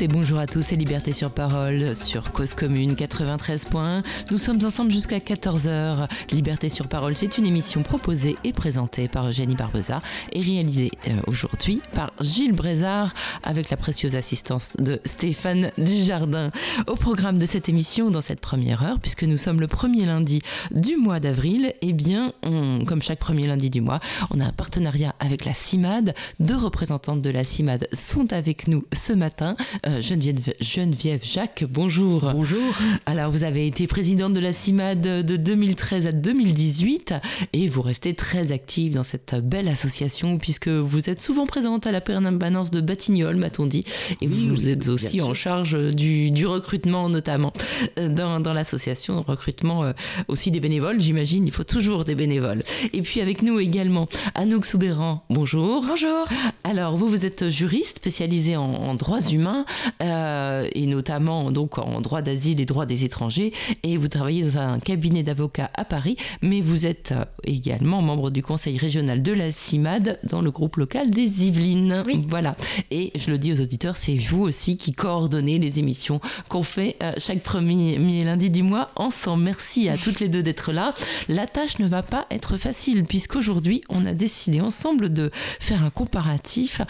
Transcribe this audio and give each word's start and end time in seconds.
Et 0.00 0.08
bonjour 0.08 0.38
à 0.38 0.46
tous, 0.46 0.62
c'est 0.62 0.76
Liberté 0.76 1.12
sur 1.12 1.30
Parole 1.30 1.94
sur 1.94 2.32
Cause 2.32 2.54
Commune 2.54 2.96
93 2.96 3.66
points. 3.66 4.02
Nous 4.30 4.38
sommes 4.38 4.64
ensemble 4.64 4.90
jusqu'à 4.90 5.18
14h. 5.18 6.08
Liberté 6.32 6.68
sur 6.68 6.88
Parole, 6.88 7.16
c'est 7.16 7.38
une 7.38 7.46
émission 7.46 7.82
proposée 7.82 8.36
et 8.44 8.52
présentée 8.52 9.08
par 9.08 9.28
Eugénie 9.28 9.54
Barbeza 9.54 10.00
et 10.32 10.40
réalisée 10.40 10.90
euh, 11.08 11.12
aujourd'hui 11.26 11.80
par 11.94 12.12
Gilles 12.20 12.54
Brézard 12.54 13.14
avec 13.42 13.70
la 13.70 13.76
précieuse 13.76 14.16
assistance 14.16 14.74
de 14.78 15.00
Stéphane 15.04 15.70
Dujardin. 15.78 16.50
Au 16.86 16.96
programme 16.96 17.38
de 17.38 17.46
cette 17.46 17.68
émission, 17.68 18.10
dans 18.10 18.22
cette 18.22 18.40
première 18.40 18.82
heure, 18.82 18.98
puisque 19.00 19.24
nous 19.24 19.36
sommes 19.36 19.60
le 19.60 19.68
premier 19.68 20.06
lundi 20.06 20.40
du 20.72 20.96
mois 20.96 21.20
d'avril, 21.20 21.72
eh 21.82 21.92
bien, 21.92 22.32
comme 22.42 23.02
chaque 23.02 23.20
premier 23.20 23.46
lundi 23.46 23.70
du 23.70 23.80
mois, 23.80 24.00
on 24.30 24.40
a 24.40 24.44
un 24.46 24.52
partenariat 24.52 25.14
avec 25.20 25.44
la 25.44 25.54
CIMAD. 25.54 26.14
Deux 26.40 26.56
représentantes 26.56 27.22
de 27.22 27.30
la 27.30 27.44
CIMAD 27.44 27.86
sont 27.92 28.32
avec 28.32 28.66
nous 28.66 28.84
ce 28.92 29.12
matin 29.12 29.56
Geneviève, 30.00 30.54
Geneviève 30.60 31.20
Jacques, 31.22 31.64
bonjour. 31.68 32.30
Bonjour. 32.32 32.74
Alors, 33.04 33.30
vous 33.30 33.42
avez 33.42 33.66
été 33.66 33.86
présidente 33.86 34.32
de 34.32 34.40
la 34.40 34.52
CIMAD 34.52 35.00
de 35.00 35.36
2013 35.36 36.06
à 36.06 36.12
2018 36.12 37.14
et 37.52 37.68
vous 37.68 37.82
restez 37.82 38.14
très 38.14 38.52
active 38.52 38.94
dans 38.94 39.02
cette 39.02 39.34
belle 39.34 39.68
association 39.68 40.38
puisque 40.38 40.68
vous 40.68 41.10
êtes 41.10 41.20
souvent 41.20 41.46
présente 41.46 41.86
à 41.86 41.92
la 41.92 42.00
permanence 42.00 42.70
de 42.70 42.80
Batignolles, 42.80 43.36
m'a-t-on 43.36 43.66
dit, 43.66 43.84
et 44.22 44.26
vous, 44.26 44.68
êtes 44.68 44.88
aussi 44.88 45.20
en 45.20 45.34
charge 45.34 45.76
du, 45.94 46.46
recrutement, 46.46 47.08
notamment 47.08 47.52
euh, 47.98 48.08
dans, 48.08 48.40
dans 48.40 48.52
l'association, 48.52 49.22
recrutement 49.22 49.84
euh, 49.84 49.92
aussi 50.28 50.50
des 50.50 50.60
bénévoles, 50.60 51.00
j'imagine, 51.00 51.46
il 51.46 51.52
faut 51.52 51.64
toujours 51.64 52.04
des 52.04 52.14
bénévoles. 52.14 52.62
Et 52.92 53.02
puis 53.02 53.20
avec 53.20 53.42
nous 53.42 53.60
également 53.60 54.08
Anouk 54.34 54.64
Soubéran, 54.64 55.24
bonjour. 55.28 55.84
Bonjour. 55.86 56.26
Alors, 56.64 56.96
vous, 56.96 57.08
vous 57.08 57.24
êtes 57.24 57.50
juriste 57.50 57.98
spécialisé 57.98 58.56
en, 58.56 58.62
en 58.62 58.94
droit 58.94 59.20
humains 59.20 59.66
euh, 60.02 60.68
et 60.74 60.86
notamment 60.86 61.50
donc 61.50 61.78
en 61.78 62.00
droit 62.00 62.22
d'asile 62.22 62.60
et 62.60 62.64
droit 62.64 62.86
des 62.86 63.04
étrangers. 63.04 63.52
Et 63.82 63.96
vous 63.96 64.08
travaillez 64.08 64.42
dans 64.42 64.58
un 64.58 64.78
cabinet 64.78 65.22
d'avocats 65.22 65.70
à 65.74 65.84
Paris, 65.84 66.16
mais 66.42 66.60
vous 66.60 66.86
êtes 66.86 67.12
euh, 67.12 67.24
également 67.44 68.02
membre 68.02 68.30
du 68.30 68.42
conseil 68.42 68.78
régional 68.78 69.22
de 69.22 69.32
la 69.32 69.50
CIMAD 69.50 70.18
dans 70.24 70.42
le 70.42 70.50
groupe 70.50 70.76
local 70.76 71.10
des 71.10 71.46
Yvelines. 71.46 72.04
Voilà. 72.28 72.54
Et 72.90 73.12
je 73.14 73.30
le 73.30 73.38
dis 73.38 73.52
aux 73.52 73.60
auditeurs, 73.60 73.96
c'est 73.96 74.16
vous 74.16 74.42
aussi 74.42 74.76
qui 74.76 74.92
coordonnez 74.92 75.58
les 75.58 75.78
émissions 75.78 76.20
qu'on 76.48 76.62
fait 76.62 76.96
euh, 77.02 77.12
chaque 77.18 77.42
premier 77.42 78.24
lundi 78.24 78.50
du 78.50 78.62
mois 78.62 78.90
ensemble. 78.96 79.44
Merci 79.44 79.88
à 79.88 79.96
toutes 79.96 80.20
les 80.20 80.28
deux 80.28 80.42
d'être 80.42 80.72
là. 80.72 80.94
La 81.28 81.46
tâche 81.46 81.78
ne 81.78 81.86
va 81.86 82.02
pas 82.02 82.26
être 82.30 82.56
facile 82.56 83.04
puisqu'aujourd'hui 83.04 83.82
on 83.88 84.04
a 84.04 84.12
décidé 84.12 84.60
ensemble 84.60 85.10
de 85.10 85.30
faire 85.32 85.84
un 85.84 85.90
comparatif 85.90 86.80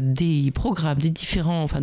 des 0.00 0.50
programmes 0.52 0.98
des 0.98 1.10
différents 1.10 1.62
enfin, 1.62 1.80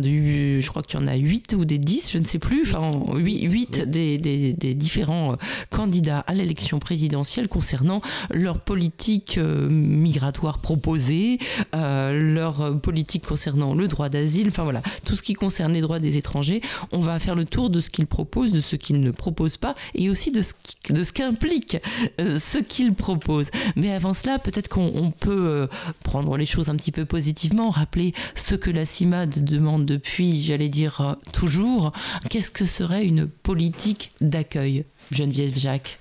je 0.60 0.68
crois 0.68 0.82
qu'il 0.82 0.98
y 0.98 1.02
en 1.02 1.06
a 1.06 1.16
8 1.16 1.54
ou 1.54 1.64
des 1.64 1.78
10, 1.78 2.10
je 2.12 2.18
ne 2.18 2.24
sais 2.24 2.38
plus, 2.38 2.62
enfin, 2.62 2.90
8, 3.14 3.82
des, 3.82 4.18
des, 4.18 4.74
différents 4.74 5.32
euh, 5.32 5.36
candidats 5.70 6.20
à 6.20 6.34
l'élection 6.34 6.78
présidentielle 6.78 7.48
concernant 7.48 8.00
leur 8.30 8.60
politique 8.60 9.38
euh, 9.38 9.68
migratoire 9.68 10.58
proposée, 10.58 11.38
euh, 11.74 12.34
leur 12.34 12.80
politique 12.80 13.26
concernant 13.26 13.74
le 13.74 13.88
droit 13.88 14.08
d'asile, 14.08 14.48
enfin 14.48 14.64
voilà, 14.64 14.82
tout 15.04 15.16
ce 15.16 15.22
qui 15.22 15.34
concerne 15.34 15.72
les 15.72 15.80
droits 15.80 15.98
des 15.98 16.16
étrangers. 16.16 16.60
On 16.92 17.00
va 17.00 17.18
faire 17.18 17.34
le 17.34 17.44
tour 17.44 17.70
de 17.70 17.80
ce 17.80 17.90
qu'ils 17.90 18.06
proposent, 18.06 18.52
de 18.52 18.60
ce 18.60 18.76
qu'ils 18.76 19.00
ne 19.00 19.10
proposent 19.10 19.56
pas, 19.56 19.74
et 19.94 20.10
aussi 20.10 20.30
de 20.30 20.42
ce, 20.42 20.52
de 20.90 21.02
ce 21.02 21.12
qu'implique 21.12 21.78
ce 22.18 22.58
qu'ils 22.58 22.94
proposent. 22.94 23.50
Mais 23.76 23.92
avant 23.92 24.14
cela, 24.14 24.38
peut-être 24.38 24.68
qu'on 24.68 25.12
peut 25.18 25.68
prendre 26.04 26.36
les 26.36 26.46
choses 26.46 26.68
un 26.68 26.76
petit 26.76 26.92
peu 26.92 27.04
positivement, 27.04 27.70
rappeler 27.70 28.12
ce 28.34 28.54
que 28.54 28.70
la 28.70 28.84
CIMAD 28.84 29.44
demande 29.44 29.86
depuis, 29.86 30.19
j'allais 30.20 30.68
dire, 30.68 31.00
euh, 31.00 31.14
toujours, 31.32 31.92
qu'est-ce 32.28 32.50
que 32.50 32.64
serait 32.64 33.04
une 33.06 33.26
politique 33.26 34.12
d'accueil, 34.20 34.84
Geneviève 35.10 35.56
Jacques? 35.56 35.98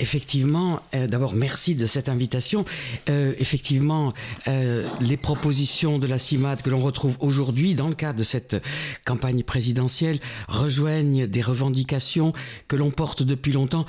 Effectivement, 0.00 0.80
euh, 0.94 1.06
d'abord 1.06 1.34
merci 1.34 1.74
de 1.74 1.86
cette 1.86 2.08
invitation. 2.08 2.64
Euh, 3.10 3.34
effectivement, 3.38 4.14
euh, 4.48 4.88
les 5.00 5.18
propositions 5.18 5.98
de 5.98 6.06
la 6.06 6.16
CIMAD 6.16 6.62
que 6.62 6.70
l'on 6.70 6.78
retrouve 6.78 7.18
aujourd'hui 7.20 7.74
dans 7.74 7.88
le 7.88 7.94
cadre 7.94 8.18
de 8.18 8.24
cette 8.24 8.56
campagne 9.04 9.42
présidentielle 9.42 10.18
rejoignent 10.48 11.26
des 11.26 11.42
revendications 11.42 12.32
que 12.66 12.76
l'on 12.76 12.90
porte 12.90 13.22
depuis 13.22 13.52
longtemps 13.52 13.84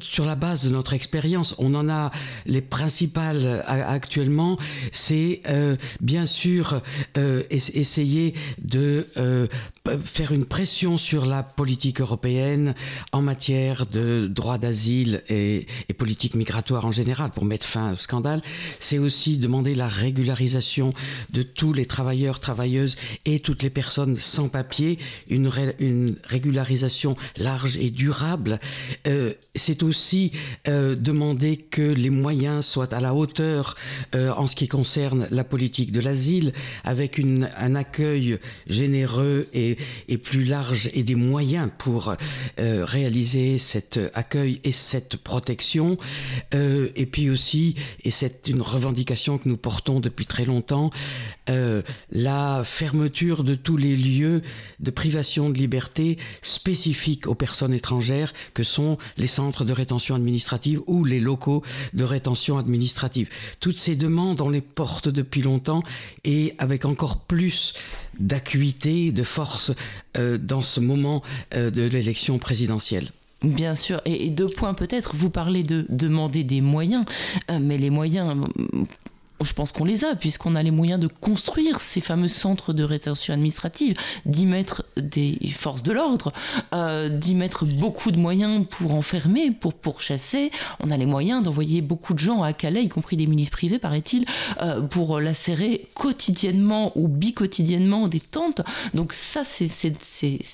sur 0.00 0.26
la 0.26 0.34
base 0.34 0.64
de 0.64 0.70
notre 0.70 0.92
expérience. 0.92 1.54
On 1.58 1.74
en 1.74 1.88
a 1.88 2.10
les 2.44 2.60
principales 2.60 3.64
actuellement, 3.66 4.58
c'est 4.92 5.40
bien 6.00 6.26
sûr 6.26 6.82
essayer 7.50 8.34
de 8.58 9.06
faire 10.04 10.32
une 10.32 10.44
pression 10.44 10.96
sur 10.96 11.26
la 11.26 11.42
politique 11.42 12.00
européenne 12.00 12.74
en 13.12 13.22
matière 13.22 13.86
de 13.86 14.26
droit 14.26 14.58
d'asile 14.58 15.22
et 15.28 15.45
et, 15.46 15.66
politique 15.96 16.34
migratoire 16.34 16.84
en 16.84 16.92
général 16.92 17.30
pour 17.30 17.46
mettre 17.46 17.66
fin 17.66 17.94
au 17.94 17.96
scandale, 17.96 18.42
c'est 18.80 18.98
aussi 18.98 19.38
demander 19.38 19.74
la 19.74 19.88
régularisation 19.88 20.92
de 21.30 21.42
tous 21.42 21.72
les 21.72 21.86
travailleurs, 21.86 22.38
travailleuses 22.38 22.96
et 23.24 23.40
toutes 23.40 23.62
les 23.62 23.70
personnes 23.70 24.16
sans 24.16 24.48
papier, 24.48 24.98
une, 25.30 25.48
régularisation 26.24 27.16
large 27.36 27.78
et 27.78 27.90
durable. 27.90 28.60
Euh, 29.06 29.32
c'est 29.54 29.82
aussi 29.82 30.32
euh, 30.68 30.94
demander 30.94 31.56
que 31.56 31.82
les 31.82 32.10
moyens 32.10 32.64
soient 32.66 32.92
à 32.92 33.00
la 33.00 33.14
hauteur 33.14 33.74
euh, 34.14 34.32
en 34.32 34.46
ce 34.46 34.54
qui 34.54 34.68
concerne 34.68 35.28
la 35.30 35.44
politique 35.44 35.92
de 35.92 36.00
l'asile, 36.00 36.52
avec 36.84 37.18
un 37.18 37.74
accueil 37.74 38.38
généreux 38.66 39.48
et, 39.54 39.78
et, 40.08 40.18
plus 40.18 40.44
large 40.44 40.90
et 40.92 41.02
des 41.02 41.14
moyens 41.14 41.70
pour 41.78 42.14
réaliser 42.58 43.58
cet 43.58 43.98
accueil 44.14 44.60
et 44.64 44.72
cette 44.72 45.16
protection. 45.16 45.35
Euh, 46.54 46.88
et 46.96 47.06
puis 47.06 47.30
aussi, 47.30 47.74
et 48.04 48.10
c'est 48.10 48.48
une 48.48 48.62
revendication 48.62 49.38
que 49.38 49.48
nous 49.48 49.56
portons 49.56 50.00
depuis 50.00 50.26
très 50.26 50.44
longtemps, 50.44 50.90
euh, 51.48 51.82
la 52.10 52.62
fermeture 52.64 53.44
de 53.44 53.54
tous 53.54 53.76
les 53.76 53.96
lieux 53.96 54.42
de 54.80 54.90
privation 54.90 55.50
de 55.50 55.58
liberté 55.58 56.18
spécifiques 56.42 57.26
aux 57.26 57.34
personnes 57.34 57.74
étrangères 57.74 58.32
que 58.54 58.62
sont 58.62 58.98
les 59.16 59.26
centres 59.26 59.64
de 59.64 59.72
rétention 59.72 60.14
administrative 60.14 60.80
ou 60.86 61.04
les 61.04 61.20
locaux 61.20 61.62
de 61.94 62.04
rétention 62.04 62.58
administrative. 62.58 63.28
Toutes 63.60 63.78
ces 63.78 63.96
demandes, 63.96 64.40
on 64.40 64.48
les 64.48 64.60
porte 64.60 65.08
depuis 65.08 65.42
longtemps 65.42 65.82
et 66.24 66.54
avec 66.58 66.84
encore 66.84 67.20
plus 67.20 67.74
d'acuité, 68.18 69.12
de 69.12 69.22
force 69.24 69.72
euh, 70.16 70.38
dans 70.38 70.62
ce 70.62 70.80
moment 70.80 71.22
de 71.52 71.82
l'élection 71.82 72.38
présidentielle. 72.38 73.10
Bien 73.42 73.74
sûr, 73.74 74.00
et, 74.06 74.30
deux 74.30 74.48
points 74.48 74.72
peut-être, 74.72 75.14
vous 75.14 75.28
parlez 75.28 75.62
de 75.62 75.84
demander 75.90 76.42
des 76.42 76.62
moyens, 76.62 77.04
euh, 77.50 77.58
mais 77.60 77.76
les 77.76 77.90
moyens, 77.90 78.34
je 79.42 79.52
pense 79.52 79.72
qu'on 79.72 79.84
les 79.84 80.04
a, 80.04 80.14
puisqu'on 80.14 80.54
a 80.54 80.62
les 80.62 80.70
moyens 80.70 80.98
de 80.98 81.08
construire 81.08 81.80
ces 81.80 82.00
fameux 82.00 82.28
centres 82.28 82.72
de 82.72 82.84
rétention 82.84 83.34
administrative, 83.34 83.96
d'y 84.24 84.46
mettre 84.46 84.84
des 84.96 85.38
forces 85.56 85.82
de 85.82 85.92
l'ordre, 85.92 86.32
euh, 86.74 87.08
d'y 87.08 87.34
mettre 87.34 87.64
beaucoup 87.64 88.10
de 88.10 88.18
moyens 88.18 88.66
pour 88.68 88.94
enfermer, 88.94 89.50
pour 89.50 89.74
pourchasser. 89.74 90.50
On 90.80 90.90
a 90.90 90.96
les 90.96 91.06
moyens 91.06 91.42
d'envoyer 91.42 91.82
beaucoup 91.82 92.14
de 92.14 92.18
gens 92.18 92.42
à 92.42 92.52
Calais, 92.52 92.82
y 92.82 92.88
compris 92.88 93.16
des 93.16 93.26
milices 93.26 93.50
privées, 93.50 93.78
paraît-il, 93.78 94.24
euh, 94.60 94.80
pour 94.80 95.20
lacérer 95.20 95.84
quotidiennement 95.94 96.92
ou 96.96 97.08
bicotidiennement 97.08 98.08
des 98.08 98.20
tentes. 98.20 98.62
Donc 98.94 99.12
ça, 99.12 99.42
c'est 99.44 99.92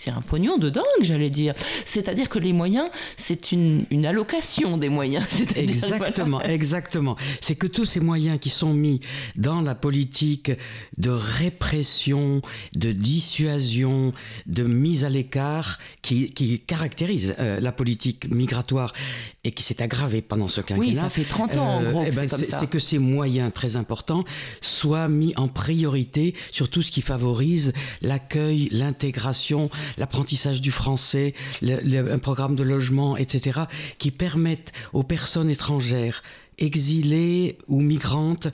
un 0.08 0.22
pognon 0.22 0.56
de 0.58 0.70
dingue, 0.70 0.82
j'allais 1.02 1.30
dire. 1.30 1.54
C'est-à-dire 1.84 2.28
que 2.28 2.38
les 2.38 2.52
moyens, 2.52 2.88
c'est 3.16 3.52
une, 3.52 3.84
une, 3.90 4.06
allocation 4.06 4.76
des 4.76 4.88
moyens. 4.88 5.24
Exactement, 5.56 6.40
exactement. 6.40 7.16
C'est 7.40 7.54
que 7.54 7.66
tous 7.66 7.84
ces 7.84 8.00
moyens 8.00 8.38
qui 8.40 8.50
sont 8.50 8.71
mis 8.72 9.00
dans 9.36 9.60
la 9.60 9.74
politique 9.74 10.52
de 10.98 11.10
répression, 11.10 12.42
de 12.74 12.92
dissuasion, 12.92 14.12
de 14.46 14.62
mise 14.62 15.04
à 15.04 15.10
l'écart 15.10 15.78
qui, 16.02 16.30
qui 16.30 16.60
caractérise 16.60 17.34
euh, 17.38 17.60
la 17.60 17.72
politique 17.72 18.28
migratoire 18.30 18.92
et 19.44 19.52
qui 19.52 19.62
s'est 19.62 19.82
aggravée 19.82 20.22
pendant 20.22 20.48
ce 20.48 20.60
quinquennat. 20.60 20.88
Oui, 20.88 20.94
ça 20.94 21.08
fait 21.08 21.24
30 21.24 21.56
ans 21.56 21.76
en 21.76 21.82
euh, 21.82 21.90
gros. 21.90 22.04
Eh 22.06 22.10
ben, 22.10 22.28
c'est 22.28 22.68
que 22.68 22.78
ces 22.78 22.98
moyens 22.98 23.52
très 23.52 23.76
importants 23.76 24.24
soient 24.60 25.08
mis 25.08 25.32
en 25.36 25.48
priorité 25.48 26.34
sur 26.50 26.68
tout 26.68 26.82
ce 26.82 26.90
qui 26.90 27.02
favorise 27.02 27.72
l'accueil, 28.00 28.68
l'intégration, 28.70 29.70
l'apprentissage 29.98 30.60
du 30.60 30.70
français, 30.70 31.34
un 31.62 32.18
programme 32.18 32.56
de 32.56 32.62
logement, 32.62 33.16
etc., 33.16 33.60
qui 33.98 34.10
permettent 34.10 34.72
aux 34.92 35.02
personnes 35.02 35.50
étrangères 35.50 36.22
exilées 36.62 37.58
ou 37.66 37.80
migrantes 37.80 38.48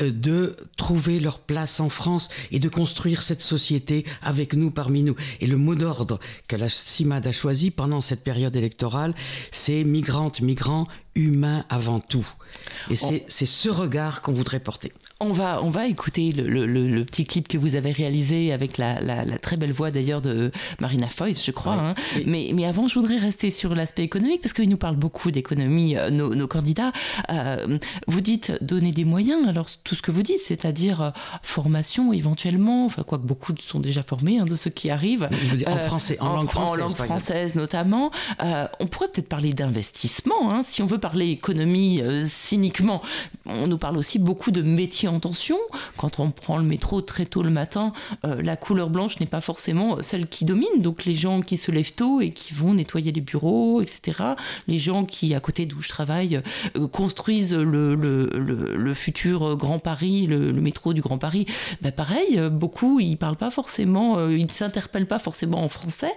euh, 0.00 0.10
de 0.10 0.56
trouver 0.76 1.20
leur 1.20 1.40
place 1.40 1.80
en 1.80 1.88
France 1.88 2.30
et 2.50 2.58
de 2.58 2.68
construire 2.68 3.22
cette 3.22 3.40
société 3.40 4.04
avec 4.22 4.54
nous, 4.54 4.70
parmi 4.70 5.02
nous. 5.02 5.16
Et 5.40 5.46
le 5.46 5.56
mot 5.56 5.74
d'ordre 5.74 6.18
que 6.46 6.56
la 6.56 6.68
CIMAD 6.68 7.26
a 7.26 7.32
choisi 7.32 7.70
pendant 7.70 8.00
cette 8.00 8.24
période 8.24 8.56
électorale, 8.56 9.14
c'est 9.50 9.84
migrantes, 9.84 10.40
migrants, 10.40 10.86
humain 11.18 11.64
avant 11.68 12.00
tout. 12.00 12.26
Et 12.90 12.96
c'est 12.96 13.46
ce 13.46 13.68
regard 13.68 14.22
qu'on 14.22 14.32
voudrait 14.32 14.60
porter. 14.60 14.92
On 15.20 15.32
va, 15.32 15.60
on 15.64 15.70
va 15.70 15.88
écouter 15.88 16.30
le, 16.30 17.02
petit 17.04 17.24
clip 17.24 17.48
que 17.48 17.58
vous 17.58 17.74
avez 17.74 17.90
réalisé 17.90 18.52
avec 18.52 18.78
la, 18.78 19.38
très 19.38 19.56
belle 19.56 19.72
voix 19.72 19.90
d'ailleurs 19.90 20.22
de 20.22 20.52
Marina 20.80 21.08
Foïs, 21.08 21.44
je 21.44 21.50
crois. 21.50 21.74
Hein. 21.74 21.94
Mais, 22.24 22.52
mais 22.54 22.64
avant, 22.66 22.86
je 22.86 22.94
voudrais 22.94 23.16
rester 23.16 23.50
sur 23.50 23.74
l'aspect 23.74 24.04
économique 24.04 24.42
parce 24.42 24.52
qu'ils 24.52 24.68
nous 24.68 24.76
parlent 24.76 24.96
beaucoup 24.96 25.32
d'économie, 25.32 25.96
euh, 25.96 26.10
nos, 26.10 26.46
candidats. 26.46 26.92
Euh, 27.30 27.78
vous 28.06 28.20
dites 28.20 28.52
donner 28.62 28.92
des 28.92 29.04
moyens. 29.04 29.46
Alors, 29.48 29.68
tout 29.82 29.96
ce 29.96 30.02
que 30.02 30.12
vous 30.12 30.22
dites, 30.22 30.40
c'est-à-dire 30.44 31.02
euh, 31.02 31.10
formation 31.42 32.12
éventuellement, 32.12 32.86
enfin, 32.86 33.02
quoi 33.02 33.18
que 33.18 33.26
beaucoup 33.26 33.52
sont 33.58 33.80
déjà 33.80 34.04
formés 34.04 34.38
hein, 34.38 34.44
de 34.44 34.54
ceux 34.54 34.70
qui 34.70 34.88
arrivent. 34.88 35.28
en 35.66 35.78
français, 35.78 36.16
en, 36.20 36.34
langue 36.34 36.48
française. 36.48 36.78
En 36.78 36.86
langue 36.86 36.96
française 36.96 37.54
notamment. 37.56 38.12
on 38.38 38.86
pourrait 38.86 39.08
peut-être 39.08 39.28
parler 39.28 39.52
d'investissement, 39.52 40.52
hein, 40.52 40.62
si 40.62 40.80
on 40.80 40.86
veut 40.86 40.98
parler 40.98 41.07
économie 41.16 42.00
cyniquement. 42.22 43.02
On 43.48 43.66
nous 43.66 43.78
parle 43.78 43.96
aussi 43.96 44.18
beaucoup 44.18 44.50
de 44.50 44.62
métiers 44.62 45.08
en 45.08 45.20
tension. 45.20 45.56
Quand 45.96 46.20
on 46.20 46.30
prend 46.30 46.58
le 46.58 46.64
métro 46.64 47.00
très 47.00 47.24
tôt 47.24 47.42
le 47.42 47.50
matin, 47.50 47.92
euh, 48.24 48.40
la 48.42 48.56
couleur 48.56 48.90
blanche 48.90 49.18
n'est 49.20 49.26
pas 49.26 49.40
forcément 49.40 50.02
celle 50.02 50.26
qui 50.26 50.44
domine. 50.44 50.80
Donc 50.80 51.04
les 51.04 51.14
gens 51.14 51.40
qui 51.40 51.56
se 51.56 51.70
lèvent 51.70 51.94
tôt 51.94 52.20
et 52.20 52.30
qui 52.30 52.52
vont 52.52 52.74
nettoyer 52.74 53.10
les 53.10 53.20
bureaux, 53.20 53.80
etc. 53.80 54.22
Les 54.66 54.78
gens 54.78 55.04
qui, 55.04 55.34
à 55.34 55.40
côté 55.40 55.66
d'où 55.66 55.80
je 55.80 55.88
travaille, 55.88 56.40
euh, 56.76 56.86
construisent 56.88 57.54
le, 57.54 57.94
le, 57.94 58.94
futur 58.94 59.56
Grand 59.56 59.78
Paris, 59.78 60.26
le, 60.26 60.52
métro 60.52 60.92
du 60.92 61.00
Grand 61.00 61.18
Paris, 61.18 61.46
bah 61.82 61.92
pareil, 61.92 62.40
beaucoup, 62.50 63.00
ils 63.00 63.16
parlent 63.16 63.36
pas 63.36 63.50
forcément, 63.50 64.18
euh, 64.18 64.36
ils 64.36 64.46
ne 64.46 64.50
s'interpellent 64.50 65.06
pas 65.06 65.18
forcément 65.18 65.62
en 65.62 65.68
français. 65.68 66.12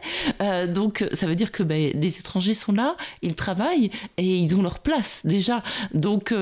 donc 0.70 1.06
ça 1.12 1.28
veut 1.28 1.36
dire 1.36 1.52
que 1.52 1.64
bah, 1.64 1.76
des 1.94 2.20
étrangers 2.20 2.54
sont 2.54 2.72
là, 2.72 2.96
ils 3.22 3.36
travaillent 3.36 3.92
et 4.18 4.38
ils 4.38 4.56
ont 4.56 4.62
leur 4.62 4.71
place 4.80 5.22
déjà. 5.26 5.64
Donc 5.94 6.34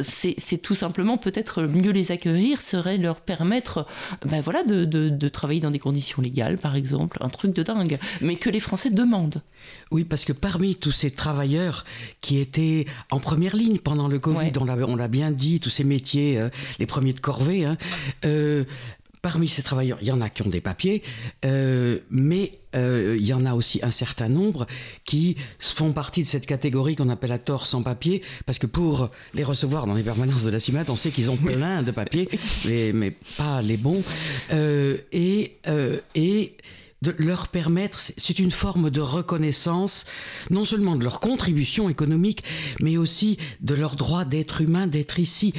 c'est 0.00 0.62
tout 0.62 0.74
simplement 0.74 1.18
peut-être 1.18 1.62
mieux 1.62 1.90
les 1.90 2.12
accueillir 2.12 2.60
serait 2.60 2.96
leur 2.96 3.20
permettre 3.20 3.86
ben 4.24 4.40
voilà, 4.40 4.62
de, 4.64 4.84
de, 4.84 5.28
travailler 5.28 5.60
dans 5.60 5.70
des 5.70 5.78
conditions 5.78 6.22
légales, 6.22 6.58
par 6.58 6.76
exemple, 6.76 7.18
un 7.20 7.28
truc 7.28 7.54
de 7.54 7.62
dingue, 7.62 7.98
mais 8.20 8.36
que 8.36 8.50
les 8.50 8.60
Français 8.60 8.90
demandent. 8.90 9.42
Oui, 9.90 10.04
parce 10.04 10.24
que 10.24 10.32
parmi 10.32 10.76
tous 10.76 10.92
ces 10.92 11.10
travailleurs 11.10 11.84
qui 12.20 12.38
étaient 12.38 12.86
en 13.10 13.20
première 13.20 13.56
ligne 13.56 13.78
pendant 13.78 14.08
le 14.08 14.18
Covid, 14.18 14.52
on 14.58 14.96
l'a 14.96 15.08
bien 15.08 15.30
dit, 15.30 15.60
tous 15.60 15.70
ces 15.70 15.84
métiers, 15.84 16.38
euh, 16.38 16.48
les 16.78 16.86
premiers 16.86 17.12
de 17.12 17.20
corvée, 17.20 17.64
hein, 17.64 17.76
euh, 18.24 18.64
Parmi 19.22 19.48
ces 19.48 19.62
travailleurs, 19.62 19.98
il 20.00 20.08
y 20.08 20.12
en 20.12 20.20
a 20.20 20.30
qui 20.30 20.42
ont 20.42 20.48
des 20.48 20.62
papiers, 20.62 21.02
euh, 21.44 21.98
mais 22.10 22.52
euh, 22.74 23.16
il 23.18 23.26
y 23.26 23.34
en 23.34 23.44
a 23.44 23.54
aussi 23.54 23.80
un 23.82 23.90
certain 23.90 24.28
nombre 24.28 24.66
qui 25.04 25.36
font 25.58 25.92
partie 25.92 26.22
de 26.22 26.28
cette 26.28 26.46
catégorie 26.46 26.96
qu'on 26.96 27.10
appelle 27.10 27.32
à 27.32 27.38
tort 27.38 27.66
sans 27.66 27.82
papier, 27.82 28.22
parce 28.46 28.58
que 28.58 28.66
pour 28.66 29.10
les 29.34 29.44
recevoir 29.44 29.86
dans 29.86 29.94
les 29.94 30.02
permanences 30.02 30.44
de 30.44 30.50
la 30.50 30.58
CIMAT, 30.58 30.84
on 30.88 30.96
sait 30.96 31.10
qu'ils 31.10 31.30
ont 31.30 31.36
plein 31.36 31.82
de 31.82 31.90
papiers, 31.90 32.28
mais, 32.64 32.92
mais 32.94 33.10
pas 33.36 33.60
les 33.60 33.76
bons. 33.76 34.02
Euh, 34.52 34.98
et, 35.12 35.56
et 36.14 36.56
de 37.02 37.14
leur 37.18 37.48
permettre, 37.48 37.98
c'est 37.98 38.38
une 38.38 38.50
forme 38.50 38.90
de 38.90 39.00
reconnaissance, 39.00 40.04
non 40.50 40.66
seulement 40.66 40.96
de 40.96 41.04
leur 41.04 41.20
contribution 41.20 41.88
économique, 41.88 42.44
mais 42.80 42.98
aussi 42.98 43.38
de 43.60 43.74
leur 43.74 43.96
droit 43.96 44.26
d'être 44.26 44.60
humain, 44.60 44.86
d'être 44.86 45.18
ici. 45.18 45.54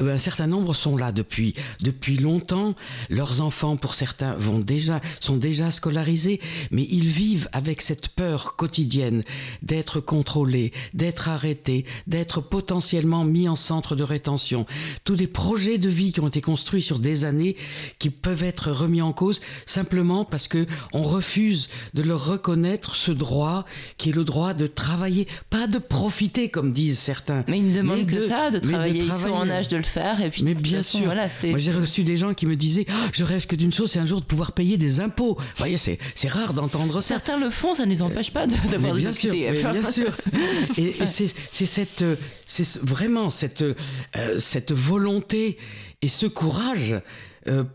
Un 0.00 0.18
certain 0.18 0.48
nombre 0.48 0.74
sont 0.74 0.96
là 0.96 1.12
depuis, 1.12 1.54
depuis 1.80 2.16
longtemps. 2.16 2.74
Leurs 3.08 3.40
enfants, 3.40 3.76
pour 3.76 3.94
certains, 3.94 4.34
vont 4.34 4.58
déjà, 4.58 5.00
sont 5.20 5.36
déjà 5.36 5.70
scolarisés, 5.70 6.40
mais 6.72 6.86
ils 6.90 7.06
vivent 7.08 7.48
avec 7.52 7.82
cette 7.82 8.08
peur 8.08 8.56
quotidienne 8.56 9.22
d'être 9.62 10.00
contrôlés, 10.00 10.72
d'être 10.92 11.28
arrêtés, 11.28 11.84
d'être 12.08 12.40
potentiellement 12.40 13.24
mis 13.24 13.48
en 13.48 13.56
centre 13.56 13.94
de 13.94 14.02
rétention. 14.02 14.66
Tous 15.04 15.14
les 15.14 15.28
projets 15.28 15.78
de 15.78 15.88
vie 15.88 16.12
qui 16.12 16.20
ont 16.20 16.28
été 16.28 16.40
construits 16.40 16.82
sur 16.82 16.98
des 16.98 17.24
années 17.24 17.56
qui 18.00 18.10
peuvent 18.10 18.42
être 18.42 18.72
remis 18.72 19.02
en 19.02 19.12
cause 19.12 19.40
simplement 19.66 20.24
parce 20.24 20.48
que 20.48 20.66
on 20.92 21.02
refuse 21.02 21.68
de 21.94 22.02
leur 22.02 22.26
reconnaître 22.26 22.96
ce 22.96 23.12
droit 23.12 23.64
qui 23.96 24.10
est 24.10 24.12
le 24.12 24.24
droit 24.24 24.54
de 24.54 24.66
travailler, 24.66 25.26
pas 25.48 25.66
de 25.66 25.78
profiter 25.78 26.48
comme 26.48 26.72
disent 26.72 26.98
certains. 26.98 27.44
Mais 27.48 27.58
ils 27.58 27.70
ne 27.70 27.76
demandent 27.76 28.06
que 28.06 28.20
ça, 28.20 28.50
de 28.50 28.58
travailler. 28.58 29.04
Ils 29.04 29.12
sont 29.12 29.30
en 29.30 29.48
âge 29.48 29.68
de 29.68 29.76
le 29.76 29.82
faire. 29.82 30.20
Et 30.20 30.30
puis, 30.30 30.42
mais 30.44 30.54
bien 30.54 30.82
sûr. 30.82 31.04
Voilà, 31.04 31.28
Moi, 31.44 31.58
j'ai 31.58 31.72
reçu 31.72 32.04
des 32.04 32.16
gens 32.16 32.34
qui 32.34 32.46
me 32.46 32.56
disaient 32.56 32.86
ah, 32.88 33.08
Je 33.12 33.24
rêve 33.24 33.46
que 33.46 33.56
d'une 33.56 33.72
chose, 33.72 33.90
c'est 33.90 33.98
un 33.98 34.06
jour 34.06 34.20
de 34.20 34.26
pouvoir 34.26 34.52
payer 34.52 34.76
des 34.76 35.00
impôts. 35.00 35.36
Vous 35.38 35.44
voyez, 35.58 35.78
c'est, 35.78 35.98
rare 36.28 36.54
d'entendre 36.54 37.00
ça. 37.00 37.08
Certains 37.08 37.38
le 37.38 37.50
font, 37.50 37.74
ça 37.74 37.84
ne 37.84 37.90
les 37.90 38.02
empêche 38.02 38.30
pas 38.32 38.46
d'avoir 38.46 38.94
des 38.94 39.06
OQTF. 39.06 39.72
Bien 39.72 39.90
sûr. 39.90 40.16
et, 40.76 40.94
c'est, 41.06 41.66
cette, 41.66 42.04
c'est 42.46 42.82
vraiment 42.82 43.30
cette, 43.30 43.62
euh, 43.62 44.38
cette 44.38 44.72
volonté 44.72 45.58
et 46.02 46.08
ce 46.08 46.26
courage 46.26 46.96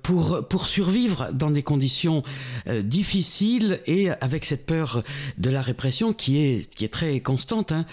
pour, 0.03 0.47
pour 0.47 0.67
survivre 0.67 1.29
dans 1.33 1.49
des 1.49 1.63
conditions 1.63 2.23
euh, 2.67 2.81
difficiles 2.81 3.79
et 3.87 4.09
avec 4.09 4.45
cette 4.45 4.65
peur 4.65 5.03
de 5.37 5.49
la 5.49 5.61
répression 5.61 6.13
qui 6.13 6.37
est, 6.37 6.73
qui 6.75 6.85
est 6.85 6.93
très 6.93 7.19
constante. 7.19 7.71
Hein. 7.71 7.85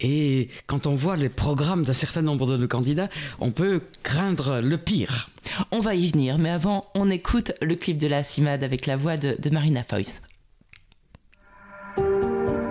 Et 0.00 0.48
quand 0.66 0.86
on 0.86 0.94
voit 0.94 1.16
les 1.16 1.28
programmes 1.28 1.84
d'un 1.84 1.92
certain 1.92 2.22
nombre 2.22 2.46
de 2.46 2.56
nos 2.56 2.68
candidats, 2.68 3.08
on 3.40 3.50
peut 3.50 3.82
craindre 4.02 4.60
le 4.60 4.78
pire. 4.78 5.30
On 5.70 5.80
va 5.80 5.94
y 5.94 6.08
venir, 6.08 6.38
mais 6.38 6.50
avant, 6.50 6.86
on 6.94 7.10
écoute 7.10 7.52
le 7.60 7.74
clip 7.74 7.98
de 7.98 8.06
la 8.06 8.22
CIMAD 8.22 8.64
avec 8.64 8.86
la 8.86 8.96
voix 8.96 9.16
de, 9.16 9.36
de 9.38 9.50
Marina 9.50 9.82
Foyce. 9.84 10.22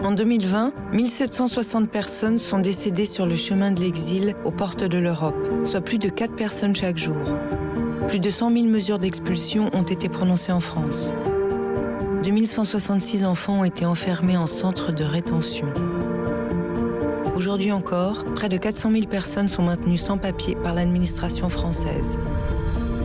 En 0.03 0.11
2020, 0.11 0.73
1760 0.93 1.89
personnes 1.89 2.39
sont 2.39 2.59
décédées 2.59 3.05
sur 3.05 3.25
le 3.25 3.35
chemin 3.35 3.71
de 3.71 3.81
l'exil 3.81 4.35
aux 4.45 4.51
portes 4.51 4.83
de 4.83 4.97
l'Europe, 4.97 5.35
soit 5.65 5.81
plus 5.81 5.97
de 5.97 6.07
4 6.07 6.35
personnes 6.35 6.75
chaque 6.75 6.97
jour. 6.97 7.25
Plus 8.07 8.19
de 8.19 8.29
100 8.29 8.51
000 8.53 8.65
mesures 8.65 8.99
d'expulsion 8.99 9.69
ont 9.73 9.83
été 9.83 10.07
prononcées 10.07 10.51
en 10.51 10.61
France. 10.61 11.13
2166 12.23 13.25
enfants 13.25 13.59
ont 13.59 13.63
été 13.63 13.85
enfermés 13.85 14.37
en 14.37 14.47
centre 14.47 14.91
de 14.91 15.03
rétention. 15.03 15.67
Aujourd'hui 17.35 17.71
encore, 17.71 18.23
près 18.33 18.49
de 18.49 18.57
400 18.57 18.91
000 18.91 19.03
personnes 19.07 19.49
sont 19.49 19.63
maintenues 19.63 19.97
sans 19.97 20.17
papier 20.17 20.55
par 20.55 20.73
l'administration 20.73 21.49
française. 21.49 22.19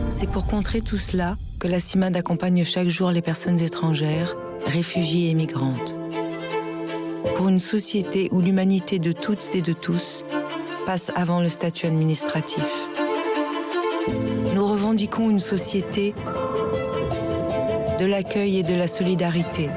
C'est 0.09 0.29
pour 0.29 0.47
contrer 0.47 0.81
tout 0.81 0.97
cela 0.97 1.37
que 1.59 1.67
la 1.67 1.79
CIMAD 1.79 2.15
accompagne 2.15 2.63
chaque 2.63 2.89
jour 2.89 3.11
les 3.11 3.21
personnes 3.21 3.59
étrangères, 3.59 4.35
réfugiées 4.65 5.29
et 5.29 5.33
migrantes. 5.33 5.95
Pour 7.35 7.49
une 7.49 7.59
société 7.59 8.29
où 8.31 8.41
l'humanité 8.41 8.99
de 8.99 9.11
toutes 9.11 9.43
et 9.53 9.61
de 9.61 9.73
tous 9.73 10.23
passe 10.85 11.11
avant 11.15 11.39
le 11.39 11.49
statut 11.49 11.87
administratif. 11.87 12.89
Revendiquons 14.93 15.31
une 15.31 15.39
société 15.39 16.13
de 17.99 18.05
l'accueil 18.05 18.59
et 18.59 18.63
de 18.63 18.75
la 18.75 18.87
solidarité, 18.87 19.71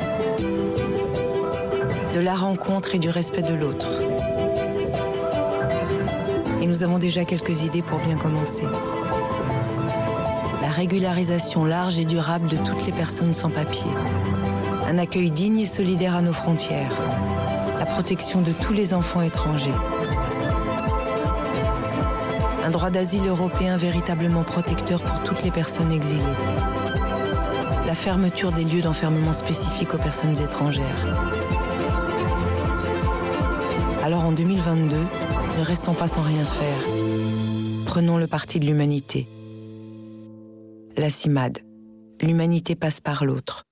de 2.13 2.21
la 2.21 2.35
rencontre 2.35 2.95
et 2.95 2.99
du 2.99 3.09
respect 3.09 3.41
de 3.41 3.55
l'autre. 3.55 3.89
Et 6.61 6.67
nous 6.67 6.83
avons 6.83 6.99
déjà 6.99 7.25
quelques 7.25 7.63
idées 7.63 7.81
pour 7.81 7.99
bien 8.01 8.19
commencer. 8.19 8.65
La 10.61 10.69
régularisation 10.69 11.65
large 11.65 11.99
et 11.99 12.05
durable 12.05 12.49
de 12.49 12.59
toutes 12.59 12.85
les 12.85 12.93
personnes 12.93 13.33
sans 13.33 13.49
papier. 13.49 13.91
Un 14.87 14.99
accueil 14.99 15.31
digne 15.31 15.61
et 15.61 15.65
solidaire 15.65 16.15
à 16.15 16.21
nos 16.21 16.35
frontières. 16.35 16.93
La 17.79 17.87
protection 17.87 18.43
de 18.43 18.53
tous 18.53 18.75
les 18.75 18.93
enfants 18.93 19.23
étrangers 19.23 19.73
un 22.67 22.71
droit 22.71 22.91
d'asile 22.91 23.29
européen 23.29 23.77
véritablement 23.77 24.43
protecteur 24.43 25.01
pour 25.01 25.23
toutes 25.23 25.45
les 25.45 25.53
personnes 25.53 25.93
exilées, 25.93 26.25
la 27.87 27.95
fermeture 27.95 28.51
des 28.51 28.65
lieux 28.65 28.83
d'enfermement 28.83 29.33
spécifiques 29.33 29.95
aux 29.95 29.99
personnes 29.99 30.37
étrangères. 30.37 31.07
Alors 34.03 34.25
en 34.25 34.33
2022, 34.33 34.97
ne 34.97 35.65
restons 35.65 35.95
pas 35.95 36.09
sans 36.09 36.23
rien 36.23 36.45
faire. 36.45 37.87
Prenons 37.87 38.19
le 38.19 38.27
parti 38.27 38.59
de 38.59 38.67
l'humanité. 38.67 39.29
La 40.97 41.09
CIMAD. 41.09 41.61
L'humanité 42.21 42.75
passe 42.75 43.01
par 43.01 43.25
l'autre. 43.25 43.63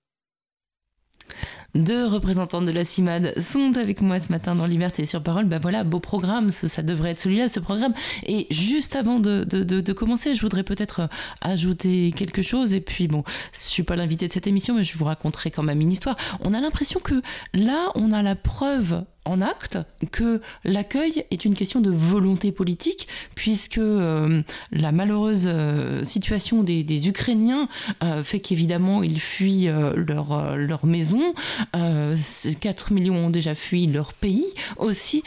Deux 1.74 2.06
représentantes 2.06 2.66
de 2.66 2.70
la 2.70 2.84
CIMAD 2.84 3.40
sont 3.40 3.76
avec 3.76 4.00
moi 4.00 4.20
ce 4.20 4.30
matin 4.30 4.54
dans 4.54 4.66
Liberté 4.66 5.06
sur 5.06 5.20
Parole. 5.20 5.46
Ben 5.46 5.58
voilà, 5.60 5.82
beau 5.82 5.98
programme, 5.98 6.50
ça, 6.50 6.82
devrait 6.82 7.10
être 7.10 7.20
celui-là, 7.20 7.48
ce 7.48 7.58
programme. 7.58 7.94
Et 8.26 8.46
juste 8.50 8.94
avant 8.94 9.18
de, 9.18 9.42
de, 9.42 9.92
commencer, 9.92 10.34
je 10.34 10.40
voudrais 10.40 10.62
peut-être 10.62 11.00
euh, 11.00 11.06
ajouter 11.40 12.12
quelque 12.12 12.42
chose. 12.42 12.74
Et 12.74 12.80
puis, 12.80 13.08
bon, 13.08 13.24
je 13.52 13.58
suis 13.58 13.82
pas 13.82 13.96
l'invité 13.96 14.28
de 14.28 14.32
cette 14.32 14.46
émission, 14.46 14.76
mais 14.76 14.84
je 14.84 14.96
vous 14.96 15.04
raconterai 15.04 15.50
quand 15.50 15.64
même 15.64 15.80
une 15.80 15.90
histoire. 15.90 16.16
On 16.40 16.54
a 16.54 16.60
l'impression 16.60 17.00
que 17.00 17.20
là, 17.54 17.90
on 17.96 18.12
a 18.12 18.22
la 18.22 18.36
preuve 18.36 19.02
en 19.24 19.40
acte 19.40 19.78
que 20.12 20.40
l'accueil 20.64 21.24
est 21.30 21.44
une 21.44 21.54
question 21.54 21.80
de 21.80 21.90
volonté 21.90 22.52
politique, 22.52 23.08
puisque 23.34 23.78
euh, 23.78 24.42
la 24.70 24.92
malheureuse 24.92 25.44
euh, 25.46 26.04
situation 26.04 26.62
des, 26.62 27.08
Ukrainiens 27.08 27.68
euh, 28.02 28.22
fait 28.22 28.40
qu'évidemment 28.40 29.02
ils 29.02 29.20
fuient 29.20 29.68
leur, 29.96 30.56
leur 30.56 30.86
maison. 30.86 31.34
4 31.72 32.92
millions 32.92 33.26
ont 33.26 33.30
déjà 33.30 33.54
fui 33.54 33.86
leur 33.86 34.12
pays 34.12 34.46
aussi, 34.76 35.22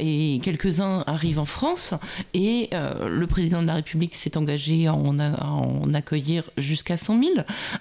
et 0.00 0.40
quelques-uns 0.42 1.04
arrivent 1.06 1.38
en 1.38 1.44
France. 1.44 1.94
Et 2.32 2.70
le 2.72 3.26
président 3.26 3.62
de 3.62 3.66
la 3.66 3.74
République 3.74 4.14
s'est 4.14 4.36
engagé 4.36 4.86
à 4.86 4.94
en, 4.94 5.18
en 5.18 5.94
accueillir 5.94 6.50
jusqu'à 6.56 6.96
100 6.96 7.20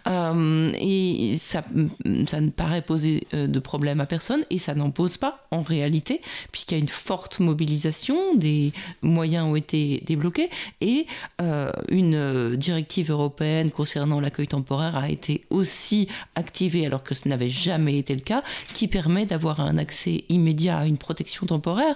000. 0.06 0.74
et 0.80 1.36
ça, 1.38 1.64
ça 2.28 2.42
ne 2.42 2.50
paraît 2.50 2.82
poser 2.82 3.28
de 3.32 3.60
problème 3.60 4.02
à 4.02 4.06
personne, 4.06 4.44
et 4.50 4.58
ça 4.58 4.76
n'en 4.76 4.92
pose 4.92 5.18
pas 5.18 5.43
en 5.54 5.62
réalité, 5.62 6.22
puisqu'il 6.52 6.76
y 6.76 6.78
a 6.78 6.82
une 6.82 6.90
forte 6.90 7.40
mobilisation, 7.40 8.36
des 8.36 8.74
moyens 9.02 9.46
ont 9.46 9.56
été 9.56 10.02
débloqués, 10.06 10.50
et 10.82 11.06
euh, 11.42 11.72
une 11.90 12.56
directive 12.56 13.12
européenne 13.12 13.72
concernant 13.72 14.20
l'accueil 14.20 14.48
temporaire 14.48 14.98
a 14.98 15.10
été 15.10 15.44
aussi 15.50 16.08
activée, 16.36 16.86
alors 16.86 17.04
que 17.04 17.14
ce 17.14 17.28
n'avait 17.30 17.50
jamais 17.50 17.98
été 17.98 18.16
le 18.16 18.22
cas, 18.22 18.44
qui 18.74 18.88
permet 18.88 19.26
d'avoir 19.26 19.60
un 19.60 19.78
accès 19.78 20.26
immédiat 20.30 20.80
à 20.80 20.86
une 20.88 20.98
protection 20.98 21.46
temporaire 21.46 21.96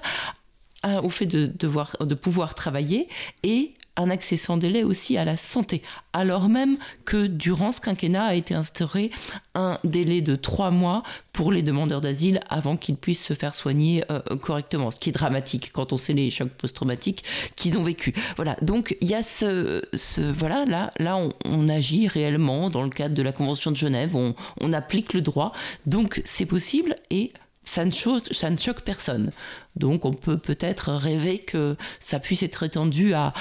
au 1.03 1.09
fait 1.09 1.25
de, 1.25 1.47
de 1.47 2.15
pouvoir 2.15 2.53
travailler 2.53 3.09
et 3.43 3.73
un 3.97 4.09
accès 4.09 4.37
sans 4.37 4.57
délai 4.57 4.83
aussi 4.83 5.17
à 5.17 5.25
la 5.25 5.35
santé, 5.35 5.81
alors 6.13 6.49
même 6.49 6.77
que 7.05 7.27
durant 7.27 7.71
ce 7.71 7.81
quinquennat 7.81 8.25
a 8.25 8.35
été 8.35 8.53
instauré 8.53 9.11
un 9.55 9.79
délai 9.83 10.21
de 10.21 10.35
trois 10.35 10.71
mois 10.71 11.03
pour 11.33 11.51
les 11.51 11.61
demandeurs 11.61 12.01
d'asile 12.01 12.39
avant 12.49 12.77
qu'ils 12.77 12.95
puissent 12.95 13.23
se 13.23 13.33
faire 13.33 13.53
soigner 13.53 14.03
euh, 14.11 14.19
correctement, 14.37 14.91
ce 14.91 14.99
qui 14.99 15.09
est 15.09 15.13
dramatique 15.13 15.71
quand 15.73 15.93
on 15.93 15.97
sait 15.97 16.13
les 16.13 16.31
chocs 16.31 16.49
post-traumatiques 16.49 17.23
qu'ils 17.55 17.77
ont 17.77 17.83
vécu. 17.83 18.13
Voilà, 18.35 18.55
donc 18.61 18.95
il 19.01 19.09
y 19.09 19.15
a 19.15 19.21
ce, 19.21 19.83
voilà, 20.31 20.65
là, 20.65 20.91
là 20.99 21.17
on, 21.45 21.67
agit 21.67 22.07
réellement 22.07 22.69
dans 22.69 22.83
le 22.83 22.89
cadre 22.89 23.13
de 23.13 23.21
la 23.21 23.33
Convention 23.33 23.71
de 23.71 23.75
Genève, 23.75 24.15
on, 24.15 24.35
on 24.61 24.71
applique 24.73 25.13
le 25.13 25.21
droit, 25.21 25.51
donc 25.85 26.21
c'est 26.23 26.45
possible 26.45 26.95
et 27.09 27.33
ça 27.67 27.83
ne, 27.85 27.91
choque, 27.91 28.81
personne. 28.81 29.31
Donc 29.75 30.05
on 30.05 30.13
peut 30.13 30.37
peut-être 30.37 30.93
rêver 30.93 31.39
que 31.39 31.75
ça 31.99 32.19
puisse 32.19 32.41
être 32.41 32.63
étendu 32.63 33.13
à, 33.13 33.33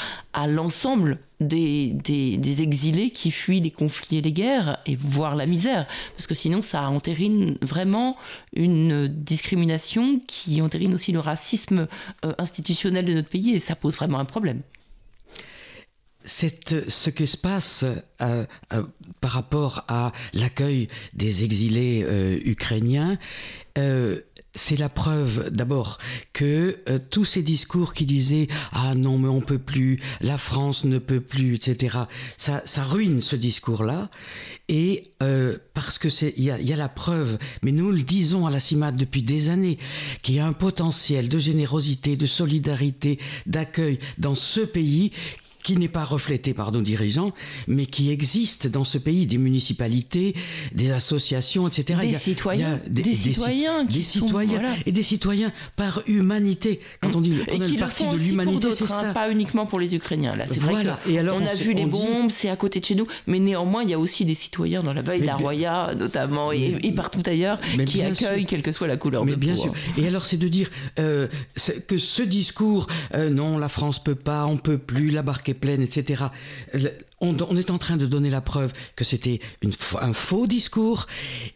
l'ensemble 0.49 1.19
des, 1.41 1.97
exilés 2.61 3.11
qui 3.11 3.31
fuient 3.31 3.61
les 3.61 3.71
conflits 3.71 4.19
et 4.19 4.21
les 4.21 4.33
guerres 4.33 4.79
et 4.85 4.97
voir 4.97 5.37
la 5.37 5.47
misère. 5.47 5.87
Parce 6.17 6.27
que 6.27 6.35
sinon 6.35 6.61
ça 6.61 6.89
entérine 6.89 7.57
vraiment 7.63 8.17
une 8.53 9.07
discrimination 9.07 10.21
qui 10.27 10.61
entérine 10.61 10.93
aussi 10.93 11.13
le 11.13 11.21
racisme 11.21 11.87
euh, 12.25 12.33
institutionnel 12.39 13.05
de 13.05 13.15
notre 13.15 13.29
pays 13.29 13.55
et 13.55 13.61
ça 13.61 13.77
pose 13.77 13.95
vraiment 13.95 14.19
un 14.19 14.25
problème. 14.25 14.61
C'est 16.29 16.75
ce 16.89 17.11
qui 17.11 17.29
se 17.29 17.37
passe 17.37 17.85
euh, 18.21 18.45
euh, 18.73 18.83
par 19.21 19.31
rapport 19.31 19.85
à 19.87 20.11
l'accueil 20.33 20.89
des 21.15 21.45
exilés 21.45 22.05
ukrainiens 22.45 23.17
euh, 23.77 24.21
c'est 24.55 24.79
la 24.79 24.89
preuve 24.89 25.51
d'abord 25.51 25.99
que 26.33 26.79
euh, 26.89 26.99
tous 27.11 27.25
ces 27.25 27.43
discours 27.43 27.93
qui 27.93 28.07
disaient 28.07 28.49
ah 28.73 28.95
non 28.95 29.19
mais 29.19 29.29
on 29.29 29.41
peut 29.41 29.59
plus, 29.59 30.01
la 30.21 30.39
France 30.39 30.85
ne 30.85 30.99
peut 30.99 31.21
plus, 31.21 31.55
etc. 31.55 31.99
Ça, 32.39 32.63
ça 32.65 32.83
ruine 32.83 33.21
ce 33.21 33.37
discours-là 33.37 34.11
et 34.69 35.13
euh, 35.23 35.59
parce 35.75 35.99
que 35.99 36.09
c'est 36.09 36.33
il 36.37 36.45
y 36.45 36.51
a, 36.51 36.59
y 36.59 36.73
a, 36.73 36.77
la 36.77 36.89
preuve, 36.89 37.39
mais 37.63 37.73
nous 37.73 37.93
le 37.93 38.03
disons 38.03 38.47
à 38.47 38.51
la 38.51 38.61
CIMAD 38.61 38.97
depuis 38.97 39.23
des 39.23 39.51
années 39.51 39.79
qu'il 40.23 40.35
y 40.35 40.39
a 40.39 40.47
un 40.47 40.53
potentiel 40.53 41.29
de 41.29 41.39
générosité, 41.39 42.17
de 42.17 42.27
solidarité, 42.27 43.19
d'accueil 43.47 43.99
dans 44.19 44.35
ce 44.35 44.61
pays 44.61 45.13
qui 45.67 45.75
n'est 45.75 45.89
pas 45.89 46.05
reflété 46.05 46.55
par 46.55 46.71
nos 46.71 46.81
dirigeants, 46.81 47.33
mais 47.67 47.87
qui 47.87 48.13
existe 48.13 48.69
dans 48.69 48.85
ce 48.85 48.99
pays, 48.99 49.27
des 49.27 49.37
municipalités, 49.37 50.37
des 50.73 50.93
associations, 50.93 51.67
etc. 51.67 51.99
Des 52.03 52.13
citoyens, 52.13 52.81
des, 52.89 53.03
citoyens, 53.15 53.83
des 53.83 53.99
citoyens 53.99 54.63
et 54.87 54.93
des 54.93 55.03
citoyens 55.03 55.51
par 55.75 56.03
humanité. 56.07 56.79
Quand 57.01 57.17
on 57.17 57.21
dit 57.21 57.41
et 57.49 57.59
qui 57.59 57.79
le 57.79 57.87
font 57.89 58.13
de 58.13 58.19
l'humanité, 58.19 58.71
c'est 58.71 58.85
hein, 58.85 59.03
ça. 59.07 59.13
pas 59.13 59.29
uniquement 59.29 59.67
pour 59.67 59.81
les 59.81 59.97
Ukrainiens. 59.97 60.37
Là, 60.37 60.47
c'est 60.47 60.61
vrai 60.61 60.85
et 61.09 61.19
alors, 61.19 61.37
on, 61.43 61.45
a 61.45 61.55
vu 61.55 61.73
les 61.73 61.87
bombes, 61.87 62.31
c'est 62.31 62.49
à 62.49 62.55
côté 62.55 62.79
de 62.79 62.85
chez 62.85 62.95
nous, 62.95 63.09
mais 63.27 63.41
néanmoins, 63.41 63.83
il 63.83 63.91
y 63.91 63.95
a 63.95 63.99
aussi 63.99 64.25
des 64.25 64.37
citoyens 64.37 64.85
dans 64.85 64.95
la 64.95 65.03
vallée 65.03 65.23
de 65.23 65.27
la 65.27 65.35
Roya, 65.35 65.97
notamment, 65.99 66.53
et, 66.53 66.93
partout 66.95 67.23
ailleurs, 67.27 67.59
qui 67.87 68.03
accueillent, 68.03 68.47
quelle 68.47 68.63
que 68.63 68.71
soit 68.71 68.87
la 68.87 68.97
couleur 68.97 69.25
mais 69.25 69.33
de 69.33 69.37
bien 69.37 69.57
sûr. 69.57 69.73
Et 69.99 70.07
alors, 70.07 70.27
c'est 70.27 70.37
de 70.37 70.47
dire 70.47 70.71
euh, 71.01 71.27
que 71.89 71.99
ce 71.99 72.23
discours, 72.23 72.87
euh, 73.15 73.31
non, 73.31 73.59
la 73.59 73.69
France 73.69 74.01
peut 74.01 74.15
pas, 74.15 74.47
on 74.47 74.59
peut 74.59 74.79
plus, 74.79 75.11
la 75.11 75.23
barque 75.23 75.49
est 75.49 75.56
pleine, 75.61 75.83
etc. 75.83 76.31
On, 77.23 77.57
est 77.57 77.71
en 77.71 77.79
train 77.79 77.97
de 77.97 78.05
donner 78.05 78.29
la 78.29 78.43
preuve 78.43 78.75
que 78.95 79.03
c'était 79.03 79.41
un 80.03 80.13
faux 80.13 80.47
discours. 80.47 81.07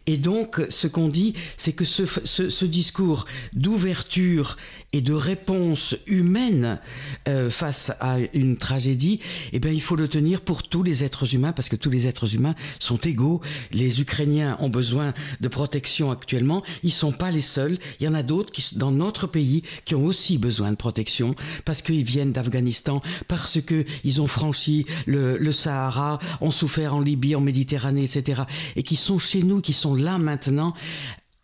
Et 0.06 0.16
donc, 0.16 0.62
ce 0.70 0.86
qu'on 0.86 1.08
dit, 1.08 1.34
c'est 1.58 1.74
que 1.74 1.84
ce, 1.84 2.64
discours 2.64 3.26
d'ouverture 3.52 4.56
et 4.94 5.02
de 5.02 5.12
réponse 5.12 5.96
humaine 6.06 6.80
euh, 7.28 7.50
face 7.50 7.92
à 8.00 8.16
une 8.32 8.56
tragédie, 8.56 9.20
eh 9.52 9.58
bien, 9.58 9.70
il 9.70 9.82
faut 9.82 9.96
le 9.96 10.08
tenir 10.08 10.40
pour 10.40 10.62
tous 10.62 10.82
les 10.82 11.04
êtres 11.04 11.34
humains, 11.34 11.52
parce 11.52 11.68
que 11.68 11.76
tous 11.76 11.90
les 11.90 12.08
êtres 12.08 12.34
humains 12.34 12.54
sont 12.78 12.98
égaux. 12.98 13.42
Les 13.70 14.00
Ukrainiens 14.00 14.56
ont 14.60 14.70
besoin 14.70 15.12
de 15.42 15.48
protection 15.48 16.10
actuellement. 16.10 16.62
Ils 16.82 16.90
sont 16.90 17.12
pas 17.12 17.30
les 17.30 17.42
seuls. 17.42 17.78
Il 18.00 18.04
y 18.04 18.08
en 18.08 18.14
a 18.14 18.22
d'autres 18.22 18.52
dans 18.76 18.92
notre 18.92 19.26
pays, 19.26 19.62
qui 19.84 19.94
ont 19.94 20.06
aussi 20.06 20.38
besoin 20.38 20.70
de 20.70 20.76
protection, 20.76 21.34
parce 21.66 21.82
qu'ils 21.82 22.04
viennent 22.04 22.32
d'Afghanistan, 22.32 23.02
parce 23.28 23.58
qu'ils 23.60 24.22
ont 24.22 24.26
franchi 24.26 24.86
le 25.06 25.49
Sahara, 25.52 26.18
ont 26.40 26.50
souffert 26.50 26.94
en 26.94 27.00
Libye, 27.00 27.34
en 27.34 27.40
Méditerranée, 27.40 28.04
etc., 28.04 28.42
et 28.76 28.82
qui 28.82 28.96
sont 28.96 29.18
chez 29.18 29.42
nous, 29.42 29.60
qui 29.60 29.72
sont 29.72 29.94
là 29.94 30.18
maintenant, 30.18 30.74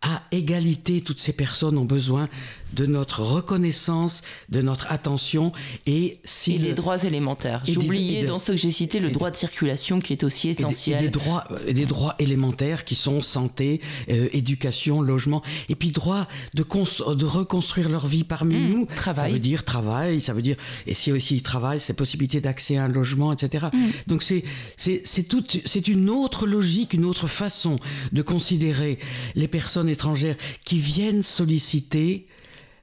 à 0.01 0.21
égalité, 0.31 1.01
toutes 1.01 1.19
ces 1.19 1.33
personnes 1.33 1.77
ont 1.77 1.85
besoin 1.85 2.29
de 2.73 2.85
notre 2.85 3.21
reconnaissance, 3.21 4.23
de 4.49 4.61
notre 4.61 4.91
attention 4.91 5.51
et 5.85 6.19
si 6.25 6.55
et 6.55 6.57
les 6.57 6.73
droits 6.73 7.03
élémentaires. 7.03 7.61
J'ai 7.65 7.77
oublié 7.77 8.23
dans 8.23 8.39
ce 8.39 8.51
que 8.51 8.57
j'ai 8.57 8.71
cité 8.71 8.99
le 8.99 9.09
droit 9.09 9.31
de 9.31 9.35
circulation 9.35 9.99
qui 9.99 10.13
est 10.13 10.23
aussi 10.23 10.49
essentiel. 10.49 10.99
Et 10.99 11.03
des, 11.03 11.09
droits, 11.09 11.45
des 11.71 11.85
droits 11.85 12.15
élémentaires 12.19 12.83
qui 12.83 12.95
sont 12.95 13.21
santé, 13.21 13.81
euh, 14.09 14.27
éducation, 14.31 15.01
logement 15.01 15.43
et 15.69 15.75
puis 15.75 15.91
droit 15.91 16.27
de, 16.53 16.63
de 16.63 17.25
reconstruire 17.25 17.89
leur 17.89 18.07
vie 18.07 18.23
parmi 18.23 18.55
mmh, 18.55 18.69
nous. 18.69 18.85
Travail. 18.85 19.29
Ça 19.29 19.33
veut 19.33 19.39
dire 19.39 19.63
travail, 19.63 20.21
ça 20.21 20.33
veut 20.33 20.41
dire 20.41 20.57
et 20.85 20.93
si 20.93 21.11
aussi 21.11 21.37
ils 21.37 21.41
travaillent, 21.41 21.79
c'est 21.79 21.93
possibilité 21.93 22.41
d'accès 22.41 22.77
à 22.77 22.83
un 22.83 22.87
logement, 22.87 23.31
etc. 23.31 23.67
Mmh. 23.71 23.77
Donc 24.07 24.23
c'est 24.23 24.43
c'est 24.75 25.01
c'est 25.05 25.23
toute 25.23 25.61
c'est 25.65 25.87
une 25.87 26.09
autre 26.09 26.45
logique, 26.45 26.93
une 26.93 27.05
autre 27.05 27.27
façon 27.27 27.79
de 28.11 28.21
considérer 28.21 28.99
les 29.35 29.47
personnes 29.47 29.89
étrangères 29.89 30.26
qui 30.65 30.79
viennent 30.79 31.21
solliciter 31.21 32.27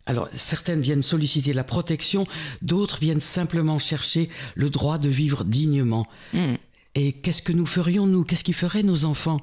alors, 0.06 0.28
certaines 0.34 0.82
viennent 0.82 1.02
solliciter 1.02 1.54
la 1.54 1.64
protection, 1.64 2.26
d'autres 2.60 2.98
viennent 3.00 3.22
simplement 3.22 3.78
chercher 3.78 4.28
le 4.54 4.68
droit 4.68 4.98
de 4.98 5.08
vivre 5.08 5.44
dignement. 5.44 6.06
Hmm. 6.34 6.56
Et 6.96 7.10
qu'est-ce 7.12 7.42
que 7.42 7.52
nous 7.52 7.66
ferions, 7.66 8.06
nous? 8.06 8.22
Qu'est-ce 8.22 8.44
qu'ils 8.44 8.54
feraient 8.54 8.84
nos 8.84 9.04
enfants? 9.04 9.40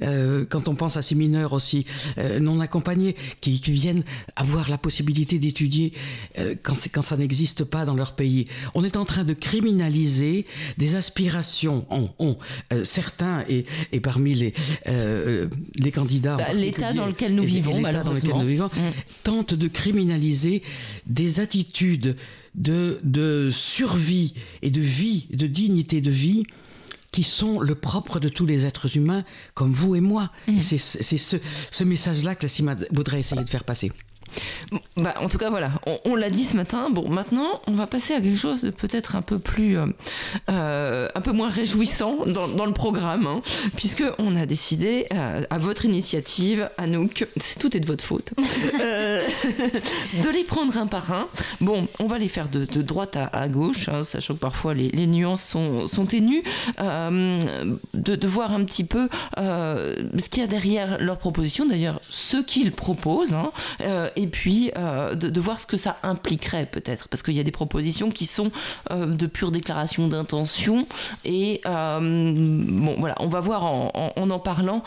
Euh, 0.00 0.46
Quand 0.48 0.68
on 0.68 0.74
pense 0.74 0.96
à 0.96 1.02
ces 1.02 1.14
mineurs 1.14 1.52
aussi 1.52 1.84
euh, 2.16 2.40
non 2.40 2.60
accompagnés, 2.60 3.14
qui, 3.42 3.60
qui, 3.60 3.72
viennent 3.72 4.04
avoir 4.36 4.70
la 4.70 4.78
possibilité 4.78 5.38
d'étudier 5.38 5.92
euh, 6.38 6.54
quand, 6.62 6.74
quand 6.92 7.02
ça 7.02 7.18
n'existe 7.18 7.64
pas 7.64 7.84
dans 7.84 7.94
leur 7.94 8.14
pays. 8.14 8.46
On 8.74 8.84
est 8.84 8.96
en 8.96 9.04
train 9.04 9.24
de 9.24 9.34
criminaliser 9.34 10.46
des 10.78 10.96
aspirations. 10.96 11.84
On, 11.90 12.08
on 12.18 12.36
certains, 12.84 13.44
et, 13.50 13.66
et, 13.92 14.00
parmi 14.00 14.34
les, 14.34 14.54
les 14.86 15.92
candidats... 15.92 16.36
Bah, 16.36 16.52
L'État 16.54 16.94
dans 16.94 17.06
lequel 17.06 17.34
nous 17.34 17.44
vivons, 17.44 17.80
malheureusement. 17.80 18.30
Dans 18.30 18.42
lequel 18.42 18.42
nous 18.42 18.48
vivons, 18.48 18.70
tente 19.24 19.52
de 19.52 19.68
criminaliser 19.68 20.62
des 21.06 21.40
attitudes 21.40 22.16
de, 22.54 23.00
de 23.02 23.50
survie 23.52 24.34
et 24.62 24.70
de 24.70 24.80
vie, 24.80 25.26
de 25.32 25.46
dignité 25.46 26.00
de 26.00 26.10
vie 26.10 26.44
qui 27.14 27.22
sont 27.22 27.60
le 27.60 27.76
propre 27.76 28.18
de 28.18 28.28
tous 28.28 28.44
les 28.44 28.66
êtres 28.66 28.96
humains, 28.96 29.22
comme 29.54 29.70
vous 29.70 29.94
et 29.94 30.00
moi. 30.00 30.32
Mmh. 30.48 30.60
C'est 30.60 30.78
ce, 30.78 31.36
ce 31.70 31.84
message-là 31.84 32.34
que 32.34 32.42
la 32.42 32.48
CIMA 32.48 32.74
voudrait 32.90 33.20
essayer 33.20 33.44
de 33.44 33.48
faire 33.48 33.62
passer. 33.62 33.92
Bah, 34.96 35.14
en 35.20 35.28
tout 35.28 35.38
cas, 35.38 35.50
voilà, 35.50 35.72
on, 36.04 36.14
l'a 36.14 36.30
dit 36.30 36.44
ce 36.44 36.56
matin. 36.56 36.88
Bon, 36.90 37.08
maintenant, 37.08 37.60
on 37.66 37.72
va 37.72 37.86
passer 37.86 38.14
à 38.14 38.20
quelque 38.20 38.38
chose 38.38 38.62
de 38.62 38.70
peut-être 38.70 39.16
un 39.16 39.22
peu 39.22 39.38
plus, 39.38 39.76
euh, 39.76 39.86
euh, 40.50 41.08
un 41.14 41.20
peu 41.20 41.32
moins 41.32 41.50
réjouissant 41.50 42.26
dans, 42.26 42.46
dans 42.46 42.66
le 42.66 42.72
programme, 42.72 43.26
hein, 43.26 43.42
puisque 43.76 44.04
on 44.18 44.36
a 44.36 44.46
décidé, 44.46 45.06
euh, 45.12 45.42
à 45.50 45.58
votre 45.58 45.84
initiative, 45.84 46.70
Anouk, 46.78 47.26
c'est 47.40 47.58
tout 47.58 47.76
est 47.76 47.80
de 47.80 47.86
votre 47.86 48.04
faute, 48.04 48.34
de 48.38 50.28
les 50.32 50.44
prendre 50.44 50.76
un 50.78 50.86
par 50.86 51.12
un. 51.12 51.28
Bon, 51.60 51.88
on 51.98 52.06
va 52.06 52.18
les 52.18 52.28
faire 52.28 52.48
de, 52.48 52.64
de 52.64 52.82
droite 52.82 53.18
à, 53.32 53.48
gauche, 53.48 53.88
hein, 53.88 54.04
sachant 54.04 54.34
que 54.34 54.38
parfois 54.38 54.74
les, 54.74 54.90
les 54.90 55.06
nuances 55.08 55.42
sont, 55.42 55.88
sont 55.88 56.06
ténues, 56.06 56.42
de, 56.78 57.76
de, 57.94 58.26
voir 58.28 58.52
un 58.52 58.64
petit 58.64 58.84
peu 58.84 59.08
ce 59.36 60.28
qu'il 60.30 60.40
y 60.40 60.44
a 60.44 60.48
derrière 60.48 60.98
leurs 61.00 61.18
propositions, 61.18 61.66
d'ailleurs, 61.66 62.00
ce 62.08 62.36
qu'ils 62.36 62.72
proposent, 62.72 63.34
hein, 63.34 63.50
et 64.16 64.23
et 64.24 64.26
puis 64.26 64.70
de, 64.74 65.40
voir 65.40 65.60
ce 65.60 65.66
que 65.66 65.76
ça 65.76 65.98
impliquerait 66.02 66.66
peut-être, 66.66 67.08
parce 67.08 67.22
qu'il 67.22 67.34
y 67.34 67.40
a 67.40 67.42
des 67.42 67.50
propositions 67.50 68.10
qui 68.10 68.24
sont 68.24 68.50
de 68.90 69.26
pure 69.26 69.50
déclaration 69.50 70.08
d'intention, 70.08 70.86
et 71.24 71.60
bon 71.64 72.96
voilà, 72.98 73.14
on 73.20 73.28
va 73.28 73.40
voir 73.40 73.64
en 73.64 73.90
en, 74.16 74.38
parlant 74.38 74.82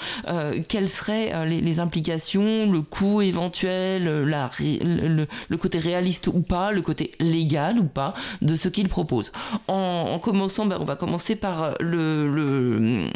quelles 0.68 0.90
seraient 0.90 1.46
les, 1.46 1.80
implications, 1.80 2.70
le 2.70 2.82
coût 2.82 3.22
éventuel, 3.22 4.06
le, 4.06 5.58
côté 5.58 5.80
réaliste 5.80 6.28
ou 6.28 6.42
pas, 6.42 6.72
le 6.72 6.82
côté 6.82 7.12
légal 7.20 7.80
ou 7.80 7.86
pas 7.86 8.14
de 8.42 8.56
ce 8.56 8.70
qu'il 8.70 8.90
propose. 8.90 9.32
En, 9.68 10.20
commençant, 10.20 10.66
ben, 10.66 10.78
on 10.80 10.86
va 10.86 10.96
commencer 10.96 11.36
par 11.36 11.76
le, 11.80 13.08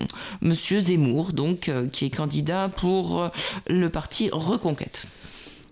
monsieur 0.41 0.79
Zemmour, 0.79 1.33
donc, 1.33 1.69
euh, 1.69 1.87
qui 1.87 2.05
est 2.05 2.09
candidat 2.09 2.69
pour 2.69 3.21
euh, 3.21 3.29
le 3.67 3.89
parti 3.89 4.29
Reconquête. 4.31 5.07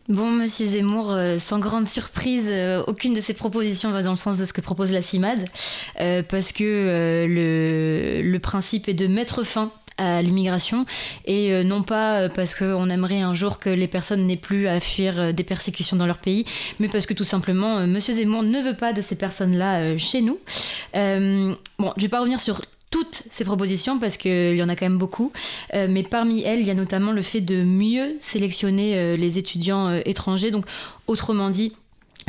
Bon, 0.10 0.30
Monsieur 0.30 0.66
Zemmour, 0.66 1.12
euh, 1.12 1.38
sans 1.38 1.60
grande 1.60 1.88
surprise, 1.88 2.52
aucune 2.88 3.14
de 3.14 3.20
ses 3.22 3.34
propositions 3.34 3.92
va 3.92 4.02
dans 4.02 4.12
le 4.12 4.18
sens 4.18 4.38
de 4.38 4.46
ce 4.46 4.54
que 4.54 4.62
propose 4.62 4.92
la 4.92 5.02
CIMAD, 5.02 5.46
parce 6.28 6.52
que 6.52 7.26
le, 7.28 8.38
principe 8.40 8.90
est 8.90 8.94
de 8.94 9.08
mettre 9.08 9.44
fin 9.44 9.72
à 10.00 10.22
l'immigration 10.22 10.86
et 11.26 11.54
euh, 11.54 11.64
non 11.64 11.84
pas 11.84 12.22
euh, 12.22 12.30
parce 12.30 12.56
qu'on 12.56 12.90
aimerait 12.90 13.22
un 13.22 13.36
jour 13.36 13.58
que 13.58 13.70
les 13.70 13.88
personnes 13.88 14.26
n'aient 14.26 14.38
plus 14.38 14.68
à 14.68 14.80
fuir 14.80 15.20
euh, 15.20 15.32
des 15.32 15.44
persécutions 15.44 15.98
dans 15.98 16.08
leur 16.08 16.18
pays, 16.18 16.46
mais 16.80 16.88
parce 16.88 17.06
que 17.06 17.14
tout 17.14 17.26
simplement, 17.26 17.86
Monsieur 17.86 18.14
Zemmour 18.14 18.44
ne 18.44 18.62
veut 18.62 18.76
pas 18.76 18.94
de 18.94 19.02
ces 19.02 19.18
personnes-là 19.18 19.98
chez 19.98 20.22
nous. 20.22 20.40
bon, 20.94 21.94
je 21.98 22.02
vais 22.02 22.08
pas 22.08 22.20
revenir 22.20 22.40
sur 22.40 22.62
toutes 22.90 23.24
ces 23.30 23.44
propositions 23.44 24.00
parce 24.00 24.18
qu'il 24.18 24.56
y 24.56 24.64
en 24.64 24.70
a 24.70 24.76
quand 24.76 24.86
même 24.86 24.98
beaucoup, 24.98 25.32
mais 25.74 26.04
parmi 26.04 26.42
elles, 26.42 26.60
il 26.60 26.66
y 26.66 26.72
a 26.72 26.76
notamment 26.76 27.12
le 27.12 27.22
fait 27.22 27.42
de 27.42 27.64
mieux 27.64 28.16
sélectionner 28.20 29.16
les 29.16 29.38
étudiants 29.38 29.92
étrangers. 30.06 30.50
Donc, 30.50 30.66
autrement 31.08 31.52
dit, 31.52 31.74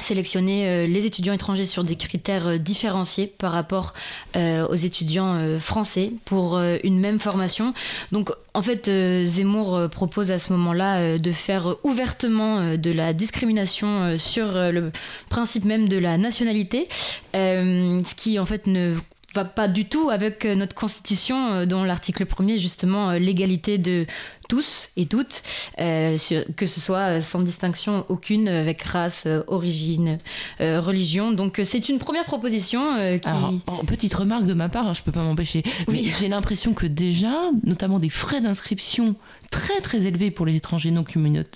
sélectionner 0.00 0.68
euh, 0.68 0.86
les 0.86 1.06
étudiants 1.06 1.32
étrangers 1.32 1.66
sur 1.66 1.84
des 1.84 1.96
critères 1.96 2.48
euh, 2.48 2.58
différenciés 2.58 3.26
par 3.26 3.52
rapport 3.52 3.94
euh, 4.36 4.66
aux 4.66 4.74
étudiants 4.74 5.58
français 5.58 6.12
pour 6.24 6.58
une 6.58 6.98
même 6.98 7.18
formation. 7.18 7.74
Donc 8.12 8.30
en 8.54 8.62
fait, 8.62 8.90
Zemmour 9.24 9.88
propose 9.90 10.30
à 10.30 10.38
ce 10.38 10.52
moment-là 10.52 11.18
de 11.18 11.32
faire 11.32 11.76
ouvertement 11.84 12.76
de 12.76 12.90
la 12.90 13.12
discrimination 13.12 14.18
sur 14.18 14.52
le 14.52 14.90
principe 15.28 15.64
même 15.64 15.88
de 15.88 15.98
la 15.98 16.18
nationalité, 16.18 16.88
ce 17.34 18.14
qui 18.14 18.38
en 18.38 18.46
fait 18.46 18.66
ne 18.66 18.94
va 19.34 19.44
pas 19.44 19.68
du 19.68 19.84
tout 19.84 20.10
avec 20.10 20.44
euh, 20.44 20.54
notre 20.54 20.75
constitution 20.75 21.52
euh, 21.52 21.66
dont 21.66 21.84
l'article 21.84 22.26
premier 22.26 22.58
justement 22.58 23.10
euh, 23.10 23.18
l'égalité 23.18 23.78
de 23.78 24.06
tous 24.49 24.88
et 24.96 25.06
toutes, 25.06 25.44
que 25.76 26.66
ce 26.66 26.80
soit 26.80 27.20
sans 27.20 27.40
distinction 27.40 28.04
aucune 28.08 28.49
avec 28.49 28.82
race, 28.82 29.28
origine, 29.46 30.18
religion. 30.58 31.30
Donc 31.30 31.60
c'est 31.62 31.88
une 31.88 32.00
première 32.00 32.25
proposition 32.25 32.82
qui... 33.22 33.28
Alors, 33.28 33.52
petite 33.87 34.12
remarque 34.12 34.46
de 34.46 34.54
ma 34.54 34.68
part, 34.68 34.88
hein, 34.88 34.92
je 34.92 35.02
peux 35.02 35.12
pas 35.12 35.22
m'empêcher, 35.22 35.62
mais 35.87 36.02
j'ai 36.02 36.26
l'impression 36.26 36.75
que 36.75 36.88
déjà, 36.88 37.30
notamment 37.62 38.00
des 38.00 38.10
frais 38.10 38.40
d'inscription 38.40 39.14
très 39.52 39.80
très 39.82 40.08
élevés 40.08 40.32
pour 40.32 40.46
les 40.46 40.56
étrangers 40.56 40.90
non 40.90 41.04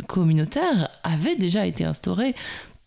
communautaires 0.06 0.88
avaient 1.02 1.34
déjà 1.34 1.66
été 1.66 1.84
instaurés 1.84 2.36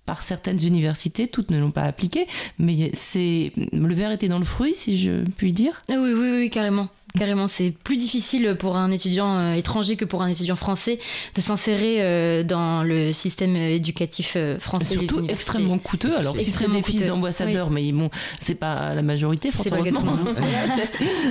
par 0.07 0.23
certaines 0.23 0.63
universités, 0.65 1.27
toutes 1.27 1.51
ne 1.51 1.59
l'ont 1.59 1.69
pas 1.69 1.83
appliqué, 1.83 2.27
mais 2.57 2.89
c'est 2.93 3.51
le 3.73 3.93
verre 3.93 4.11
était 4.11 4.29
dans 4.29 4.39
le 4.39 4.45
fruit, 4.45 4.73
si 4.73 4.97
je 4.97 5.23
puis 5.35 5.51
dire. 5.51 5.81
Oui, 5.89 5.97
oui, 5.97 6.29
oui, 6.31 6.49
carrément. 6.49 6.87
Carrément, 7.15 7.47
c'est 7.47 7.71
plus 7.71 7.97
difficile 7.97 8.55
pour 8.59 8.77
un 8.77 8.91
étudiant 8.91 9.37
euh, 9.37 9.53
étranger 9.53 9.95
que 9.95 10.05
pour 10.05 10.21
un 10.21 10.27
étudiant 10.27 10.55
français 10.55 10.99
de 11.35 11.41
s'insérer 11.41 11.97
euh, 11.99 12.43
dans 12.43 12.83
le 12.83 13.11
système 13.11 13.55
éducatif 13.55 14.33
euh, 14.35 14.59
français. 14.59 14.95
Surtout 14.95 15.25
extrêmement 15.27 15.77
coûteux. 15.79 16.15
Alors, 16.17 16.37
si 16.37 16.51
c'est 16.51 16.69
des 16.69 16.81
fils 16.81 17.05
d'ambassadeurs, 17.05 17.69
mais 17.71 17.91
bon, 17.91 18.09
c'est 18.39 18.55
pas 18.55 18.93
la 18.93 19.01
majorité, 19.01 19.51
fort 19.51 19.65
heureusement. 19.71 20.17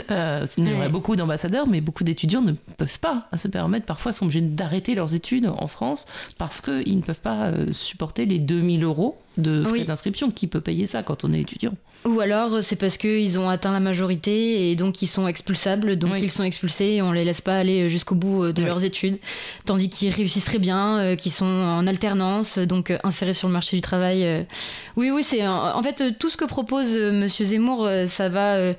il 0.59 0.69
y 0.69 0.73
aurait 0.73 0.89
beaucoup 0.89 1.15
d'ambassadeurs, 1.15 1.67
mais 1.67 1.81
beaucoup 1.81 2.05
d'étudiants 2.05 2.43
ne 2.43 2.53
peuvent 2.53 2.99
pas 2.99 3.29
se 3.37 3.49
permettre. 3.49 3.87
Parfois, 3.87 4.12
sont 4.12 4.25
obligés 4.25 4.41
d'arrêter 4.41 4.95
leurs 4.95 5.15
études 5.15 5.47
en 5.47 5.69
France 5.69 6.07
parce 6.39 6.61
qu'ils 6.61 6.97
ne 6.97 7.03
peuvent 7.03 7.21
pas 7.21 7.53
supporter 7.73 8.27
les 8.27 8.39
2000 8.39 8.83
euros 8.83 9.19
de 9.37 9.62
frais 9.62 9.85
d'inscription. 9.85 10.31
Qui 10.31 10.47
peut 10.47 10.61
payer 10.61 10.87
ça 10.87 11.03
quand 11.03 11.25
on 11.25 11.33
est 11.33 11.41
étudiant? 11.41 11.73
Ou 12.07 12.21
alors 12.21 12.62
c'est 12.62 12.77
parce 12.77 12.99
qu'ils 12.99 13.38
ont 13.38 13.49
atteint 13.49 13.73
la 13.73 13.81
majorité 13.81 14.71
et 14.71 14.77
donc 14.77 15.03
ils 15.03 15.07
sont 15.09 15.27
expulsables, 15.27 15.97
donc 15.97 16.12
ils 16.21 16.31
sont 16.31 16.45
expulsés 16.45 16.85
et 16.85 17.03
on 17.03 17.11
les 17.11 17.25
laisse 17.25 17.40
pas 17.40 17.57
aller 17.57 17.88
jusqu'au 17.88 18.14
bout 18.14 18.45
euh, 18.45 18.53
de 18.53 18.62
leurs 18.62 18.85
études, 18.85 19.19
tandis 19.64 19.88
qu'ils 19.88 20.12
réussissent 20.12 20.45
très 20.45 20.59
bien, 20.59 20.99
euh, 20.99 21.16
qu'ils 21.16 21.33
sont 21.33 21.47
en 21.47 21.87
alternance, 21.87 22.59
donc 22.59 22.90
euh, 22.90 22.99
insérés 23.03 23.33
sur 23.33 23.49
le 23.49 23.53
marché 23.53 23.77
du 23.77 23.81
travail. 23.81 24.47
Oui, 24.97 25.11
oui, 25.11 25.25
c'est 25.25 25.47
en 25.47 25.83
fait 25.83 26.19
tout 26.19 26.31
ce 26.31 26.37
que 26.37 26.45
propose 26.45 26.97
Monsieur 26.97 27.45
Zemmour, 27.45 27.88
ça 28.07 28.29
va, 28.29 28.73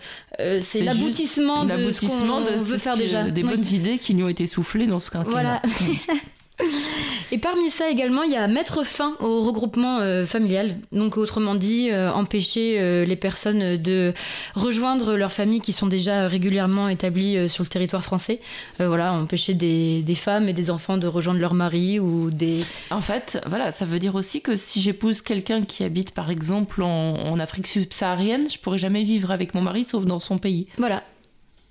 c'est 0.62 0.84
l'aboutissement 0.84 1.66
de 1.66 1.92
ce 1.92 2.06
qu'on 2.06 2.42
veut 2.42 2.78
faire 2.78 2.98
déjà, 2.98 3.24
des 3.30 3.44
bonnes 3.44 3.66
idées 3.66 3.98
qui 3.98 4.14
lui 4.14 4.24
ont 4.24 4.30
été 4.30 4.48
soufflées 4.48 4.88
dans 4.88 5.00
ce 5.00 5.12
quinquennat. 5.12 5.32
Voilà. 5.32 5.62
Et 7.32 7.38
parmi 7.38 7.70
ça 7.70 7.90
également, 7.90 8.24
il 8.24 8.32
y 8.32 8.36
a 8.36 8.48
mettre 8.48 8.86
fin 8.86 9.16
au 9.20 9.42
regroupement 9.42 10.00
euh, 10.00 10.26
familial. 10.26 10.78
Donc 10.92 11.18
autrement 11.18 11.56
dit, 11.56 11.90
euh, 11.92 12.12
empêcher 12.12 12.78
euh, 12.80 13.06
les 13.06 13.16
personnes 13.16 13.78
de 13.78 14.14
rejoindre 14.56 15.16
leurs 15.16 15.34
familles 15.34 15.62
qui 15.62 15.74
sont 15.74 15.88
déjà 15.88 16.28
régulièrement 16.28 16.90
établies 16.90 17.50
sur 17.50 17.64
le 17.64 17.70
territoire 17.70 18.04
français. 18.04 18.40
voilà, 18.80 19.14
empêcher 19.14 19.54
des, 19.54 20.04
femmes 20.16 20.50
et 20.50 20.54
des 20.54 20.70
enfants 20.70 20.98
de 20.98 21.08
rejoindre 21.08 21.40
leur 21.40 21.54
mari 21.54 22.00
ou 22.00 22.32
des... 22.32 22.62
En 22.90 23.02
fait, 23.02 23.40
voilà, 23.46 23.72
ça 23.72 23.86
veut 23.86 24.00
dire 24.00 24.16
aussi 24.16 24.42
que 24.42 24.56
si 24.56 24.82
j'épouse 24.82 25.22
quelqu'un 25.22 25.64
qui 25.64 25.84
habite 25.84 26.12
par 26.12 26.32
exemple 26.32 26.82
en, 26.82 27.14
en 27.14 27.40
Afrique 27.40 27.68
subsaharienne, 27.68 28.50
je 28.50 28.58
pourrais 28.58 28.78
jamais 28.78 29.04
vivre 29.04 29.32
avec 29.32 29.54
mon 29.54 29.62
mari 29.62 29.84
sauf 29.84 30.06
dans 30.06 30.20
son 30.20 30.38
pays. 30.38 30.68
Voilà. 30.78 31.04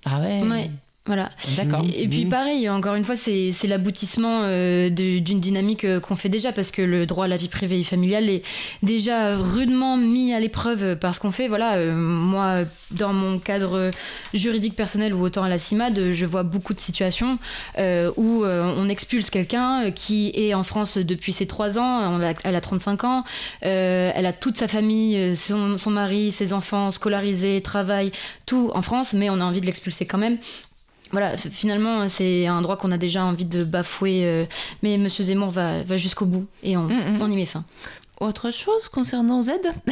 Ah 0.05 0.21
ouais. 0.21 0.43
ouais. 0.43 0.71
Voilà. 1.07 1.29
D'accord. 1.55 1.85
Et, 1.95 2.07
puis 2.07 2.25
mmh. 2.25 2.29
pareil, 2.29 2.69
encore 2.69 2.95
une 2.95 3.05
fois, 3.05 3.15
c'est 3.15 3.53
l'aboutissement 3.63 4.41
euh, 4.43 4.89
d'une 4.89 5.39
dynamique 5.39 5.85
euh, 5.85 5.99
qu'on 6.01 6.15
fait 6.15 6.29
déjà 6.29 6.51
parce 6.51 6.71
que 6.71 6.81
le 6.81 7.05
droit 7.05 7.25
à 7.25 7.27
la 7.29 7.37
vie 7.37 7.47
privée 7.47 7.79
et 7.79 7.83
familiale 7.83 8.29
est 8.29 8.43
déjà 8.83 9.37
rudement 9.37 9.95
mis 9.95 10.33
à 10.33 10.39
l'épreuve 10.39 10.97
par 10.97 11.15
ce 11.15 11.21
qu'on 11.21 11.31
fait. 11.31 11.47
Voilà, 11.47 11.75
euh, 11.75 11.95
moi, 11.95 12.63
dans 12.91 13.13
mon 13.13 13.39
cadre 13.39 13.91
juridique 14.33 14.75
personnel 14.75 15.13
ou 15.13 15.21
autant 15.23 15.43
à 15.43 15.49
la 15.49 15.59
CIMAD, 15.59 16.11
je 16.11 16.25
vois 16.25 16.43
beaucoup 16.43 16.73
de 16.73 16.79
situations 16.79 17.39
où 17.77 18.43
on 18.45 18.89
expulse 18.89 19.29
quelqu'un 19.29 19.91
qui 19.91 20.31
est 20.33 20.53
en 20.53 20.63
France 20.63 20.97
depuis 20.97 21.31
ses 21.31 21.47
3 21.47 21.79
ans, 21.79 22.19
elle 22.43 22.55
a 22.55 22.61
35 22.61 23.03
ans, 23.03 23.23
elle 23.61 24.25
a 24.25 24.33
toute 24.33 24.57
sa 24.57 24.67
famille, 24.67 25.35
son, 25.35 25.77
son 25.77 25.91
mari, 25.91 26.31
ses 26.31 26.53
enfants 26.53 26.91
scolarisés, 26.91 27.61
travail, 27.61 28.11
tout 28.45 28.71
en 28.73 28.81
France, 28.81 29.13
mais 29.13 29.29
on 29.29 29.39
a 29.39 29.43
envie 29.43 29.61
de 29.61 29.65
l'expulser 29.65 30.05
quand 30.05 30.17
même 30.17 30.37
voilà, 31.11 31.37
finalement, 31.37 32.09
c'est 32.09 32.47
un 32.47 32.61
droit 32.61 32.77
qu'on 32.77 32.91
a 32.91 32.97
déjà 32.97 33.23
envie 33.23 33.45
de 33.45 33.63
bafouer, 33.63 34.21
euh, 34.23 34.45
mais 34.83 34.93
M. 34.93 35.07
Zemmour 35.09 35.49
va, 35.49 35.83
va 35.83 35.97
jusqu'au 35.97 36.25
bout 36.25 36.47
et 36.63 36.77
on, 36.77 36.83
mm, 36.83 37.17
mm. 37.17 37.21
on 37.21 37.31
y 37.31 37.35
met 37.35 37.45
fin. 37.45 37.63
Autre 38.19 38.49
chose 38.51 38.89
concernant 38.89 39.43
Z 39.43 39.51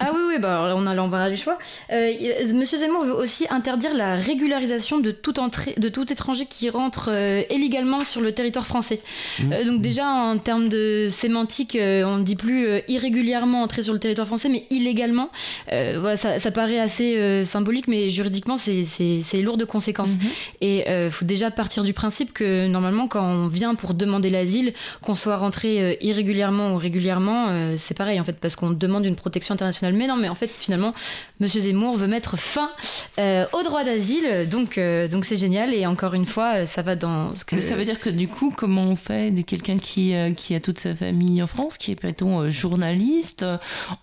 Ah 0.00 0.10
oui, 0.14 0.20
oui, 0.28 0.34
bah 0.38 0.62
alors 0.62 0.78
on 0.78 0.86
a 0.86 0.94
l'embarras 0.94 1.30
du 1.30 1.38
choix. 1.38 1.56
Euh, 1.90 2.12
Monsieur 2.52 2.76
Zemmour 2.76 3.04
veut 3.04 3.14
aussi 3.14 3.46
interdire 3.48 3.94
la 3.94 4.16
régularisation 4.16 4.98
de 5.00 5.10
tout, 5.10 5.40
entrée, 5.40 5.74
de 5.78 5.88
tout 5.88 6.12
étranger 6.12 6.44
qui 6.44 6.68
rentre 6.68 7.08
euh, 7.10 7.42
illégalement 7.50 8.04
sur 8.04 8.20
le 8.20 8.32
territoire 8.32 8.66
français. 8.66 9.00
Mmh. 9.38 9.52
Euh, 9.52 9.64
donc 9.64 9.80
déjà, 9.80 10.06
en 10.06 10.36
termes 10.36 10.68
de 10.68 11.08
sémantique, 11.10 11.78
on 11.80 12.18
ne 12.18 12.22
dit 12.22 12.36
plus 12.36 12.82
irrégulièrement 12.88 13.62
entrer 13.62 13.80
sur 13.80 13.94
le 13.94 13.98
territoire 13.98 14.26
français, 14.26 14.50
mais 14.50 14.66
illégalement. 14.68 15.30
Voilà, 15.70 16.16
ça, 16.16 16.38
ça, 16.38 16.50
paraît 16.50 16.78
assez 16.78 17.44
symbolique, 17.44 17.88
mais 17.88 18.10
juridiquement, 18.10 18.58
c'est 18.58 19.42
lourd 19.42 19.56
de 19.56 19.64
conséquences. 19.64 20.16
Mmh. 20.16 20.20
Et 20.60 20.84
il 21.06 21.10
faut 21.10 21.24
déjà 21.24 21.50
partir 21.50 21.84
du 21.84 21.94
principe 21.94 22.34
que 22.34 22.66
normalement, 22.66 23.08
quand 23.08 23.24
on 23.24 23.46
vient 23.46 23.74
pour 23.74 23.94
demander 23.94 24.28
l'asile, 24.28 24.74
qu'on 25.00 25.14
soit 25.14 25.36
rentré 25.36 25.96
irrégulièrement 26.02 26.74
ou 26.74 26.76
régulièrement, 26.76 27.61
euh, 27.62 27.74
c'est 27.76 27.96
pareil 27.96 28.20
en 28.20 28.24
fait 28.24 28.34
parce 28.34 28.56
qu'on 28.56 28.70
demande 28.70 29.04
une 29.04 29.16
protection 29.16 29.54
internationale. 29.54 29.94
Mais 29.94 30.06
non, 30.06 30.16
mais 30.16 30.28
en 30.28 30.34
fait 30.34 30.50
finalement, 30.58 30.92
Monsieur 31.40 31.60
Zemmour 31.60 31.96
veut 31.96 32.06
mettre 32.06 32.36
fin 32.36 32.70
euh, 33.18 33.44
au 33.52 33.62
droit 33.62 33.84
d'asile, 33.84 34.48
donc 34.50 34.78
euh, 34.78 35.08
donc 35.08 35.24
c'est 35.24 35.36
génial. 35.36 35.74
Et 35.74 35.86
encore 35.86 36.14
une 36.14 36.26
fois, 36.26 36.66
ça 36.66 36.82
va 36.82 36.96
dans 36.96 37.34
ce 37.34 37.44
que. 37.44 37.54
Mais 37.54 37.60
ça 37.60 37.76
veut 37.76 37.84
dire 37.84 38.00
que 38.00 38.10
du 38.10 38.28
coup, 38.28 38.52
comment 38.54 38.82
on 38.82 38.96
fait 38.96 39.30
de 39.30 39.42
quelqu'un 39.42 39.78
qui 39.78 40.14
qui 40.36 40.54
a 40.54 40.60
toute 40.60 40.78
sa 40.78 40.94
famille 40.94 41.42
en 41.42 41.46
France, 41.46 41.78
qui 41.78 41.90
est 41.92 41.96
plutôt 41.96 42.48
journaliste, 42.50 43.44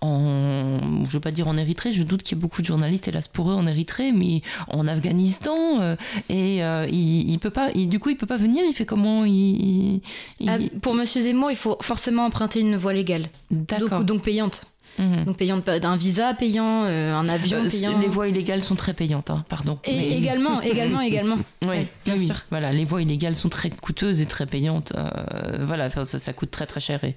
en 0.01 0.79
je 1.07 1.11
veux 1.11 1.19
pas 1.19 1.31
dire 1.31 1.47
en 1.47 1.57
Érythrée, 1.57 1.91
je 1.91 2.03
doute 2.03 2.23
qu'il 2.23 2.37
y 2.37 2.39
ait 2.39 2.41
beaucoup 2.41 2.61
de 2.61 2.67
journalistes 2.67 3.07
hélas 3.07 3.27
pour 3.27 3.51
eux 3.51 3.53
en 3.53 3.65
Érythrée, 3.67 4.11
mais 4.11 4.41
en 4.67 4.87
Afghanistan 4.87 5.95
et 6.29 6.57
il, 6.59 7.31
il, 7.31 7.39
peut 7.39 7.49
pas, 7.49 7.71
du 7.71 7.99
coup 7.99 8.09
il 8.09 8.17
peut 8.17 8.25
pas 8.25 8.37
venir. 8.37 8.63
Il 8.67 8.73
fait 8.73 8.85
comment 8.85 9.25
il, 9.25 10.01
ah, 10.47 10.57
Pour 10.81 10.93
Monsieur 10.93 11.21
Zemmour, 11.21 11.51
il 11.51 11.57
faut 11.57 11.77
forcément 11.81 12.25
emprunter 12.25 12.59
une 12.59 12.75
voie 12.75 12.93
légale. 12.93 13.27
Donc, 13.51 14.05
donc 14.05 14.23
payante. 14.23 14.63
Mhm. 14.99 15.25
Donc 15.25 15.37
payante 15.37 15.65
d'un 15.65 15.95
visa 15.95 16.33
payant, 16.33 16.83
euh, 16.85 17.13
un 17.13 17.27
avion 17.27 17.67
payant. 17.67 17.97
Les 17.97 18.07
voies 18.07 18.27
illégales 18.27 18.61
sont 18.61 18.75
très 18.75 18.93
payantes, 18.93 19.29
hein, 19.29 19.43
pardon. 19.47 19.79
Et 19.85 20.17
également, 20.17 20.61
également, 20.61 21.01
également. 21.01 21.37
Oui, 21.63 21.87
bien 22.05 22.17
sûr. 22.17 22.35
Voilà, 22.49 22.71
les 22.71 22.85
voies 22.85 23.01
illégales 23.01 23.35
sont 23.35 23.49
très 23.49 23.69
coûteuses 23.69 24.21
et 24.21 24.25
très 24.25 24.45
payantes. 24.45 24.93
Euh, 24.95 25.65
voilà, 25.65 25.89
ça, 25.89 26.05
ça, 26.05 26.33
coûte 26.33 26.51
très 26.51 26.65
très 26.65 26.79
cher. 26.79 27.03
Et 27.03 27.15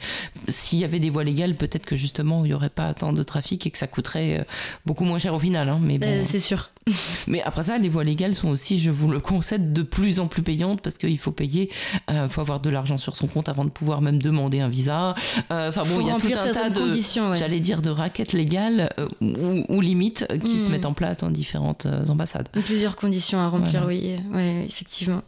s'il 0.48 0.78
y 0.78 0.84
avait 0.84 1.00
des 1.00 1.10
voies 1.10 1.24
légales, 1.24 1.56
peut-être 1.56 1.84
que 1.84 1.96
justement 1.96 2.44
il 2.44 2.48
n'y 2.48 2.54
aurait 2.54 2.70
pas 2.70 2.94
tant 2.94 3.12
de 3.12 3.22
trafic 3.22 3.66
et 3.66 3.70
que 3.70 3.78
ça 3.78 3.86
coûterait 3.86 4.40
euh, 4.40 4.44
beaucoup 4.86 5.04
moins 5.04 5.18
cher 5.18 5.34
au 5.34 5.40
final. 5.40 5.68
Hein, 5.68 5.80
mais 5.82 5.98
bon. 5.98 6.24
c'est 6.24 6.38
sûr. 6.38 6.70
Mais 7.26 7.42
après 7.42 7.64
ça, 7.64 7.78
les 7.78 7.88
voies 7.88 8.04
légales 8.04 8.34
sont 8.34 8.48
aussi, 8.48 8.78
je 8.78 8.90
vous 8.90 9.08
le 9.08 9.20
concède, 9.20 9.72
de 9.72 9.82
plus 9.82 10.18
en 10.18 10.26
plus 10.26 10.42
payantes 10.42 10.80
parce 10.80 10.98
qu'il 10.98 11.18
faut 11.18 11.30
payer, 11.30 11.70
il 12.08 12.14
euh, 12.14 12.28
faut 12.28 12.40
avoir 12.40 12.60
de 12.60 12.70
l'argent 12.70 12.98
sur 12.98 13.16
son 13.16 13.26
compte 13.26 13.48
avant 13.48 13.64
de 13.64 13.70
pouvoir 13.70 14.00
même 14.00 14.20
demander 14.20 14.60
un 14.60 14.68
visa. 14.68 15.14
Euh, 15.50 15.68
enfin 15.68 15.82
bon, 15.82 16.00
il 16.00 16.06
y 16.06 16.10
a 16.10 16.16
tout 16.16 16.26
un 16.26 16.52
tas 16.52 16.70
de, 16.70 16.90
j'allais 17.34 17.60
dire, 17.60 17.71
de 17.80 17.90
raquettes 17.90 18.32
légales 18.34 18.92
euh, 18.98 19.64
ou, 19.68 19.80
limites 19.80 20.26
qui 20.44 20.58
se 20.58 20.68
hmm. 20.68 20.72
mettent 20.72 20.86
en 20.86 20.92
place 20.92 21.16
dans 21.18 21.30
différentes 21.30 21.86
ambassades. 22.08 22.48
Plusieurs 22.52 22.96
conditions 22.96 23.38
à 23.38 23.48
remplir, 23.48 23.84
oui, 23.86 24.16
ouais, 24.34 24.66
effectivement. 24.66 25.22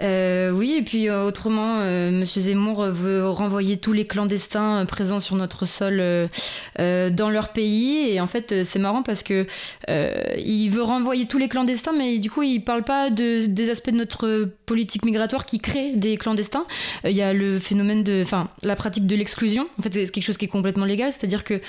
Euh, 0.00 0.50
oui, 0.50 0.76
et 0.78 0.82
puis 0.82 1.08
euh, 1.08 1.24
autrement, 1.24 1.78
euh, 1.80 2.10
Monsieur 2.10 2.40
Zemmour 2.40 2.84
veut 2.84 3.28
renvoyer 3.28 3.78
tous 3.78 3.92
les 3.92 4.06
clandestins 4.06 4.84
présents 4.86 5.20
sur 5.20 5.36
notre 5.36 5.66
sol 5.66 6.02
dans 6.78 7.30
leur 7.30 7.50
pays. 7.50 8.10
Et 8.10 8.20
en 8.20 8.26
fait, 8.26 8.64
c'est 8.64 8.78
marrant 8.78 9.02
parce 9.02 9.22
que 9.22 9.46
il 9.88 10.68
veut 10.68 10.82
renvoyer 10.82 11.26
tous 11.26 11.38
les 11.38 11.48
clandestins, 11.48 11.92
mais 11.96 12.18
du 12.18 12.30
coup, 12.30 12.42
il 12.42 12.60
parle 12.60 12.84
pas 12.84 13.10
de, 13.10 13.46
des 13.46 13.70
aspects 13.70 13.90
de 13.90 13.96
notre 13.96 14.48
politique 14.66 15.04
migratoire 15.04 15.46
qui 15.46 15.58
crée 15.58 15.92
des 15.92 16.16
clandestins. 16.16 16.66
Il 17.04 17.12
y 17.12 17.22
a 17.22 17.32
le 17.32 17.58
phénomène 17.58 18.04
de, 18.04 18.22
enfin, 18.22 18.48
la 18.62 18.76
pratique 18.76 19.06
de 19.06 19.16
l'exclusion. 19.16 19.68
En 19.78 19.82
fait, 19.82 19.92
c'est 19.92 20.10
quelque 20.10 20.24
chose 20.24 20.38
qui 20.38 20.44
est 20.44 20.48
complètement 20.48 20.84
légal, 20.84 21.12
c'est-à-dire 21.12 21.44
que 21.44 21.60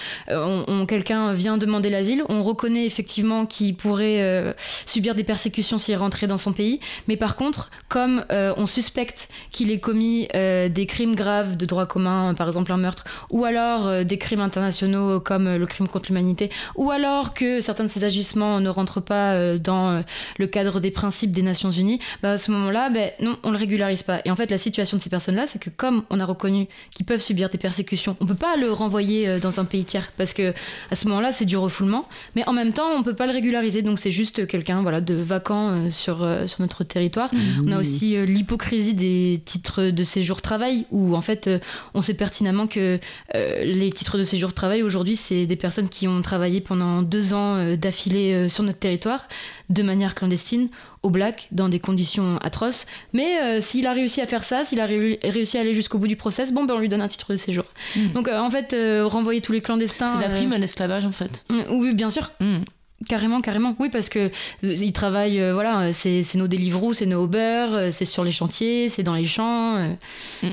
quelqu'un 0.85 1.33
vient 1.33 1.57
demander 1.57 1.89
l'asile, 1.89 2.23
on 2.29 2.43
reconnaît 2.43 2.85
effectivement 2.85 3.45
qu'il 3.45 3.75
pourrait 3.75 4.55
subir 4.85 5.15
des 5.15 5.23
persécutions 5.23 5.77
s'il 5.77 5.95
rentrait 5.95 6.27
dans 6.27 6.37
son 6.37 6.53
pays, 6.53 6.79
mais 7.07 7.17
par 7.17 7.35
contre, 7.35 7.69
comme 7.87 8.18
euh, 8.31 8.53
on 8.57 8.65
suspecte 8.65 9.29
qu'il 9.51 9.71
ait 9.71 9.79
commis 9.79 10.27
euh, 10.35 10.69
des 10.69 10.85
crimes 10.85 11.15
graves 11.15 11.57
de 11.57 11.65
droit 11.65 11.85
commun, 11.85 12.33
par 12.33 12.47
exemple 12.47 12.71
un 12.71 12.77
meurtre, 12.77 13.03
ou 13.29 13.45
alors 13.45 13.87
euh, 13.87 14.03
des 14.03 14.17
crimes 14.17 14.41
internationaux 14.41 15.19
comme 15.19 15.55
le 15.55 15.65
crime 15.65 15.87
contre 15.87 16.09
l'humanité, 16.09 16.49
ou 16.75 16.91
alors 16.91 17.33
que 17.33 17.61
certains 17.61 17.83
de 17.83 17.89
ces 17.89 18.03
agissements 18.03 18.59
ne 18.59 18.69
rentrent 18.69 19.01
pas 19.01 19.57
dans 19.57 20.01
le 20.37 20.47
cadre 20.47 20.79
des 20.79 20.91
principes 20.91 21.31
des 21.31 21.41
Nations 21.41 21.71
Unies, 21.71 21.99
bah, 22.21 22.31
à 22.31 22.37
ce 22.37 22.51
moment-là, 22.51 22.89
ben, 22.89 23.11
non, 23.19 23.37
on 23.43 23.51
le 23.51 23.57
régularise 23.57 24.03
pas. 24.03 24.21
Et 24.25 24.31
en 24.31 24.35
fait, 24.35 24.49
la 24.51 24.57
situation 24.57 24.97
de 24.97 25.01
ces 25.01 25.09
personnes-là, 25.09 25.45
c'est 25.47 25.59
que 25.59 25.69
comme 25.69 26.03
on 26.09 26.19
a 26.19 26.25
reconnu 26.25 26.67
qu'ils 26.91 27.05
peuvent 27.05 27.21
subir 27.21 27.49
des 27.49 27.57
persécutions, 27.57 28.15
on 28.19 28.25
peut 28.25 28.35
pas 28.35 28.55
le 28.57 28.71
renvoyer 28.71 29.39
dans 29.39 29.59
un 29.59 29.65
pays 29.65 29.85
tiers 29.85 30.11
parce 30.17 30.33
que 30.33 30.53
à 30.91 30.95
ce 30.95 31.07
moment-là, 31.07 31.31
c'est 31.31 31.45
du 31.45 31.57
refoulement, 31.57 32.07
mais 32.35 32.47
en 32.47 32.53
même 32.53 32.73
temps, 32.73 32.89
on 32.91 33.03
peut 33.03 33.15
pas 33.15 33.25
le 33.25 33.33
régulariser, 33.33 33.81
donc 33.81 33.99
c'est 33.99 34.11
juste 34.11 34.47
quelqu'un 34.47 34.81
voilà 34.81 35.01
de 35.01 35.15
vacant 35.15 35.91
sur 35.91 36.27
sur 36.47 36.61
notre 36.61 36.83
territoire. 36.83 37.33
Mmh. 37.33 37.67
On 37.67 37.71
a 37.71 37.79
aussi 37.79 38.08
euh, 38.15 38.25
l'hypocrisie 38.25 38.93
des 38.93 39.41
titres 39.43 39.83
de 39.83 40.03
séjour 40.03 40.41
travail, 40.41 40.85
où 40.91 41.15
en 41.15 41.21
fait 41.21 41.47
euh, 41.47 41.59
on 41.93 42.01
sait 42.01 42.13
pertinemment 42.13 42.67
que 42.67 42.99
euh, 43.35 43.63
les 43.63 43.91
titres 43.91 44.17
de 44.17 44.23
séjour 44.23 44.53
travail 44.53 44.83
aujourd'hui 44.83 45.15
c'est 45.15 45.45
des 45.45 45.55
personnes 45.55 45.89
qui 45.89 46.07
ont 46.07 46.21
travaillé 46.21 46.61
pendant 46.61 47.01
deux 47.01 47.33
ans 47.33 47.75
d'affilée 47.75 48.49
sur 48.49 48.63
notre 48.63 48.79
territoire 48.79 49.27
de 49.69 49.83
manière 49.83 50.15
clandestine 50.15 50.69
au 51.03 51.09
black 51.09 51.47
dans 51.51 51.69
des 51.69 51.79
conditions 51.79 52.37
atroces. 52.39 52.85
Mais 53.13 53.61
s'il 53.61 53.87
a 53.87 53.93
réussi 53.93 54.21
à 54.21 54.27
faire 54.27 54.43
ça, 54.43 54.65
s'il 54.65 54.79
a 54.79 54.85
réussi 54.85 55.57
à 55.57 55.61
aller 55.61 55.73
jusqu'au 55.73 55.97
bout 55.97 56.07
du 56.07 56.15
process, 56.15 56.51
bon, 56.51 56.65
ben 56.65 56.75
on 56.75 56.79
lui 56.79 56.89
donne 56.89 57.01
un 57.01 57.07
titre 57.07 57.31
de 57.31 57.37
séjour. 57.37 57.65
Mmh. 57.95 58.07
Donc 58.09 58.27
en 58.27 58.49
fait, 58.49 58.75
renvoyer 59.03 59.41
tous 59.41 59.51
les 59.51 59.61
clandestins. 59.61 60.17
C'est 60.17 60.27
la 60.27 60.29
prime 60.29 60.53
à 60.53 60.57
l'esclavage 60.57 61.05
en 61.05 61.11
fait. 61.11 61.45
oui, 61.69 61.93
bien 61.93 62.09
sûr. 62.09 62.31
Mmh. 62.39 62.59
Carrément, 63.07 63.39
carrément. 63.39 63.75
Oui, 63.79 63.89
parce 63.89 64.09
que 64.09 64.19
euh, 64.19 64.29
ils 64.61 64.91
travaillent, 64.91 65.39
euh, 65.39 65.53
voilà, 65.53 65.93
c'est 65.93 66.23
nos 66.35 66.47
Deliveroo, 66.47 66.91
c'est 66.93 67.05
nos 67.05 67.25
Uber, 67.25 67.67
euh, 67.71 67.91
c'est 67.91 68.05
sur 68.05 68.25
les 68.25 68.31
chantiers, 68.31 68.89
c'est 68.89 69.03
dans 69.03 69.15
les 69.15 69.25
champs, 69.25 69.95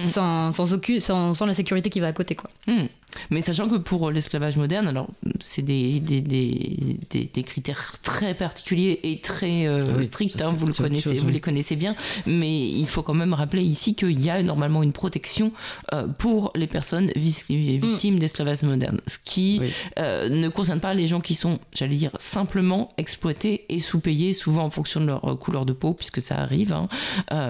sans, 0.04 0.52
sans, 0.52 0.72
aucune, 0.72 1.00
sans, 1.00 1.34
sans, 1.34 1.46
la 1.46 1.54
sécurité 1.54 1.90
qui 1.90 1.98
va 1.98 2.08
à 2.08 2.12
côté, 2.12 2.36
quoi. 2.36 2.50
Mm. 2.68 2.84
Mais 3.30 3.40
sachant 3.40 3.68
que 3.68 3.76
pour 3.76 4.10
l'esclavage 4.10 4.56
moderne, 4.56 4.88
alors 4.88 5.08
c'est 5.40 5.62
des, 5.62 6.00
des, 6.00 6.20
des, 6.20 6.96
des, 7.10 7.42
critères 7.42 7.94
très 8.02 8.34
particuliers 8.34 9.00
et 9.02 9.20
très 9.20 9.66
euh, 9.66 10.02
stricts, 10.02 10.40
hein, 10.40 10.52
vous, 10.56 10.66
le 10.66 10.72
connaissez, 10.72 11.14
vous 11.18 11.28
les 11.28 11.40
connaissez 11.40 11.76
bien, 11.76 11.94
mais 12.26 12.68
il 12.68 12.86
faut 12.86 13.02
quand 13.02 13.14
même 13.14 13.32
rappeler 13.32 13.62
ici 13.62 13.94
qu'il 13.94 14.22
y 14.22 14.30
a 14.30 14.42
normalement 14.42 14.82
une 14.82 14.92
protection 14.92 15.52
euh, 15.92 16.06
pour 16.06 16.50
les 16.54 16.66
personnes 16.66 17.12
victimes 17.16 18.16
mm. 18.16 18.18
d'esclavage 18.18 18.62
moderne, 18.62 19.00
ce 19.06 19.18
qui 19.22 19.60
euh, 19.98 20.28
ne 20.28 20.48
concerne 20.48 20.80
pas 20.80 20.94
les 20.94 21.06
gens 21.06 21.20
qui 21.20 21.34
sont, 21.34 21.58
j'allais 21.74 21.96
dire, 21.96 22.10
simplement 22.18 22.92
exploités 22.96 23.64
et 23.68 23.80
sous-payés, 23.80 24.32
souvent 24.32 24.64
en 24.64 24.70
fonction 24.70 25.00
de 25.00 25.06
leur 25.06 25.38
couleur 25.38 25.66
de 25.66 25.72
peau, 25.72 25.94
puisque 25.94 26.20
ça 26.20 26.36
arrive. 26.36 26.72
Hein. 26.72 26.88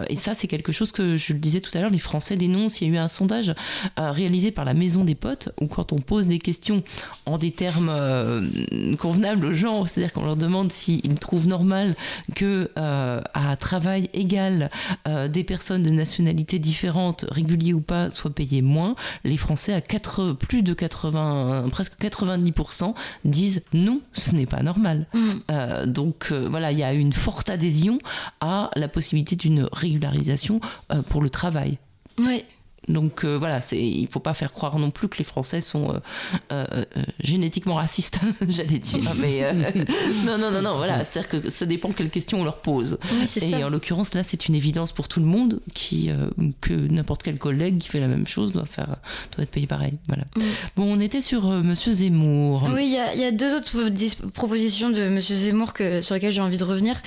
et 0.08 0.16
ça, 0.16 0.34
c'est 0.34 0.46
quelque 0.46 0.72
chose 0.72 0.92
que 0.92 1.16
je 1.16 1.32
le 1.32 1.38
disais 1.38 1.60
tout 1.60 1.70
à 1.76 1.80
l'heure, 1.80 1.90
les 1.90 1.98
Français 1.98 2.36
dénoncent. 2.36 2.80
Il 2.80 2.88
y 2.88 2.90
a 2.90 2.94
eu 2.94 2.98
un 2.98 3.08
sondage 3.08 3.54
réalisé 3.96 4.50
par 4.50 4.64
la 4.64 4.74
Maison 4.74 5.04
des 5.04 5.14
Potes 5.14 5.50
ou 5.60 5.66
quand 5.66 5.92
on 5.92 5.96
pose 5.96 6.26
des 6.26 6.38
questions 6.38 6.82
en 7.24 7.38
des 7.38 7.50
termes 7.50 7.90
euh, 7.90 8.96
convenables 8.96 9.46
aux 9.46 9.54
gens, 9.54 9.86
c'est-à-dire 9.86 10.12
qu'on 10.12 10.24
leur 10.24 10.36
demande 10.36 10.72
s'ils 10.72 11.18
trouvent 11.18 11.48
normal 11.48 11.96
que 12.34 12.70
euh, 12.78 13.20
à 13.34 13.56
travail 13.56 14.08
égal 14.12 14.70
euh, 15.08 15.28
des 15.28 15.44
personnes 15.44 15.82
de 15.82 15.90
nationalités 15.90 16.58
différentes, 16.58 17.26
réguliers 17.30 17.72
ou 17.72 17.80
pas, 17.80 18.10
soient 18.10 18.30
payées 18.30 18.62
moins, 18.62 18.94
les 19.24 19.36
Français 19.36 19.72
à 19.72 19.80
4, 19.80 20.32
plus 20.32 20.62
de 20.62 20.74
80, 20.74 21.68
presque 21.70 21.98
90% 22.00 22.94
disent 23.24 23.62
non, 23.72 24.00
ce 24.12 24.34
n'est 24.34 24.46
pas 24.46 24.62
normal. 24.62 25.06
Mm. 25.12 25.86
donc 25.86 26.32
voilà, 26.32 26.72
il 26.72 26.78
y 26.78 26.82
a 26.82 26.92
une 26.92 27.12
forte 27.12 27.50
adhésion 27.50 27.98
à 28.40 28.70
la 28.76 28.88
possibilité 28.88 29.36
d'une 29.36 29.68
régularisation 29.72 30.60
pour 31.08 31.22
le 31.22 31.30
travail. 31.30 31.78
Oui. 32.18 32.44
Donc 32.88 33.24
euh, 33.24 33.36
voilà, 33.36 33.60
il 33.72 34.02
ne 34.02 34.06
faut 34.06 34.20
pas 34.20 34.34
faire 34.34 34.52
croire 34.52 34.78
non 34.78 34.90
plus 34.90 35.08
que 35.08 35.18
les 35.18 35.24
Français 35.24 35.60
sont 35.60 35.94
euh, 36.52 36.64
euh, 36.72 36.84
génétiquement 37.20 37.74
racistes, 37.74 38.20
j'allais 38.48 38.78
dire. 38.78 39.12
Mais 39.18 39.52
non, 40.24 40.38
non, 40.38 40.50
non, 40.50 40.62
non, 40.62 40.76
voilà. 40.76 41.02
C'est-à-dire 41.02 41.28
que 41.28 41.50
ça 41.50 41.66
dépend 41.66 41.90
quelle 41.90 42.10
question 42.10 42.40
on 42.40 42.44
leur 42.44 42.58
pose. 42.58 42.98
Et 43.40 43.64
en 43.64 43.70
l'occurrence, 43.70 44.14
là, 44.14 44.22
c'est 44.22 44.48
une 44.48 44.54
évidence 44.54 44.92
pour 44.92 45.08
tout 45.08 45.20
le 45.20 45.26
monde 45.26 45.60
qui, 45.74 46.10
que 46.60 46.72
n'importe 46.72 47.22
quel 47.22 47.38
collègue 47.38 47.78
qui 47.78 47.88
fait 47.88 48.00
la 48.00 48.08
même 48.08 48.26
chose 48.26 48.52
doit, 48.52 48.66
faire, 48.66 48.96
doit 49.34 49.42
être 49.42 49.50
payé 49.50 49.66
pareil. 49.66 49.94
Voilà. 50.06 50.24
Bon, 50.76 50.84
on 50.92 51.00
était 51.00 51.20
sur 51.20 51.46
Monsieur 51.48 51.92
Zemmour. 51.92 52.68
Oui, 52.72 52.84
il 52.86 53.20
y, 53.20 53.24
a 53.24 53.32
deux 53.32 53.56
autres 53.56 53.90
propositions 54.30 54.90
de 54.90 55.08
Monsieur 55.08 55.34
Zemmour 55.34 55.72
que, 55.72 56.02
sur 56.02 56.14
lesquelles 56.14 56.32
j'ai 56.32 56.40
envie 56.40 56.58
de 56.58 56.64
revenir. 56.64 57.00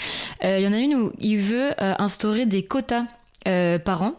Il 0.44 0.60
y 0.60 0.68
en 0.68 0.74
a 0.74 0.78
une 0.78 0.96
où 0.96 1.14
il 1.20 1.38
veut 1.38 1.72
instaurer 1.80 2.46
des 2.46 2.64
quotas 2.64 3.06
par 3.46 4.02
an 4.02 4.16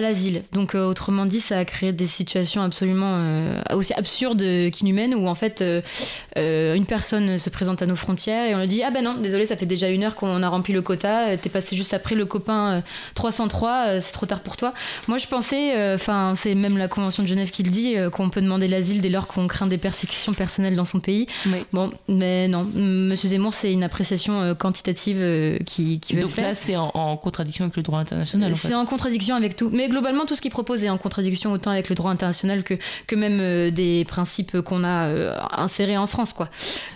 à 0.00 0.02
l'asile. 0.02 0.42
Donc 0.52 0.74
euh, 0.74 0.84
autrement 0.84 1.26
dit, 1.26 1.40
ça 1.40 1.58
a 1.58 1.64
créé 1.64 1.92
des 1.92 2.06
situations 2.06 2.62
absolument 2.62 3.14
euh, 3.16 3.62
aussi 3.74 3.92
absurdes 3.94 4.42
qu'inhumaines 4.72 5.14
où 5.14 5.28
en 5.28 5.34
fait 5.34 5.62
euh, 5.62 6.74
une 6.74 6.86
personne 6.86 7.38
se 7.38 7.50
présente 7.50 7.82
à 7.82 7.86
nos 7.86 7.96
frontières 7.96 8.48
et 8.48 8.54
on 8.54 8.60
lui 8.60 8.68
dit 8.68 8.82
ah 8.82 8.90
ben 8.90 9.04
non 9.04 9.14
désolé 9.14 9.46
ça 9.46 9.56
fait 9.56 9.66
déjà 9.66 9.88
une 9.88 10.02
heure 10.02 10.16
qu'on 10.16 10.42
a 10.42 10.48
rempli 10.48 10.72
le 10.72 10.82
quota, 10.82 11.36
t'es 11.36 11.50
passé 11.50 11.76
juste 11.76 11.94
après 11.94 12.14
le 12.14 12.26
copain 12.26 12.82
303, 13.14 14.00
c'est 14.00 14.12
trop 14.12 14.26
tard 14.26 14.40
pour 14.40 14.56
toi. 14.56 14.72
Moi 15.06 15.18
je 15.18 15.26
pensais, 15.26 15.94
enfin 15.94 16.32
c'est 16.34 16.54
même 16.54 16.78
la 16.78 16.88
convention 16.88 17.22
de 17.22 17.28
Genève 17.28 17.50
qui 17.50 17.62
le 17.62 17.70
dit, 17.70 17.96
qu'on 18.12 18.30
peut 18.30 18.40
demander 18.40 18.68
l'asile 18.68 19.00
dès 19.00 19.08
lors 19.08 19.26
qu'on 19.26 19.46
craint 19.46 19.66
des 19.66 19.78
persécutions 19.78 20.32
personnelles 20.32 20.76
dans 20.76 20.84
son 20.84 21.00
pays. 21.00 21.26
Bon 21.72 21.90
mais 22.08 22.48
non, 22.48 22.64
Monsieur 22.74 23.28
Zemmour 23.28 23.54
c'est 23.54 23.72
une 23.72 23.84
appréciation 23.84 24.54
quantitative 24.54 25.58
qui, 25.66 26.00
qui 26.00 26.14
veut 26.14 26.22
Donc 26.22 26.30
faire. 26.30 26.48
là 26.48 26.54
c'est 26.54 26.76
en, 26.76 27.16
contradiction 27.16 27.64
avec 27.64 27.76
le 27.76 27.82
droit 27.82 27.98
international. 27.98 28.54
C'est 28.54 28.74
en, 28.74 28.86
contradiction 28.86 29.36
avec 29.36 29.56
tout. 29.56 29.70
Mais 29.72 29.88
globalement, 29.90 30.24
tout 30.24 30.34
ce 30.34 30.40
qui 30.40 30.48
propose 30.50 30.84
est 30.84 30.88
en 30.88 30.96
contradiction 30.96 31.52
autant 31.52 31.70
avec 31.70 31.88
le 31.90 31.94
droit 31.94 32.10
international 32.10 32.62
que, 32.62 32.74
que 33.06 33.14
même 33.16 33.38
euh, 33.40 33.70
des 33.70 34.04
principes 34.06 34.60
qu'on 34.62 34.84
a 34.84 35.08
euh, 35.08 35.36
insérés 35.50 35.98
en 35.98 36.06
France. 36.06 36.32
Quoi. 36.32 36.48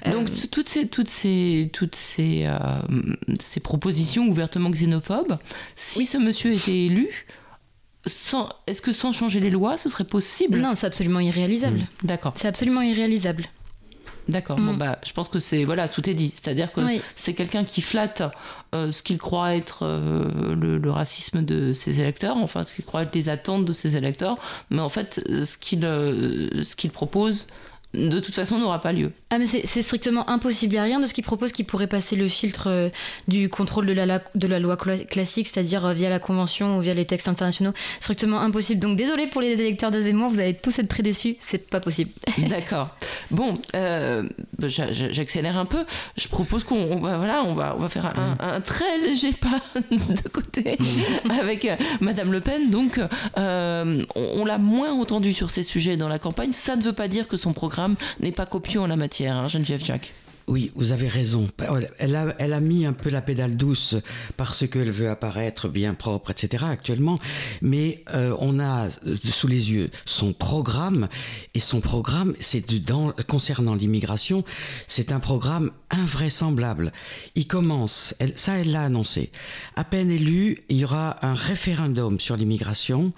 Euh, 0.07 0.12
Donc, 0.12 0.28
toutes 0.50 0.68
ces, 0.68 0.87
toutes 0.87 1.11
ces, 1.11 1.70
toutes 1.72 1.96
ces, 1.96 2.46
ces 3.42 3.61
propositions 3.61 4.26
ouvertement 4.26 4.70
xénophobes, 4.70 5.38
si 5.76 6.07
ce 6.07 6.16
monsieur 6.16 6.52
était 6.54 6.87
élu, 6.87 7.26
est-ce 8.07 8.83
que 8.83 8.92
sans 8.92 9.12
changer 9.12 9.40
les 9.40 9.50
lois, 9.50 9.78
ce 9.78 9.88
serait 9.88 10.04
possible? 10.04 10.59
Non, 10.59 10.74
c'est 10.74 10.87
absolument 10.87 11.20
irréalisable. 11.20 11.78
Mmh. 11.78 12.07
D'accord. 12.07 12.33
C'est 12.37 12.48
absolument 12.48 12.83
irréalisable. 12.83 13.44
D'accord. 14.28 14.56
Bon, 14.56 14.72
mm. 14.72 14.78
bah, 14.78 14.98
je 15.04 15.12
pense 15.12 15.28
que 15.28 15.38
c'est 15.38 15.64
voilà, 15.64 15.88
tout 15.88 16.08
est 16.08 16.14
dit. 16.14 16.32
C'est-à-dire 16.34 16.72
que 16.72 16.80
c'est 17.14 17.34
quelqu'un 17.34 17.64
qui 17.64 17.82
flatte 17.82 18.22
euh, 18.74 18.90
ce 18.90 19.02
qu'il 19.02 19.18
croit 19.18 19.54
être 19.54 19.80
euh, 19.82 20.54
le, 20.54 20.90
racisme 20.90 21.42
de 21.42 21.72
ses 21.72 22.00
électeurs, 22.00 22.37
enfin 22.38 22.62
ce 22.62 22.74
qu'il 22.74 22.84
croit 22.84 23.02
être 23.02 23.14
les 23.14 23.28
attentes 23.28 23.64
de 23.64 23.72
ses 23.72 23.96
électeurs, 23.96 24.37
mais 24.70 24.80
en 24.80 24.88
fait, 24.88 25.22
ce 25.28 25.58
qu'il 25.58 25.84
euh, 25.84 26.62
ce 26.62 26.74
qu'il 26.74 26.90
propose 26.90 27.46
de 27.94 28.20
toute 28.20 28.35
façon, 28.35 28.59
n'aura 28.59 28.80
pas 28.80 28.92
lieu. 28.92 29.12
Ah, 29.30 29.38
mais 29.38 29.46
c'est 29.46 29.83
strictement 29.83 30.28
impossible. 30.28 30.74
Il 30.74 30.76
n'y 30.76 30.80
a 30.80 30.85
rien 30.85 31.00
de 31.00 31.07
ce 31.07 31.14
qu'il 31.14 31.24
propose 31.24 31.52
qui 31.52 31.64
pourrait 31.64 31.87
passer 31.87 32.16
le 32.16 32.28
filtre 32.28 32.68
euh, 32.68 32.88
du 33.28 33.48
contrôle 33.48 33.87
de 33.87 33.92
la, 33.92 34.22
de 34.35 34.46
la 34.46 34.59
loi 34.59 34.76
classique, 34.76 35.48
c'est-à-dire 35.48 35.87
euh, 35.87 35.92
via 35.92 36.11
la 36.11 36.18
Convention 36.18 36.78
ou 36.78 36.80
via 36.80 36.94
les 36.94 37.04
textes 37.04 37.28
internationaux. 37.28 37.72
Strictement 38.00 38.40
impossible. 38.40 38.80
Donc, 38.80 38.96
désolé 38.96 39.26
pour 39.26 39.40
les 39.40 39.61
électeurs 39.61 39.90
de 39.90 40.00
Zemmour, 40.00 40.30
vous 40.30 40.40
allez 40.40 40.54
tous 40.54 40.78
être 40.78 40.88
très 40.88 41.02
déçus. 41.02 41.37
C'est 41.38 41.68
pas 41.68 41.80
possible. 41.80 42.11
D'accord. 42.48 42.90
Bon, 43.30 43.54
euh, 43.74 44.28
j'accélère 44.59 45.57
un 45.57 45.66
peu. 45.66 45.85
Je 46.16 46.28
propose 46.28 46.64
qu'on 46.64 46.98
voilà, 46.98 47.42
on 47.44 47.54
va, 47.54 47.74
on 47.76 47.80
va 47.80 47.88
faire 47.88 48.12
un, 48.40 48.61
très 48.61 48.98
léger 48.98 49.33
pas 49.33 49.61
de 49.90 50.28
côté 50.28 50.76
mm. 50.78 51.30
avec 51.30 51.68
Madame 52.00 52.33
Le 52.33 52.40
Pen. 52.40 52.70
Donc, 52.70 53.00
on, 53.37 54.04
on 54.16 54.44
l'a 54.44 54.59
moins 54.59 54.92
entendu 54.92 55.33
sur 55.33 55.50
ces 55.50 55.62
sujets 55.62 55.96
dans 55.96 56.09
la 56.09 56.18
campagne. 56.18 56.52
Ça 56.52 56.76
ne 56.76 56.83
veut 56.83 56.92
pas 56.92 57.09
dire 57.09 57.28
que 57.28 57.37
son 57.37 57.52
programme 57.52 57.83
n'est 58.20 58.32
pas 58.32 58.46
copieux 58.46 58.80
en 58.80 58.86
la 58.86 58.96
matière, 58.96 59.36
hein, 59.36 59.48
Geneviève 59.48 59.84
Jacques. 59.84 60.12
Oui, 60.46 60.70
vous 60.74 60.92
avez 60.92 61.09
raison. 61.09 61.48
Elle 61.98 62.16
a, 62.16 62.35
elle 62.38 62.52
a 62.52 62.61
mis 62.61 62.85
un 62.85 62.92
peu 62.92 63.09
la 63.09 63.22
pédale 63.22 63.57
douce 63.57 63.96
parce 64.37 64.68
qu'elle 64.68 64.90
veut 64.90 65.09
apparaître 65.09 65.68
bien 65.68 65.94
propre, 65.94 66.30
etc. 66.30 66.64
actuellement. 66.68 67.18
Mais 67.62 68.04
euh, 68.12 68.37
on 68.40 68.59
a 68.59 68.88
euh, 69.07 69.16
sous 69.30 69.46
les 69.46 69.72
yeux 69.72 69.90
son 70.04 70.33
programme. 70.35 71.09
Et 71.54 71.61
son 71.61 71.80
programme, 71.80 72.35
concernant 73.26 73.74
l'immigration, 73.74 74.44
c'est 74.87 75.12
un 75.12 75.20
programme 75.20 75.70
invraisemblable. 75.90 76.92
Il 77.37 77.46
commence, 77.46 78.14
ça 78.37 78.59
elle 78.59 78.72
l'a 78.72 78.83
annoncé. 78.83 79.30
À 79.76 79.85
peine 79.85 80.11
élu, 80.11 80.64
il 80.68 80.78
y 80.78 80.85
aura 80.85 81.24
un 81.24 81.35
référendum 81.35 82.20
sur 82.20 82.37
l'immigration 82.37 83.12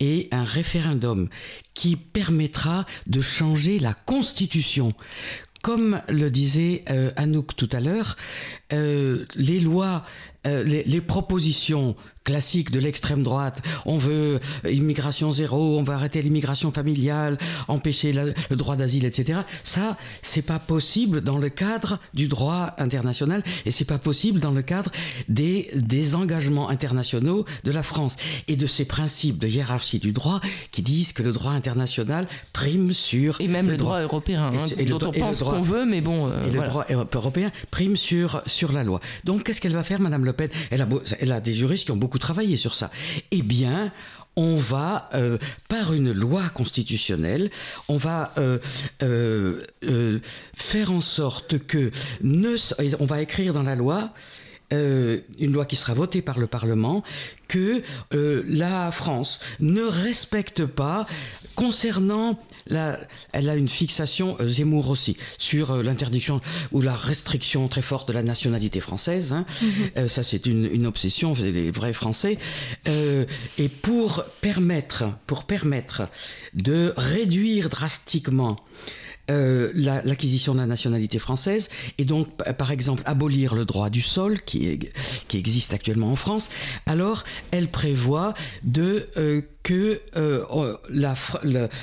et 0.00 0.28
un 0.30 0.44
référendum 0.44 1.28
qui 1.74 1.96
permettra 1.96 2.86
de 3.06 3.20
changer 3.20 3.78
la 3.78 3.94
constitution 3.94 4.94
comme 5.62 6.02
le 6.08 6.30
disait 6.30 6.82
euh, 6.90 7.12
Anouk 7.16 7.56
tout 7.56 7.68
à 7.72 7.80
l'heure, 7.80 8.16
euh, 8.72 9.24
les 9.34 9.60
lois, 9.60 10.04
euh, 10.46 10.64
les, 10.64 10.82
les, 10.84 11.00
propositions 11.00 11.96
classique 12.24 12.70
de 12.70 12.78
l'extrême 12.78 13.22
droite. 13.22 13.62
On 13.86 13.96
veut 13.96 14.40
immigration 14.68 15.32
zéro, 15.32 15.78
on 15.78 15.82
veut 15.82 15.94
arrêter 15.94 16.22
l'immigration 16.22 16.72
familiale, 16.72 17.38
empêcher 17.68 18.12
le 18.12 18.56
droit 18.56 18.76
d'asile, 18.76 19.04
etc. 19.04 19.40
Ça, 19.64 19.96
c'est 20.22 20.42
pas 20.42 20.58
possible 20.58 21.20
dans 21.20 21.38
le 21.38 21.48
cadre 21.48 21.98
du 22.14 22.28
droit 22.28 22.74
international 22.78 23.42
et 23.66 23.70
c'est 23.70 23.84
pas 23.84 23.98
possible 23.98 24.40
dans 24.40 24.50
le 24.50 24.62
cadre 24.62 24.90
des, 25.28 25.70
des 25.74 26.14
engagements 26.14 26.68
internationaux 26.68 27.44
de 27.64 27.72
la 27.72 27.82
France 27.82 28.16
et 28.48 28.56
de 28.56 28.66
ces 28.66 28.84
principes 28.84 29.38
de 29.38 29.48
hiérarchie 29.48 29.98
du 29.98 30.12
droit 30.12 30.40
qui 30.70 30.82
disent 30.82 31.12
que 31.12 31.22
le 31.22 31.32
droit 31.32 31.52
international 31.52 32.28
prime 32.52 32.92
sur 32.92 33.40
et 33.40 33.48
même 33.48 33.68
le, 33.68 33.76
droit, 33.76 34.00
européen, 34.00 34.52
hein, 34.54 34.66
et, 34.78 34.84
dont 34.84 34.98
on 35.04 35.12
pense 35.12 35.42
qu'on 35.42 35.60
veut, 35.60 35.84
mais 35.84 36.00
bon. 36.00 36.28
Euh, 36.28 36.46
et 36.46 36.50
le 36.50 36.62
droit 36.62 36.86
européen 37.12 37.50
prime 37.70 37.96
sur 37.96 38.42
sur 38.46 38.61
Donc, 39.24 39.44
qu'est-ce 39.44 39.60
qu'elle 39.60 39.72
va 39.72 39.82
faire, 39.82 40.00
Madame 40.00 40.24
Le 40.24 40.32
Pen? 40.32 40.48
Elle 40.70 41.32
a, 41.32 41.40
des 41.40 41.54
juristes 41.54 41.86
qui 41.86 41.92
ont 41.92 41.96
beaucoup 41.96 42.18
travailler 42.18 42.56
sur 42.56 42.74
ça. 42.74 42.90
Eh 43.30 43.42
bien, 43.42 43.92
on 44.36 44.56
va, 44.56 45.08
euh, 45.14 45.38
par 45.68 45.92
une 45.92 46.12
loi 46.12 46.48
constitutionnelle, 46.48 47.50
on 47.88 47.96
va 47.96 48.32
euh, 48.38 48.58
euh, 49.02 50.20
faire 50.54 50.92
en 50.92 51.00
sorte 51.00 51.58
que, 51.58 51.90
ne, 52.22 52.56
on 52.98 53.06
va 53.06 53.20
écrire 53.20 53.52
dans 53.52 53.62
la 53.62 53.74
loi, 53.74 54.12
une 54.72 55.52
loi 55.52 55.66
qui 55.66 55.76
sera 55.76 55.94
votée 55.94 56.22
par 56.22 56.38
le 56.38 56.46
Parlement, 56.46 57.02
que 57.48 57.82
la 58.10 58.90
France 58.90 59.40
ne 59.60 59.82
respecte 59.82 60.64
pas 60.64 61.06
concernant 61.54 62.38
elle 62.66 63.48
a 63.48 63.54
une 63.54 63.68
fixation, 63.68 64.36
euh, 64.40 64.46
Zemmour 64.46 64.90
aussi, 64.90 65.16
sur 65.38 65.72
euh, 65.72 65.82
l'interdiction 65.82 66.40
ou 66.70 66.80
la 66.80 66.94
restriction 66.94 67.68
très 67.68 67.82
forte 67.82 68.08
de 68.08 68.12
la 68.12 68.22
nationalité 68.22 68.80
française. 68.80 69.32
Hein. 69.32 69.44
Mhm. 69.60 69.68
Euh, 69.96 70.08
ça, 70.08 70.22
c'est 70.22 70.46
une, 70.46 70.86
obsession, 70.86 71.34
c'est 71.34 71.52
les 71.52 71.70
vrais 71.70 71.92
Français. 71.92 72.38
et 72.86 73.68
pour 73.68 74.24
permettre, 74.40 75.04
pour 75.26 75.44
permettre 75.44 76.08
de 76.54 76.92
réduire 76.96 77.68
drastiquement 77.68 78.58
l'acquisition 79.28 80.54
de 80.54 80.58
la 80.58 80.66
nationalité 80.66 81.18
française 81.18 81.70
et 81.98 82.04
donc 82.04 82.28
par 82.54 82.70
exemple 82.70 83.02
abolir 83.06 83.54
le 83.54 83.64
droit 83.64 83.88
du 83.88 84.02
sol 84.02 84.40
qui, 84.42 84.78
qui 85.28 85.38
existe 85.38 85.74
actuellement 85.74 86.12
en 86.12 86.16
France, 86.16 86.50
alors 86.86 87.24
elle 87.50 87.68
prévoit 87.68 88.34
de 88.62 89.08
que 89.62 90.00
euh, 90.16 90.44
oh, 90.50 90.66
la, 90.90 91.14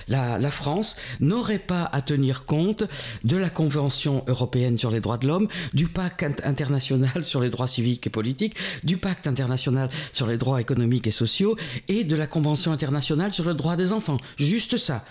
la, 0.08 0.52
France 0.52 0.97
n'aurait 1.19 1.60
pas 1.60 1.84
à 1.91 2.02
tenir 2.02 2.45
compte 2.45 2.84
de 3.23 3.38
la 3.38 3.49
Convention 3.49 4.23
européenne 4.28 4.78
sur 4.78 4.91
les 4.91 4.99
droits 4.99 5.17
de 5.17 5.28
l'homme, 5.28 5.47
du 5.73 5.88
pacte 5.88 6.41
international 6.43 7.23
sur 7.23 7.39
les 7.39 7.49
droits 7.49 7.67
civiques 7.67 8.08
et 8.08 8.10
politiques, 8.10 8.56
du 8.84 8.97
pacte 8.97 9.28
international 9.28 9.89
sur 10.12 10.28
les 10.28 10.38
droits 10.38 10.60
économiques 10.60 11.08
et 11.08 11.12
sociaux 11.12 11.56
et 11.88 12.04
de 12.04 12.15
la 12.15 12.28
Convention 12.28 12.71
internationale 12.71 13.34
sur 13.34 13.45
le 13.45 13.54
droit 13.54 13.75
des 13.75 13.93
enfants. 13.93 14.17
Juste 14.38 14.78
ça. 14.78 15.06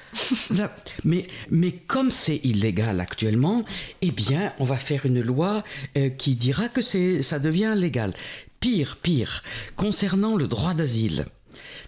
mais, 1.05 1.27
mais 1.51 1.73
comme 1.73 2.11
c'est 2.19 2.41
illégal 2.45 3.01
actuellement, 3.01 3.65
eh 4.03 4.11
bien, 4.11 4.53
on 4.59 4.65
va 4.65 4.77
faire 4.77 5.07
une 5.07 5.21
loi 5.21 5.63
euh, 5.97 6.11
qui 6.11 6.35
dira 6.35 6.69
que 6.69 6.83
ça 6.83 7.39
devient 7.39 7.75
légal. 7.77 8.13
Pire, 8.61 8.99
pire, 9.01 9.43
concernant 9.77 10.37
le 10.37 10.49
droit 10.49 10.75
d'asile 10.75 11.27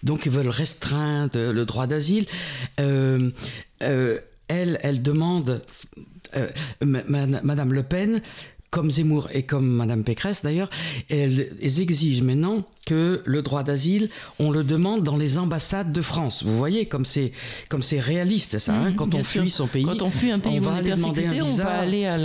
donc 0.03 0.25
ils 0.25 0.33
veulent 0.33 0.49
restreindre 0.49 1.39
le 1.39 1.65
droit 1.67 1.87
d'asile. 1.87 2.25
Euh, 2.81 3.31
euh, 3.83 4.19
elle, 4.49 4.79
elle 4.83 5.03
demande, 5.03 5.63
Madame 6.81 7.73
Le 7.73 7.83
Pen, 7.83 8.23
comme 8.71 8.91
Zemmour 8.91 9.29
et 9.33 9.43
comme 9.43 9.69
Madame 9.69 10.05
Pécresse 10.05 10.43
d'ailleurs, 10.43 10.71
elles, 11.09 11.51
exigent 11.61 12.23
maintenant 12.23 12.65
que 12.87 13.21
le 13.25 13.43
droit 13.43 13.63
d'asile, 13.63 14.11
on 14.39 14.51
le 14.51 14.65
demande 14.65 15.03
dans 15.03 15.17
les 15.17 15.39
ambassades 15.39 15.93
de 15.93 16.03
France. 16.03 16.45
Vous 16.45 16.57
voyez 16.57 16.87
comme 16.87 17.05
c'est 17.05 17.33
comme 17.69 17.83
c'est 17.83 18.01
réaliste 18.01 18.59
ça. 18.59 18.75
Hein, 18.75 18.91
mhm, 18.91 18.97
quand 18.97 19.15
on 19.15 19.23
fuit 19.23 19.51
son 19.51 19.67
pays, 19.67 19.85
quand 19.85 20.03
on 20.03 20.11
fuit 20.11 20.31
un 20.31 20.39
pays 20.39 20.59
on 20.61 20.65
où 20.65 20.69
on 20.69 20.77
est 20.77 20.83
persécuté, 20.83 21.43
on 21.43 21.55
va 21.55 21.81
aller 21.81 22.07
à 22.07 22.17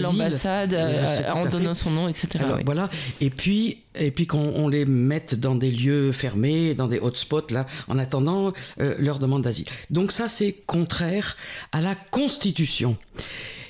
l'ambassade 0.00 0.74
euh, 0.74 1.22
en 1.32 1.46
donnant 1.46 1.74
son 1.74 1.90
nom, 1.90 2.08
etc. 2.08 2.44
Voilà. 2.64 2.88
Et 3.20 3.30
puis 3.30 3.78
et 3.94 4.10
puis 4.10 4.26
qu'on 4.26 4.68
les 4.68 4.86
mette 4.86 5.34
dans 5.34 5.54
des 5.54 5.70
lieux 5.70 6.12
fermés, 6.12 6.74
dans 6.74 6.88
des 6.88 6.98
hotspots 6.98 7.50
là, 7.50 7.66
en 7.88 7.98
attendant 7.98 8.52
euh, 8.80 8.94
leur 8.98 9.18
demande 9.18 9.42
d'asile. 9.42 9.66
Donc 9.90 10.12
ça 10.12 10.28
c'est 10.28 10.56
contraire 10.66 11.36
à 11.72 11.80
la 11.80 11.94
Constitution. 11.94 12.96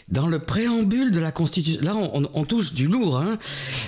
Dans 0.09 0.27
le 0.27 0.39
préambule 0.39 1.11
de 1.11 1.21
la 1.21 1.33
Constitution, 1.33 1.81
là 1.83 1.95
on, 1.95 2.45
touche 2.45 2.75
du 2.75 2.87
lourd, 2.87 3.17
hein. 3.17 3.39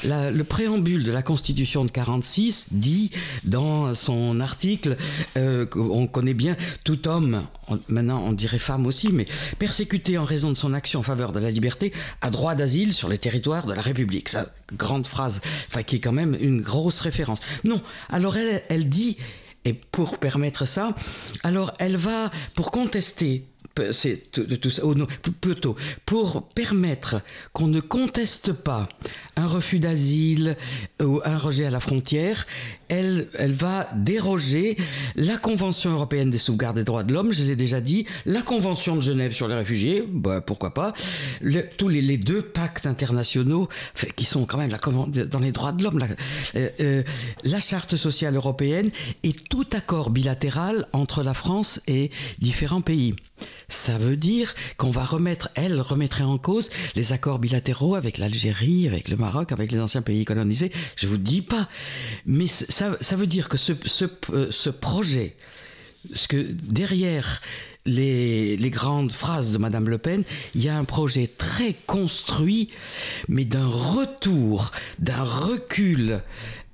le 0.04 0.42
préambule 0.42 1.04
de 1.04 1.12
la 1.12 1.22
Constitution 1.22 1.84
de 1.84 1.90
46 1.90 2.68
dit 2.72 3.10
dans 3.42 3.94
son 3.94 4.40
article, 4.40 4.96
euh, 5.36 5.66
on 5.74 6.06
connaît 6.06 6.34
bien, 6.34 6.56
tout 6.84 7.08
homme, 7.08 7.46
maintenant 7.88 8.22
on 8.24 8.32
dirait 8.32 8.58
femme 8.58 8.86
aussi, 8.86 9.10
mais 9.12 9.26
persécuté 9.58 10.16
en 10.18 10.24
raison 10.24 10.50
de 10.50 10.56
son 10.56 10.72
action 10.72 11.00
en 11.00 11.02
faveur 11.02 11.32
de 11.32 11.40
la 11.40 11.50
liberté, 11.50 11.92
a 12.20 12.30
droit 12.30 12.54
d'asile 12.54 12.94
sur 12.94 13.08
les 13.08 13.18
territoires 13.18 13.66
de 13.66 13.74
la 13.74 13.82
République. 13.82 14.30
grande 14.72 15.06
phrase, 15.06 15.40
enfin, 15.68 15.82
qui 15.82 15.96
est 15.96 16.00
quand 16.00 16.12
même 16.12 16.36
une 16.38 16.62
grosse 16.62 17.00
référence. 17.00 17.40
Non, 17.64 17.80
alors 18.08 18.36
elle 18.36 18.88
dit, 18.88 19.16
et 19.64 19.72
pour 19.72 20.18
permettre 20.18 20.66
ça, 20.66 20.94
alors 21.42 21.74
elle 21.78 21.96
va, 21.96 22.30
pour 22.54 22.70
contester 22.70 23.44
c'est 23.92 24.30
tout 24.30 24.70
ça, 24.70 24.82
plutôt 25.40 25.76
pour 26.06 26.48
permettre 26.48 27.22
qu'on 27.52 27.66
ne 27.66 27.80
conteste 27.80 28.52
pas 28.52 28.88
un 29.36 29.46
refus 29.46 29.80
d'asile 29.80 30.56
ou 31.02 31.20
un 31.24 31.38
rejet 31.38 31.64
à 31.64 31.70
la 31.70 31.80
frontière, 31.80 32.46
elle, 32.94 33.52
va 33.52 33.88
déroger 33.94 34.76
la 35.16 35.36
Convention 35.36 35.92
européenne 35.92 36.30
des 36.30 36.38
sauvegardes 36.38 36.76
des 36.76 36.84
droits 36.84 37.02
de 37.02 37.12
l'homme, 37.12 37.32
je 37.32 37.44
l'ai 37.44 37.56
déjà 37.56 37.80
dit, 37.80 38.06
la 38.26 38.42
Convention 38.42 38.96
de 38.96 39.00
Genève 39.00 39.32
sur 39.32 39.48
les 39.48 39.54
réfugiés, 39.54 40.04
bah, 40.08 40.40
pourquoi 40.40 40.74
pas, 40.74 40.94
tous 41.76 41.88
les, 41.88 42.18
deux 42.18 42.42
pactes 42.42 42.86
internationaux 42.86 43.68
qui 44.16 44.24
sont 44.24 44.46
quand 44.46 44.58
même 44.58 44.70
dans 44.70 45.38
les 45.38 45.52
droits 45.52 45.72
de 45.72 45.82
l'homme, 45.82 45.98
la, 45.98 46.06
euh, 46.56 46.70
euh, 46.80 47.02
la 47.42 47.60
Charte 47.60 47.96
sociale 47.96 48.36
européenne 48.36 48.90
et 49.22 49.32
tout 49.32 49.66
accord 49.72 50.10
bilatéral 50.10 50.86
entre 50.92 51.22
la 51.22 51.34
France 51.34 51.80
et 51.86 52.10
différents 52.38 52.80
pays. 52.80 53.14
Ça 53.68 53.98
veut 53.98 54.16
dire 54.16 54.54
qu'on 54.76 54.90
va 54.90 55.04
remettre, 55.04 55.50
elle 55.54 55.80
remettrait 55.80 56.24
en 56.24 56.38
cause 56.38 56.70
les 56.94 57.12
accords 57.12 57.38
bilatéraux 57.38 57.94
avec 57.94 58.18
l'Algérie, 58.18 58.86
avec 58.86 59.08
le 59.08 59.16
Maroc, 59.16 59.52
avec 59.52 59.72
les 59.72 59.80
anciens 59.80 60.02
pays 60.02 60.24
colonisés. 60.24 60.70
Je 60.96 61.06
vous 61.06 61.16
dis 61.16 61.42
pas. 61.42 61.68
Mais 62.26 62.46
ça, 62.46 62.83
ça 63.00 63.16
veut 63.16 63.26
dire 63.26 63.48
que 63.48 63.56
ce, 63.56 63.72
euh, 64.32 64.72
projet, 64.80 65.36
derrière 66.30 67.40
les, 67.86 68.56
les, 68.56 68.70
grandes 68.70 69.12
phrases 69.12 69.52
de 69.52 69.58
Madame 69.58 69.88
Le 69.88 69.98
Pen, 69.98 70.24
il 70.54 70.64
y 70.64 70.68
a 70.68 70.76
un 70.76 70.84
projet 70.84 71.26
très 71.26 71.74
construit, 71.86 72.70
mais 73.28 73.44
d'un 73.44 73.66
retour, 73.66 74.70
d'un 74.98 75.22
recul 75.22 76.22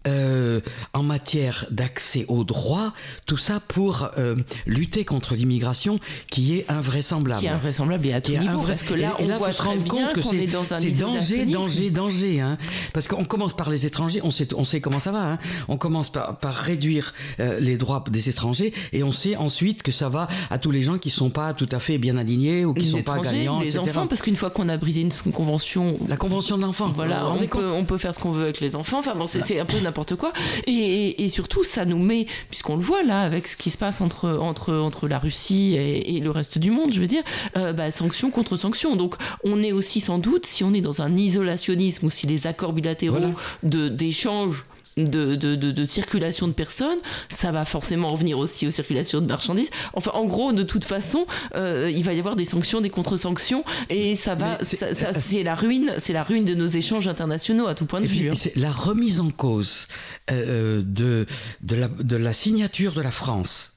euh, 0.06 0.60
en 0.94 1.02
matière 1.02 1.66
d'accès 1.70 2.24
aux 2.28 2.42
droits, 2.42 2.94
tout 3.26 3.36
ça 3.36 3.60
pour 3.60 4.08
euh, 4.16 4.34
lutter 4.64 5.04
contre 5.04 5.34
l'immigration 5.34 6.00
qui 6.30 6.56
est 6.56 6.70
invraisemblable. 6.70 7.40
Qui 7.40 7.46
est 7.46 7.50
invraisemblable 7.50 8.06
et 8.06 8.14
à 8.14 8.22
tout 8.22 8.32
niveau, 8.32 8.62
parce 8.62 8.82
que 8.82 8.94
là, 8.94 9.14
et, 9.18 9.30
on 9.30 9.36
voit 9.36 9.50
très 9.50 9.76
bien 9.76 10.08
qu'on 10.08 10.32
est, 10.32 10.46
dans 10.46 10.72
un 10.72 10.80
danger, 10.80 11.44
danger, 11.44 11.90
danger. 11.90 12.40
Hein, 12.40 12.56
parce 12.94 13.08
qu'on 13.08 13.24
commence 13.24 13.54
par 13.54 13.68
les 13.68 13.84
étrangers, 13.84 14.20
on 14.24 14.30
sait, 14.30 14.54
on 14.54 14.64
sait 14.64 14.80
comment 14.80 15.00
ça 15.00 15.12
va. 15.12 15.32
Hein, 15.32 15.38
on 15.68 15.76
commence 15.76 16.10
par, 16.10 16.38
par 16.38 16.54
réduire 16.54 17.12
euh, 17.38 17.60
les 17.60 17.76
droits 17.76 18.02
des 18.10 18.30
étrangers 18.30 18.72
et 18.92 19.02
on 19.02 19.12
sait 19.12 19.36
ensuite 19.36 19.82
que 19.82 19.92
ça 19.92 20.08
va 20.08 20.28
à 20.48 20.58
tous 20.58 20.70
les 20.70 20.82
gens 20.82 20.96
qui 20.96 21.10
sont 21.10 21.28
pas 21.28 21.52
tout 21.52 21.68
à 21.72 21.78
fait 21.78 21.98
bien 21.98 22.16
alignés 22.16 22.64
ou 22.64 22.72
qui 22.72 22.84
les 22.84 22.90
sont 22.90 23.02
pas 23.02 23.18
gagnants, 23.18 23.60
les 23.60 23.78
enfants, 23.78 24.06
parce 24.06 24.22
qu'une 24.22 24.36
fois 24.36 24.48
qu'on 24.50 24.70
a 24.70 24.78
brisé 24.78 25.02
une, 25.02 25.12
convention, 25.32 25.98
la 26.08 26.16
convention 26.16 26.56
de 26.56 26.62
l'enfant, 26.62 26.90
voilà, 26.94 27.30
on 27.30 27.46
peut, 27.46 27.70
on 27.70 27.84
peut, 27.84 27.98
faire 27.98 28.14
ce 28.14 28.20
qu'on 28.20 28.32
veut 28.32 28.44
avec 28.44 28.60
les 28.60 28.76
enfants. 28.76 28.98
Enfin 29.00 29.14
bon, 29.14 29.26
c'est 29.26 29.60
un 29.60 29.66
peu 29.66 29.78
n'importe 29.90 30.14
quoi. 30.14 30.32
Et, 30.66 31.24
et, 31.24 31.28
surtout, 31.28 31.64
ça 31.64 31.84
nous 31.84 31.98
met, 31.98 32.26
puisqu'on 32.48 32.76
le 32.76 32.82
voit 32.82 33.02
là, 33.02 33.20
avec 33.20 33.48
ce 33.48 33.56
qui 33.56 33.70
se 33.70 33.78
passe 33.78 34.00
entre, 34.00 34.38
entre, 34.40 34.74
entre 34.74 35.08
la 35.08 35.18
Russie 35.18 35.74
et, 35.74 36.20
le 36.20 36.30
reste 36.30 36.58
du 36.58 36.70
monde, 36.70 36.92
je 36.92 37.00
veux 37.00 37.06
dire, 37.06 37.22
euh, 37.56 37.72
bah, 37.72 37.90
sanction 37.90 38.30
contre 38.30 38.56
sanction. 38.56 38.94
Donc, 38.94 39.14
on 39.44 39.62
est 39.62 39.72
aussi 39.72 40.00
sans 40.00 40.18
doute, 40.18 40.46
si 40.46 40.64
on 40.64 40.72
est 40.74 40.80
dans 40.80 41.02
un 41.02 41.16
isolationnisme 41.16 42.06
ou 42.06 42.10
si 42.10 42.26
les 42.26 42.46
accords 42.46 42.72
bilatéraux 42.72 43.34
de 43.62 43.88
d'échange 43.88 44.66
de, 44.96 45.36
de, 45.36 45.54
de, 45.56 45.84
circulation 45.84 46.48
de 46.48 46.52
personnes, 46.52 46.98
ça 47.28 47.52
va 47.52 47.64
forcément 47.64 48.12
revenir 48.12 48.38
aussi 48.38 48.66
aux 48.66 48.70
circulations 48.70 49.20
de 49.20 49.26
marchandises. 49.26 49.70
Enfin, 49.94 50.10
en 50.14 50.26
gros, 50.26 50.52
de 50.52 50.62
toute 50.62 50.84
façon, 50.84 51.26
euh, 51.54 51.90
il 51.94 52.04
va 52.04 52.12
y 52.12 52.18
avoir 52.18 52.36
des 52.36 52.44
sanctions, 52.44 52.80
des 52.80 52.90
contre-sanctions, 52.90 53.64
et 53.88 54.14
ça 54.16 54.34
va, 54.34 54.58
c'est 54.62 55.42
la 55.42 55.54
ruine, 55.54 55.92
c'est 55.98 56.12
la 56.12 56.22
ruine 56.22 56.44
de 56.44 56.54
nos 56.54 56.66
échanges 56.66 57.08
internationaux 57.08 57.66
à 57.66 57.74
tout 57.74 57.86
point 57.86 58.00
de 58.00 58.06
vue. 58.06 58.30
Hein. 58.30 58.34
C'est 58.36 58.56
la 58.56 58.72
remise 58.72 59.20
en 59.20 59.30
cause 59.30 59.88
euh, 60.30 60.82
de, 60.84 61.26
de, 61.62 61.76
la, 61.76 61.88
de 61.88 62.16
la 62.16 62.32
signature 62.32 62.92
de 62.92 63.00
la 63.00 63.10
France 63.10 63.76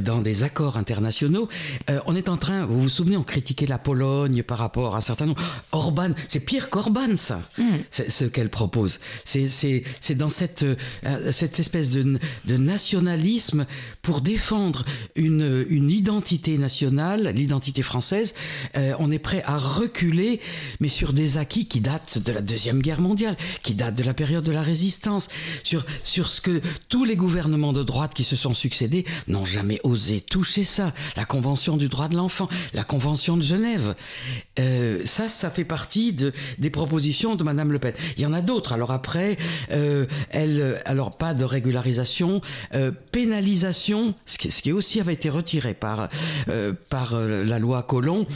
dans 0.00 0.20
des 0.20 0.44
accords 0.44 0.76
internationaux. 0.76 1.48
Euh, 1.90 2.00
on 2.06 2.16
est 2.16 2.28
en 2.28 2.36
train, 2.36 2.64
vous 2.64 2.80
vous 2.80 2.88
souvenez, 2.88 3.16
on 3.16 3.22
critiquait 3.22 3.66
la 3.66 3.78
Pologne 3.78 4.42
par 4.42 4.58
rapport 4.58 4.94
à 4.94 4.98
un 4.98 5.00
certain 5.00 5.26
nombre. 5.26 5.42
Orban, 5.72 6.10
c'est 6.28 6.40
pire 6.40 6.70
qu'Orban, 6.70 7.16
ça, 7.16 7.42
mm. 7.58 7.64
ce 7.90 8.24
qu'elle 8.24 8.50
propose. 8.50 9.00
C'est 9.24 10.14
dans 10.14 10.28
cette, 10.28 10.64
euh, 10.64 11.32
cette 11.32 11.58
espèce 11.60 11.90
de, 11.90 12.18
de, 12.44 12.56
nationalisme 12.56 13.66
pour 14.02 14.20
défendre 14.20 14.84
une, 15.16 15.66
une 15.68 15.90
identité 15.90 16.58
nationale, 16.58 17.28
l'identité 17.34 17.82
française. 17.82 18.34
Euh, 18.76 18.94
on 18.98 19.10
est 19.10 19.18
prêt 19.18 19.42
à 19.44 19.58
reculer, 19.58 20.40
mais 20.80 20.88
sur 20.88 21.12
des 21.12 21.38
acquis 21.38 21.66
qui 21.66 21.80
datent 21.80 22.18
de 22.18 22.32
la 22.32 22.40
Deuxième 22.40 22.80
Guerre 22.80 23.00
mondiale, 23.00 23.36
qui 23.62 23.74
datent 23.74 23.94
de 23.96 24.04
la 24.04 24.14
période 24.14 24.44
de 24.44 24.52
la 24.52 24.62
résistance, 24.62 25.28
sur, 25.62 25.84
sur 26.02 26.28
ce 26.28 26.40
que 26.40 26.60
tous 26.88 27.04
les 27.04 27.16
gouvernements 27.16 27.72
de 27.72 27.82
droite 27.82 28.14
qui 28.14 28.24
se 28.24 28.36
sont 28.36 28.54
succédés 28.54 29.04
n'ont 29.34 29.44
jamais 29.44 29.80
osé 29.82 30.20
toucher 30.20 30.64
ça. 30.64 30.94
La 31.16 31.24
Convention 31.24 31.76
du 31.76 31.88
droit 31.88 32.08
de 32.08 32.16
l'enfant, 32.16 32.48
la 32.72 32.84
Convention 32.84 33.36
de 33.36 33.42
Genève. 33.42 33.94
Euh, 34.60 35.02
ça, 35.04 35.28
ça 35.28 35.50
fait 35.50 35.64
partie 35.64 36.12
de, 36.12 36.32
des 36.58 36.70
propositions 36.70 37.34
de 37.34 37.42
Madame 37.42 37.72
Le 37.72 37.78
Pen. 37.78 37.94
Il 38.16 38.22
y 38.22 38.26
en 38.26 38.32
a 38.32 38.40
d'autres. 38.40 38.72
Alors 38.72 38.92
après, 38.92 39.36
euh, 39.72 40.06
elle, 40.30 40.80
alors 40.84 41.16
pas 41.16 41.34
de 41.34 41.44
régularisation, 41.44 42.40
euh, 42.74 42.92
pénalisation, 43.12 44.14
ce 44.24 44.38
qui, 44.38 44.50
ce 44.50 44.62
qui, 44.62 44.72
aussi 44.72 45.00
avait 45.00 45.14
été 45.14 45.28
retiré 45.28 45.74
par, 45.74 46.08
par 46.88 47.16
la 47.16 47.58
loi 47.58 47.82
Colomb. 47.82 48.26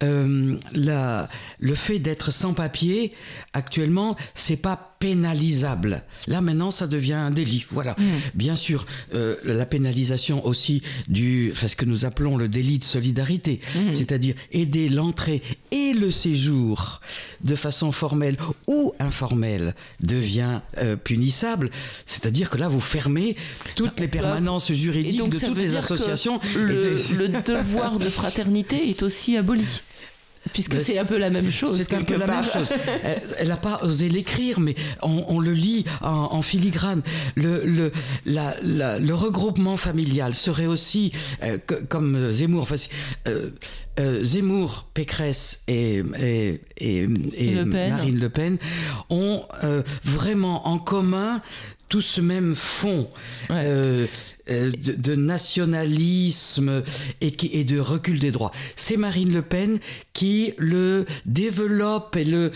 La, 0.00 1.28
le 1.58 1.74
fait 1.74 1.98
d'être 1.98 2.30
sans 2.30 2.54
papier, 2.54 3.12
actuellement, 3.52 4.16
c'est 4.34 4.56
pas 4.56 4.96
pénalisable. 4.98 6.02
Là 6.26 6.40
maintenant, 6.40 6.70
ça 6.70 6.86
devient 6.86 7.14
un 7.14 7.30
délit. 7.30 7.66
Voilà. 7.70 7.94
Mm. 7.98 8.04
Bien 8.34 8.56
sûr, 8.56 8.86
la 9.12 9.66
pénalisation 9.66 10.44
aussi 10.48 10.82
du, 11.08 11.50
enfin, 11.52 11.68
ce 11.68 11.76
que 11.76 11.84
nous 11.84 12.04
appelons 12.04 12.36
le 12.36 12.48
délit 12.48 12.78
de 12.78 12.84
solidarité, 12.84 13.60
mm. 13.74 13.94
c'est-à-dire 13.94 14.34
aider 14.52 14.88
l'entrée 14.88 15.42
et 15.70 15.92
le 15.92 16.10
séjour 16.10 17.00
de 17.42 17.54
façon 17.54 17.92
formelle 17.92 18.36
ou 18.66 18.92
informelle 18.98 19.74
devient 20.00 20.60
euh, 20.78 20.96
punissable. 20.96 21.70
C'est-à-dire 22.06 22.50
que 22.50 22.58
là, 22.58 22.68
vous 22.68 22.80
fermez 22.80 23.36
toutes 23.76 24.00
les 24.00 24.08
permanences 24.08 24.72
juridiques 24.72 25.28
de 25.28 25.38
toutes 25.38 25.56
les 25.56 25.76
associations. 25.76 26.40
Le, 26.56 26.96
le 27.16 27.28
devoir 27.42 27.98
de 27.98 28.06
fraternité 28.06 28.88
est 28.90 29.02
aussi 29.02 29.36
aboli. 29.36 29.64
Puisque 30.52 30.80
c'est 30.80 30.98
un 30.98 31.04
peu 31.04 31.18
la 31.18 31.30
même 31.30 31.50
chose. 31.50 31.76
C'est 31.76 31.94
un 31.94 32.02
peu 32.02 32.16
la 32.16 32.26
même 32.26 32.44
chose. 32.44 32.72
Elle 33.38 33.48
n'a 33.48 33.56
pas 33.56 33.80
osé 33.82 34.08
l'écrire, 34.08 34.60
mais 34.60 34.74
on, 35.02 35.40
le 35.40 35.52
lit 35.52 35.84
en, 36.00 36.42
filigrane. 36.42 37.02
Le, 37.34 37.64
le, 37.64 37.92
la, 38.24 38.56
le 38.62 39.14
regroupement 39.14 39.76
familial 39.76 40.34
serait 40.34 40.66
aussi, 40.66 41.12
euh, 41.42 41.58
comme 41.88 42.32
Zemmour, 42.32 42.62
enfin, 42.62 42.76
euh, 43.26 43.50
euh, 43.98 44.24
Zemmour, 44.24 44.88
Pécresse 44.94 45.62
et, 45.68 46.02
et, 46.18 46.60
et, 46.76 47.08
et 47.36 47.64
Marine 47.64 48.18
Le 48.18 48.28
Pen 48.28 48.58
ont 49.10 49.42
vraiment 50.04 50.68
en 50.68 50.78
commun 50.78 51.42
tout 51.88 52.02
ce 52.02 52.20
même 52.20 52.54
fond. 52.54 53.08
Euh, 53.50 54.06
de, 54.48 55.14
nationalisme 55.14 56.82
et, 57.20 57.32
et, 57.52 57.64
de 57.64 57.78
recul 57.78 58.18
des 58.18 58.30
droits. 58.30 58.50
C'est 58.76 58.96
Marine 58.96 59.32
Le 59.32 59.42
Pen 59.42 59.78
qui 60.14 60.54
le 60.56 61.04
développe 61.26 62.16
et 62.16 62.24
le, 62.24 62.50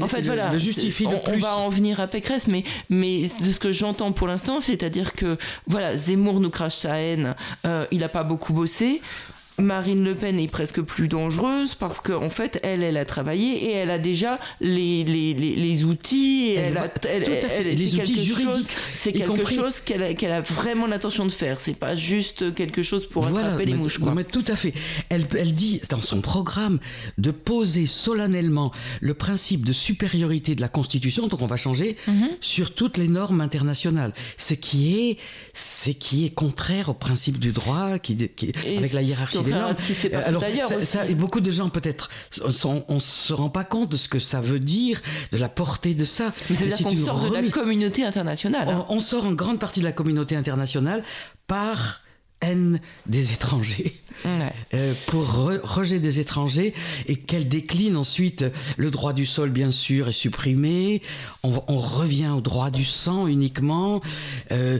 en 0.00 0.08
fait, 0.08 0.22
voilà, 0.22 0.56
justifie 0.56 1.06
on, 1.06 1.20
On 1.26 1.38
va 1.38 1.58
en 1.58 1.68
venir 1.68 2.00
à 2.00 2.06
Pécresse, 2.06 2.48
mais, 2.48 2.64
mais 2.88 3.24
de 3.24 3.50
ce 3.50 3.60
que 3.60 3.72
j'entends 3.72 4.12
pour 4.12 4.26
l'instant, 4.26 4.60
c'est-à-dire 4.60 5.12
que 5.12 5.36
voilà, 5.66 5.96
Zemmour 5.96 6.40
nous 6.40 6.50
crache 6.50 6.76
sa 6.76 6.98
haine, 6.98 7.34
euh, 7.66 7.86
il 7.90 7.98
n'a 7.98 8.08
pas 8.08 8.24
beaucoup 8.24 8.54
bossé. 8.54 9.02
Marine 9.58 10.02
Le 10.02 10.16
Pen 10.16 10.38
est 10.38 10.48
presque 10.48 10.80
plus 10.82 11.06
dangereuse 11.06 11.76
parce 11.76 12.00
qu'en 12.00 12.24
en 12.24 12.30
fait, 12.30 12.58
elle, 12.64 12.82
elle 12.82 12.96
a 12.96 13.04
travaillé 13.04 13.66
et 13.66 13.72
elle 13.72 13.90
a 13.90 13.98
déjà 13.98 14.40
les, 14.60 15.04
les, 15.04 15.32
les, 15.34 15.84
outils. 15.84 16.48
Et 16.48 16.54
elle, 16.54 16.76
a, 16.76 16.88
les 17.62 17.94
outils 17.94 18.24
juridiques. 18.24 18.70
C'est 18.92 19.12
quelque 19.12 19.48
chose 19.48 19.80
qu'elle 19.80 20.02
a, 20.02 20.36
a, 20.36 20.40
vraiment 20.40 20.86
l'intention 20.86 21.24
de 21.24 21.30
faire. 21.30 21.60
C'est 21.60 21.78
pas 21.78 21.94
juste 21.94 22.54
quelque 22.54 22.82
chose 22.82 23.06
pour 23.06 23.26
attraper 23.26 23.64
les 23.64 23.74
mouches. 23.74 23.98
Quoi. 23.98 24.12
Mais 24.14 24.24
tout 24.24 24.44
à 24.48 24.56
fait. 24.56 24.74
Elle, 25.08 25.26
elle 25.38 25.54
dit 25.54 25.80
dans 25.88 26.02
son 26.02 26.20
programme 26.20 26.80
de 27.18 27.30
poser 27.30 27.86
solennellement 27.86 28.72
le 29.00 29.14
principe 29.14 29.64
de 29.64 29.72
supériorité 29.72 30.56
de 30.56 30.60
la 30.60 30.68
Constitution, 30.68 31.28
donc 31.28 31.42
on 31.42 31.46
va 31.46 31.56
changer, 31.56 31.96
mhm. 32.08 32.30
sur 32.40 32.74
toutes 32.74 32.96
les 32.96 33.08
normes 33.08 33.40
internationales. 33.40 34.14
Ce 34.36 34.54
qui 34.54 34.98
est, 34.98 35.18
ce 35.52 35.90
qui 35.90 36.24
est 36.24 36.30
contraire 36.30 36.88
au 36.88 36.94
principe 36.94 37.38
du 37.38 37.52
droit, 37.52 38.00
qui, 38.00 38.16
qui 38.28 38.52
avec 38.76 38.92
la 38.92 39.02
hiérarchie 39.02 39.43
ce 39.44 39.82
qui 39.82 39.94
se 39.94 40.00
fait 40.00 40.08
pas 40.10 40.18
Alors, 40.20 40.42
ailleurs 40.42 40.70
ça, 40.82 41.06
et 41.06 41.14
beaucoup 41.14 41.40
de 41.40 41.50
gens 41.50 41.68
peut-être, 41.68 42.10
on, 42.64 42.94
ne 42.94 43.00
se 43.00 43.32
rend 43.32 43.50
pas 43.50 43.64
compte 43.64 43.90
de 43.90 43.96
ce 43.96 44.08
que 44.08 44.18
ça 44.18 44.40
veut 44.40 44.60
dire, 44.60 45.00
de 45.32 45.38
la 45.38 45.48
portée 45.48 45.94
de 45.94 46.04
ça. 46.04 46.32
Mais 46.50 46.56
ça 46.56 46.64
veut 46.64 46.70
dire 46.70 46.86
qu'on 46.86 46.96
sort 46.96 47.30
de 47.30 47.34
la 47.34 47.42
communauté 47.50 48.04
internationale. 48.04 48.68
Hein. 48.68 48.86
On, 48.88 49.00
sort 49.00 49.26
en 49.26 49.32
grande 49.32 49.58
partie 49.58 49.80
de 49.80 49.84
la 49.84 49.92
communauté 49.92 50.36
internationale 50.36 51.02
par 51.46 52.00
haine 52.40 52.80
des 53.06 53.32
étrangers, 53.32 54.00
euh, 54.26 54.92
pour 55.06 55.26
rejet 55.26 55.98
des 55.98 56.20
étrangers, 56.20 56.74
et 57.06 57.16
qu'elle 57.16 57.48
décline 57.48 57.96
ensuite 57.96 58.44
le 58.76 58.90
droit 58.90 59.12
du 59.12 59.26
sol, 59.26 59.50
bien 59.50 59.70
sûr, 59.70 60.08
est 60.08 60.12
supprimé, 60.12 61.02
on, 61.42 61.62
on 61.68 61.76
revient 61.76 62.32
au 62.36 62.40
droit 62.40 62.70
du 62.70 62.84
sang 62.84 63.26
uniquement, 63.26 64.02
euh, 64.52 64.78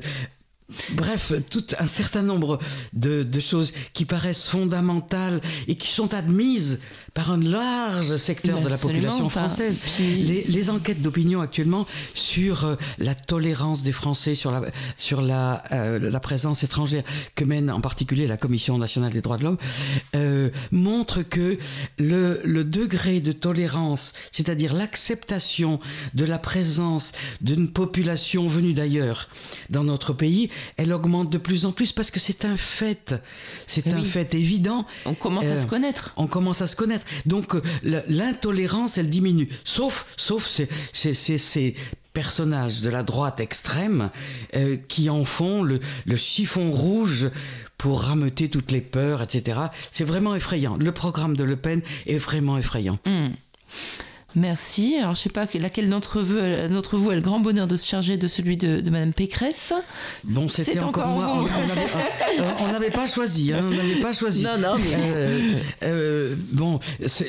Bref, 0.93 1.33
tout 1.51 1.65
un 1.79 1.87
certain 1.87 2.23
nombre 2.23 2.59
de, 2.93 3.27
choses 3.41 3.73
qui 3.93 4.05
paraissent 4.05 4.47
fondamentales 4.47 5.41
et 5.69 5.77
qui 5.77 5.89
sont 5.89 6.15
admises 6.15 6.81
par 7.15 7.31
un 7.31 7.41
large 7.41 8.17
secteur 8.17 8.61
de 8.61 8.69
la 8.69 8.77
population 8.77 9.29
française. 9.29 9.81
Les, 9.99 10.71
enquêtes 10.71 11.03
d'opinion 11.03 11.43
actuellement 11.43 11.87
sur 12.15 12.65
euh, 12.65 12.77
la 12.99 13.15
tolérance 13.15 13.83
des 13.83 13.93
Français, 13.93 14.35
sur 14.35 14.51
la, 14.51 14.63
sur 14.97 15.21
la, 15.21 15.63
euh, 15.73 15.99
la 15.99 16.21
présence 16.21 16.65
étrangère 16.65 17.05
que 17.35 17.45
mène 17.45 17.71
en 17.71 17.83
particulier 17.83 18.27
la 18.27 18.39
Commission 18.39 18.79
nationale 18.79 19.13
des 19.13 19.21
droits 19.21 19.37
de 19.37 19.45
l'homme, 19.45 19.59
euh, 20.17 20.49
montrent 20.73 21.23
que 21.23 21.59
le, 21.99 22.41
le 22.45 22.65
degré 22.65 23.21
de 23.21 23.33
tolérance, 23.33 24.15
c'est-à-dire 24.33 24.73
l'acceptation 24.73 25.81
de 26.15 26.25
la 26.25 26.39
présence 26.39 27.13
d'une 27.43 27.71
population 27.71 28.47
venue 28.47 28.73
d'ailleurs 28.73 29.29
dans 29.69 29.85
notre 29.85 30.15
pays, 30.15 30.51
elle 30.79 30.93
augmente 30.93 31.31
de 31.31 31.39
plus 31.39 31.67
en 31.67 31.73
plus 31.73 31.93
parce 31.93 32.11
que 32.11 32.19
c'est 32.19 32.45
un 32.45 32.57
fait. 32.57 33.15
C'est 33.67 33.93
un 33.93 34.03
fait 34.03 34.35
évident. 34.35 34.87
On 35.05 35.15
commence 35.15 35.47
à 35.47 35.57
se 35.57 35.67
connaître. 35.67 36.13
On 36.17 36.27
commence 36.27 36.63
à 36.63 36.67
se 36.67 36.75
connaître. 36.75 37.04
Donc 37.27 37.55
euh, 37.55 37.63
l'intolérance, 38.09 38.99
elle 38.99 39.09
diminue. 39.09 39.49
Sauf, 39.65 40.07
sauf 40.17 40.47
ces, 40.47 41.75
personnages 42.13 42.81
de 42.81 42.91
la 42.91 43.03
droite 43.03 43.41
extrême 43.41 44.11
euh, 44.55 44.77
qui 44.89 45.11
en 45.11 45.25
font 45.25 45.65
le, 45.65 45.81
chiffon 46.15 46.71
rouge 46.71 47.29
pour 47.77 48.03
rameuter 48.03 48.49
toutes 48.49 48.71
les 48.71 48.81
peurs, 48.81 49.21
etc. 49.21 49.59
C'est 49.91 50.05
vraiment 50.05 50.37
effrayant. 50.37 50.77
Le 50.77 50.93
programme 50.93 51.37
de 51.37 51.43
Le 51.43 51.57
Pen 51.57 51.83
est 52.07 52.19
vraiment 52.19 52.57
effrayant. 52.57 53.01
Hmm. 53.05 53.31
Merci. 54.37 54.97
Alors, 54.99 55.15
je 55.15 55.21
sais 55.21 55.29
pas 55.29 55.47
laquelle 55.55 55.89
d'entre 55.89 56.21
vous, 56.21 56.39
d'entre 56.73 56.97
vous 56.97 57.11
a 57.11 57.15
le 57.15 57.21
grand 57.21 57.41
bonheur 57.41 57.67
de 57.67 57.77
se 57.77 57.87
charger 57.87 58.17
de 58.17 58.27
celui 58.27 58.57
de, 58.57 58.81
de 58.81 58.91
Madame 58.91 59.13
Pécresse. 59.13 59.73
Bon, 60.25 60.49
c'était 60.49 60.81
encore, 60.81 61.09
moi. 61.09 61.45
On 62.61 62.73
n'avait 62.73 62.91
pas 62.91 63.07
choisi. 63.07 63.53
Hein, 63.53 63.65
on 63.65 63.71
n'avait 63.71 64.01
pas 64.01 64.13
choisi. 64.13 64.43
Non, 64.43 64.59
non. 64.59 64.75
Mais... 64.77 64.95
Euh, 65.15 65.59
euh, 65.83 66.37
bon, 66.53 66.79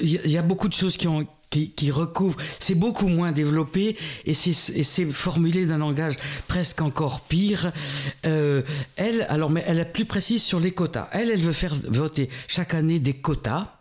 il 0.02 0.32
y 0.32 0.38
a 0.38 0.42
beaucoup 0.42 0.68
de 0.68 0.74
choses 0.74 0.98
qui 0.98 1.08
ont 1.08 1.28
qui, 1.50 1.72
qui 1.72 1.92
recouvre, 1.92 2.36
c'est 2.60 2.76
beaucoup 2.76 3.08
moins 3.08 3.32
développé 3.32 3.96
et 4.26 4.34
c'est 4.34 5.06
formulé 5.12 5.66
d'un 5.66 5.78
langage 5.78 6.16
presque 6.48 6.82
encore 6.82 7.22
pire. 7.22 7.72
Euh, 8.26 8.62
elle, 8.96 9.26
alors, 9.30 9.50
mais 9.50 9.64
elle 9.68 9.80
est 9.80 9.86
plus 9.86 10.06
précise 10.06 10.44
sur 10.44 10.60
les 10.60 10.72
quotas. 10.72 11.08
Elle, 11.12 11.30
elle 11.30 11.42
veut 11.42 11.54
faire 11.54 11.76
voter 11.88 12.30
chaque 12.48 12.74
année 12.74 13.00
des 13.00 13.14
quotas. 13.14 13.75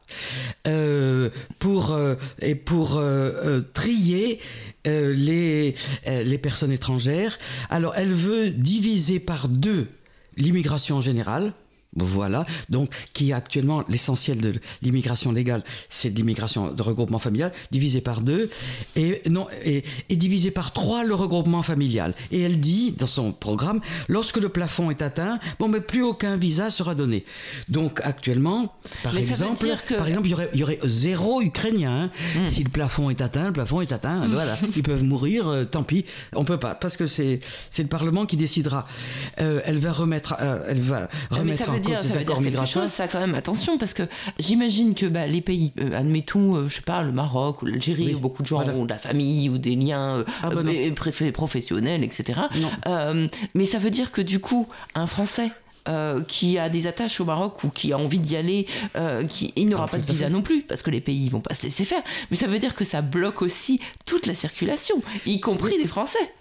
Euh, 0.67 1.31
pour 1.59 1.93
euh, 1.93 2.15
et 2.41 2.55
pour 2.55 2.97
euh, 2.97 3.61
trier 3.75 4.41
les 4.87 5.75
les 6.07 6.39
personnes 6.39 6.73
étrangères. 6.73 7.39
Alors 7.71 7.95
elle 7.97 8.12
veut 8.12 8.51
diviser 8.51 9.19
par 9.19 9.49
deux 9.49 9.89
l'immigration 10.37 10.97
en 10.97 11.01
général 11.01 11.53
voilà, 11.97 12.47
donc 12.69 12.91
qui 13.13 13.31
est 13.31 13.33
actuellement 13.33 13.85
l'essentiel 13.89 14.39
de 14.39 14.55
l'immigration 14.83 15.33
légale, 15.33 15.63
c'est 15.89 16.11
de 16.11 16.17
l'immigration 16.17 16.73
de 16.73 16.83
regroupement 16.83 17.19
familial, 17.19 17.53
divisé 17.71 18.01
par 18.01 18.21
deux, 18.21 18.51
et, 18.97 19.23
non, 19.29 19.47
et, 19.65 19.85
et, 20.09 20.17
divisé 20.17 20.51
par 20.51 20.73
trois 20.73 21.05
le 21.05 21.15
regroupement 21.15 21.63
familial. 21.63 22.15
Et 22.31 22.41
elle 22.41 22.61
dit 22.61 22.93
dans 22.93 23.07
son 23.07 23.33
programme, 23.33 23.81
lorsque 24.09 24.39
le 24.39 24.49
plafond 24.49 24.91
est 24.91 25.03
atteint, 25.03 25.39
bon, 25.59 25.69
mais 25.69 25.81
plus 25.81 26.03
aucun 26.03 26.37
visa 26.37 26.71
sera 26.71 26.95
donné. 26.95 27.25
Donc 27.69 28.01
actuellement, 28.03 28.75
par 29.03 29.17
exemple, 29.17 29.67
que... 29.87 29.95
par 29.95 30.09
exemple, 30.09 30.27
il 30.27 30.31
y 30.31 30.35
aurait, 30.35 30.51
il 30.55 30.61
y 30.61 30.63
aurait 30.63 30.79
zéro 30.85 31.43
Ukrainien. 31.43 31.85
Hein. 31.85 32.11
Hmm. 32.37 32.47
Si 32.47 32.65
le 32.65 32.71
plafond 32.71 33.11
est 33.11 33.21
atteint, 33.21 33.47
le 33.47 33.53
plafond 33.53 33.81
est 33.81 33.93
atteint. 33.93 34.27
Voilà, 34.29 34.57
ils 34.77 34.83
peuvent 34.83 35.05
mourir, 35.05 35.49
euh, 35.49 35.65
tant 35.65 35.83
pis, 35.83 36.05
on 36.35 36.45
peut 36.45 36.59
pas, 36.59 36.75
parce 36.75 36.97
que 36.97 37.07
c'est 37.07 37.41
c'est 37.71 37.83
le 37.83 37.89
Parlement 37.89 38.27
qui 38.27 38.37
décidera. 38.37 38.87
Euh, 39.41 39.61
elle 39.65 39.79
va 39.79 39.93
remettre, 39.93 40.37
euh, 40.41 40.65
elle 40.69 40.81
va 40.81 41.09
remettre 41.31 41.71
en 41.71 41.79
dire, 41.85 42.01
ça 42.01 42.18
veut 42.18 42.24
dire 42.24 42.41
quelque 42.41 42.66
chose, 42.66 42.89
ça 42.89 43.09
quand 43.09 43.20
même. 43.20 43.35
Attention, 43.35 43.78
parce 43.78 43.95
que 43.95 44.03
j'imagine 44.39 44.95
que 44.95 45.07
bah, 45.07 45.26
les 45.26 45.41
pays, 45.41 45.72
euh, 45.80 45.97
admettons, 45.97 46.57
euh, 46.57 46.68
je 46.68 46.76
sais 46.76 46.82
pas, 46.82 47.03
le 47.03 47.12
Maroc 47.12 47.62
ou 47.62 47.66
l'Algérie, 47.66 48.14
où 48.14 48.18
beaucoup 48.18 48.43
de 48.43 48.49
gens 48.49 48.62
ont 48.68 48.85
de 48.85 48.91
la 48.91 48.99
famille 48.99 49.49
ou 49.49 49.59
des 49.59 49.76
liens 49.76 50.18
euh, 50.18 50.24
ah 50.43 50.51
bah 50.51 50.62
professionnels, 51.32 52.05
etc. 52.05 52.41
mais 53.55 53.64
ça 53.64 53.78
veut 53.78 53.91
dire 53.91 54.12
que 54.12 54.22
du 54.22 54.41
coup, 54.41 54.66
un 54.95 55.07
Français 55.07 55.51
qui 56.28 56.59
a 56.59 56.70
des 56.70 56.87
attaches 56.87 57.20
au 57.20 57.26
Maroc 57.26 57.62
ou 57.62 57.68
qui 57.68 57.93
a 57.93 57.99
envie 57.99 58.18
d'y 58.18 58.37
aller, 58.37 58.66
qui, 59.28 59.53
il 59.57 59.68
n'aura 59.68 59.85
ah, 59.85 59.89
pas 59.89 59.99
de 59.99 60.07
visa 60.07 60.30
non 60.30 60.41
plus, 60.41 60.62
parce 60.62 60.82
que 60.82 60.91
les 60.91 61.01
pays 61.01 61.28
vont 61.28 61.41
pas 61.41 61.55
se 61.55 61.64
laisser 61.64 61.85
faire. 61.85 62.03
Mais 62.30 62.37
ça 62.37 62.47
veut 62.47 62.59
dire 62.59 62.74
que 62.74 62.85
ça 62.85 63.03
bloque 63.03 63.43
aussi 63.43 63.80
toute 64.07 64.26
la 64.26 64.35
circulation, 64.35 65.03
y 65.26 65.41
compris 65.41 65.76
des 65.76 65.87
Français 65.87 66.32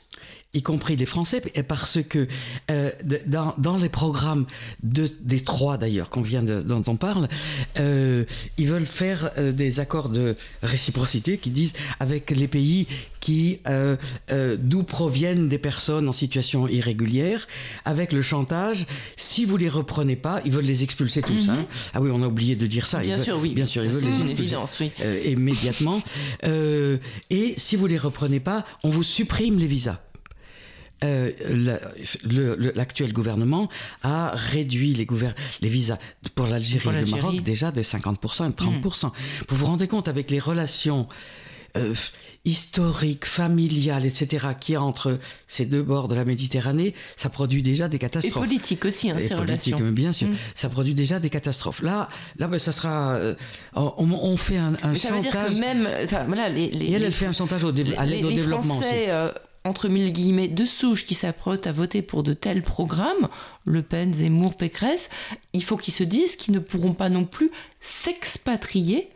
y 0.54 0.62
compris 0.62 0.96
les 0.96 1.06
Français, 1.06 1.42
parce 1.68 2.00
que 2.08 2.28
euh, 2.70 2.92
dans, 3.26 3.56
dans, 3.58 3.78
les 3.78 3.90
programmes 3.90 4.46
de, 4.84 5.10
des 5.22 5.42
trois 5.42 5.78
d'ailleurs 5.78 6.12
qu'on 6.12 6.22
vient 6.22 6.44
de, 6.44 6.62
dont 6.62 6.84
on 6.88 6.96
parle, 6.96 7.28
euh, 7.80 8.26
ils 8.58 8.68
veulent 8.68 8.86
faire 8.86 9.32
euh, 9.38 9.52
des 9.52 9.80
accords 9.80 10.10
de 10.10 10.36
réciprocité 10.62 11.40
qui 11.40 11.50
disent 11.50 11.74
avec 12.00 12.30
les 12.30 12.48
pays 12.48 12.88
qui 13.20 13.60
d'où 14.60 14.84
proviennent 14.84 15.48
des 15.48 15.58
personnes 15.58 16.10
en 16.10 16.12
situation 16.12 16.68
irrégulière, 16.68 17.48
avec 17.86 18.12
le 18.12 18.22
chantage. 18.22 18.86
Si 19.16 19.46
vous 19.46 19.56
les 19.56 19.70
reprenez 19.70 20.18
pas, 20.18 20.42
ils 20.46 20.52
veulent 20.52 20.66
les 20.66 20.84
expulser 20.84 21.22
tous. 21.22 21.48
hein. 21.50 21.56
Mhm. 21.56 21.66
Ah 21.94 22.02
oui, 22.02 22.10
on 22.14 22.22
a 22.22 22.28
oublié 22.28 22.56
de 22.58 22.68
dire 22.68 22.86
ça. 22.86 23.00
Bien 23.00 23.18
sûr, 23.18 23.40
oui. 23.42 23.54
Bien 23.54 23.66
sûr, 23.66 23.84
ils 23.86 23.92
veulent 23.92 24.04
les 24.04 24.20
une 24.20 24.30
évidence, 24.30 24.78
oui. 24.82 24.92
Immédiatement. 25.26 26.02
et 26.44 27.54
si 27.58 27.76
vous 27.78 27.88
les 27.88 27.98
reprenez 27.98 28.42
pas, 28.42 28.66
on 28.84 28.90
vous 28.90 29.04
supprime 29.04 29.58
les 29.58 29.68
visas. 29.68 30.00
Euh, 31.04 31.32
l'actuel 32.76 33.14
gouvernement 33.14 33.70
a 34.04 34.32
réduit 34.34 34.94
les, 34.94 35.08
les 35.62 35.70
visas 35.70 35.98
pour 36.36 36.48
l'Algérie 36.48 36.90
et 36.96 37.02
le 37.02 37.08
Maroc 37.08 37.42
déjà 37.42 37.72
de 37.72 37.82
50% 37.82 38.50
et 38.50 38.54
30%. 38.54 39.12
Vous 39.50 39.56
vous 39.56 39.66
rendez 39.66 39.88
compte 39.88 40.08
avec 40.08 40.32
les 40.32 40.40
relations 40.40 41.08
euh, 41.76 41.96
historiques, 42.46 43.26
familiales, 43.26 44.06
etc., 44.06 44.48
qui 44.60 44.74
y 44.74 44.76
a 44.76 44.82
entre 44.82 45.18
ces 45.48 45.66
deux 45.66 45.82
bords 45.82 46.08
de 46.08 46.14
la 46.14 46.24
Méditerranée, 46.24 46.94
ça 47.16 47.30
produit 47.30 47.64
déjà 47.64 47.88
des 47.88 47.98
catastrophes. 47.98 48.36
Et 48.36 48.48
politiques 48.48 48.86
aussi, 48.86 49.10
hein, 49.10 49.16
ces 49.18 49.34
politique, 49.34 49.74
relations. 49.74 49.92
Bien 49.92 50.12
sûr, 50.12 50.28
mm. 50.28 50.36
ça 50.54 50.70
produit 50.70 50.94
déjà 50.94 51.20
des 51.20 51.32
catastrophes. 51.32 51.82
Là, 51.82 52.10
là 52.38 52.48
ben, 52.48 52.60
ça 52.60 52.72
sera. 52.74 53.14
Euh, 53.14 53.34
on, 53.76 53.94
on, 53.98 54.38
fait 54.38 54.58
un, 54.58 54.74
un 54.84 54.94
ça 54.94 55.10
chantage. 55.10 55.34
Veut 55.34 55.50
dire 55.50 55.50
que 55.50 55.60
même, 55.60 55.90
voilà, 56.28 56.50
les, 56.50 56.70
les, 56.70 56.86
et 56.86 56.92
elle, 56.92 57.04
elle 57.06 57.12
fait 57.12 57.26
un 57.26 57.34
chantage 57.34 57.64
au, 57.64 57.70
à 57.98 58.06
l'aide 58.06 58.26
au 58.26 58.30
développement 58.30 58.76
Français, 58.76 59.10
aussi 59.10 59.32
entre 59.64 59.88
mille 59.88 60.12
guillemets, 60.12 60.48
de 60.48 60.66
souche 60.66 61.06
qui 61.06 61.16
s'apprêtent 61.16 61.68
à 61.68 61.72
voter 61.72 62.02
pour 62.02 62.24
de 62.24 62.34
tels 62.34 62.64
programmes, 62.64 63.30
Le 63.66 63.82
Pen, 63.82 64.14
Zemmour, 64.14 64.58
Pécresse, 64.58 65.10
il 65.54 65.64
faut 65.64 65.78
qu'ils 65.78 65.94
se 65.94 66.04
disent 66.04 66.36
qu'ils 66.36 66.54
ne 66.54 66.60
pourront 66.60 66.94
pas 66.94 67.10
non 67.10 67.26
plus 67.26 67.50
s'expatrier 67.80 69.10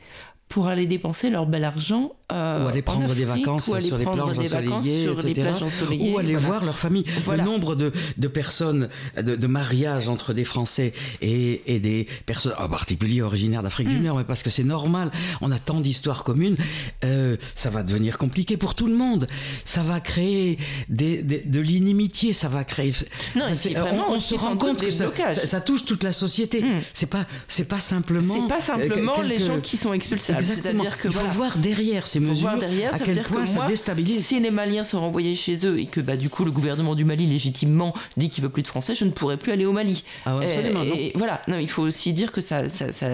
pour 0.49 0.67
aller 0.67 0.85
dépenser 0.85 1.29
leur 1.29 1.45
bel 1.45 1.63
argent 1.63 2.13
euh, 2.31 2.65
ou 2.65 2.67
aller 2.67 2.81
prendre 2.81 3.13
des 3.13 3.25
vacances 3.25 3.65
sur 3.79 3.97
les 3.97 4.05
plages 4.05 5.63
ensoleillées, 5.63 6.09
etc. 6.09 6.13
ou 6.13 6.17
aller 6.17 6.35
voir 6.35 6.63
leur 6.63 6.77
famille. 6.77 7.05
Le 7.29 7.37
nombre 7.37 7.75
de, 7.75 7.91
de 8.17 8.27
personnes, 8.27 8.89
de, 9.15 9.35
de, 9.35 9.47
mariages 9.47 10.09
entre 10.09 10.33
des 10.33 10.43
Français 10.43 10.93
et, 11.21 11.61
et 11.73 11.79
des 11.79 12.07
personnes, 12.25 12.53
en 12.57 12.69
particulier 12.69 13.21
originaires 13.21 13.63
d'Afrique 13.63 13.87
du 13.87 13.99
mm. 13.99 14.03
Nord, 14.03 14.17
mais 14.17 14.23
parce 14.23 14.43
que 14.43 14.49
c'est 14.49 14.63
normal, 14.63 15.11
on 15.41 15.51
a 15.51 15.59
tant 15.59 15.79
d'histoires 15.79 16.23
communes, 16.23 16.57
euh, 17.03 17.37
ça 17.55 17.69
va 17.69 17.83
devenir 17.83 18.17
compliqué 18.17 18.57
pour 18.57 18.75
tout 18.75 18.87
le 18.87 18.95
monde. 18.95 19.27
Ça 19.65 19.83
va 19.83 19.99
créer 19.99 20.57
des, 20.89 21.21
des, 21.21 21.41
de 21.41 21.59
l'inimitié, 21.59 22.33
ça 22.33 22.47
va 22.47 22.63
créer. 22.63 22.93
Non, 23.35 23.45
vraiment, 23.75 24.05
on, 24.09 24.15
on 24.15 24.19
se 24.19 24.35
rend 24.35 24.57
compte 24.57 24.79
que 24.79 24.91
ça, 24.91 25.11
ça, 25.15 25.45
ça, 25.45 25.61
touche 25.61 25.85
toute 25.85 26.03
la 26.03 26.11
société. 26.11 26.61
Mm. 26.61 26.81
C'est 26.93 27.09
pas, 27.09 27.25
c'est 27.47 27.67
pas 27.67 27.79
simplement. 27.79 28.33
C'est 28.33 28.47
pas 28.47 28.61
simplement 28.61 29.13
quelques... 29.13 29.27
les 29.27 29.39
gens 29.39 29.59
qui 29.59 29.77
sont 29.77 29.93
expulsés 29.93 30.36
c'est-à-dire 30.41 30.97
que 30.97 31.07
il 31.07 31.13
faut 31.13 31.19
voilà. 31.19 31.33
voir 31.33 31.57
derrière 31.57 32.07
ces 32.07 32.19
mesures 32.19 32.49
voir 32.49 32.57
derrière, 32.57 32.93
à 32.93 32.99
quel 32.99 33.21
point 33.23 33.45
ça 33.45 33.55
moi, 33.55 33.67
déstabilise. 33.67 34.25
Si 34.25 34.39
les 34.39 34.51
Maliens 34.51 34.83
sont 34.83 34.99
renvoyés 34.99 35.35
chez 35.35 35.65
eux 35.65 35.79
et 35.79 35.85
que 35.85 35.99
bah, 35.99 36.17
du 36.17 36.29
coup 36.29 36.45
le 36.45 36.51
gouvernement 36.51 36.95
du 36.95 37.05
Mali 37.05 37.25
légitimement 37.25 37.93
dit 38.15 38.29
qu'il 38.29 38.43
veut 38.43 38.49
plus 38.49 38.63
de 38.63 38.67
Français, 38.67 38.95
je 38.95 39.05
ne 39.05 39.11
pourrais 39.11 39.37
plus 39.37 39.51
aller 39.51 39.65
au 39.65 39.73
Mali. 39.73 40.03
Ah 40.25 40.37
ouais, 40.37 40.45
absolument, 40.45 40.83
et, 40.83 41.07
et, 41.07 41.11
voilà, 41.15 41.41
non, 41.47 41.57
il 41.57 41.69
faut 41.69 41.83
aussi 41.83 42.13
dire 42.13 42.31
que 42.31 42.41
ça, 42.41 42.69
ça, 42.69 42.91
ça, 42.91 43.09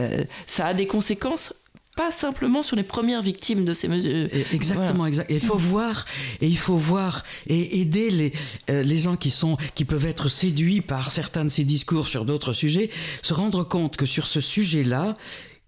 ça 0.45 0.65
a 0.65 0.73
des 0.73 0.87
conséquences 0.87 1.53
pas 1.95 2.11
simplement 2.11 2.61
sur 2.61 2.75
les 2.75 2.83
premières 2.83 3.21
victimes 3.21 3.65
de 3.65 3.73
ces 3.73 3.87
mesures. 3.87 4.27
Exactement, 4.51 4.93
voilà. 4.93 5.09
exact. 5.09 5.31
Et 5.31 5.35
il 5.35 5.41
faut 5.41 5.57
voir, 5.57 6.05
et 6.41 6.47
il 6.47 6.57
faut 6.57 6.77
voir 6.77 7.23
et 7.47 7.81
aider 7.81 8.09
les, 8.09 8.33
euh, 8.69 8.83
les 8.83 8.97
gens 8.97 9.15
qui 9.15 9.29
sont, 9.29 9.57
qui 9.75 9.85
peuvent 9.85 10.05
être 10.05 10.29
séduits 10.29 10.81
par 10.81 11.11
certains 11.11 11.43
de 11.43 11.49
ces 11.49 11.63
discours 11.63 12.07
sur 12.07 12.25
d'autres 12.25 12.53
sujets, 12.53 12.89
se 13.21 13.33
rendre 13.33 13.63
compte 13.63 13.95
que 13.95 14.05
sur 14.05 14.25
ce 14.25 14.41
sujet-là, 14.41 15.15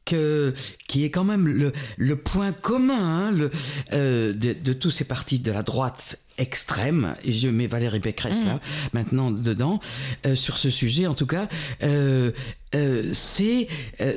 que, 0.05 0.53
qui 0.87 1.03
est 1.03 1.09
quand 1.09 1.23
même 1.23 1.47
le, 1.47 1.73
le 1.97 2.15
point 2.15 2.53
commun 2.53 3.27
hein, 3.27 3.31
le, 3.31 3.49
euh, 3.93 4.33
de, 4.33 4.53
de, 4.53 4.73
tous 4.73 4.91
ces 4.91 5.05
partis 5.05 5.39
de 5.39 5.51
la 5.51 5.63
droite 5.63 6.19
extrême, 6.37 7.15
et 7.23 7.31
je 7.31 7.47
mets 7.47 7.67
Valérie 7.67 7.99
Pécresse 7.99 8.43
mmh. 8.43 8.47
là, 8.47 8.59
maintenant 8.93 9.31
dedans, 9.31 9.79
euh, 10.25 10.35
sur 10.35 10.57
ce 10.57 10.69
sujet 10.69 11.07
en 11.07 11.13
tout 11.13 11.25
cas, 11.25 11.47
euh, 11.81 12.31
euh 12.75 13.09
c'est, 13.13 13.67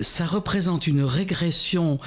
ça 0.00 0.26
représente 0.26 0.86
une 0.86 1.02
régression 1.02 2.00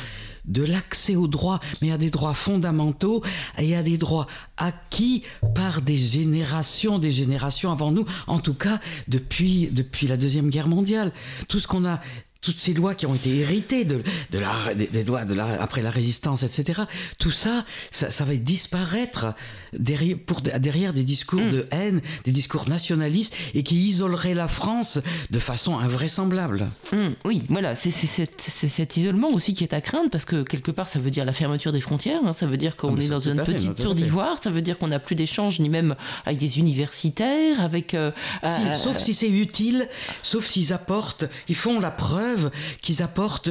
de 0.45 0.63
l'accès 0.63 1.15
aux 1.15 1.27
droits, 1.27 1.59
mais 1.81 1.91
à 1.91 1.97
des 1.97 2.09
droits 2.09 2.33
fondamentaux 2.33 3.23
et 3.57 3.75
à 3.75 3.83
des 3.83 3.97
droits 3.97 4.27
acquis 4.57 5.23
par 5.55 5.81
des 5.81 5.95
générations, 5.95 6.99
des 6.99 7.11
générations 7.11 7.71
avant 7.71 7.91
nous, 7.91 8.05
en 8.27 8.39
tout 8.39 8.55
cas 8.55 8.79
depuis, 9.07 9.69
depuis 9.71 10.07
la 10.07 10.17
Deuxième 10.17 10.49
Guerre 10.49 10.67
mondiale. 10.67 11.13
Tout 11.47 11.59
ce 11.59 11.67
qu'on 11.67 11.85
a 11.85 12.01
toutes 12.41 12.57
ces 12.57 12.73
lois 12.73 12.95
qui 12.95 13.05
ont 13.05 13.13
été 13.13 13.37
héritées 13.37 13.85
de, 13.85 14.01
de 14.31 14.39
la, 14.39 14.73
des, 14.73 14.87
des 14.87 15.03
lois 15.03 15.25
de 15.25 15.33
la, 15.33 15.61
après 15.61 15.81
la 15.81 15.91
résistance, 15.91 16.43
etc. 16.43 16.81
Tout 17.19 17.31
ça, 17.31 17.65
ça, 17.91 18.09
ça 18.09 18.25
va 18.25 18.35
disparaître 18.35 19.33
derrière, 19.73 20.17
pour, 20.25 20.41
derrière 20.41 20.93
des 20.93 21.03
discours 21.03 21.41
mmh. 21.41 21.51
de 21.51 21.67
haine, 21.71 22.01
des 22.23 22.31
discours 22.31 22.67
nationalistes 22.67 23.35
et 23.53 23.61
qui 23.61 23.75
isoleraient 23.75 24.33
la 24.33 24.47
France 24.47 24.99
de 25.29 25.39
façon 25.39 25.77
invraisemblable. 25.77 26.71
Mmh, 26.91 26.97
oui, 27.25 27.43
voilà, 27.49 27.75
c'est 27.75 27.91
cet 27.91 28.97
isolement 28.97 29.29
aussi 29.29 29.53
qui 29.53 29.63
est 29.63 29.73
à 29.73 29.81
craindre 29.81 30.09
parce 30.09 30.25
que 30.25 30.41
quelque 30.41 30.71
part, 30.71 30.87
ça 30.87 30.99
veut 30.99 31.11
dire 31.11 31.25
la 31.25 31.33
fermeture 31.33 31.71
des 31.71 31.81
frontières, 31.81 32.21
hein, 32.25 32.33
ça 32.33 32.47
veut 32.47 32.57
dire 32.57 32.75
qu'on 32.75 32.97
ah, 32.97 33.01
est 33.01 33.09
dans 33.09 33.19
une 33.19 33.43
petite 33.43 33.75
tour 33.75 33.93
d'ivoire, 33.93 34.37
ça 34.43 34.49
veut 34.49 34.63
dire 34.63 34.79
qu'on 34.79 34.87
n'a 34.87 34.99
plus 34.99 35.15
d'échanges 35.15 35.59
ni 35.59 35.69
même 35.69 35.95
avec 36.25 36.39
des 36.39 36.57
universitaires, 36.57 37.61
avec. 37.61 37.93
Euh, 37.93 38.11
si, 38.47 38.61
euh, 38.61 38.73
sauf 38.73 38.97
si 38.97 39.13
c'est 39.13 39.29
utile, 39.29 39.87
sauf 40.23 40.47
s'ils 40.47 40.73
apportent, 40.73 41.25
ils 41.47 41.55
font 41.55 41.79
la 41.79 41.91
preuve 41.91 42.30
preuve 42.31 42.51
qu'ils 42.81 43.01
apportent 43.03 43.49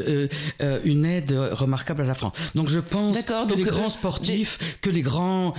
une 0.85 1.05
aide 1.05 1.33
remarquable 1.53 2.03
à 2.03 2.07
la 2.07 2.15
France. 2.15 2.33
Donc 2.55 2.69
je 2.69 2.79
pense 2.79 3.17
que 3.23 3.55
les 3.55 3.63
grands 3.63 3.89
sportifs, 3.89 4.59
que 4.81 4.91
les 4.91 5.03
grands 5.03 5.55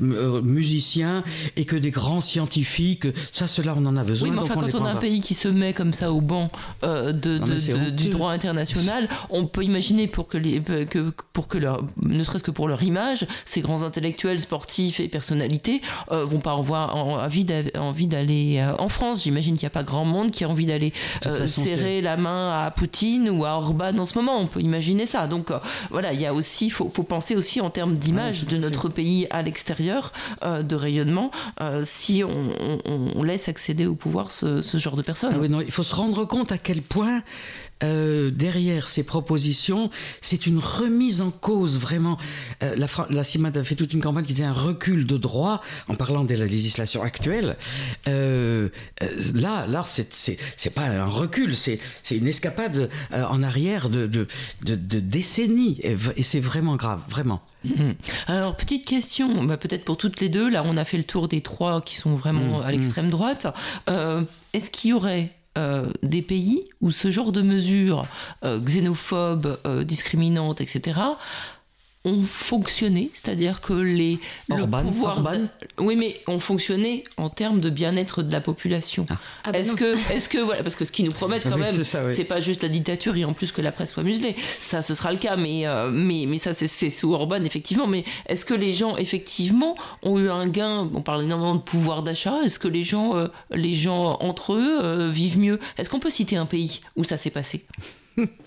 musiciens 0.00 1.24
et 1.56 1.64
que 1.64 1.76
des 1.76 1.90
grands 1.90 2.20
scientifiques, 2.20 3.06
ça, 3.32 3.46
cela, 3.46 3.74
on 3.76 3.84
en 3.86 3.96
a 3.96 4.04
besoin. 4.04 4.28
Oui, 4.28 4.34
mais 4.34 4.42
enfin, 4.42 4.54
quand 4.54 4.74
on 4.74 4.84
a 4.84 4.90
un 4.90 4.96
pays 4.96 5.20
qui 5.20 5.34
se 5.34 5.48
met 5.48 5.72
comme 5.72 5.92
ça 5.92 6.12
au 6.12 6.20
banc 6.20 6.50
de, 6.82 7.90
du 7.90 8.08
droit 8.08 8.32
international, 8.32 9.08
on 9.30 9.46
peut 9.46 9.64
imaginer 9.64 10.06
pour 10.06 10.28
que, 10.28 10.38
les, 10.38 10.60
que, 10.60 11.12
pour 11.32 11.48
que 11.48 11.58
leur, 11.58 11.84
ne 12.00 12.22
serait-ce 12.22 12.44
que 12.44 12.50
pour 12.50 12.68
leur 12.68 12.82
image, 12.82 13.26
ces 13.44 13.60
grands 13.60 13.82
intellectuels, 13.82 14.40
sportifs 14.40 15.00
et 15.00 15.08
personnalités 15.08 15.82
euh, 16.12 16.24
vont 16.24 16.38
pas 16.38 16.52
avoir 16.52 16.94
envie 16.96 17.44
d'aller 17.44 18.58
euh, 18.58 18.74
en 18.78 18.88
France. 18.88 19.24
J'imagine 19.24 19.54
qu'il 19.54 19.64
n'y 19.64 19.68
a 19.68 19.70
pas 19.70 19.82
grand 19.82 20.04
monde 20.04 20.30
qui 20.30 20.44
a 20.44 20.48
envie 20.48 20.66
d'aller 20.66 20.92
euh, 21.26 21.46
serrer 21.46 22.00
la 22.00 22.13
main 22.16 22.64
à 22.64 22.70
Poutine 22.70 23.28
ou 23.30 23.44
à 23.44 23.50
Orban 23.50 23.98
en 23.98 24.06
ce 24.06 24.18
moment. 24.18 24.38
On 24.38 24.46
peut 24.46 24.60
imaginer 24.60 25.06
ça. 25.06 25.26
Donc 25.26 25.48
voilà, 25.90 26.12
il 26.12 26.20
y 26.20 26.26
a 26.26 26.34
aussi, 26.34 26.70
faut, 26.70 26.88
faut 26.88 27.02
penser 27.02 27.36
aussi 27.36 27.60
en 27.60 27.70
termes 27.70 27.96
d'image 27.96 28.46
de 28.46 28.56
notre 28.56 28.88
pays 28.88 29.26
à 29.30 29.42
l'extérieur, 29.42 30.12
de 30.42 30.76
rayonnement, 30.76 31.30
si 31.82 32.22
on, 32.24 33.22
laisse 33.22 33.48
accéder 33.48 33.86
au 33.86 33.94
pouvoir 33.94 34.30
ce, 34.30 34.60
genre 34.78 34.96
de 34.96 35.02
personnes. 35.02 35.34
Ah 35.34 35.62
il 35.64 35.72
faut 35.72 35.82
se 35.82 35.94
rendre 35.94 36.24
compte 36.24 36.52
à 36.52 36.58
quel 36.58 36.82
point 36.82 37.22
euh, 37.82 38.30
derrière 38.30 38.88
ces 38.88 39.04
propositions, 39.04 39.90
c'est 40.20 40.46
une 40.46 40.58
remise 40.58 41.20
en 41.20 41.30
cause 41.30 41.78
vraiment. 41.78 42.18
Euh, 42.62 42.74
la, 42.76 42.86
la 43.10 43.24
CIMAD 43.24 43.56
a 43.56 43.64
fait 43.64 43.74
toute 43.74 43.92
une 43.92 44.02
campagne 44.02 44.24
qui 44.24 44.32
disait 44.32 44.44
un 44.44 44.52
recul 44.52 45.06
de 45.06 45.16
droit 45.16 45.60
en 45.88 45.94
parlant 45.94 46.24
de 46.24 46.34
la 46.34 46.46
législation 46.46 47.02
actuelle. 47.02 47.56
Euh, 48.08 48.68
là, 49.34 49.66
là, 49.66 49.82
c'est 49.84 50.74
pas 50.74 50.82
un 50.82 51.06
recul, 51.06 51.54
c'est 51.56 51.80
une 52.10 52.26
escapade 52.26 52.88
en 53.12 53.42
arrière 53.42 53.88
de, 53.88 54.06
de, 54.06 54.26
de, 54.62 55.00
décennies 55.00 55.78
et, 55.82 56.22
c'est 56.22 56.40
vraiment 56.40 56.76
grave, 56.76 57.00
vraiment. 57.08 57.42
Mhm. 57.64 57.94
Alors, 58.26 58.56
petite 58.56 58.86
question, 58.86 59.44
bah, 59.44 59.56
peut-être 59.56 59.84
pour 59.84 59.96
toutes 59.96 60.20
les 60.20 60.28
deux, 60.28 60.48
là 60.48 60.62
on 60.64 60.76
a 60.76 60.84
fait 60.84 60.98
le 60.98 61.04
tour 61.04 61.28
des 61.28 61.40
trois 61.40 61.80
qui 61.82 61.96
sont 61.96 62.14
vraiment 62.14 62.58
mhm. 62.58 62.64
à 62.64 62.70
l'extrême 62.72 63.10
droite. 63.10 63.46
Est-ce 63.88 64.70
qu'il 64.70 64.90
y 64.90 64.92
aurait 64.92 65.32
euh, 65.56 65.86
des 66.02 66.22
pays 66.22 66.64
où 66.80 66.90
ce 66.90 67.10
genre 67.10 67.30
de 67.30 67.40
mesures 67.40 68.06
euh, 68.44 68.58
xénophobes, 68.58 69.58
euh, 69.66 69.84
discriminantes, 69.84 70.60
etc., 70.60 71.00
ont 72.04 72.22
fonctionné, 72.22 73.10
c'est-à-dire 73.14 73.60
que 73.60 73.72
les 73.72 74.18
Orban, 74.50 74.78
le 74.78 74.84
pouvoir 74.84 75.24
oui 75.78 75.96
mais 75.96 76.14
ont 76.26 76.38
fonctionné 76.38 77.04
en 77.16 77.30
termes 77.30 77.60
de 77.60 77.70
bien-être 77.70 78.22
de 78.22 78.30
la 78.30 78.40
population. 78.40 79.06
Ah. 79.08 79.14
Ah 79.44 79.52
bah 79.52 79.58
est-ce 79.58 79.74
que 79.74 79.94
est-ce 80.12 80.28
que 80.28 80.38
voilà 80.38 80.62
parce 80.62 80.76
que 80.76 80.84
ce 80.84 80.92
qu'ils 80.92 81.06
nous 81.06 81.12
promettent 81.12 81.44
quand 81.48 81.56
même 81.56 81.82
c'est 81.82 82.24
pas 82.24 82.40
juste 82.40 82.62
la 82.62 82.68
dictature 82.68 83.16
et 83.16 83.24
en 83.24 83.32
plus 83.32 83.52
que 83.52 83.62
la 83.62 83.72
presse 83.72 83.92
soit 83.92 84.02
muselée. 84.02 84.36
Ça 84.60 84.82
ce 84.82 84.94
sera 84.94 85.12
le 85.12 85.18
cas 85.18 85.36
mais 85.36 85.66
euh, 85.66 85.90
mais 85.90 86.26
mais 86.28 86.38
ça 86.38 86.52
c'est 86.52 86.90
sous 86.90 87.14
Orban 87.14 87.42
effectivement. 87.42 87.86
Mais 87.86 88.04
est-ce 88.26 88.44
que 88.44 88.54
les 88.54 88.72
gens 88.72 88.96
effectivement 88.96 89.76
ont 90.02 90.18
eu 90.18 90.30
un 90.30 90.46
gain? 90.46 90.90
On 90.94 91.00
parle 91.00 91.24
énormément 91.24 91.54
de 91.54 91.62
pouvoir 91.62 92.02
d'achat. 92.02 92.42
Est-ce 92.44 92.58
que 92.58 92.68
les 92.68 92.82
gens 92.82 93.16
euh, 93.16 93.28
les 93.50 93.72
gens 93.72 94.18
entre 94.20 94.52
eux 94.52 94.80
euh, 94.82 95.08
vivent 95.08 95.38
mieux? 95.38 95.58
Est-ce 95.78 95.88
qu'on 95.88 96.00
peut 96.00 96.10
citer 96.10 96.36
un 96.36 96.46
pays 96.46 96.80
où 96.96 97.04
ça 97.04 97.16
s'est 97.16 97.30
passé? 97.30 97.64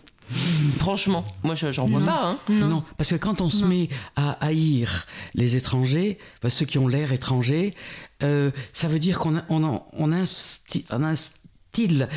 Franchement, 0.78 1.24
moi 1.44 1.56
j'en 1.56 1.86
vois 1.86 2.02
pas. 2.02 2.22
Hein. 2.24 2.40
Non. 2.50 2.84
parce 2.98 3.12
que 3.12 3.16
quand 3.16 3.42
on 3.42 3.50
se 3.50 3.64
met 3.64 3.90
à 4.16 4.32
haïr 4.46 5.06
les 5.34 5.56
étrangers, 5.56 6.18
ceux 6.50 6.66
qui 6.66 6.78
ont 6.78 6.88
l'air 6.88 7.12
étrangers, 7.12 7.76
euh, 8.24 8.52
ça 8.74 8.88
veut 8.88 9.00
dire 9.00 9.20
qu'on 9.20 9.42
on, 9.50 9.82
on 9.94 10.12
instille 10.12 12.08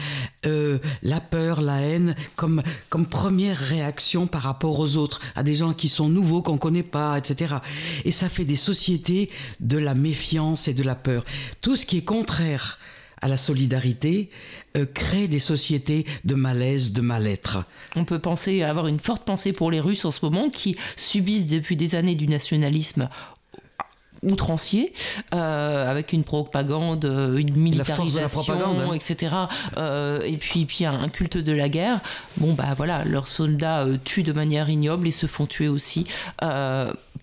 euh, 0.47 0.79
la 1.03 1.21
peur, 1.21 1.61
la 1.61 1.81
haine 1.81 2.17
comme, 2.35 2.63
comme 2.89 3.07
première 3.07 3.59
réaction 3.59 4.27
par 4.27 4.43
rapport 4.43 4.79
aux 4.79 4.97
autres, 4.97 5.21
à 5.35 5.43
des 5.43 5.55
gens 5.55 5.75
qui 5.75 5.89
sont 5.89 6.09
nouveaux, 6.09 6.41
qu'on 6.41 6.55
ne 6.55 6.59
connaît 6.59 6.83
pas, 6.83 7.19
etc. 7.19 7.57
Et 8.07 8.11
ça 8.11 8.29
fait 8.29 8.47
des 8.47 8.57
sociétés 8.57 9.29
de 9.61 9.77
la 9.77 9.95
méfiance 9.95 10.67
et 10.69 10.75
de 10.75 10.83
la 10.83 10.95
peur. 10.95 11.25
Tout 11.61 11.77
ce 11.77 11.85
qui 11.85 11.99
est 11.99 12.05
contraire 12.05 12.79
à 13.23 13.29
la 13.29 13.37
solidarité, 13.37 14.31
euh, 14.77 14.87
crée 14.87 15.29
des 15.29 15.39
sociétés 15.39 16.07
de 16.25 16.35
malaise, 16.35 16.93
de 16.93 17.01
mal-être. 17.01 17.65
On 17.97 18.05
peut 18.05 18.19
penser 18.19 18.63
avoir 18.63 18.87
une 18.87 19.01
forte 19.01 19.25
pensée 19.25 19.53
pour 19.53 19.71
les 19.71 19.81
Russes 19.81 20.05
en 20.05 20.11
ce 20.11 20.25
moment 20.25 20.49
qui 20.49 20.77
subissent 20.97 21.47
depuis 21.47 21.77
des 21.77 21.95
années 21.95 22.15
du 22.15 22.29
nationalisme 22.29 23.09
outrancier, 24.23 24.93
euh, 25.33 25.91
avec 25.91 26.13
une 26.13 26.25
propagande, 26.25 27.07
une 27.07 27.57
militarisation, 27.57 28.93
etc. 28.93 29.35
Euh, 29.79 30.21
et 30.21 30.37
puis, 30.37 30.67
puis 30.67 30.85
un, 30.85 31.09
culte 31.09 31.39
de 31.39 31.53
la 31.53 31.71
guerre. 31.71 32.03
Bon, 32.37 32.53
bah 32.53 32.75
voilà, 32.77 33.03
leurs 33.05 33.29
soldats 33.29 33.87
tuent 34.05 34.23
de 34.23 34.35
manière 34.35 34.69
ignoble 34.69 35.09
et 35.09 35.11
se 35.11 35.27
font 35.27 35.47
tuer 35.47 35.69
aussi. 35.69 36.07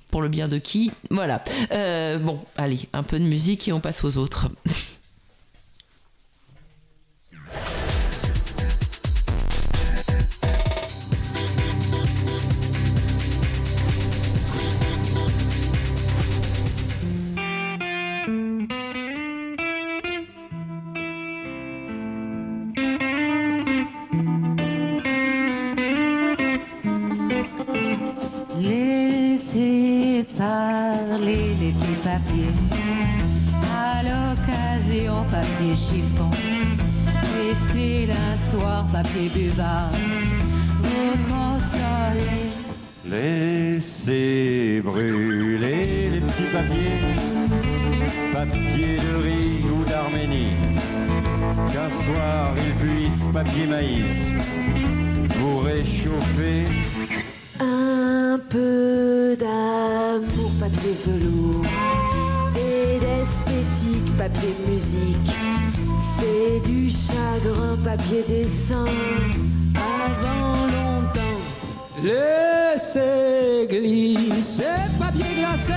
pour 0.10 0.22
le 0.24 0.30
bien 0.30 0.48
de 0.48 0.58
qui? 0.58 0.92
Voilà. 1.12 1.44
bon, 2.18 2.40
allez, 2.58 2.80
un 2.94 3.04
peu 3.04 3.20
de 3.20 3.26
musique 3.26 3.68
et 3.68 3.74
on 3.74 3.80
passe 3.80 4.04
aux 4.04 4.18
autres. 4.18 4.48
Parler 30.38 31.54
les 31.62 31.72
petits 31.72 32.02
papiers. 32.04 32.56
À 33.74 34.04
l'occasion 34.04 35.24
papier 35.32 35.76
chiffon. 35.76 36.32
Rester 37.38 38.10
un 38.12 38.36
soir 38.38 38.86
papier 38.92 39.30
buvard. 39.30 39.92
Vous 40.82 41.18
consoler 41.28 42.68
Laissez 43.10 44.82
brûler 44.84 45.86
les 46.12 46.20
petits 46.20 46.52
papiers, 46.52 47.00
papier 48.34 48.98
de 48.98 49.24
riz 49.24 49.64
ou 49.72 49.90
d'Arménie. 49.90 50.58
Qu'un 51.72 51.90
soir 51.90 52.54
il 52.58 52.74
puisse, 52.86 53.24
papier 53.34 53.66
maïs, 53.66 54.34
vous 55.38 55.60
réchauffer. 55.60 56.66
Un 57.62 58.38
peu 58.50 59.38
d'amour, 59.40 59.67
papier 60.60 60.96
velours, 61.06 61.66
et 62.56 63.00
d'esthétique, 63.00 64.18
papier 64.18 64.56
musique 64.68 65.36
c'est 66.00 66.60
du 66.70 66.90
chagrin, 66.90 67.78
papier 67.84 68.24
dessin, 68.28 68.86
avant 69.76 70.68
longtemps. 70.68 71.42
Laissez 72.04 73.68
glisser, 73.70 74.64
papier 75.00 75.26
glacé, 75.40 75.74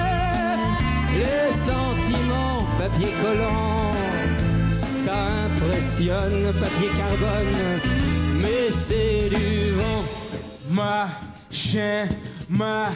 les 1.14 1.52
sentiments, 1.52 2.64
papier 2.78 3.12
collant. 3.22 3.92
Ça 4.72 5.16
impressionne, 5.46 6.52
papier 6.60 6.90
carbone, 6.96 7.80
mais 8.42 8.70
c'est 8.70 9.28
du 9.30 9.72
vent. 9.72 10.04
Ma 10.70 11.08
chien, 11.50 12.06
ma 12.48 12.90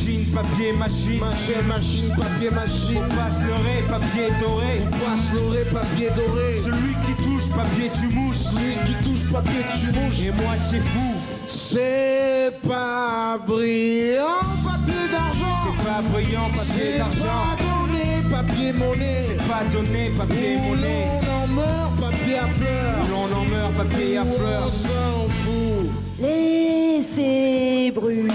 Chine, 0.00 0.24
papier, 0.32 0.72
machine. 0.72 1.20
Machine, 1.20 1.66
machine, 1.68 2.08
papier, 2.16 2.50
machine. 2.50 3.04
Passe 3.16 3.40
le 3.40 3.86
papier 3.86 4.30
doré. 4.40 4.80
Passe 5.04 5.32
le 5.34 5.64
papier 5.72 6.08
doré. 6.16 6.54
Celui 6.54 6.94
qui 7.06 7.14
touche, 7.22 7.50
papier, 7.50 7.90
tu 7.92 8.06
mouches. 8.14 8.36
Celui 8.36 8.76
qui 8.86 8.94
touche, 9.04 9.30
papier, 9.30 9.62
tu 9.78 9.86
mouches. 9.92 10.20
Et 10.26 10.32
moi, 10.32 10.54
c'est 10.60 10.80
fou. 10.80 11.14
C'est 11.46 12.52
pas 12.66 13.38
brillant, 13.46 14.40
papier 14.64 15.06
d'argent. 15.12 15.56
C'est 15.64 15.84
pas 15.84 16.00
brillant, 16.12 16.48
papier 16.48 16.98
d'argent. 16.98 17.42
C'est 17.58 17.58
pas 17.58 17.62
donné, 17.62 18.06
papier 18.30 18.72
monnaie. 18.72 19.18
C'est 19.26 19.48
pas 19.48 19.64
donné, 19.70 20.10
papier 20.16 20.56
monnaie. 20.66 21.08
On 21.20 21.44
en 21.44 21.46
meurt, 21.46 22.00
papier 22.00 22.38
à 22.38 22.48
fleurs. 22.48 23.04
On 23.12 23.36
en 23.36 23.44
meurt, 23.44 23.74
papier 23.74 24.16
à 24.16 24.24
fleurs. 24.24 24.68
On 24.68 24.72
s'en 24.72 25.28
fout. 25.28 25.90
Laissez 26.18 27.92
brûler 27.94 28.30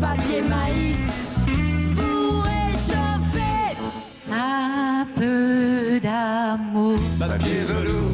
papier 0.00 0.42
maïs 0.42 1.28
vous 1.92 2.40
réchauffer. 2.40 3.76
Un 4.30 5.06
peu 5.16 6.00
d'amour, 6.00 6.98
papier 7.18 7.60
velours 7.66 8.12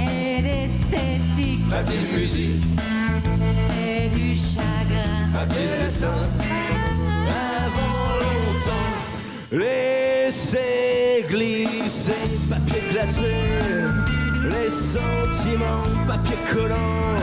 et 0.00 0.42
d'esthétique, 0.42 1.68
papier 1.70 2.00
musique. 2.16 2.64
C'est 3.66 4.08
du 4.16 4.34
chagrin, 4.34 5.30
papier 5.32 5.84
dessin. 5.84 6.08
Avant 7.64 8.18
longtemps 8.22 8.92
Laissez 9.52 11.26
glisser 11.28 12.12
papier 12.50 12.82
glacé, 12.90 13.34
les 14.44 14.70
sentiments 14.70 15.84
papier 16.06 16.36
collant, 16.52 17.16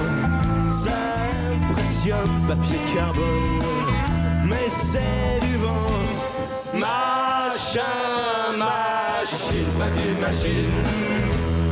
ça 0.72 1.39
impressionne 1.80 2.48
papier 2.48 2.80
carbone, 2.94 3.60
mais 4.46 4.70
c'est 4.70 5.40
du 5.46 5.58
vent. 5.58 5.88
Machin, 6.74 7.82
machine, 8.58 9.72
papier 9.78 10.14
machine, 10.22 10.72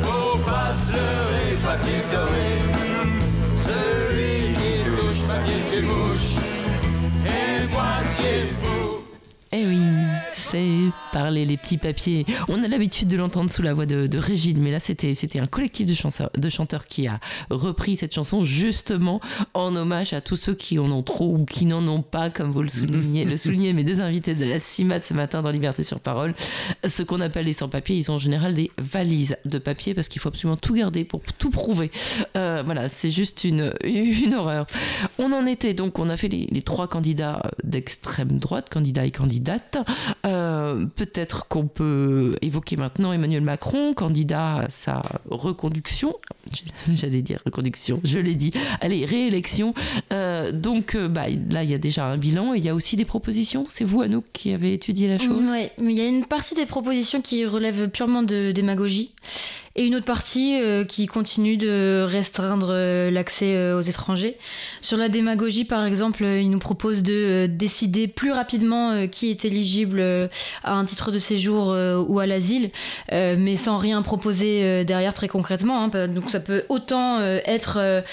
faut 0.03 0.37
pas 0.39 0.73
se 0.73 1.65
papier 1.65 2.01
doré, 2.11 2.57
celui 3.57 4.53
qui 4.53 4.83
touche 4.85 5.27
papier 5.27 5.61
tu 5.71 5.85
mouche, 5.85 6.35
est 7.25 7.67
moitié 7.67 8.49
fou. 8.61 9.03
Eh 9.51 9.65
oui, 9.65 9.96
parler 11.11 11.45
les 11.45 11.57
petits 11.57 11.77
papiers. 11.77 12.25
On 12.47 12.63
a 12.63 12.67
l'habitude 12.67 13.07
de 13.07 13.17
l'entendre 13.17 13.49
sous 13.49 13.61
la 13.61 13.73
voix 13.73 13.85
de, 13.85 14.17
Régine, 14.17 14.59
mais 14.59 14.71
là 14.71 14.79
c'était 14.79 15.13
c'était 15.13 15.39
un 15.39 15.45
collectif 15.45 15.85
de 15.85 16.49
chanteurs, 16.49 16.87
qui 16.87 17.07
a 17.07 17.19
repris 17.49 17.95
cette 17.95 18.13
chanson 18.13 18.43
justement 18.43 19.21
en 19.53 19.75
hommage 19.75 20.13
à 20.13 20.21
tous 20.21 20.35
ceux 20.35 20.55
qui 20.55 20.79
en 20.79 20.91
ont 20.91 21.03
trop 21.03 21.35
ou 21.35 21.45
qui 21.45 21.65
n'en 21.65 21.85
ont 21.87 22.01
pas, 22.01 22.29
comme 22.29 22.51
vous 22.51 22.61
le 22.61 22.67
soulignez, 22.67 23.25
le 23.25 23.37
soulignez 23.37 23.73
mes 23.73 23.83
deux 23.83 24.01
invités 24.01 24.35
de 24.35 24.45
la 24.45 24.59
CIMAT 24.59 25.03
ce 25.03 25.13
matin 25.13 25.41
dans 25.41 25.51
Liberté 25.51 25.83
sur 25.83 25.99
Parole. 25.99 26.33
Ce 26.85 27.03
qu'on 27.03 27.21
appelle 27.21 27.45
les 27.45 27.53
sans-papiers, 27.53 27.95
ils 27.95 28.11
ont 28.11 28.15
en 28.15 28.19
général 28.19 28.53
des 28.53 28.71
valises 28.77 29.37
de 29.45 29.59
papier 29.59 29.93
parce 29.93 30.07
qu'il 30.07 30.21
faut 30.21 30.29
absolument 30.29 30.57
tout 30.57 30.73
garder 30.73 31.03
pour 31.03 31.21
tout 31.37 31.49
prouver. 31.49 31.91
Euh, 32.35 32.63
voilà, 32.65 32.89
c'est 32.89 33.11
juste 33.11 33.43
une, 33.43 33.73
une 33.83 34.33
horreur. 34.33 34.65
On 35.19 35.31
en 35.31 35.45
était 35.45 35.73
donc, 35.73 35.99
on 35.99 36.09
a 36.09 36.17
fait 36.17 36.29
les, 36.29 36.47
les 36.49 36.61
trois 36.61 36.87
candidats 36.87 37.41
d'extrême 37.63 38.37
droite, 38.39 38.69
candidats 38.69 39.05
et 39.05 39.11
candidates. 39.11 39.77
Euh, 40.25 40.36
Peut-être 40.95 41.47
qu'on 41.47 41.67
peut 41.67 42.35
évoquer 42.41 42.77
maintenant 42.77 43.11
Emmanuel 43.13 43.41
Macron, 43.41 43.93
candidat 43.93 44.57
à 44.57 44.69
sa 44.69 45.01
reconduction. 45.29 46.15
J'allais 46.89 47.21
dire 47.21 47.39
reconduction, 47.45 47.99
je 48.03 48.19
l'ai 48.19 48.35
dit. 48.35 48.51
Allez, 48.81 49.05
réélection. 49.05 49.73
Euh, 50.13 50.51
donc 50.51 50.95
euh, 50.95 51.07
bah, 51.07 51.25
là, 51.49 51.63
il 51.63 51.69
y 51.69 51.73
a 51.73 51.77
déjà 51.77 52.05
un 52.05 52.17
bilan 52.17 52.53
et 52.53 52.57
il 52.57 52.65
y 52.65 52.69
a 52.69 52.75
aussi 52.75 52.95
des 52.95 53.05
propositions. 53.05 53.65
C'est 53.67 53.83
vous, 53.83 54.01
Anouk, 54.01 54.25
qui 54.33 54.53
avez 54.53 54.73
étudié 54.73 55.07
la 55.07 55.17
chose 55.17 55.49
Ouais, 55.49 55.71
mais 55.81 55.93
il 55.93 55.97
y 55.97 56.01
a 56.01 56.07
une 56.07 56.25
partie 56.25 56.55
des 56.55 56.65
propositions 56.65 57.21
qui 57.21 57.45
relèvent 57.45 57.89
purement 57.89 58.23
de 58.23 58.51
démagogie 58.51 59.11
et 59.77 59.85
une 59.85 59.95
autre 59.95 60.05
partie 60.05 60.59
euh, 60.59 60.83
qui 60.83 61.05
continue 61.05 61.55
de 61.55 62.03
restreindre 62.07 62.69
euh, 62.71 63.11
l'accès 63.11 63.55
euh, 63.55 63.77
aux 63.77 63.81
étrangers. 63.81 64.35
Sur 64.81 64.97
la 64.97 65.07
démagogie, 65.07 65.65
par 65.65 65.85
exemple, 65.85 66.23
il 66.23 66.49
nous 66.49 66.57
propose 66.57 67.03
de 67.03 67.45
décider 67.45 68.07
plus 68.07 68.31
rapidement 68.31 69.07
qui 69.07 69.29
est 69.29 69.45
éligible 69.45 70.01
à 70.63 70.73
un 70.73 70.85
titre 70.85 71.11
de 71.11 71.17
séjour 71.17 71.67
ou 72.07 72.19
à 72.19 72.25
l'asile, 72.25 72.71
mais 73.11 73.55
sans 73.55 73.77
rien 73.77 74.01
proposer 74.01 74.83
derrière 74.85 75.13
très 75.13 75.27
concrètement. 75.27 75.83
hein. 75.83 76.07
Donc 76.07 76.29
ça 76.29 76.39
peut 76.39 76.63
autant 76.69 77.21
être 77.21 78.03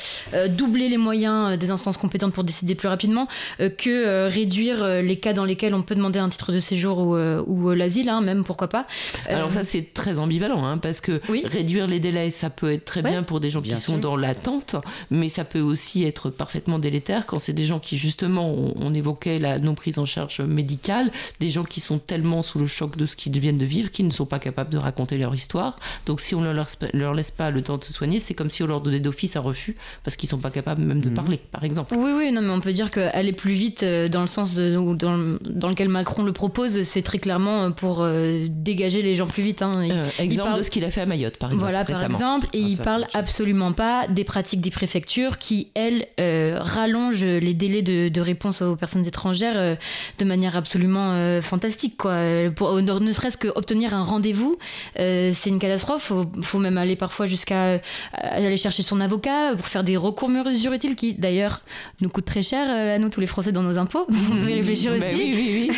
doubler 0.48 0.88
les 0.88 0.96
moyens 0.96 1.58
des 1.58 1.70
instances 1.70 1.96
compétentes 1.96 2.32
pour 2.32 2.44
décider 2.44 2.74
plus 2.74 2.88
rapidement 2.88 3.28
que 3.58 4.28
réduire 4.28 4.86
les 5.02 5.16
cas 5.16 5.32
dans 5.32 5.44
lesquels 5.44 5.74
on 5.74 5.82
peut 5.82 5.94
demander 5.94 6.18
un 6.18 6.28
titre 6.28 6.52
de 6.52 6.58
séjour 6.58 6.98
ou, 6.98 7.16
ou 7.16 7.70
l'asile, 7.70 8.08
hein, 8.08 8.20
même 8.20 8.44
pourquoi 8.44 8.68
pas. 8.68 8.86
Alors 9.28 9.50
ça 9.50 9.64
c'est 9.64 9.94
très 9.94 10.18
ambivalent 10.18 10.64
hein, 10.64 10.78
parce 10.78 11.00
que 11.00 11.20
Oui. 11.28 11.44
Réduire 11.54 11.86
les 11.86 12.00
délais 12.00 12.30
ça 12.30 12.50
peut 12.50 12.72
être 12.72 12.84
très 12.84 13.02
Ouais. 13.02 13.10
bien 13.10 13.22
pour 13.22 13.40
des 13.40 13.50
gens 13.50 13.62
qui 13.62 13.70
sont 13.72 13.92
sûr. 13.94 13.98
dans 13.98 14.16
l'attente 14.16 14.76
mais 15.10 15.28
ça 15.28 15.44
peut 15.44 15.60
aussi 15.60 16.04
être 16.04 16.30
parfaitement 16.30 16.78
délétère 16.78 17.26
quand 17.26 17.38
c'est 17.38 17.52
des 17.52 17.66
gens 17.66 17.78
qui 17.80 17.96
justement 17.96 18.50
on, 18.50 18.74
on 18.76 18.92
évoquait 18.94 19.38
la 19.38 19.58
non 19.58 19.74
prise 19.74 19.98
en 19.98 20.04
charge 20.04 20.40
médicale 20.40 21.10
des 21.40 21.50
gens 21.50 21.64
qui 21.64 21.80
sont 21.80 21.98
tellement 21.98 22.42
sous 22.42 22.58
le 22.58 22.66
choc 22.66 22.96
de 22.96 23.06
ce 23.06 23.16
qu'ils 23.16 23.38
viennent 23.38 23.56
de 23.58 23.64
vivre 23.64 23.90
qu'ils 23.90 24.06
ne 24.06 24.10
sont 24.12 24.26
pas 24.26 24.38
capables 24.38 24.70
de 24.70 24.78
raconter 24.78 25.16
leur 25.18 25.34
histoire 25.34 25.78
donc 26.06 26.20
si 26.20 26.34
on 26.34 26.40
ne 26.40 26.52
leur, 26.52 26.66
leur 26.92 27.14
laisse 27.14 27.30
pas 27.30 27.50
le 27.50 27.62
temps 27.62 27.78
de 27.78 27.84
se 27.84 27.92
soigner 27.92 28.20
c'est 28.20 28.34
comme 28.34 28.50
si 28.50 28.62
on 28.62 28.66
leur 28.66 28.80
donnait 28.80 29.00
d'office 29.00 29.36
un 29.36 29.40
refus 29.40 29.76
parce 30.02 30.16
qu'ils 30.16 30.28
sont 30.28 30.38
pas 30.38 30.50
capables 30.50 30.82
même 30.82 31.00
de 31.00 31.08
parler 31.10 31.40
par 31.52 31.64
exemple 31.64 31.94
Oui, 31.96 32.10
oui, 32.16 32.32
non, 32.32 32.42
mais 32.42 32.50
on 32.50 32.60
peut 32.60 32.72
dire 32.72 32.90
qu'aller 32.90 33.32
plus 33.32 33.52
vite 33.54 33.82
euh, 33.82 34.08
dans 34.08 34.20
le 34.22 34.26
sens 34.26 34.54
de, 34.54 34.74
dans, 34.94 35.36
dans 35.48 35.68
lequel 35.68 35.88
Macron 35.88 36.22
le 36.22 36.32
propose, 36.32 36.82
c'est 36.82 37.02
très 37.02 37.18
clairement 37.18 37.64
euh, 37.64 37.70
pour 37.70 37.98
euh, 38.02 38.46
dégager 38.48 39.02
les 39.02 39.14
gens 39.14 39.26
plus 39.26 39.42
vite. 39.42 39.62
hein. 39.62 39.72
Il- 39.84 39.92
Euh, 39.92 40.08
exemple 40.18 40.48
parle- 40.50 40.58
de 40.58 40.62
ce 40.64 40.70
qu'il 40.70 40.84
a 40.84 40.90
fait 40.90 41.00
à 41.02 41.06
Mayotte 41.06 41.36
par 41.44 41.52
exemple 41.52 41.72
voilà, 41.72 41.84
par 41.84 42.02
exemple, 42.04 42.46
et 42.52 42.62
Ah, 42.62 42.66
il 42.68 42.76
ça, 42.76 42.82
parle 42.82 43.06
absolument 43.14 43.72
pas 43.72 44.06
des 44.08 44.24
pratiques 44.24 44.60
des 44.60 44.70
préfectures 44.70 45.38
qui, 45.38 45.68
elles, 45.74 46.06
euh, 46.20 46.58
rallongent 46.60 47.24
les 47.24 47.54
délais 47.54 47.82
de, 47.82 48.08
de 48.08 48.20
réponse 48.20 48.62
aux 48.62 48.76
personnes 48.76 49.06
étrangères 49.06 49.54
euh, 49.56 49.74
de 50.18 50.24
manière 50.24 50.56
absolument 50.56 51.12
euh, 51.12 51.42
fantastique. 51.42 51.96
Quoi. 51.96 52.12
Euh, 52.12 52.50
Pour, 52.50 52.74
ne 52.80 52.92
ne 52.98 53.12
serait-ce 53.12 53.38
qu'obtenir 53.38 53.94
un 53.94 54.02
rendez-vous, 54.02 54.56
euh, 54.98 55.30
c'est 55.34 55.50
une 55.50 55.58
catastrophe. 55.58 56.02
Faut, 56.04 56.26
faut 56.42 56.58
même 56.58 56.78
aller 56.78 56.96
parfois 56.96 57.26
jusqu'à 57.26 57.64
euh, 57.64 57.78
aller 58.20 58.56
chercher 58.56 58.82
son 58.82 59.00
avocat 59.00 59.54
pour 59.56 59.66
faire 59.66 59.84
des 59.84 59.96
recours 59.96 60.28
mesures 60.28 60.72
utiles 60.72 60.96
qui, 60.96 61.14
d'ailleurs, 61.14 61.60
nous 62.00 62.08
coûtent 62.08 62.24
très 62.24 62.42
cher 62.42 62.66
euh, 62.68 62.96
à 62.96 62.98
nous 62.98 63.08
tous 63.08 63.20
les 63.20 63.26
Français 63.26 63.52
dans 63.52 63.62
nos 63.62 63.78
impôts. 63.78 64.06
On 64.32 64.36
peut 64.36 64.50
y 64.50 64.54
réfléchir 64.54 64.92
Bah 64.92 64.98
aussi 64.98 65.16
oui, 65.16 65.32
oui, 65.36 65.70
oui. 65.70 65.76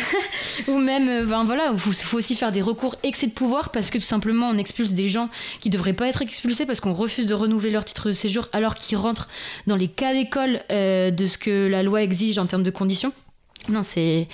ou 0.73 0.77
même 0.77 1.07
euh, 1.09 1.25
ben 1.25 1.43
voilà 1.43 1.69
il 1.73 1.79
faut, 1.79 1.91
faut 1.91 2.17
aussi 2.17 2.35
faire 2.35 2.51
des 2.51 2.61
recours 2.61 2.95
excès 3.03 3.27
de 3.27 3.31
pouvoir 3.31 3.69
parce 3.71 3.89
que 3.89 3.97
tout 3.97 4.03
simplement 4.05 4.49
on 4.49 4.57
expulse 4.57 4.93
des 4.93 5.07
gens 5.07 5.29
qui 5.59 5.69
devraient 5.69 5.93
pas 5.93 6.07
être 6.07 6.21
expulsés 6.21 6.65
parce 6.65 6.79
qu'on 6.79 6.93
refuse 6.93 7.27
de 7.27 7.33
renouveler 7.33 7.71
leur 7.71 7.85
titre 7.85 8.07
de 8.09 8.13
séjour 8.13 8.47
alors 8.53 8.75
qu'ils 8.75 8.97
rentrent 8.97 9.27
dans 9.67 9.75
les 9.75 9.87
cas 9.87 10.13
d'école 10.13 10.61
euh, 10.71 11.11
de 11.11 11.25
ce 11.27 11.37
que 11.37 11.67
la 11.67 11.83
loi 11.83 12.01
exige 12.03 12.37
en 12.37 12.45
termes 12.45 12.63
de 12.63 12.71
conditions 12.71 13.13
non 13.69 13.83
c'est 13.83 14.29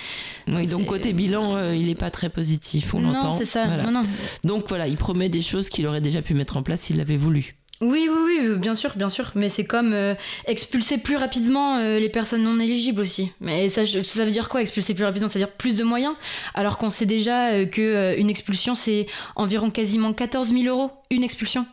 Oui, 0.46 0.66
donc 0.66 0.86
côté 0.86 1.12
bilan, 1.12 1.56
euh, 1.56 1.74
il 1.74 1.88
n'est 1.88 1.96
pas 1.96 2.10
très 2.10 2.28
positif, 2.28 2.94
on 2.94 3.00
non 3.00 3.12
l'entend. 3.14 3.30
c'est 3.32 3.44
ça 3.44 3.66
Voilà. 3.66 3.82
non 3.82 3.90
non 3.90 4.02
Donc 4.44 4.68
voilà, 4.68 4.86
il 4.86 4.96
promet 4.96 5.28
des 5.28 5.40
choses 5.40 5.68
qu'il 5.70 5.86
aurait 5.88 6.00
déjà 6.02 6.22
pu 6.22 6.34
mettre 6.34 6.56
en 6.56 6.62
place 6.62 6.82
s'il 6.82 6.98
l'avait 6.98 7.16
voulu. 7.16 7.56
Oui, 7.80 8.08
oui, 8.08 8.18
oui, 8.24 8.38
euh, 8.46 8.56
bien 8.56 8.74
sûr, 8.74 8.92
bien 8.96 9.08
sûr. 9.08 9.32
Mais 9.34 9.48
c'est 9.48 9.64
comme 9.64 9.92
euh, 9.92 10.14
expulser 10.46 10.96
plus 10.98 11.16
rapidement 11.16 11.76
euh, 11.78 11.98
les 11.98 12.08
personnes 12.08 12.42
non 12.42 12.58
éligibles 12.60 13.00
aussi. 13.00 13.32
Mais 13.40 13.68
ça, 13.68 13.82
ça 13.86 14.24
veut 14.24 14.30
dire 14.30 14.48
quoi, 14.48 14.62
expulser 14.62 14.94
plus 14.94 15.04
rapidement? 15.04 15.28
C'est-à-dire 15.28 15.50
plus 15.52 15.76
de 15.76 15.84
moyens? 15.84 16.14
Alors 16.54 16.78
qu'on 16.78 16.90
sait 16.90 17.04
déjà 17.06 17.48
euh, 17.50 17.66
que 17.66 17.82
euh, 17.82 18.16
une 18.16 18.30
expulsion, 18.30 18.74
c'est 18.74 19.06
environ 19.34 19.70
quasiment 19.70 20.12
14 20.12 20.52
000 20.52 20.64
euros, 20.66 20.92
une 21.10 21.24
expulsion. 21.24 21.66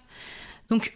Donc 0.69 0.93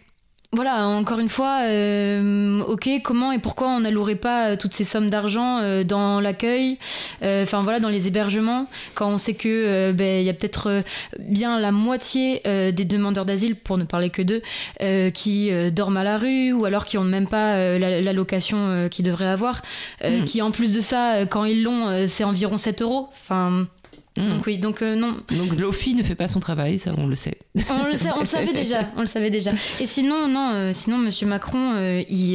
voilà, 0.56 0.86
encore 0.88 1.20
une 1.20 1.28
fois, 1.28 1.60
euh, 1.62 2.60
ok, 2.62 2.88
comment 3.04 3.30
et 3.32 3.38
pourquoi 3.38 3.68
on 3.68 3.80
n'allouerait 3.80 4.16
pas 4.16 4.48
euh, 4.48 4.56
toutes 4.56 4.74
ces 4.74 4.82
sommes 4.84 5.08
d'argent 5.08 5.60
euh, 5.62 5.84
dans 5.84 6.18
l'accueil, 6.20 6.78
euh, 7.22 7.44
enfin 7.44 7.62
voilà, 7.62 7.78
dans 7.78 7.88
les 7.88 8.08
hébergements, 8.08 8.66
quand 8.94 9.08
on 9.08 9.18
sait 9.18 9.34
que 9.34 9.92
ben, 9.92 10.20
il 10.20 10.26
y 10.26 10.28
a 10.30 10.34
peut-être 10.34 10.82
bien 11.20 11.60
la 11.60 11.70
moitié 11.70 12.40
des 12.44 12.84
demandeurs 12.84 13.24
d'asile, 13.24 13.54
pour 13.56 13.78
ne 13.78 13.84
parler 13.84 14.10
que 14.10 14.22
d'eux, 14.22 14.42
euh, 14.82 15.10
qui 15.10 15.50
dorment 15.72 15.98
à 15.98 16.04
la 16.04 16.18
rue 16.18 16.52
ou 16.52 16.64
alors 16.64 16.84
qui 16.86 16.98
ont 16.98 17.04
même 17.04 17.28
pas 17.28 17.78
la- 17.78 18.00
l'allocation 18.00 18.56
euh, 18.58 18.88
qu'ils 18.88 19.04
devraient 19.04 19.26
avoir, 19.26 19.62
euh, 20.04 20.20
Mm. 20.22 20.24
qui 20.24 20.42
en 20.42 20.50
plus 20.50 20.74
de 20.74 20.80
ça, 20.80 21.26
quand 21.28 21.44
ils 21.44 21.62
l'ont, 21.62 22.06
c'est 22.08 22.24
environ 22.24 22.56
7 22.56 22.82
euros. 22.82 23.08
Enfin, 23.12 23.66
Mm. 24.16 24.28
donc 24.30 24.46
oui, 24.46 24.58
donc 24.58 24.82
euh, 24.82 24.94
non, 24.94 25.16
Donc 25.30 25.58
l'OFI 25.58 25.94
ne 25.94 26.02
fait 26.02 26.14
pas 26.14 26.28
son 26.28 26.40
travail, 26.40 26.78
ça 26.78 26.92
on 26.96 27.06
le 27.06 27.14
sait. 27.14 27.38
on 27.68 27.86
le, 27.90 27.96
sait- 27.98 28.10
on 28.16 28.20
le 28.20 28.26
savait 28.26 28.52
déjà, 28.52 28.80
on 28.96 29.00
le 29.00 29.06
savait 29.06 29.30
déjà. 29.30 29.50
Et 29.80 29.86
sinon, 29.86 30.28
non, 30.28 30.50
euh, 30.54 30.72
sinon 30.72 30.98
Monsieur 30.98 31.26
Macron, 31.26 31.74
euh, 31.76 32.02
il, 32.08 32.34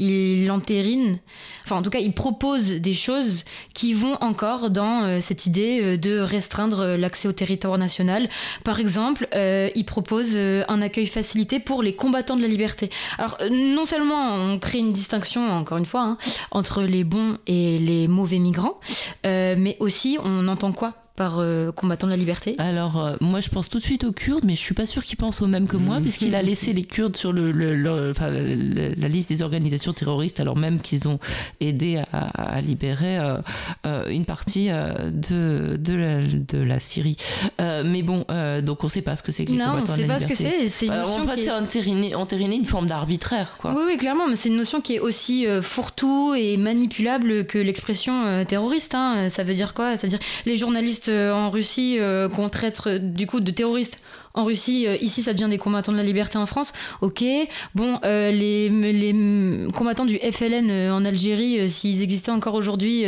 il 0.00 0.50
entérine, 0.50 1.18
enfin 1.64 1.76
en 1.76 1.82
tout 1.82 1.90
cas, 1.90 1.98
il 2.00 2.12
propose 2.12 2.72
des 2.72 2.92
choses 2.92 3.44
qui 3.74 3.94
vont 3.94 4.16
encore 4.20 4.70
dans 4.70 5.20
cette 5.20 5.46
idée 5.46 5.96
de 5.98 6.18
restreindre 6.18 6.96
l'accès 6.96 7.28
au 7.28 7.32
territoire 7.32 7.78
national. 7.78 8.28
Par 8.64 8.80
exemple, 8.80 9.28
il 9.34 9.84
propose 9.84 10.36
un 10.36 10.82
accueil 10.82 11.06
facilité 11.06 11.60
pour 11.60 11.82
les 11.82 11.94
combattants 11.94 12.36
de 12.36 12.42
la 12.42 12.48
liberté. 12.48 12.90
Alors 13.18 13.38
non 13.50 13.84
seulement 13.84 14.34
on 14.34 14.58
crée 14.58 14.78
une 14.78 14.90
distinction, 14.92 15.48
encore 15.50 15.78
une 15.78 15.84
fois, 15.84 16.02
hein, 16.02 16.18
entre 16.50 16.82
les 16.82 17.04
bons 17.04 17.38
et 17.46 17.78
les 17.78 18.08
mauvais 18.08 18.38
migrants, 18.38 18.78
mais 19.24 19.76
aussi 19.80 20.18
on 20.22 20.48
entend 20.48 20.72
quoi? 20.72 20.94
Par 21.16 21.38
euh, 21.38 21.72
combattants 21.72 22.06
de 22.06 22.12
la 22.12 22.16
liberté 22.16 22.54
Alors 22.58 23.02
euh, 23.04 23.16
moi 23.20 23.40
je 23.40 23.48
pense 23.50 23.68
tout 23.68 23.78
de 23.78 23.82
suite 23.82 24.04
aux 24.04 24.12
Kurdes, 24.12 24.44
mais 24.44 24.54
je 24.54 24.60
suis 24.60 24.74
pas 24.74 24.86
sûr 24.86 25.04
qu'il 25.04 25.16
pense 25.18 25.42
au 25.42 25.46
même 25.46 25.66
que 25.66 25.76
moi, 25.76 25.96
Mhm. 25.96 26.02
puisqu'il 26.02 26.34
a 26.34 26.42
laissé 26.42 26.72
les 26.72 26.84
Kurdes 26.84 27.16
sur 27.16 27.32
le, 27.32 27.52
le- 27.52 27.74
le- 27.74 28.10
enfin, 28.10 28.30
le- 28.30 28.94
la 28.96 29.08
liste 29.08 29.28
des 29.28 29.42
organisations 29.42 29.92
terroristes, 29.92 30.40
alors 30.40 30.56
même 30.56 30.80
qu'ils 30.80 31.08
ont 31.08 31.18
aidé 31.60 32.00
à, 32.12 32.54
à 32.56 32.60
libérer 32.60 33.18
euh, 33.18 33.36
euh, 33.86 34.08
une 34.08 34.24
partie 34.24 34.68
euh, 34.70 35.10
de, 35.10 35.76
de, 35.76 35.94
la, 35.94 36.20
de 36.22 36.58
la 36.58 36.80
Syrie. 36.80 37.16
Euh, 37.60 37.82
mais 37.84 38.02
bon, 38.02 38.24
euh, 38.30 38.62
donc 38.62 38.82
on 38.84 38.88
sait 38.88 39.02
pas 39.02 39.16
ce 39.16 39.22
que 39.22 39.32
c'est 39.32 39.44
que 39.44 39.52
les 39.52 39.58
Non, 39.58 39.64
on 39.64 39.70
combattants 39.72 39.92
de 39.92 39.96
sait 40.00 40.06
la 40.06 40.14
pas 40.14 40.18
ce 40.20 40.26
que 40.26 40.32
liberté. 40.34 40.58
c'est. 40.62 40.68
C'est 40.68 40.86
une 40.86 40.92
Alors, 40.92 41.08
notion 41.08 41.22
en 41.24 41.26
fait, 41.28 41.34
qui 41.34 41.40
est- 41.40 41.42
c'est 41.44 41.50
entériner, 41.52 42.14
entériner 42.14 42.56
une 42.56 42.64
forme 42.66 42.86
d'arbitraire, 42.86 43.58
quoi. 43.58 43.72
Oui, 43.76 43.82
oui, 43.86 43.98
clairement, 43.98 44.28
mais 44.28 44.34
c'est 44.34 44.48
une 44.48 44.56
notion 44.56 44.80
qui 44.80 44.94
est 44.94 45.00
aussi 45.00 45.46
euh, 45.46 45.60
fourre-tout 45.62 46.34
et 46.34 46.56
manipulable 46.56 47.46
que 47.46 47.58
l'expression 47.58 48.24
euh, 48.24 48.44
terroriste. 48.44 48.94
hein. 48.94 49.28
Ça 49.28 49.42
veut 49.44 49.54
dire 49.54 49.74
quoi? 49.74 49.96
Ça 49.96 50.06
veut 50.06 50.10
dire 50.10 50.18
les 50.46 50.56
journalistes 50.56 51.01
terroristes 51.04 51.32
en 51.32 51.50
Russie 51.50 51.98
qu'on 52.34 52.48
traite 52.48 52.88
du 52.88 53.26
coup 53.26 53.40
de 53.40 53.50
terroristes 53.50 54.02
en 54.34 54.44
Russie, 54.44 54.86
euh, 54.86 54.96
ici 55.00 55.22
ça 55.22 55.32
devient 55.32 55.48
des 55.48 55.58
combattants 55.58 55.92
de 55.92 55.96
la 55.96 56.02
liberté 56.02 56.38
en 56.38 56.46
France, 56.46 56.72
ok. 57.00 57.24
Bon, 57.74 57.98
euh, 58.04 58.30
les, 58.30 58.68
les, 58.68 59.68
combattants 59.74 60.06
du 60.06 60.16
FLN 60.18 60.70
euh, 60.70 60.92
en 60.92 61.04
Algérie, 61.04 61.68
s'ils 61.68 62.02
existaient 62.02 62.30
encore 62.30 62.54
aujourd'hui, 62.54 63.04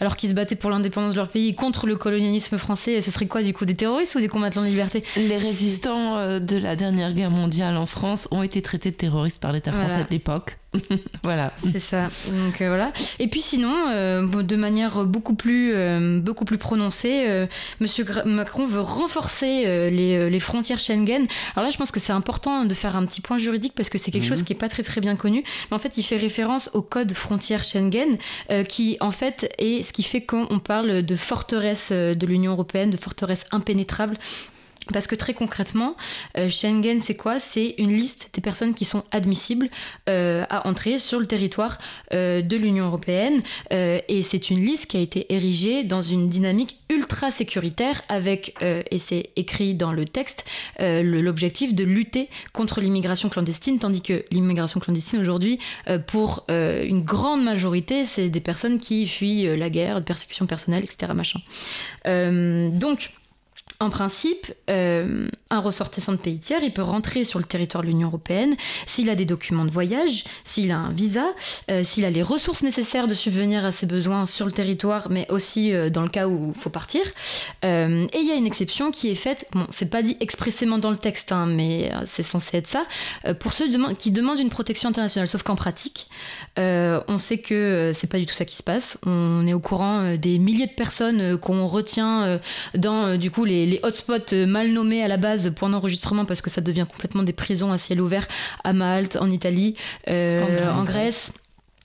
alors 0.00 0.16
qu'ils 0.16 0.30
se 0.30 0.34
battaient 0.34 0.56
pour 0.56 0.70
l'indépendance 0.70 1.12
de 1.12 1.18
leur 1.18 1.28
pays 1.28 1.54
contre 1.54 1.86
le 1.86 1.96
colonialisme 1.96 2.58
français, 2.58 3.00
ce 3.00 3.10
serait 3.10 3.26
quoi 3.26 3.42
du 3.42 3.52
coup 3.52 3.64
Des 3.64 3.74
terroristes 3.74 4.14
ou 4.14 4.20
des 4.20 4.28
combattants 4.28 4.62
de 4.62 4.66
liberté? 4.66 5.02
Les 5.16 5.36
résistants 5.36 6.38
de 6.38 6.56
la 6.56 6.76
dernière 6.76 7.12
guerre 7.12 7.30
mondiale 7.30 7.76
en 7.76 7.86
France 7.86 8.28
ont 8.30 8.42
été 8.42 8.62
traités 8.62 8.90
de 8.90 8.96
terroristes 8.96 9.40
par 9.40 9.52
l'État 9.52 9.72
français 9.72 10.04
de 10.04 10.10
l'époque. 10.10 10.58
voilà. 11.22 11.52
C'est 11.56 11.78
ça. 11.78 12.08
Donc 12.26 12.60
euh, 12.60 12.68
voilà. 12.68 12.92
Et 13.18 13.28
puis 13.28 13.40
sinon, 13.40 13.74
euh, 13.88 14.42
de 14.42 14.56
manière 14.56 15.04
beaucoup 15.04 15.34
plus, 15.34 15.72
euh, 15.74 16.20
beaucoup 16.20 16.44
plus 16.44 16.58
prononcée, 16.58 17.46
Monsieur 17.80 18.04
Macron 18.24 18.66
veut 18.66 18.80
renforcer 18.80 19.64
les, 19.90 20.28
les, 20.28 20.40
frontières 20.40 20.78
Schengen. 20.78 21.26
Alors 21.54 21.64
là, 21.64 21.70
je 21.70 21.78
pense 21.78 21.90
que 21.90 22.00
c'est 22.00 22.12
important 22.12 22.64
de 22.64 22.74
faire 22.74 22.96
un 22.96 23.06
petit 23.06 23.20
point 23.20 23.38
juridique 23.38 23.72
parce 23.74 23.88
que 23.88 23.98
c'est 23.98 24.10
quelque 24.10 24.24
mhm. 24.24 24.28
chose 24.28 24.42
qui 24.42 24.52
est 24.52 24.56
pas 24.56 24.68
très 24.68 24.82
très 24.82 25.00
bien 25.00 25.16
connu. 25.16 25.42
Mais 25.70 25.74
en 25.74 25.78
fait, 25.78 25.96
il 25.96 26.02
fait 26.02 26.16
référence 26.16 26.70
au 26.74 26.82
code 26.82 27.12
frontières 27.12 27.64
Schengen, 27.64 28.18
qui 28.68 28.96
en 29.00 29.10
fait 29.10 29.52
est 29.58 29.82
ce 29.82 29.92
qui 29.92 30.02
fait 30.02 30.22
qu'on 30.22 30.58
parle 30.58 31.02
de 31.02 31.16
forteresse 31.16 31.92
de 31.92 32.26
l'Union 32.26 32.52
européenne, 32.52 32.90
de 32.90 32.96
forteresse 32.96 33.46
impénétrable. 33.52 34.18
Parce 34.92 35.06
que 35.06 35.14
très 35.14 35.34
concrètement, 35.34 35.96
euh, 36.36 36.48
Schengen, 36.48 37.00
c'est 37.00 37.14
quoi? 37.14 37.40
C'est 37.40 37.74
une 37.78 37.92
liste 37.92 38.30
des 38.32 38.40
personnes 38.40 38.74
qui 38.74 38.84
sont 38.84 39.04
admissibles 39.10 39.68
euh, 40.08 40.44
à 40.48 40.66
entrer 40.66 40.98
sur 40.98 41.20
le 41.20 41.26
territoire 41.26 41.78
euh, 42.12 42.42
de 42.42 42.56
l'Union 42.56 42.86
européenne. 42.86 43.42
et 43.70 44.22
c'est 44.22 44.50
une 44.50 44.64
liste 44.64 44.86
qui 44.86 44.96
a 44.96 45.00
été 45.00 45.32
érigée 45.32 45.84
dans 45.84 46.02
une 46.02 46.28
dynamique 46.28 46.78
ultra 46.88 47.30
sécuritaire 47.30 48.02
avec, 48.08 48.54
et 48.60 48.98
c'est 48.98 49.30
écrit 49.36 49.74
dans 49.74 49.92
le 49.92 50.04
texte, 50.04 50.44
l'objectif 50.78 51.74
de 51.74 51.84
lutter 51.84 52.28
contre 52.52 52.80
l'immigration 52.80 53.28
clandestine, 53.28 53.78
tandis 53.78 54.00
que 54.00 54.24
l'immigration 54.30 54.80
clandestine 54.80 55.20
aujourd'hui, 55.20 55.58
pour 56.06 56.44
une 56.48 57.02
grande 57.02 57.42
majorité, 57.44 58.04
c'est 58.04 58.28
des 58.28 58.40
personnes 58.40 58.78
qui 58.78 59.06
fuient 59.06 59.56
la 59.56 59.70
guerre, 59.70 59.96
de 59.96 60.04
persécution 60.04 60.46
personnelle, 60.46 60.84
etc. 60.84 61.12
Donc, 62.04 63.10
en 63.80 63.90
principe, 63.90 64.52
euh, 64.68 65.28
un 65.50 65.60
ressortissant 65.60 66.10
de 66.10 66.16
pays 66.16 66.40
tiers, 66.40 66.58
il 66.64 66.72
peut 66.72 66.82
rentrer 66.82 67.22
sur 67.22 67.38
le 67.38 67.44
territoire 67.44 67.84
de 67.84 67.88
l'Union 67.88 68.08
européenne 68.08 68.56
s'il 68.86 69.08
a 69.08 69.14
des 69.14 69.24
documents 69.24 69.64
de 69.64 69.70
voyage, 69.70 70.24
s'il 70.42 70.72
a 70.72 70.78
un 70.78 70.90
visa, 70.90 71.26
euh, 71.70 71.84
s'il 71.84 72.04
a 72.04 72.10
les 72.10 72.24
ressources 72.24 72.64
nécessaires 72.64 73.06
de 73.06 73.14
subvenir 73.14 73.64
à 73.64 73.70
ses 73.70 73.86
besoins 73.86 74.26
sur 74.26 74.46
le 74.46 74.52
territoire, 74.52 75.06
mais 75.10 75.30
aussi 75.30 75.72
euh, 75.72 75.90
dans 75.90 76.02
le 76.02 76.08
cas 76.08 76.26
où 76.26 76.52
il 76.54 76.60
faut 76.60 76.70
partir. 76.70 77.02
et 77.62 78.08
il 78.18 78.26
y 78.26 78.32
a 78.32 78.34
une 78.34 78.46
exception 78.46 78.90
qui 78.90 79.10
est 79.10 79.14
faite, 79.14 79.46
bon, 79.52 79.66
c'est 79.70 79.90
pas 79.90 80.02
dit 80.02 80.16
expressément 80.18 80.78
dans 80.78 80.90
le 80.90 80.96
texte, 80.96 81.30
hein, 81.30 81.46
mais 81.46 81.90
c'est 82.04 82.24
censé 82.24 82.56
être 82.56 82.66
ça, 82.66 82.84
pour 83.38 83.52
ceux 83.52 83.68
qui 83.96 84.10
demandent 84.10 84.40
une 84.40 84.48
protection 84.48 84.88
internationale. 84.88 85.28
Sauf 85.28 85.44
qu'en 85.44 85.54
pratique, 85.54 86.08
on 86.56 87.18
sait 87.18 87.38
que 87.38 87.92
c'est 87.94 88.08
pas 88.08 88.18
du 88.18 88.26
tout 88.26 88.34
ça 88.34 88.44
qui 88.44 88.56
se 88.56 88.62
passe. 88.62 88.98
On 89.06 89.46
est 89.46 89.52
au 89.52 89.60
courant 89.60 90.16
des 90.16 90.38
milliers 90.38 90.66
de 90.66 90.72
personnes 90.72 91.38
qu'on 91.38 91.66
retient 91.66 92.40
dans 92.74 93.16
du 93.16 93.30
coup 93.30 93.44
les 93.44 93.67
les 93.68 93.80
hotspots 93.82 94.32
euh, 94.32 94.46
mal 94.46 94.68
nommés 94.72 95.02
à 95.02 95.08
la 95.08 95.16
base 95.16 95.50
point 95.54 95.68
d'enregistrement 95.68 96.24
parce 96.24 96.40
que 96.40 96.50
ça 96.50 96.60
devient 96.60 96.86
complètement 96.90 97.22
des 97.22 97.32
prisons 97.32 97.72
à 97.72 97.78
ciel 97.78 98.00
ouvert 98.00 98.26
à 98.64 98.72
Malte, 98.72 99.16
en 99.20 99.30
Italie, 99.30 99.76
euh, 100.08 100.70
En 100.70 100.84
Grèce 100.84 101.32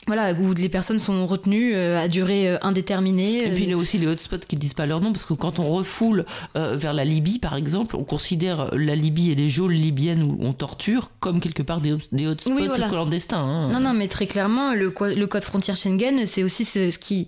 voilà, 0.07 0.33
où 0.33 0.53
les 0.53 0.69
personnes 0.69 0.99
sont 0.99 1.25
retenues 1.25 1.73
euh, 1.73 2.01
à 2.01 2.07
durée 2.07 2.49
euh, 2.49 2.57
indéterminée. 2.61 3.45
Et 3.45 3.51
puis 3.51 3.63
il 3.63 3.69
y 3.69 3.73
a 3.73 3.77
aussi 3.77 3.97
les 3.97 4.07
hotspots 4.07 4.39
qui 4.47 4.55
ne 4.55 4.61
disent 4.61 4.73
pas 4.73 4.85
leur 4.85 5.01
nom, 5.01 5.11
parce 5.11 5.25
que 5.25 5.33
quand 5.33 5.59
on 5.59 5.69
refoule 5.73 6.25
euh, 6.57 6.75
vers 6.75 6.93
la 6.93 7.05
Libye, 7.05 7.39
par 7.39 7.55
exemple, 7.55 7.95
on 7.95 8.03
considère 8.03 8.69
la 8.73 8.95
Libye 8.95 9.31
et 9.31 9.35
les 9.35 9.49
geôles 9.49 9.73
libyennes 9.73 10.23
où 10.23 10.37
on 10.41 10.53
torture 10.53 11.11
comme 11.19 11.39
quelque 11.39 11.63
part 11.63 11.79
des, 11.79 11.95
des 12.11 12.27
hotspots 12.27 12.53
clandestins. 12.89 13.37
Hein. 13.37 13.69
Non, 13.69 13.79
non, 13.79 13.93
mais 13.93 14.07
très 14.07 14.27
clairement, 14.27 14.73
le, 14.73 14.93
le 15.15 15.25
code 15.27 15.43
frontière 15.43 15.77
Schengen, 15.77 16.25
c'est 16.25 16.43
aussi 16.43 16.65
ce, 16.65 16.91
ce 16.91 16.99
qui, 16.99 17.27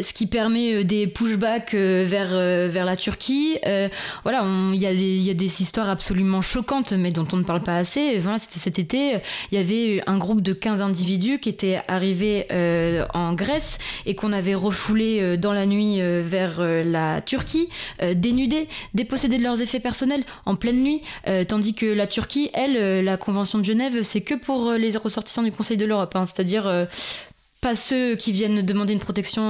ce 0.00 0.12
qui 0.12 0.26
permet 0.26 0.84
des 0.84 1.06
pushbacks 1.06 1.74
vers, 1.74 2.28
vers 2.68 2.84
la 2.84 2.96
Turquie. 2.96 3.58
voilà, 4.22 4.44
il 4.72 4.78
y, 4.78 4.86
a 4.86 4.94
des, 4.94 5.18
y 5.18 5.30
a 5.30 5.34
des 5.34 5.62
histoires 5.62 5.88
absolument 5.88 6.42
choquantes, 6.42 6.92
mais 6.92 7.10
dont 7.10 7.26
on 7.32 7.36
ne 7.36 7.44
parle 7.44 7.62
pas 7.62 7.76
assez. 7.76 8.18
Voilà, 8.18 8.38
c'était 8.38 8.58
cet 8.58 8.78
été, 8.78 9.18
il 9.50 9.58
y 9.58 9.60
avait 9.60 10.02
un 10.06 10.18
groupe 10.18 10.40
de 10.40 10.52
15 10.52 10.80
individus 10.80 11.38
qui 11.38 11.48
étaient 11.48 11.80
arrivé 11.96 12.46
euh, 12.52 13.04
en 13.14 13.32
Grèce 13.34 13.78
et 14.04 14.14
qu'on 14.14 14.32
avait 14.32 14.54
refoulé 14.54 15.18
euh, 15.20 15.36
dans 15.36 15.52
la 15.52 15.66
nuit 15.66 16.00
euh, 16.00 16.22
vers 16.24 16.60
la 16.60 17.20
Turquie, 17.22 17.68
dénudés, 18.14 18.68
dépossédés 18.94 19.38
de 19.38 19.42
leurs 19.42 19.60
effets 19.60 19.80
personnels 19.80 20.22
en 20.44 20.54
pleine 20.54 20.82
nuit, 20.82 21.02
tandis 21.48 21.74
que 21.74 21.86
la 21.86 22.06
Turquie, 22.06 22.50
elle, 22.54 23.04
la 23.04 23.16
Convention 23.16 23.58
de 23.58 23.64
Genève, 23.64 24.02
c'est 24.02 24.20
que 24.20 24.34
pour 24.34 24.72
les 24.72 24.96
ressortissants 24.96 25.42
du 25.42 25.52
Conseil 25.52 25.76
de 25.76 25.86
l'Europe, 25.86 26.14
hein. 26.14 26.26
c'est-à-dire 26.26 26.86
pas 27.60 27.74
ceux 27.74 28.16
qui 28.16 28.32
viennent 28.32 28.62
demander 28.62 28.92
une 28.92 29.00
protection 29.00 29.42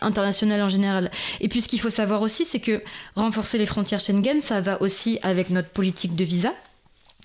internationale 0.00 0.62
en 0.62 0.68
général. 0.68 1.10
Et 1.40 1.48
puis 1.48 1.62
ce 1.62 1.68
qu'il 1.68 1.80
faut 1.80 1.90
savoir 1.90 2.22
aussi, 2.22 2.44
c'est 2.44 2.60
que 2.60 2.82
renforcer 3.14 3.58
les 3.58 3.66
frontières 3.66 4.00
Schengen, 4.00 4.40
ça 4.40 4.60
va 4.60 4.80
aussi 4.82 5.18
avec 5.22 5.50
notre 5.50 5.70
politique 5.70 6.14
de 6.14 6.24
visa 6.24 6.52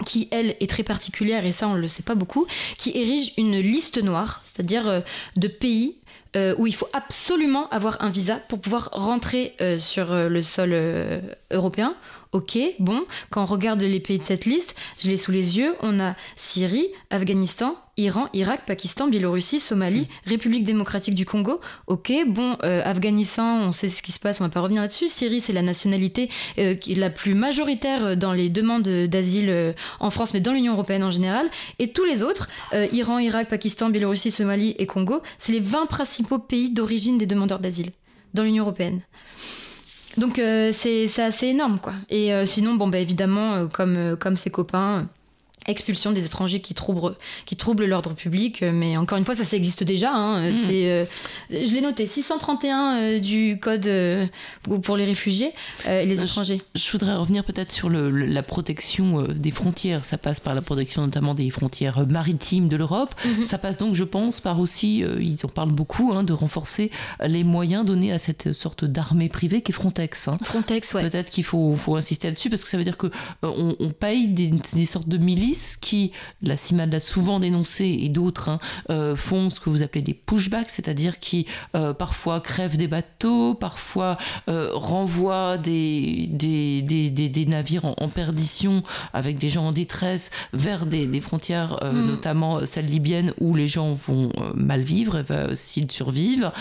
qui, 0.05 0.27
elle, 0.31 0.55
est 0.59 0.69
très 0.69 0.83
particulière, 0.83 1.45
et 1.45 1.51
ça, 1.51 1.67
on 1.67 1.75
ne 1.75 1.79
le 1.79 1.87
sait 1.87 2.03
pas 2.03 2.15
beaucoup, 2.15 2.47
qui 2.77 2.91
érige 2.95 3.33
une 3.37 3.59
liste 3.59 4.01
noire, 4.01 4.41
c'est-à-dire 4.43 4.87
euh, 4.87 4.99
de 5.37 5.47
pays 5.47 5.97
euh, 6.35 6.55
où 6.57 6.65
il 6.65 6.73
faut 6.73 6.87
absolument 6.93 7.67
avoir 7.69 8.01
un 8.01 8.09
visa 8.09 8.37
pour 8.37 8.59
pouvoir 8.59 8.89
rentrer 8.93 9.53
euh, 9.59 9.77
sur 9.79 10.13
le 10.13 10.41
sol 10.41 10.73
européen 11.51 11.95
Ok, 12.33 12.57
bon, 12.79 13.03
quand 13.29 13.43
on 13.43 13.45
regarde 13.45 13.81
les 13.81 13.99
pays 13.99 14.17
de 14.17 14.23
cette 14.23 14.45
liste, 14.45 14.73
je 14.99 15.09
l'ai 15.09 15.17
sous 15.17 15.33
les 15.33 15.57
yeux, 15.57 15.75
on 15.81 15.99
a 15.99 16.15
Syrie, 16.37 16.87
Afghanistan, 17.09 17.75
Iran, 17.97 18.29
Irak, 18.31 18.61
Pakistan, 18.65 19.09
Biélorussie, 19.09 19.59
Somalie, 19.59 20.03
hmm. 20.03 20.29
République 20.29 20.63
démocratique 20.63 21.13
du 21.13 21.25
Congo. 21.25 21.59
Ok, 21.87 22.13
bon, 22.27 22.55
euh, 22.63 22.81
Afghanistan, 22.85 23.63
on 23.63 23.73
sait 23.73 23.89
ce 23.89 24.01
qui 24.01 24.13
se 24.13 24.19
passe, 24.19 24.39
on 24.39 24.45
va 24.45 24.49
pas 24.49 24.61
revenir 24.61 24.81
là-dessus. 24.81 25.09
Syrie, 25.09 25.41
c'est 25.41 25.51
la 25.51 25.61
nationalité 25.61 26.29
euh, 26.57 26.73
qui 26.73 26.93
est 26.93 26.95
la 26.95 27.09
plus 27.09 27.33
majoritaire 27.33 28.15
dans 28.15 28.31
les 28.31 28.49
demandes 28.49 28.87
d'asile 28.87 29.49
euh, 29.49 29.73
en 29.99 30.09
France, 30.09 30.33
mais 30.33 30.39
dans 30.39 30.53
l'Union 30.53 30.71
européenne 30.71 31.03
en 31.03 31.11
général. 31.11 31.49
Et 31.79 31.91
tous 31.91 32.05
les 32.05 32.23
autres, 32.23 32.47
Iran, 32.93 33.19
Irak, 33.19 33.49
Pakistan, 33.49 33.89
Biélorussie, 33.89 34.31
Somalie 34.31 34.73
et 34.79 34.85
Congo, 34.85 35.21
c'est 35.37 35.51
les 35.51 35.59
20 35.59 35.85
principaux 35.87 36.39
pays 36.39 36.69
d'origine 36.69 37.17
des 37.17 37.25
demandeurs 37.25 37.59
d'asile 37.59 37.91
dans 38.33 38.43
l'Union 38.43 38.63
européenne. 38.63 39.01
Donc 40.17 40.39
euh, 40.39 40.71
c'est 40.73 41.07
assez 41.19 41.47
énorme 41.47 41.79
quoi. 41.79 41.93
Et 42.09 42.33
euh, 42.33 42.45
sinon 42.45 42.75
bon 42.75 42.87
bah 42.87 42.99
évidemment 42.99 43.53
euh, 43.53 43.67
comme 43.67 44.17
comme 44.19 44.35
ses 44.35 44.49
copains 44.49 45.07
expulsion 45.67 46.11
des 46.11 46.25
étrangers 46.25 46.59
qui 46.59 46.73
troublent, 46.73 47.15
qui 47.45 47.55
troublent 47.55 47.85
l'ordre 47.85 48.13
public. 48.13 48.63
Euh, 48.63 48.71
mais 48.73 48.97
encore 48.97 49.17
une 49.17 49.25
fois, 49.25 49.35
ça, 49.35 49.43
ça 49.43 49.55
existe 49.55 49.83
déjà. 49.83 50.11
Hein. 50.11 50.51
Mmh. 50.51 50.55
C'est, 50.55 50.89
euh, 50.89 51.05
je 51.49 51.73
l'ai 51.73 51.81
noté, 51.81 52.07
631 52.07 52.95
euh, 52.95 53.19
du 53.19 53.59
code 53.61 53.89
pour 54.81 54.97
les 54.97 55.05
réfugiés 55.05 55.53
et 55.87 56.05
les 56.05 56.21
étrangers. 56.21 56.61
Je, 56.75 56.91
voudrais 56.91 57.15
revenir 57.15 57.43
peut-être 57.43 57.71
sur 57.71 57.89
le, 57.89 58.09
la 58.09 58.43
protection 58.43 59.23
des 59.23 59.51
frontières. 59.51 60.05
Ça 60.05 60.17
passe 60.17 60.39
par 60.39 60.55
la 60.55 60.61
protection 60.61 61.03
notamment 61.03 61.33
des 61.35 61.49
frontières 61.49 62.07
maritimes 62.07 62.67
de 62.67 62.75
l'Europe. 62.75 63.13
Mmh. 63.23 63.43
Ça 63.43 63.57
passe 63.57 63.77
donc, 63.77 63.93
je 63.93 64.03
pense, 64.03 64.41
par 64.41 64.59
aussi, 64.59 64.99
ils 65.19 65.37
en 65.43 65.49
parlent 65.49 65.71
beaucoup, 65.71 66.13
hein, 66.13 66.23
de 66.23 66.33
renforcer 66.33 66.91
les 67.23 67.43
moyens 67.43 67.85
donnés 67.85 68.11
à 68.11 68.19
cette 68.19 68.53
sorte 68.53 68.85
d'armée 68.85 69.29
privée 69.29 69.61
qui 69.61 69.71
est 69.71 69.75
Frontex. 69.75 70.27
Hein. 70.27 70.37
Frontex, 70.43 70.93
ouais. 70.93 71.09
Peut-être 71.09 71.29
qu'il 71.29 71.43
faut, 71.43 71.75
faut 71.75 71.95
insister 71.95 72.27
là-dessus 72.27 72.49
parce 72.49 72.63
que 72.63 72.69
ça 72.69 72.77
veut 72.77 72.83
dire 72.83 72.97
que 72.97 73.11
on, 73.43 73.89
paye 73.89 74.27
des, 74.27 74.51
des 74.73 74.85
sortes 74.85 75.07
de 75.07 75.17
milices 75.17 75.50
qui, 75.79 76.11
la 76.41 76.57
CIMAD 76.57 76.91
l'a 76.91 76.99
souvent 76.99 77.39
dénoncé 77.39 77.85
et 78.01 78.09
d'autres 78.09 78.49
hein, 78.49 78.59
euh, 78.89 79.15
font 79.15 79.49
ce 79.49 79.59
que 79.59 79.69
vous 79.69 79.81
appelez 79.81 80.03
des 80.03 80.13
pushbacks, 80.13 80.69
c'est-à-dire 80.69 81.19
qui 81.19 81.47
euh, 81.75 81.93
parfois 81.93 82.41
crèvent 82.41 82.77
des 82.77 82.87
bateaux, 82.87 83.53
parfois 83.53 84.17
euh, 84.49 84.69
renvoient 84.73 85.57
des, 85.57 86.27
des, 86.29 86.81
des, 86.81 87.09
des 87.09 87.45
navires 87.45 87.85
en, 87.85 88.09
perdition 88.09 88.81
avec 89.13 89.37
des 89.37 89.49
gens 89.49 89.67
en 89.67 89.71
détresse 89.71 90.31
vers 90.53 90.85
des, 90.85 91.21
frontières, 91.21 91.77
hmm. 91.81 92.07
notamment 92.07 92.65
celles 92.65 92.85
libyennes 92.85 93.33
où 93.39 93.55
les 93.55 93.67
gens 93.67 93.93
vont 93.93 94.31
mal 94.53 94.81
vivre 94.81 95.23
s'ils 95.53 95.89
survivent, 95.89 96.51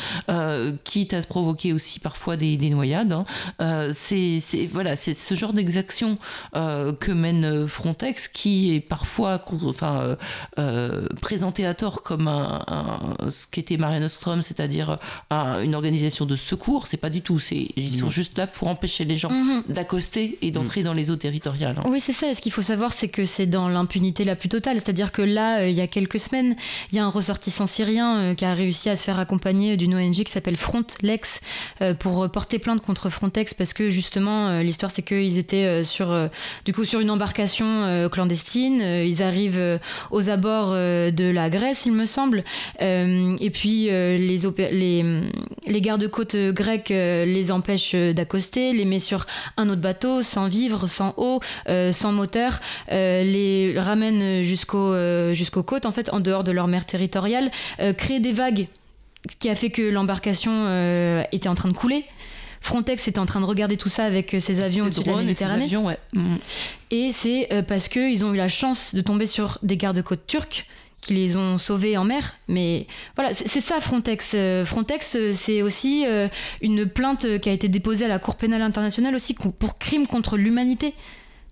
quitte 0.84 1.14
à 1.14 1.22
se 1.22 1.26
provoquer 1.26 1.72
aussi 1.72 1.98
parfois 1.98 2.36
des, 2.36 2.56
noyades. 2.70 3.12
Hein. 3.12 3.88
c'est 3.92 4.40
voilà, 4.72 4.94
c'est 4.96 5.14
ce 5.14 5.34
genre 5.34 5.52
d'exaction 5.52 6.18
que 6.54 7.10
mène 7.10 7.66
Frontex 7.66 8.28
qui 8.28 8.74
est 8.74 8.79
est 8.80 8.86
parfois 8.88 9.42
enfin, 9.64 10.00
euh, 10.00 10.16
euh, 10.58 11.06
présenté 11.20 11.66
à 11.66 11.74
tort 11.74 12.02
comme 12.02 12.28
un, 12.28 12.64
un- 12.66 13.30
ce 13.30 13.46
qu'était 13.46 13.76
Mare 13.76 13.98
Nostrum, 14.00 14.40
c'est-à-dire 14.42 14.98
un- 15.30 15.62
une 15.62 15.74
organisation 15.74 16.26
de 16.26 16.36
secours. 16.36 16.86
C'est 16.86 16.96
pas 16.96 17.10
du 17.10 17.22
tout. 17.22 17.38
Ils 17.76 17.94
sont 17.98 18.04
Non. 18.06 18.10
juste 18.10 18.36
là 18.38 18.46
pour 18.46 18.68
empêcher 18.68 19.04
les 19.04 19.16
gens 19.16 19.30
Mhm. 19.30 19.64
d'accoster 19.68 20.38
et 20.42 20.50
d'entrer 20.50 20.82
dans 20.82 20.92
les 20.92 21.10
eaux 21.10 21.16
territoriales. 21.16 21.76
hein. 21.78 21.82
Oui, 21.86 22.00
c'est 22.00 22.12
ça. 22.12 22.28
Et 22.30 22.34
Ce 22.34 22.40
qu'il 22.42 22.52
faut 22.52 22.62
savoir, 22.62 22.92
c'est 22.92 23.08
que 23.08 23.24
c'est 23.26 23.46
dans 23.46 23.68
l'impunité 23.68 24.24
la 24.24 24.34
plus 24.34 24.48
totale. 24.48 24.76
C'est-à-dire 24.78 25.12
que 25.12 25.20
là, 25.22 25.60
euh, 25.60 25.68
il 25.68 25.76
y 25.76 25.80
a 25.82 25.86
quelques 25.86 26.18
semaines, 26.18 26.56
il 26.90 26.96
y 26.96 26.98
a 26.98 27.04
un 27.04 27.08
ressortissant 27.10 27.66
syrien 27.66 28.18
euh, 28.18 28.34
qui 28.34 28.44
a 28.46 28.54
réussi 28.54 28.88
à 28.88 28.96
se 28.96 29.04
faire 29.04 29.18
accompagner 29.18 29.76
d'une 29.76 29.94
ONG 29.94 30.24
qui 30.24 30.32
s'appelle 30.32 30.56
Frontlex 30.56 31.40
euh, 31.82 31.92
pour 31.94 32.24
euh, 32.24 32.28
porter 32.28 32.58
plainte 32.58 32.80
contre 32.80 33.08
Frontex 33.10 33.52
parce 33.54 33.72
que 33.74 33.90
justement, 33.90 34.48
euh, 34.48 34.62
l'histoire, 34.62 34.90
c'est 34.90 35.02
qu'ils 35.02 35.36
étaient 35.38 35.66
euh, 35.66 35.84
sur, 35.84 36.10
euh, 36.10 36.28
du 36.64 36.72
coup, 36.72 36.84
sur 36.84 37.00
une 37.00 37.10
embarcation 37.10 37.66
euh, 37.84 38.08
clandestine. 38.08 38.69
Euh, 38.80 39.04
ils 39.06 39.22
arrivent 39.22 39.58
euh, 39.58 39.78
aux 40.10 40.28
abords 40.28 40.70
euh, 40.72 41.10
de 41.10 41.24
la 41.24 41.50
Grèce, 41.50 41.86
il 41.86 41.92
me 41.92 42.06
semble. 42.06 42.44
Et 42.80 43.50
puis, 43.52 43.88
euh, 43.90 44.16
les, 44.16 45.80
gardes-côtes 45.80 46.36
grecs 46.36 46.88
les 46.90 47.50
empêchent 47.50 47.94
d'accoster, 47.94 48.72
les 48.72 48.84
met 48.84 49.00
sur 49.00 49.26
un 49.56 49.68
autre 49.68 49.80
bateau 49.80 50.22
sans 50.22 50.48
vivres, 50.48 50.86
sans 50.86 51.14
eau, 51.16 51.40
sans 51.66 52.12
moteur, 52.12 52.60
les 52.90 53.74
ramènent 53.76 54.42
jusqu'au, 54.42 54.94
jusqu'aux 55.32 55.62
côtes, 55.62 55.86
en 55.86 55.92
fait, 55.92 56.12
en 56.12 56.20
dehors 56.20 56.44
de 56.44 56.52
leur 56.52 56.66
mer 56.66 56.86
territoriale, 56.86 57.50
créent 57.96 58.20
des 58.20 58.32
vagues, 58.32 58.66
ce 59.30 59.36
qui 59.36 59.48
a 59.48 59.54
fait 59.54 59.70
que 59.70 59.82
l'embarcation 59.82 61.24
était 61.32 61.48
en 61.48 61.54
train 61.54 61.68
de 61.68 61.74
couler. 61.74 62.04
Frontex 62.60 63.08
était 63.08 63.18
en 63.18 63.26
train 63.26 63.40
de 63.40 63.46
regarder 63.46 63.76
tout 63.76 63.88
ça 63.88 64.04
avec 64.04 64.34
euh, 64.34 64.40
ses 64.40 64.60
avions 64.60 64.86
au-dessus 64.86 65.02
de 65.02 65.10
la 65.10 65.22
et 65.22 65.24
Méditerranée. 65.24 65.64
avions, 65.64 65.86
ouais. 65.86 65.98
Mhm. 66.12 66.38
Et 66.90 67.10
c'est 67.12 67.52
euh, 67.52 67.62
parce 67.62 67.88
qu'ils 67.88 68.24
ont 68.24 68.34
eu 68.34 68.36
la 68.36 68.48
chance 68.48 68.94
de 68.94 69.00
tomber 69.00 69.26
sur 69.26 69.58
des 69.62 69.76
gardes-côtes 69.76 70.26
turcs 70.26 70.66
qui 71.00 71.14
les 71.14 71.38
ont 71.38 71.56
sauvés 71.56 71.96
en 71.96 72.04
mer. 72.04 72.36
Mais 72.46 72.86
voilà, 73.16 73.32
c'est 73.32 73.60
ça 73.60 73.80
Frontex. 73.80 74.32
Euh, 74.34 74.66
Frontex, 74.66 75.16
c'est 75.32 75.62
aussi 75.62 76.04
une 76.60 76.84
plainte 76.84 77.38
qui 77.40 77.48
a 77.48 77.52
été 77.52 77.68
déposée 77.68 78.04
à 78.04 78.08
la 78.08 78.18
Cour 78.18 78.36
pénale 78.36 78.60
internationale 78.60 79.14
aussi 79.14 79.32
pour 79.34 79.78
crime 79.78 80.06
contre 80.06 80.36
l'humanité 80.36 80.92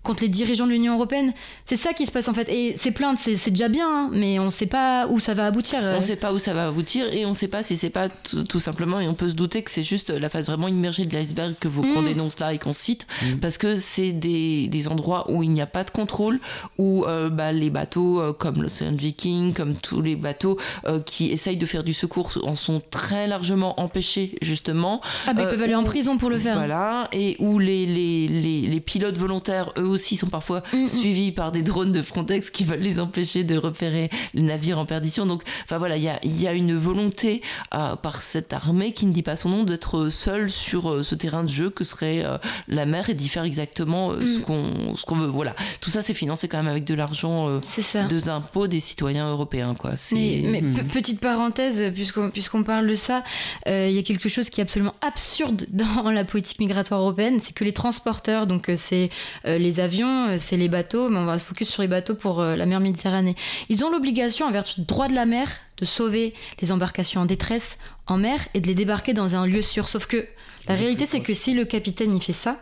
contre 0.03 0.23
les 0.23 0.29
dirigeants 0.29 0.65
de 0.65 0.71
l'Union 0.71 0.95
européenne. 0.95 1.33
C'est 1.65 1.75
ça 1.75 1.93
qui 1.93 2.05
se 2.05 2.11
passe 2.11 2.27
en 2.29 2.33
fait. 2.33 2.47
Et 2.49 2.75
ces 2.77 2.91
plaintes, 2.91 3.17
c'est 3.19 3.35
c'est 3.35 3.51
déjà 3.51 3.67
bien, 3.67 3.87
hein, 3.87 4.09
mais 4.13 4.39
on 4.39 4.45
ne 4.45 4.49
sait 4.49 4.65
pas 4.65 5.07
où 5.07 5.19
ça 5.19 5.33
va 5.33 5.45
aboutir. 5.45 5.79
euh. 5.83 5.93
On 5.95 5.97
ne 5.97 6.01
sait 6.01 6.15
pas 6.15 6.33
où 6.33 6.39
ça 6.39 6.53
va 6.53 6.67
aboutir 6.67 7.05
et 7.13 7.25
on 7.25 7.29
ne 7.29 7.33
sait 7.33 7.47
pas 7.47 7.63
si 7.63 7.75
c'est 7.77 7.89
pas 7.89 8.09
tout, 8.09 8.43
tout 8.43 8.59
simplement, 8.59 8.99
et 8.99 9.07
on 9.07 9.13
peut 9.13 9.29
se 9.29 9.33
douter 9.35 9.61
que 9.61 9.69
c'est 9.71 9.83
juste 9.83 10.09
la 10.09 10.29
phase 10.29 10.47
vraiment 10.47 10.67
immergée 10.67 11.05
de 11.05 11.13
l'iceberg 11.15 11.53
que 11.59 11.67
vous, 11.67 11.81
qu'on 11.81 12.01
Mm. 12.01 12.05
dénonce 12.05 12.39
là 12.39 12.53
et 12.53 12.57
qu'on 12.57 12.73
cite, 12.73 13.07
parce 13.41 13.57
que 13.57 13.77
c'est 13.77 14.11
des, 14.11 14.67
des 14.67 14.87
endroits 14.87 15.29
où 15.31 15.43
il 15.43 15.51
n'y 15.51 15.61
a 15.61 15.65
pas 15.67 15.83
de 15.83 15.91
contrôle, 15.91 16.39
où 16.77 17.03
euh, 17.05 17.29
bah, 17.29 17.51
les 17.51 17.69
bateaux 17.69 18.21
euh, 18.21 18.33
comme 18.33 18.61
l'Ocean 18.63 18.93
Viking, 18.93 19.53
comme 19.53 19.75
tous 19.75 20.01
les 20.01 20.15
bateaux 20.15 20.57
euh, 20.85 20.99
qui 21.01 21.31
essayent 21.31 21.57
de 21.57 21.65
faire 21.65 21.83
du 21.83 21.93
secours 21.93 22.31
en 22.43 22.55
sont 22.55 22.81
très 22.89 23.27
largement 23.27 23.79
empêchés 23.81 24.35
justement. 24.41 25.01
Ah 25.27 25.33
bah 25.33 25.41
ils 25.43 25.49
peuvent 25.49 25.61
aller 25.61 25.75
en 25.75 25.83
prison 25.83 26.17
pour 26.17 26.29
le 26.29 26.37
faire. 26.37 26.55
Voilà, 26.55 27.07
et 27.11 27.35
où 27.39 27.59
les, 27.59 27.85
les, 27.85 28.27
les, 28.27 28.61
les 28.61 28.79
pilotes 28.79 29.17
volontaires, 29.17 29.71
eux 29.77 29.88
aussi, 29.89 30.15
sont 30.15 30.29
parfois 30.29 30.63
Mm, 30.73 30.83
mm. 30.83 30.87
suivis 30.87 31.31
par 31.31 31.51
des 31.51 31.61
drones 31.63 31.91
de 31.91 32.01
Frontex 32.01 32.49
qui 32.49 32.63
veulent 32.63 32.79
les 32.79 32.99
empêcher 32.99 33.43
de 33.43 33.57
repérer 33.57 34.09
les 34.33 34.41
navires 34.43 34.79
en 34.79 34.85
perdition. 34.85 35.25
Donc, 35.25 35.43
enfin 35.63 35.77
voilà, 35.77 35.97
il 35.97 36.03
y 36.03 36.09
a, 36.09 36.19
il 36.23 36.39
y 36.41 36.47
a 36.47 36.53
une 36.53 36.75
volonté 36.75 37.41
euh, 37.73 37.95
par 37.95 38.21
cette 38.21 38.53
armée 38.53 38.91
qui 38.93 39.05
ne 39.05 39.13
dit 39.13 39.23
pas 39.23 39.35
son 39.35 39.49
nom 39.49 39.63
d'être 39.63 40.09
seule 40.09 40.49
sur 40.49 40.89
euh, 40.91 41.03
ce 41.03 41.15
terrain 41.15 41.43
de 41.43 41.49
jeu 41.49 41.69
que 41.69 41.83
serait 41.83 42.23
euh, 42.25 42.37
la 42.67 42.85
mer 42.85 43.09
et 43.09 43.13
d'y 43.13 43.27
faire 43.29 43.43
exactement 43.43 44.11
ce 44.11 44.39
Mm. 44.39 44.41
qu'on 44.41 44.95
ce 44.95 45.05
qu'on 45.05 45.15
veut. 45.15 45.27
Voilà, 45.27 45.55
tout 45.81 45.89
ça 45.89 46.01
c'est 46.01 46.13
financé 46.13 46.47
quand 46.47 46.57
même 46.57 46.67
avec 46.67 46.83
de 46.85 46.93
l'argent 46.93 47.59
des 48.07 48.29
impôts 48.29 48.67
des 48.67 48.79
citoyens 48.79 49.29
européens, 49.29 49.75
quoi. 49.75 49.91
Mais, 50.11 50.43
mais 50.45 50.61
pe- 50.61 50.83
petite 50.91 51.19
parenthèse, 51.19 51.83
puisqu'on 51.93 52.29
puisqu'on 52.29 52.63
parle 52.63 52.87
de 52.87 52.95
ça, 52.95 53.23
il 53.67 53.91
y 53.91 53.97
a 53.99 54.03
quelque 54.03 54.29
chose 54.29 54.49
qui 54.49 54.61
est 54.61 54.63
absolument 54.63 54.93
absurde 55.01 55.65
dans 55.71 56.09
la 56.11 56.23
politique 56.25 56.59
migratoire 56.59 57.01
européenne, 57.01 57.39
c'est 57.39 57.53
que 57.53 57.63
les 57.63 57.73
transporteurs, 57.73 58.47
donc 58.47 58.71
c'est 58.75 59.09
euh, 59.45 59.57
les 59.79 59.85
avions, 59.85 60.29
euh, 60.29 60.35
c'est 60.37 60.57
les 60.57 60.67
bateaux, 60.67 61.09
mais 61.09 61.19
on 61.19 61.25
va 61.25 61.39
se 61.39 61.45
focus 61.45 61.69
sur 61.69 61.81
les 61.81 61.87
bateaux 61.87 62.15
pour 62.15 62.41
euh, 62.41 62.55
la 62.55 62.65
mer 62.65 62.79
Méditerranée. 62.79 63.35
Ils 63.69 63.85
ont 63.85 63.89
l'obligation, 63.89 64.45
en 64.45 64.51
vertu 64.51 64.81
du 64.81 64.85
droit 64.85 65.07
de 65.07 65.15
la 65.15 65.25
mer, 65.25 65.49
de 65.77 65.85
sauver 65.85 66.33
les 66.61 66.71
embarcations 66.71 67.21
en 67.21 67.25
détresse 67.25 67.77
en 68.07 68.17
mer 68.17 68.39
et 68.53 68.59
de 68.59 68.67
les 68.67 68.75
débarquer 68.75 69.13
dans 69.13 69.35
un 69.35 69.45
lieu 69.45 69.61
sûr. 69.61 69.87
Sauf 69.87 70.05
que 70.05 70.25
la 70.67 70.75
réalité, 70.75 71.05
c'est 71.05 71.21
que 71.21 71.33
si 71.33 71.53
le 71.53 71.63
capitaine 71.63 72.13
y 72.15 72.21
fait 72.21 72.33
ça, 72.33 72.57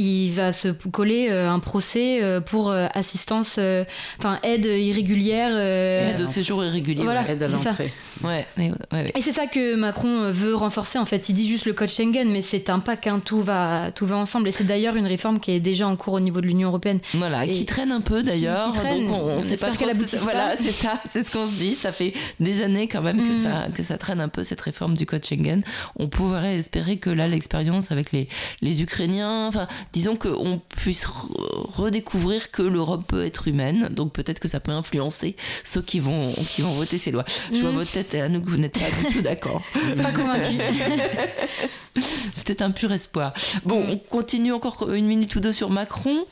il 0.00 0.32
va 0.32 0.52
se 0.52 0.68
coller 0.68 1.28
euh, 1.30 1.48
un 1.50 1.58
procès 1.58 2.22
euh, 2.22 2.40
pour 2.40 2.70
euh, 2.70 2.86
assistance, 2.94 3.56
euh, 3.58 3.84
enfin 4.18 4.38
aide 4.42 4.64
irrégulière. 4.66 5.50
euh, 5.52 6.10
Aide 6.10 6.20
au 6.20 6.26
séjour 6.26 6.64
irrégulier. 6.64 7.04
Voilà. 7.04 7.28
Aide 7.30 7.42
à 7.42 7.48
l'entrée. 7.48 7.92
Ouais, 8.24 8.46
ouais, 8.58 8.70
ouais, 8.70 8.76
ouais. 8.92 9.12
Et 9.16 9.22
c'est 9.22 9.32
ça 9.32 9.46
que 9.46 9.74
Macron 9.76 10.30
veut 10.30 10.54
renforcer 10.54 10.98
en 10.98 11.04
fait. 11.04 11.28
Il 11.28 11.34
dit 11.34 11.48
juste 11.48 11.66
le 11.66 11.72
code 11.72 11.88
Schengen, 11.88 12.30
mais 12.30 12.42
c'est 12.42 12.70
un 12.70 12.78
pack, 12.80 13.06
hein, 13.06 13.20
tout, 13.24 13.40
va, 13.40 13.90
tout 13.94 14.06
va 14.06 14.16
ensemble. 14.16 14.48
Et 14.48 14.50
c'est 14.50 14.64
d'ailleurs 14.64 14.96
une 14.96 15.06
réforme 15.06 15.40
qui 15.40 15.52
est 15.52 15.60
déjà 15.60 15.86
en 15.86 15.96
cours 15.96 16.14
au 16.14 16.20
niveau 16.20 16.40
de 16.40 16.46
l'Union 16.46 16.68
européenne. 16.68 17.00
Voilà, 17.14 17.44
Et 17.44 17.50
qui 17.50 17.64
traîne 17.64 17.92
un 17.92 18.00
peu 18.00 18.22
d'ailleurs. 18.22 18.72
qui 18.72 18.78
traîne. 18.78 19.06
Donc 19.06 19.14
on, 19.16 19.20
on 19.30 19.36
On 19.36 19.40
sait 19.40 19.56
pas 19.56 19.70
qu'elle 19.70 19.88
que 19.88 19.94
aboutisse 19.94 20.10
ça- 20.18 20.24
Voilà, 20.24 20.54
c'est 20.56 20.70
ça, 20.70 21.00
c'est 21.08 21.26
ce 21.26 21.30
qu'on 21.30 21.46
se 21.46 21.52
dit. 21.54 21.74
Ça 21.74 21.92
fait 21.92 22.12
des 22.40 22.62
années 22.62 22.88
quand 22.88 23.02
même 23.02 23.22
que 23.22 23.30
Mm. 23.32 23.42
ça 23.42 23.66
que 23.74 23.82
ça 23.82 23.96
traîne 23.98 24.20
un 24.20 24.28
peu 24.28 24.42
cette 24.42 24.60
réforme 24.60 24.96
du 24.96 25.06
code 25.06 25.24
Schengen. 25.24 25.62
On 25.96 26.08
pourrait 26.08 26.56
espérer 26.56 26.96
que 26.98 27.10
là 27.10 27.26
l'expérience 27.28 27.90
avec 27.90 28.12
les 28.12 28.28
les 28.60 28.82
Ukrainiens, 28.82 29.46
enfin 29.46 29.66
disons 29.92 30.16
qu'on 30.16 30.60
puisse 30.76 31.04
re- 31.06 31.70
redécouvrir 31.76 32.50
que 32.50 32.62
l'Europe 32.62 33.04
peut 33.08 33.24
être 33.24 33.48
humaine. 33.48 33.88
Donc 33.90 34.12
peut-être 34.12 34.38
que 34.40 34.48
ça 34.48 34.60
peut 34.60 34.72
influencer 34.72 35.36
ceux 35.64 35.82
qui 35.82 36.00
vont 36.00 36.32
qui 36.48 36.62
vont 36.62 36.72
voter 36.72 36.98
ces 36.98 37.10
lois. 37.10 37.24
Je 37.52 37.60
vois 37.60 37.70
Mm. 37.72 37.74
votre 37.74 37.90
tête 37.92 38.14
et 38.14 38.20
à 38.20 38.28
nous 38.28 38.40
que 38.40 38.48
vous 38.50 38.56
n'êtes 38.56 38.78
pas 38.78 39.08
du 39.08 39.14
tout 39.16 39.22
d'accord. 39.22 39.62
Pas 40.02 40.12
convaincu. 40.12 40.58
C'était 42.34 42.62
un 42.62 42.70
pur 42.70 42.92
espoir. 42.92 43.32
Bon, 43.64 43.84
on 43.88 43.98
continue 43.98 44.52
encore 44.52 44.92
une 44.92 45.06
minute 45.06 45.34
ou 45.36 45.40
deux 45.40 45.52
sur 45.52 45.70
Macron. 45.70 46.24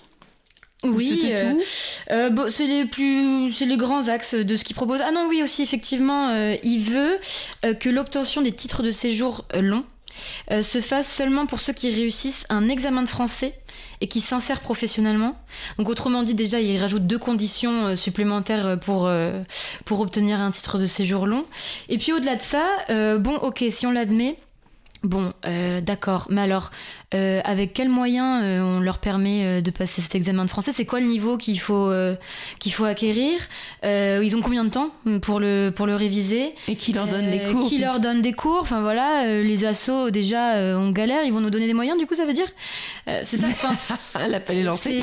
oui. 0.85 1.21
Euh, 1.25 1.53
tout. 1.55 1.61
euh, 2.13 2.31
bon, 2.31 2.49
c'est 2.51 2.67
les 2.67 2.85
plus, 2.85 3.53
c'est 3.53 3.67
les 3.67 3.77
grands 3.77 4.07
axes 4.09 4.35
de 4.35 4.57
ce 4.57 4.63
qu'il 4.65 4.77
propose. 4.77 5.01
Ah 5.03 5.11
non, 5.11 5.27
oui 5.29 5.43
aussi 5.43 5.63
effectivement, 5.63 6.29
euh, 6.31 6.57
il 6.63 6.85
veut 6.85 7.17
euh, 7.65 7.75
que 7.75 7.89
l'obtention 7.89 8.43
des 8.43 8.53
titres 8.53 8.83
de 8.85 8.91
séjour 8.93 9.45
euh, 9.55 9.61
longs 9.61 9.85
euh, 10.51 10.63
se 10.63 10.81
fasse 10.81 11.11
seulement 11.11 11.47
pour 11.47 11.61
ceux 11.61 11.73
qui 11.73 11.91
réussissent 11.91 12.45
un 12.49 12.69
examen 12.69 13.03
de 13.03 13.09
français 13.09 13.55
et 14.01 14.09
qui 14.09 14.21
s'insèrent 14.21 14.61
professionnellement. 14.61 15.37
Donc 15.79 15.89
autrement 15.89 16.23
dit, 16.23 16.35
déjà, 16.35 16.61
il 16.61 16.79
rajoute 16.81 17.07
deux 17.07 17.19
conditions 17.19 17.87
euh, 17.87 17.97
supplémentaires 17.97 18.67
euh, 18.67 18.77
pour, 18.77 19.11
pour 19.85 20.01
obtenir 20.01 20.41
un 20.41 20.51
titre 20.51 20.79
de 20.79 20.87
séjour 20.87 21.27
long. 21.27 21.45
Et 21.89 21.99
puis 21.99 22.13
au-delà 22.13 22.37
de 22.37 22.43
ça, 22.43 22.65
bon, 23.19 23.37
ok, 23.37 23.65
si 23.71 23.87
on 23.87 23.91
l'admet, 23.91 24.37
bon, 25.03 25.33
d'accord, 25.83 26.27
mais 26.31 26.41
alors, 26.41 26.71
euh, 27.15 27.41
avec 27.45 27.73
quels 27.73 27.89
moyens 27.89 28.43
euh, 28.45 28.61
on 28.61 28.81
leur 28.81 28.99
permet 28.99 29.45
euh, 29.45 29.61
de 29.63 29.71
passer 29.71 30.01
cet 30.03 30.15
examen 30.15 30.45
de 30.45 30.51
français? 30.51 30.73
C'est 30.75 30.85
quoi 30.85 31.01
le 31.01 31.07
niveau 31.07 31.39
qu'il 31.39 31.59
faut, 31.59 31.91
qu'il 32.59 32.73
faut 32.73 32.85
acquérir? 32.85 33.41
Ils 33.83 34.35
ont 34.37 34.43
combien 34.43 34.65
de 34.65 34.71
temps 34.71 34.91
pour 35.23 35.41
le, 35.41 35.71
pour 35.75 35.87
le 35.87 35.95
réviser? 35.95 36.55
Et 36.69 36.77
qui 36.77 36.93
leur 36.93 37.07
donne 37.07 37.25
euh, 37.27 37.53
cours 37.53 37.69
Qui 37.69 37.79
leur 37.79 38.01
donne 38.01 38.21
des 38.21 38.33
cours? 38.33 38.59
Enfin 38.61 38.81
voilà, 38.83 39.25
les 39.43 39.65
assos 39.65 40.11
déjà 40.11 40.55
on 40.77 40.91
galère, 40.91 41.25
ils 41.25 41.33
vont 41.33 41.41
nous 41.41 41.51
donner 41.51 41.67
des 41.67 41.75
moyens 41.75 41.99
du 41.99 42.07
coup 42.07 42.15
ça 42.15 42.27
veut 42.27 42.33
dire? 42.35 42.49
C'est 43.07 43.39
ça 43.39 43.47
enfin, 43.49 44.29
L'appel 44.29 44.59
est 44.59 44.63
lancé. 44.65 45.03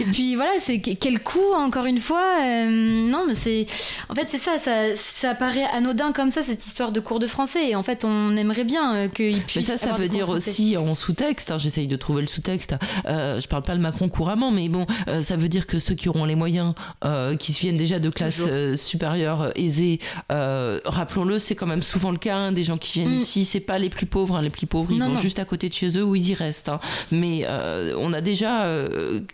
Et 0.00 0.04
puis 0.12 0.34
voilà, 0.36 0.52
c'est 0.60 0.80
que- 0.80 0.92
quel 0.92 1.22
coût 1.22 1.52
encore 1.56 1.86
une 1.86 1.98
fois? 1.98 2.36
Non 2.66 3.24
mais 3.26 3.34
c'est... 3.34 3.66
En 4.08 4.14
fait 4.14 4.26
c'est 4.28 4.38
ça, 4.38 4.58
ça, 4.58 4.94
ça 4.94 5.34
paraît 5.34 5.64
anodin 5.72 6.12
comme 6.12 6.30
ça 6.30 6.42
cette 6.42 6.64
histoire 6.66 6.92
de 6.92 7.00
cours 7.00 7.18
de 7.18 7.26
français. 7.26 7.70
Et 7.70 7.76
en 7.76 7.82
fait 7.82 8.04
on 8.04 8.36
aimerait 8.36 8.64
bien 8.64 9.08
qu'ils 9.08 9.36
Mais 9.36 9.42
puissent... 9.42 9.66
ça, 9.66 9.78
ça 9.78 9.84
avoir 9.86 9.98
veut 9.98 10.08
des 10.08 10.16
dire 10.16 10.26
français. 10.26 10.50
aussi 10.50 10.76
en 10.88 10.94
sous-texte, 10.94 11.50
hein, 11.50 11.58
j'essaye 11.58 11.86
de 11.88 11.96
trouver 11.96 12.20
le 12.20 12.26
sous-texte, 12.26 12.74
euh, 13.06 13.40
je 13.40 13.48
parle 13.48 13.62
pas 13.62 13.74
de 13.76 13.80
Macron 13.80 14.08
couramment, 14.08 14.50
mais 14.50 14.68
bon, 14.68 14.86
euh, 15.08 15.22
ça 15.22 15.36
veut 15.36 15.48
dire 15.48 15.66
que 15.66 15.78
ceux 15.78 15.94
qui 15.94 16.08
auront 16.08 16.24
les 16.24 16.34
moyens, 16.34 16.74
euh, 17.04 17.36
qui 17.36 17.52
viennent 17.52 17.76
déjà 17.76 17.98
de 17.98 18.10
classes 18.10 18.42
euh, 18.46 18.74
supérieures 18.76 19.52
aisées, 19.56 19.98
rappelons-le, 20.84 21.38
c'est 21.38 21.54
quand 21.54 21.66
même 21.66 21.82
souvent 21.82 22.10
le 22.10 22.18
cas, 22.18 22.36
hein, 22.36 22.52
des 22.52 22.64
gens 22.64 22.78
qui 22.78 22.92
viennent 22.92 23.10
Mm. 23.10 23.14
ici, 23.14 23.44
c'est 23.44 23.60
pas 23.60 23.78
les 23.78 23.90
plus 23.90 24.06
pauvres, 24.06 24.36
hein, 24.36 24.42
les 24.42 24.50
plus 24.50 24.66
pauvres, 24.66 24.90
ils 24.92 24.98
Non, 24.98 25.08
vont 25.08 25.14
non. 25.14 25.20
juste 25.20 25.38
à 25.38 25.44
côté 25.44 25.68
de 25.68 25.74
chez 25.74 25.98
eux 25.98 26.04
où 26.04 26.14
ils 26.14 26.30
y 26.30 26.34
restent. 26.34 26.70
Mais 27.10 27.46
on 27.98 28.12
a 28.12 28.20
déjà 28.20 28.66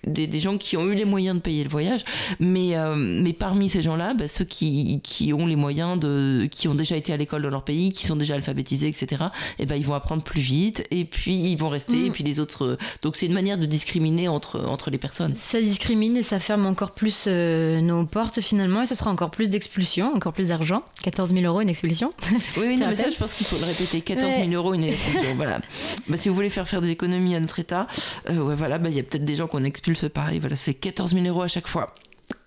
des, 0.06 0.26
des 0.26 0.40
gens 0.40 0.58
qui 0.58 0.76
ont 0.76 0.86
eu 0.88 0.94
les 0.94 1.04
moyens 1.04 1.36
de 1.36 1.40
payer 1.42 1.62
le 1.64 1.70
voyage, 1.70 2.04
mais, 2.40 2.74
mais 2.96 3.32
parmi 3.32 3.68
ces 3.68 3.82
gens-là, 3.82 4.14
bah, 4.14 4.28
ceux 4.28 4.44
qui, 4.44 5.00
qui 5.02 5.32
ont 5.32 5.46
les 5.46 5.56
moyens 5.56 5.98
de, 5.98 6.48
qui 6.50 6.68
ont 6.68 6.74
déjà 6.74 6.96
été 6.96 7.12
à 7.12 7.16
l'école 7.16 7.42
dans 7.42 7.50
leur 7.50 7.64
pays, 7.64 7.92
qui 7.92 8.06
sont 8.06 8.16
déjà 8.16 8.34
alphabétisés, 8.34 8.88
etc., 8.88 9.24
eh 9.58 9.66
ben, 9.66 9.76
ils 9.76 9.84
vont 9.84 9.94
apprendre 9.94 10.22
plus 10.22 10.40
vite 10.40 10.84
et 10.90 11.04
puis 11.04 11.37
ils 11.38 11.56
vont 11.56 11.68
rester, 11.68 12.06
et 12.06 12.10
puis 12.10 12.24
les 12.24 12.40
autres. 12.40 12.64
euh, 12.64 12.78
Donc 13.02 13.16
c'est 13.16 13.26
une 13.26 13.32
manière 13.32 13.58
de 13.58 13.66
discriminer 13.66 14.28
entre, 14.28 14.60
entre 14.66 14.90
les 14.90 14.98
personnes. 14.98 15.34
Ça 15.36 15.60
discrimine 15.60 16.16
et 16.16 16.22
ça 16.22 16.38
ferme 16.40 16.66
encore 16.66 16.92
plus 16.92 17.24
euh, 17.26 17.80
nos 17.80 18.04
portes 18.06 18.40
finalement 18.40 18.82
et 18.82 18.86
ce 18.86 18.94
sera 18.94 19.10
encore 19.10 19.30
plus 19.30 19.50
d'expulsions, 19.50 20.12
encore 20.14 20.32
plus 20.32 20.48
d'argent. 20.48 20.82
14 21.02 21.32
000 21.32 21.44
euros 21.44 21.60
une 21.60 21.68
expulsion. 21.68 22.12
Oui, 22.56 22.64
oui, 22.66 22.76
non, 22.80 22.86
mais 22.88 22.94
ça, 22.94 23.10
je 23.10 23.16
pense 23.16 23.34
qu'il 23.34 23.46
faut 23.46 23.56
le 23.58 23.64
répéter. 23.66 24.00
14 24.00 24.32
000 24.34 24.42
Ouais. 24.48 24.54
euros 24.54 24.74
une 24.74 24.84
expulsion. 24.84 25.34
voilà. 25.36 25.60
Bah, 26.08 26.16
si 26.16 26.28
vous 26.28 26.34
voulez 26.34 26.50
faire 26.50 26.68
faire 26.68 26.80
des 26.80 26.90
économies 26.90 27.34
à 27.34 27.40
notre 27.40 27.58
État, 27.58 27.86
euh, 28.30 28.36
ouais, 28.38 28.54
voilà, 28.54 28.78
bah, 28.78 28.88
il 28.90 28.96
y 28.96 29.00
a 29.00 29.02
peut-être 29.02 29.24
des 29.24 29.36
gens 29.36 29.46
qu'on 29.46 29.64
expulse 29.64 30.04
pareil. 30.12 30.38
Voilà, 30.38 30.56
ça 30.56 30.64
fait 30.66 30.74
14 30.74 31.12
000 31.14 31.26
euros 31.26 31.42
à 31.42 31.48
chaque 31.48 31.66
fois. 31.68 31.92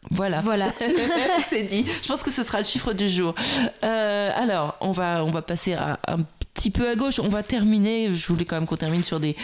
Voilà. 0.10 0.42
Voilà. 0.42 0.74
c'est 1.48 1.64
dit. 1.64 1.86
Je 2.02 2.08
pense 2.08 2.24
que 2.24 2.32
ce 2.32 2.44
sera 2.44 2.60
le 2.60 2.66
chiffre 2.66 2.92
du 2.94 3.08
jour. 3.10 3.36
Euh, 3.84 4.30
alors, 4.36 4.76
on 4.82 4.92
va, 4.92 5.24
on 5.24 5.32
va 5.32 5.42
passer 5.42 5.74
à 5.74 6.00
un 6.08 6.18
petit 6.62 6.70
peu 6.70 6.88
à 6.88 6.96
gauche. 6.96 7.20
On 7.20 7.30
va 7.30 7.42
terminer. 7.42 8.14
Je 8.14 8.28
voulais 8.28 8.46
quand 8.46 8.56
même 8.56 8.68
qu'on 8.68 8.78
termine 8.78 9.04
sur 9.04 9.20
des, 9.20 9.36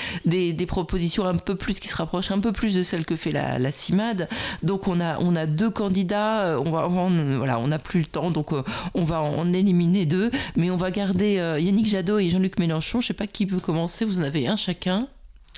propositions 0.68 1.26
un 1.26 1.36
peu 1.36 1.56
plus 1.56 1.80
qui 1.80 1.88
se 1.88 1.96
rapprochent 1.96 2.30
un 2.30 2.40
peu 2.40 2.52
plus 2.52 2.76
de 2.76 2.84
celles 2.84 3.06
que 3.06 3.16
fait 3.16 3.32
la, 3.32 3.58
la 3.58 3.72
CIMAD. 3.72 4.30
Donc, 4.62 4.88
on 4.88 5.00
a, 5.00 5.18
on 5.20 5.36
a 5.36 5.48
deux 5.48 5.72
candidats. 5.72 6.44
Euh, 6.44 6.62
On 6.64 6.72
va, 6.72 6.88
on, 6.88 7.38
voilà, 7.38 7.58
on 7.60 7.70
n'a 7.70 7.80
plus 7.80 8.02
le 8.02 8.06
temps, 8.06 8.30
donc 8.30 8.54
euh, 8.54 8.62
on 8.94 9.04
va 9.04 9.22
en 9.22 9.52
éliminer 9.52 10.06
deux. 10.06 10.30
Mais 10.56 10.70
on 10.70 10.78
va 10.78 10.92
garder 10.92 11.40
euh, 11.40 11.60
Yannick 11.60 11.88
Jadot 11.88 12.20
et 12.20 12.30
Jean-Luc 12.30 12.60
Mélenchon. 12.60 13.02
Je 13.02 13.08
sais 13.08 13.14
pas 13.14 13.26
qui 13.26 13.46
veut 13.46 13.60
commencer. 13.60 14.06
Vous 14.06 14.20
en 14.20 14.24
avez 14.24 14.48
un 14.48 14.56
chacun. 14.56 15.08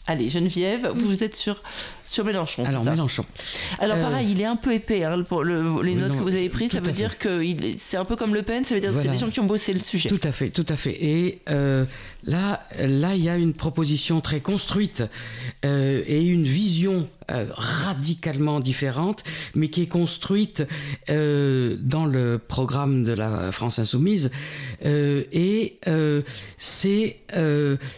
Allez, 0.07 0.29
Geneviève, 0.29 0.91
vous 0.95 1.23
êtes 1.23 1.35
sur, 1.35 1.61
sur 2.09 2.25
Mélenchon. 2.25 2.65
Alors, 2.65 2.83
Mélenchon. 2.83 3.23
alors 3.77 3.97
Euh, 3.97 4.01
pareil, 4.01 4.31
il 4.31 4.41
est 4.41 4.45
un 4.45 4.55
peu 4.55 4.73
épais 4.73 5.03
hein, 5.03 5.15
le- 5.15 5.83
les 5.83 5.93
Oui, 5.93 5.95
notes 5.95 6.11
non, 6.13 6.17
que 6.17 6.23
vous 6.23 6.33
avez 6.33 6.49
prises. 6.49 6.71
Ça 6.71 6.79
veut 6.79 6.91
dire 6.91 7.19
que 7.19 7.43
c'est 7.77 7.97
un 7.97 8.05
peu 8.05 8.15
comme 8.15 8.33
Le 8.33 8.41
Pen, 8.41 8.65
ça 8.65 8.73
veut 8.73 8.81
dire 8.81 8.91
que 8.91 8.99
c'est 9.01 9.07
des 9.09 9.17
gens 9.17 9.29
qui 9.29 9.39
ont 9.39 9.45
bossé 9.45 9.73
le 9.73 9.79
sujet. 9.79 10.09
Tout 10.09 10.19
à 10.23 10.31
fait, 10.31 10.49
tout 10.49 10.65
à 10.67 10.75
fait. 10.75 10.97
Et 11.03 11.41
euh, 11.49 11.85
là, 12.23 12.63
là, 12.79 13.13
il 13.15 13.23
y 13.23 13.29
a 13.29 13.37
une 13.37 13.53
proposition 13.53 14.21
très 14.21 14.39
construite 14.41 15.03
euh, 15.65 16.01
et 16.07 16.25
une 16.25 16.45
vision 16.45 17.07
radicalement 17.31 18.59
différente, 18.59 19.23
mais 19.53 19.67
qui 19.67 19.83
est 19.83 19.87
construite 19.87 20.63
dans 21.07 22.05
le 22.07 22.39
programme 22.39 23.03
de 23.03 23.13
la 23.13 23.51
France 23.51 23.77
insoumise. 23.77 24.31
Et 24.83 25.79
c'est 26.57 27.17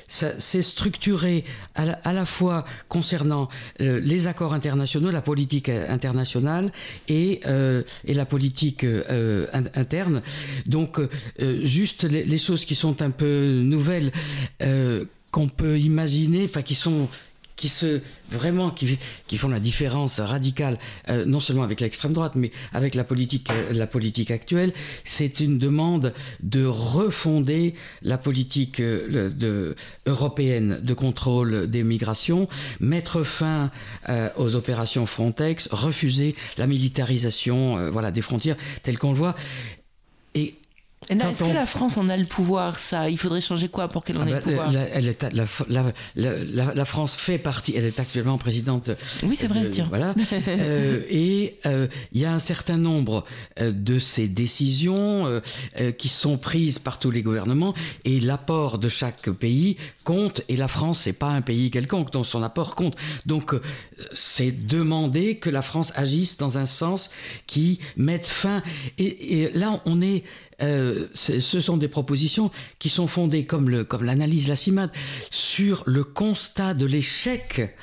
c'est 0.09 0.61
structuré 0.61 1.45
à 1.75 1.85
la, 1.85 1.93
à 2.03 2.11
la 2.11 2.25
fois 2.25 2.65
concernant 2.89 3.47
les 4.01 4.27
accords 4.27 4.53
internationaux, 4.53 5.11
la 5.11 5.21
politique 5.21 5.69
internationale 5.69 6.71
et, 7.07 7.39
euh, 7.45 7.83
la 8.07 8.25
politique 8.25 8.83
euh, 8.83 9.47
in- 9.53 9.63
interne. 9.75 10.21
Donc, 10.65 10.99
euh, 10.99 11.07
juste 11.63 12.03
les, 12.03 12.23
les 12.23 12.37
choses 12.37 12.65
qui 12.65 12.75
sont 12.75 13.01
un 13.01 13.09
peu 13.11 13.61
nouvelles, 13.63 14.11
qu'on 15.31 15.47
peut 15.47 15.79
imaginer, 15.79 16.43
enfin 16.45 16.61
qui 16.61 16.75
sont 16.75 17.07
qui 17.61 17.69
se 17.69 18.01
vraiment 18.31 18.71
qui, 18.71 18.97
font 19.37 19.47
la 19.47 19.59
différence 19.59 20.19
radicale 20.19 20.79
euh, 21.09 21.25
non 21.25 21.39
seulement 21.39 21.61
avec 21.61 21.79
l'extrême 21.79 22.11
droite 22.11 22.33
mais 22.35 22.51
avec 22.73 22.95
la 22.95 23.03
politique 23.03 23.51
euh, 23.51 23.71
la 23.71 23.85
politique 23.85 24.31
actuelle 24.31 24.73
c'est 25.03 25.39
une 25.41 25.59
demande 25.59 26.11
de 26.41 26.65
refonder 26.65 27.75
la 28.01 28.17
politique 28.17 28.79
euh, 28.79 29.75
européenne 30.07 30.79
de 30.81 30.93
contrôle 30.95 31.69
des 31.69 31.83
migrations 31.83 32.47
mettre 32.79 33.21
fin 33.21 33.69
aux 34.37 34.55
opérations 34.55 35.05
Frontex 35.05 35.69
refuser 35.71 36.35
la 36.57 36.65
militarisation 36.65 37.91
des 38.11 38.21
frontières 38.21 38.57
telles 38.81 38.97
qu'on 38.97 39.11
le 39.11 39.17
voit 39.17 39.35
et 40.33 40.45
Et 40.45 40.45
là, 40.45 40.55
quand 40.55 40.90
Est-ce 41.09 41.43
on- 41.43 41.49
que 41.49 41.53
la 41.55 41.65
France 41.65 41.97
en 41.97 42.07
a 42.09 42.15
le 42.15 42.25
pouvoir 42.25 42.77
Ça, 42.77 43.09
il 43.09 43.17
faudrait 43.17 43.41
changer 43.41 43.67
quoi 43.69 43.87
pour 43.87 44.03
qu'elle 44.03 44.19
en 44.19 44.21
Ah 44.21 44.27
ait 44.27 44.31
bah, 44.33 44.35
le 44.37 44.41
pouvoir 44.43 44.71
la, 44.71 44.81
elle 44.89 45.07
est 45.09 45.23
à- 45.23 45.31
la, 45.31 45.45
la- 45.67 45.93
la- 46.15 46.43
la- 46.43 46.73
la 46.75 46.85
France 46.85 47.15
fait 47.15 47.39
partie, 47.39 47.73
elle 47.75 47.85
est 47.85 47.99
actuellement 47.99 48.37
présidente. 48.37 48.91
Oui, 49.23 49.35
c'est 49.35 49.47
vrai, 49.47 49.63
de- 49.63 49.69
tiens. 49.69 49.87
Voilà. 49.89 50.13
Euh, 50.47 51.01
et 51.09 51.57
euh, 51.65 51.87
il 52.13 52.21
y 52.21 52.25
a 52.25 52.31
un 52.31 52.37
certain 52.39 52.77
nombre 52.77 53.25
euh, 53.59 53.71
de 53.71 53.97
ces 53.97 54.27
décisions 54.27 55.25
euh, 55.25 55.91
qui 55.91 56.07
sont 56.07 56.37
prises 56.37 56.77
par 56.77 56.99
tous 56.99 57.09
les 57.09 57.23
gouvernements 57.23 57.73
et 58.05 58.19
l'apport 58.19 58.77
de 58.77 58.87
chaque 58.87 59.27
pays 59.31 59.77
compte. 60.03 60.41
Et 60.49 60.55
la 60.55 60.67
France, 60.67 60.99
c'est 60.99 61.13
pas 61.13 61.29
un 61.29 61.41
pays 61.41 61.71
quelconque, 61.71 62.11
donc 62.11 62.27
son 62.27 62.43
apport 62.43 62.75
compte. 62.75 62.95
Donc, 63.25 63.55
c'est 64.13 64.51
demander 64.51 65.37
que 65.37 65.49
la 65.49 65.63
France 65.63 65.93
agisse 65.95 66.37
dans 66.37 66.59
un 66.59 66.67
sens 66.67 67.09
qui 67.47 67.79
mette 67.97 68.27
fin. 68.27 68.61
Et, 68.99 69.41
et 69.41 69.51
là, 69.53 69.81
on 69.85 69.99
est 70.01 70.23
euh, 70.61 71.07
ce 71.15 71.39
sont 71.59 71.77
des 71.77 71.87
propositions 71.87 72.51
qui 72.79 72.89
sont 72.89 73.07
fondées, 73.07 73.45
comme 73.45 73.69
le- 73.69 73.83
comme 73.83 74.03
l'analyse 74.03 74.47
la 74.47 74.55
CIMAD, 74.55 74.91
sur 75.29 75.83
le 75.85 76.03
constat 76.03 76.73
de 76.73 76.85
l'échec 76.85 77.75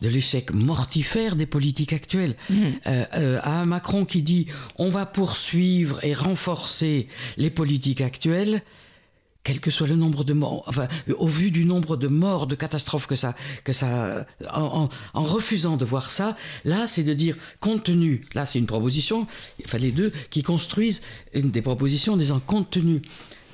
de 0.00 0.08
l'échec 0.08 0.54
mortifère 0.54 1.36
des 1.36 1.44
politiques 1.44 1.92
actuelles. 1.92 2.34
Euh, 2.50 3.04
euh, 3.14 3.38
à 3.42 3.60
un 3.60 3.66
Macron 3.66 4.06
qui 4.06 4.22
dit 4.22 4.46
on 4.76 4.88
va 4.88 5.04
poursuivre 5.04 6.02
et 6.02 6.14
renforcer 6.14 7.06
les 7.36 7.50
politiques 7.50 8.00
actuelles, 8.00 8.62
quel 9.42 9.60
que 9.60 9.70
soit 9.70 9.86
le 9.86 9.96
nombre 9.96 10.22
de 10.22 10.32
morts, 10.32 10.64
enfin, 10.66 10.86
au 11.18 11.26
vu 11.26 11.50
du 11.50 11.64
nombre 11.64 11.96
de 11.96 12.08
morts, 12.08 12.46
de 12.46 12.54
catastrophes 12.54 13.06
que 13.06 13.14
ça, 13.14 13.34
que 13.64 13.72
ça, 13.72 14.26
en, 14.52 14.88
refusant 15.14 15.76
de 15.76 15.84
voir 15.84 16.10
ça, 16.10 16.36
là, 16.64 16.86
c'est 16.86 17.04
de 17.04 17.14
dire, 17.14 17.36
compte 17.58 17.84
tenu, 17.84 18.26
là, 18.34 18.44
c'est 18.44 18.58
une 18.58 18.66
proposition, 18.66 19.26
il 19.58 19.66
fallait 19.66 19.92
deux 19.92 20.12
qui 20.30 20.42
construisent 20.42 21.02
des 21.34 21.62
propositions 21.62 22.14
en 22.14 22.16
disant, 22.18 22.40
compte 22.40 22.70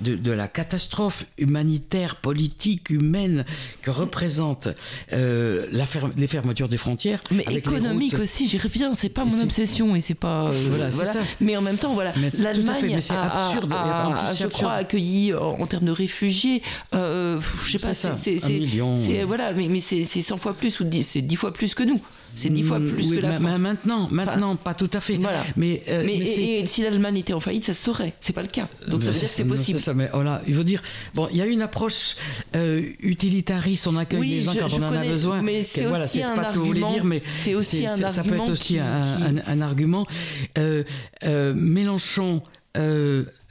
de, 0.00 0.14
de 0.14 0.32
la 0.32 0.48
catastrophe 0.48 1.24
humanitaire, 1.38 2.16
politique, 2.16 2.90
humaine 2.90 3.44
que 3.82 3.90
représente 3.90 4.68
euh, 5.12 5.66
la 5.72 5.84
ferme- 5.86 6.12
les 6.16 6.26
fermetures 6.26 6.68
des 6.68 6.76
frontières. 6.76 7.20
Mais 7.30 7.44
économique 7.58 8.14
aussi, 8.22 8.48
j'y 8.48 8.58
reviens, 8.58 8.94
c'est 8.94 9.08
pas 9.08 9.24
mon 9.24 9.40
obsession 9.42 9.96
et 9.96 10.00
c'est 10.00 10.14
pas. 10.14 10.44
euh, 10.50 10.66
Voilà, 10.68 10.90
c'est 10.90 11.04
ça. 11.12 11.20
Mais 11.40 11.56
en 11.56 11.62
même 11.62 11.76
temps, 11.78 11.94
voilà, 11.94 12.12
l'Allemagne 12.38 12.94
a, 13.16 13.46
absurde, 13.48 13.72
je 14.34 14.46
crois, 14.48 14.72
accueilli 14.72 15.34
en, 15.34 15.60
en 15.60 15.66
termes 15.66 15.86
de 15.86 15.90
réfugiés, 15.92 16.62
euh, 16.94 17.40
je 17.64 17.72
sais 17.72 17.78
pas, 17.78 17.94
C'est 18.96 19.22
Voilà, 19.24 19.52
mais, 19.52 19.68
mais 19.68 19.80
c'est 19.80 20.04
c'est 20.04 20.22
100 20.22 20.36
fois 20.36 20.54
plus 20.54 20.78
ou 20.80 20.84
10, 20.84 21.02
c'est 21.02 21.22
10 21.22 21.36
fois 21.36 21.52
plus 21.52 21.74
que 21.74 21.82
nous. 21.82 22.00
C'est 22.36 22.50
10 22.50 22.62
fois 22.62 22.78
Mm, 22.78 22.90
plus 22.92 23.10
oui, 23.10 23.16
que 23.16 23.22
la 23.22 23.28
ma- 23.28 23.34
France. 23.40 23.44
ma- 23.50 23.58
Maintenant, 23.58 24.08
maintenant, 24.12 24.56
pas 24.56 24.74
tout 24.74 24.90
à 24.92 25.00
fait. 25.00 25.16
Voilà. 25.16 25.42
Mais, 25.56 25.82
euh, 25.88 26.02
mais, 26.06 26.16
mais 26.18 26.24
et, 26.24 26.60
et 26.60 26.66
si 26.66 26.82
l'Allemagne 26.82 27.16
était 27.16 27.32
en 27.32 27.40
faillite, 27.40 27.64
ça 27.64 27.74
se 27.74 27.82
saurait. 27.82 28.14
C'est 28.20 28.32
pas 28.34 28.42
le 28.42 28.48
cas. 28.48 28.68
Donc 28.88 29.02
ça 29.02 29.08
Mais 29.08 29.14
veut 29.14 29.18
dire 29.20 29.28
que 29.28 29.34
c'est 29.34 29.44
possible. 29.44 29.80
ça, 29.80 29.94
mais 29.94 30.08
voilà, 30.12 30.42
il 30.46 30.54
veut 30.54 30.62
dire, 30.64 30.82
bon, 31.14 31.28
il 31.32 31.38
y 31.38 31.42
a 31.42 31.46
une 31.46 31.62
approche 31.62 32.14
euh, 32.54 32.82
utilitariste, 33.00 33.86
on 33.86 33.96
accueille 33.96 34.20
Oui, 34.20 34.30
les 34.30 34.40
gens 34.42 34.52
je- 34.52 34.60
quand 34.60 34.68
je 34.68 34.76
on 34.76 34.82
en 34.84 34.92
a 34.92 34.98
connais, 34.98 35.08
besoin. 35.08 35.42
mais 35.42 35.62
c'est 35.64 35.86
voilà, 35.86 36.04
aussi 36.04 36.22
un 36.22 36.34
pas 36.36 36.44
ce 36.44 36.52
que 36.52 36.58
vous 36.58 36.66
voulez 36.66 36.82
argument- 36.82 36.92
dire, 36.94 37.04
mais 37.06 37.22
c'est 37.24 37.54
aussi 37.54 37.86
un 37.86 37.96
ça 37.96 37.96
peut 37.96 38.04
être 38.10 38.18
argument 38.18 38.44
aussi 38.52 38.74
qui- 38.74 38.78
un, 38.78 39.00
qui- 39.00 39.22
un- 39.22 39.42
un 39.46 39.60
argument. 39.62 40.06
Euh, 40.58 40.84
euh, 41.24 41.54
Mélenchon. 41.54 42.42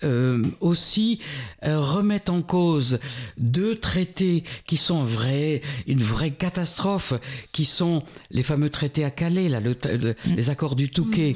Euh, 0.06 0.44
aussi 0.62 1.20
euh, 1.66 1.80
remettent 1.80 2.30
en 2.30 2.42
cause 2.42 3.00
deux 3.38 3.76
traités 3.76 4.44
qui 4.68 4.78
sont 4.78 5.02
un 5.02 5.06
vrai, 5.06 5.62
une 5.88 6.02
vraie 6.02 6.32
catastrophe, 6.32 7.14
qui 7.52 7.66
sont 7.66 8.04
les 8.32 8.44
fameux 8.44 8.70
traités 8.70 9.04
à 9.04 9.10
Calais, 9.12 9.50
là, 9.50 9.60
le- 9.60 9.76
le- 9.98 10.16
les 10.36 10.50
accords 10.50 10.76
du 10.76 10.90
Touquet, 10.90 11.36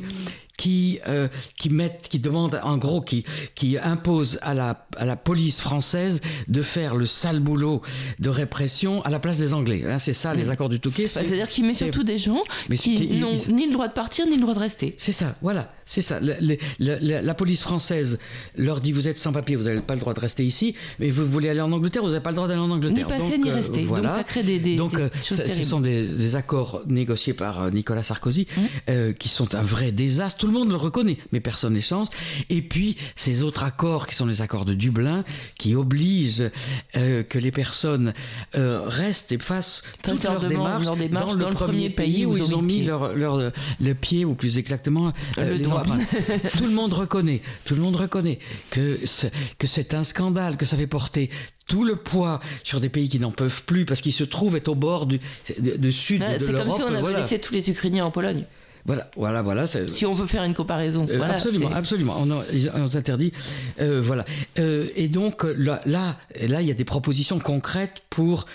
qui, 0.60 1.00
euh, 1.08 1.30
qui 1.58 1.70
mettent, 1.70 2.08
qui 2.10 2.20
demandent, 2.20 2.60
en 2.64 2.78
gros, 2.78 3.00
qui, 3.00 3.24
qui 3.56 3.78
imposent 3.78 4.38
à 4.42 4.54
la, 4.54 4.86
à 4.98 5.06
la 5.06 5.16
police 5.16 5.62
française 5.62 6.20
de 6.50 6.62
faire 6.62 6.96
le 6.96 7.06
sale 7.06 7.40
boulot 7.40 7.82
de 8.20 8.30
répression 8.30 9.02
à 9.04 9.10
la 9.10 9.20
place 9.20 9.38
des 9.38 9.54
Anglais. 9.54 9.86
hein. 9.88 10.00
c'est 10.00 10.12
ça, 10.14 10.34
les 10.34 10.50
accords 10.50 10.68
du 10.68 10.82
Touquet. 10.82 11.04
Bah, 11.04 11.10
C'est-à-dire 11.24 11.48
qu'il 11.48 11.66
met 11.66 11.74
surtout 11.74 12.04
des 12.04 12.18
gens 12.18 12.42
Mais 12.70 12.76
qui 12.76 13.08
n'ont 13.08 13.34
ni 13.50 13.68
le 13.68 13.72
droit 13.72 13.88
de 13.88 13.94
partir 13.94 14.26
ni 14.28 14.36
le 14.36 14.42
droit 14.42 14.54
de 14.54 14.60
rester. 14.60 14.96
C'est 14.98 15.14
ça, 15.14 15.36
voilà, 15.42 15.72
c'est 15.86 16.02
ça. 16.02 16.20
Le- 16.20 16.36
le- 16.42 16.58
le- 16.80 16.98
le- 17.02 17.22
la 17.26 17.34
police 17.34 17.62
française 17.62 18.20
leur 18.58 18.82
dit 18.82 18.92
vous 18.92 19.08
êtes 19.08 19.18
sans 19.18 19.32
papier, 19.32 19.56
vous 19.56 19.64
n'avez 19.64 19.80
pas 19.80 19.94
le 19.94 20.02
droit 20.02 20.14
de 20.14 20.20
rester 20.20 20.46
ici, 20.46 20.76
mais 21.00 21.10
vous 21.10 21.26
voulez 21.26 21.48
aller 21.48 21.62
en 21.62 21.72
Angleterre, 21.72 22.02
vous 22.04 22.10
n'avez 22.10 22.22
pas 22.22 22.32
le 22.32 22.36
droit 22.36 22.50
d'aller 22.50 22.60
en 22.60 22.70
Angleterre. 22.70 23.08
Ni 23.08 23.10
passer 23.10 23.38
Donc, 23.38 23.46
ni 23.46 23.50
euh, 23.50 23.56
rester. 23.56 23.84
voilà. 23.86 24.10
Donc 24.10 24.18
ça 24.18 24.24
crée 24.26 24.44
des, 24.44 24.60
des- 24.60 24.76
Donc, 24.76 24.96
des 24.98 25.04
euh, 25.04 25.10
choses 25.24 25.42
ce 25.46 25.64
sont 25.64 25.80
des, 25.80 26.06
des 26.06 26.36
accords 26.36 26.82
négociés 26.88 27.34
par 27.34 27.72
Nicolas 27.72 28.04
Sarkozy 28.04 28.46
euh, 28.90 29.14
qui 29.14 29.30
sont 29.30 29.56
un 29.56 29.62
vrai 29.64 29.92
désastre. 29.94 30.38
Tout 30.40 30.48
le 30.50 30.54
monde 30.54 30.70
le 30.70 30.76
reconnaît, 30.76 31.18
mais 31.32 31.40
personne 31.40 31.74
les 31.74 31.82
change. 31.82 32.08
Et 32.50 32.62
puis, 32.62 32.98
ces 33.16 33.44
autres 33.44 33.64
accords 33.64 34.08
qui 34.08 34.16
sont 34.16 34.26
les 34.26 34.42
accords 34.42 34.66
de 34.66 34.74
Dublin, 34.74 35.24
qui 35.58 35.76
obligent 35.76 36.50
euh, 36.96 37.24
que 37.24 37.40
les 37.40 37.52
personnes 37.52 38.14
euh, 38.56 38.82
restent 38.86 39.32
et 39.32 39.38
fassent 39.38 39.82
Fassent 40.04 40.16
toute 40.16 40.24
leur 40.24 40.40
demande, 40.40 40.50
démarche 40.50 40.86
leur 40.86 40.96
démarche 40.98 41.38
dans, 41.38 41.50
le 41.50 41.56
premier 41.56 41.90
pays 41.90 42.26
où 42.26 42.36
ils 42.38 42.54
ont 42.56 42.62
mis 42.62 42.78
pied. 42.78 42.86
leur, 42.86 43.16
leur- 43.16 43.52
le 43.80 43.94
pied, 43.94 44.26
ou 44.26 44.36
plus 44.36 44.58
exactement 44.58 45.14
euh, 45.38 45.58
Le 45.58 45.60
doigt. 45.60 45.84
tout 46.58 46.66
le 46.66 46.74
monde 46.74 46.94
reconnaît, 46.94 47.42
tout 47.66 47.76
le 47.76 47.82
monde 47.82 47.96
reconnaît 47.96 48.40
que 48.72 49.00
c'est, 49.06 49.32
que 49.58 49.68
c'est 49.68 49.94
un 49.94 50.04
scandale, 50.04 50.58
que 50.58 50.66
ça 50.66 50.78
fait 50.78 50.88
porter 50.88 51.30
tout 51.68 51.84
le 51.84 51.96
poids 51.96 52.40
sur 52.64 52.80
des 52.80 52.90
pays 52.90 53.10
qui 53.10 53.20
n'en 53.20 53.32
peuvent 53.32 53.64
plus 53.64 53.86
parce 53.86 54.02
qu'ils 54.02 54.14
se 54.14 54.24
trouvent 54.24 54.56
être 54.56 54.70
au 54.70 54.76
bord 54.76 55.06
du, 55.06 55.20
du, 55.60 55.78
du 55.78 55.92
sud 55.92 56.22
Ouais, 56.22 56.34
de 56.40 56.40
C'est 56.40 56.46
comme 56.54 56.66
l'Europe. 56.66 56.76
si 56.78 56.82
on 56.84 56.88
avait 56.88 57.00
voilà. 57.02 57.20
laissé 57.20 57.40
tous 57.40 57.54
les 57.54 57.70
Ukrainiens 57.70 58.06
en 58.06 58.12
Pologne. 58.12 58.46
Voilà, 58.86 59.10
voilà, 59.16 59.42
voilà. 59.42 59.68
Si 59.68 60.06
on 60.06 60.14
veut 60.14 60.26
faire 60.28 60.44
une 60.44 60.54
comparaison. 60.54 61.06
Euh, 61.10 61.18
Voilà, 61.18 61.34
absolument, 61.36 61.70
absolument. 61.72 62.16
On, 62.20 62.32
a- 62.32 62.44
on 62.76 62.88
s'interdit. 62.88 63.32
Euh, 63.80 64.02
voilà. 64.04 64.26
Euh, 64.58 64.88
et 64.96 65.10
donc 65.10 65.44
là, 65.44 65.82
là, 65.86 66.18
là, 66.48 66.62
il 66.62 66.68
y 66.68 66.72
a 66.72 66.74
des 66.74 66.86
propositions 66.86 67.40
concrètes 67.40 68.04
pour 68.10 68.46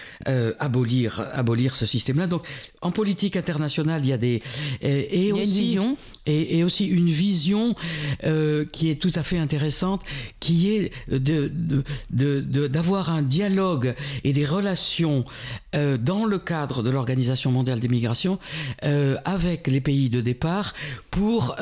abolir, 0.58 1.28
abolir 1.32 1.76
ce 1.76 1.86
système-là. 1.86 2.26
Donc, 2.26 2.46
en 2.82 2.90
politique 2.90 3.36
internationale, 3.36 4.02
il 4.04 4.08
y 4.08 4.12
a 4.12 4.18
des 4.18 4.42
et, 4.82 4.88
et 4.90 5.18
Il 5.18 5.24
y 5.26 5.26
a 5.26 5.34
une 5.36 5.40
aussi 5.42 5.60
vision. 5.60 5.96
Et, 6.26 6.64
aussi 6.64 6.86
une 6.86 7.10
vision 7.10 7.74
euh, 8.24 8.64
qui 8.64 8.90
est 8.90 8.96
tout 8.96 9.12
à 9.14 9.22
fait 9.22 9.38
intéressante, 9.38 10.02
qui 10.40 10.70
est 10.70 10.92
de 11.10 11.52
d'avoir 12.66 13.10
un 13.10 13.22
dialogue 13.22 13.94
et 14.24 14.32
des 14.32 14.44
relations 14.44 15.24
euh, 15.74 15.98
dans 15.98 16.24
le 16.24 16.38
cadre 16.38 16.82
de 16.82 16.90
l'Organisation 16.90 17.50
mondiale 17.50 17.80
des 17.80 17.88
migrations 17.88 18.38
euh, 18.84 19.16
avec 19.24 19.66
les 19.66 19.80
pays 19.80 20.08
de 20.08 20.20
départ 20.20 20.74
pour 21.10 21.56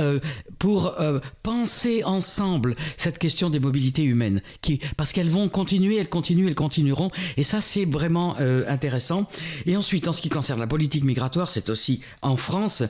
pour 0.58 0.94
penser 1.42 2.04
ensemble 2.04 2.76
cette 2.96 3.18
question 3.18 3.50
des 3.50 3.58
mobilités 3.58 4.04
humaines, 4.04 4.42
qui 4.60 4.78
parce 4.96 5.12
qu'elles 5.12 5.30
vont 5.30 5.48
continuer, 5.48 5.96
elles 5.96 6.08
continuent, 6.08 6.46
elles 6.46 6.54
continueront, 6.54 7.10
et 7.36 7.42
ça 7.42 7.60
c'est 7.60 7.84
vraiment 7.84 8.36
intéressant. 8.38 9.28
Et 9.66 9.76
ensuite, 9.76 10.08
en 10.08 10.12
ce 10.12 10.22
qui 10.22 10.28
concerne 10.28 10.60
la 10.60 10.66
politique 10.66 11.04
migratoire, 11.04 11.50
c'est 11.50 11.70
aussi 11.70 12.00
en 12.22 12.36
France. 12.36 12.82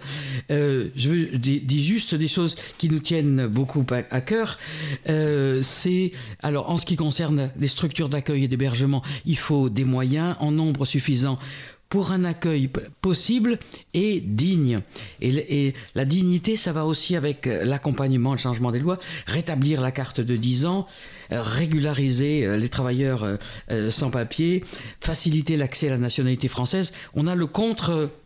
Je 0.50 1.08
veux- 1.08 1.30
dis 1.62 1.82
juste 1.82 2.14
des 2.14 2.28
choses 2.28 2.56
qui 2.78 2.88
nous 2.88 2.98
tiennent 2.98 3.46
beaucoup 3.46 3.84
à, 3.90 4.20
cœur. 4.20 4.58
Euh, 5.08 5.60
c'est 5.62 6.12
alors 6.40 6.70
en 6.70 6.76
ce 6.76 6.86
qui 6.86 6.96
concerne 6.96 7.50
les 7.58 7.66
structures 7.66 8.08
d'accueil 8.08 8.44
et 8.44 8.48
d'hébergement, 8.48 9.02
il 9.24 9.38
faut 9.38 9.68
des 9.68 9.84
moyens 9.84 10.36
en 10.40 10.50
nombre 10.50 10.84
suffisant 10.84 11.38
pour 11.88 12.10
un 12.10 12.24
accueil 12.24 12.70
possible 13.02 13.58
et 13.92 14.20
digne. 14.20 14.80
Et, 15.20 15.74
la 15.94 16.06
dignité, 16.06 16.56
ça 16.56 16.72
va 16.72 16.86
aussi 16.86 17.16
avec 17.16 17.46
euh, 17.46 17.66
l'accompagnement, 17.66 18.32
le 18.32 18.38
changement 18.38 18.70
des 18.72 18.78
lois, 18.78 18.98
rétablir 19.26 19.82
la 19.82 19.92
carte 19.92 20.22
de 20.22 20.36
10 20.36 20.64
ans, 20.64 20.86
euh, 21.32 21.42
régulariser 21.42 22.56
les 22.56 22.68
travailleurs 22.70 23.36
sans 23.90 24.10
papier, 24.10 24.64
faciliter 25.00 25.58
l'accès 25.58 25.88
à 25.88 25.90
la 25.90 25.98
nationalité 25.98 26.48
française. 26.48 26.92
On 27.12 27.26
a 27.26 27.34
le 27.34 27.46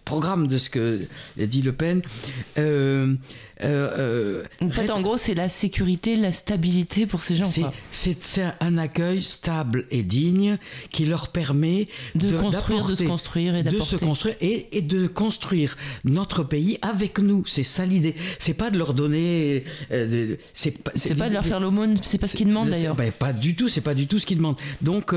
contre-programme 0.06 0.46
de 0.46 0.58
ce 0.58 0.70
que 0.70 1.00
dit 1.36 1.62
Le 1.62 1.72
Pen. 1.72 2.02
Euh, 2.58 3.14
euh, 3.64 3.90
euh, 3.98 4.44
En 4.60 4.70
fait, 4.70 4.90
en 4.90 5.00
gros, 5.00 5.16
c'est 5.16 5.34
la 5.34 5.48
sécurité, 5.48 6.14
la 6.16 6.30
stabilité 6.30 7.06
pour 7.06 7.22
ces 7.22 7.34
gens. 7.36 7.46
c'est- 7.90 8.42
un 8.60 8.78
accueil 8.78 9.22
stable 9.22 9.86
et 9.90 10.02
digne 10.02 10.58
qui 10.90 11.04
leur 11.06 11.28
permet 11.28 11.88
De 12.14 12.36
construire, 12.36 12.86
de 12.86 12.94
se 12.94 13.04
construire 13.04 13.56
et 13.56 13.62
de 13.62 13.78
se 13.80 13.96
construire 13.96 14.36
et, 14.40 14.76
et 14.76 14.82
de 14.82 15.06
construire 15.06 15.76
notre 16.04 16.44
pays 16.44 16.78
avec 16.82 17.18
nous. 17.18 17.44
C'est 17.46 17.62
ça 17.62 17.84
l'idée. 17.86 18.14
C'est 18.38 18.54
pas 18.54 18.70
de 18.70 18.78
leur 18.78 18.92
donner. 18.94 19.64
euh, 19.90 20.36
c'est 20.52 20.82
pas, 20.82 20.92
de 21.28 21.32
leur 21.34 21.44
faire 21.44 21.60
l'aumône, 21.60 21.96
c'est 22.02 22.18
pas 22.18 22.26
ce 22.26 22.36
qu'ils 22.36 22.48
demandent 22.48 22.68
d'ailleurs. 22.68 22.94
ben, 22.94 23.10
pas 23.10 23.32
du 23.32 23.56
tout, 23.56 23.68
c'est 23.68 23.80
pas 23.80 23.94
du 23.94 24.06
tout 24.06 24.18
ce 24.18 24.26
qu'ils 24.26 24.36
demandent. 24.38 24.58
Donc, 24.82 25.14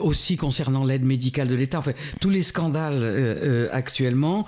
aussi 0.00 0.36
concernant 0.36 0.84
l'aide 0.84 1.04
médicale 1.04 1.48
de 1.48 1.54
l'État, 1.54 1.78
enfin, 1.78 1.92
tous 2.20 2.30
les 2.30 2.42
scandales 2.42 3.02
euh, 3.54 3.68
actuellement, 3.72 4.44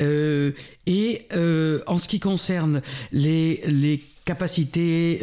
euh, 0.00 0.52
et 0.86 1.26
euh, 1.32 1.80
en 1.86 1.96
ce 1.96 2.06
qui 2.08 2.20
concerne 2.20 2.82
les, 3.12 3.62
les 3.66 4.02
capacités 4.24 5.20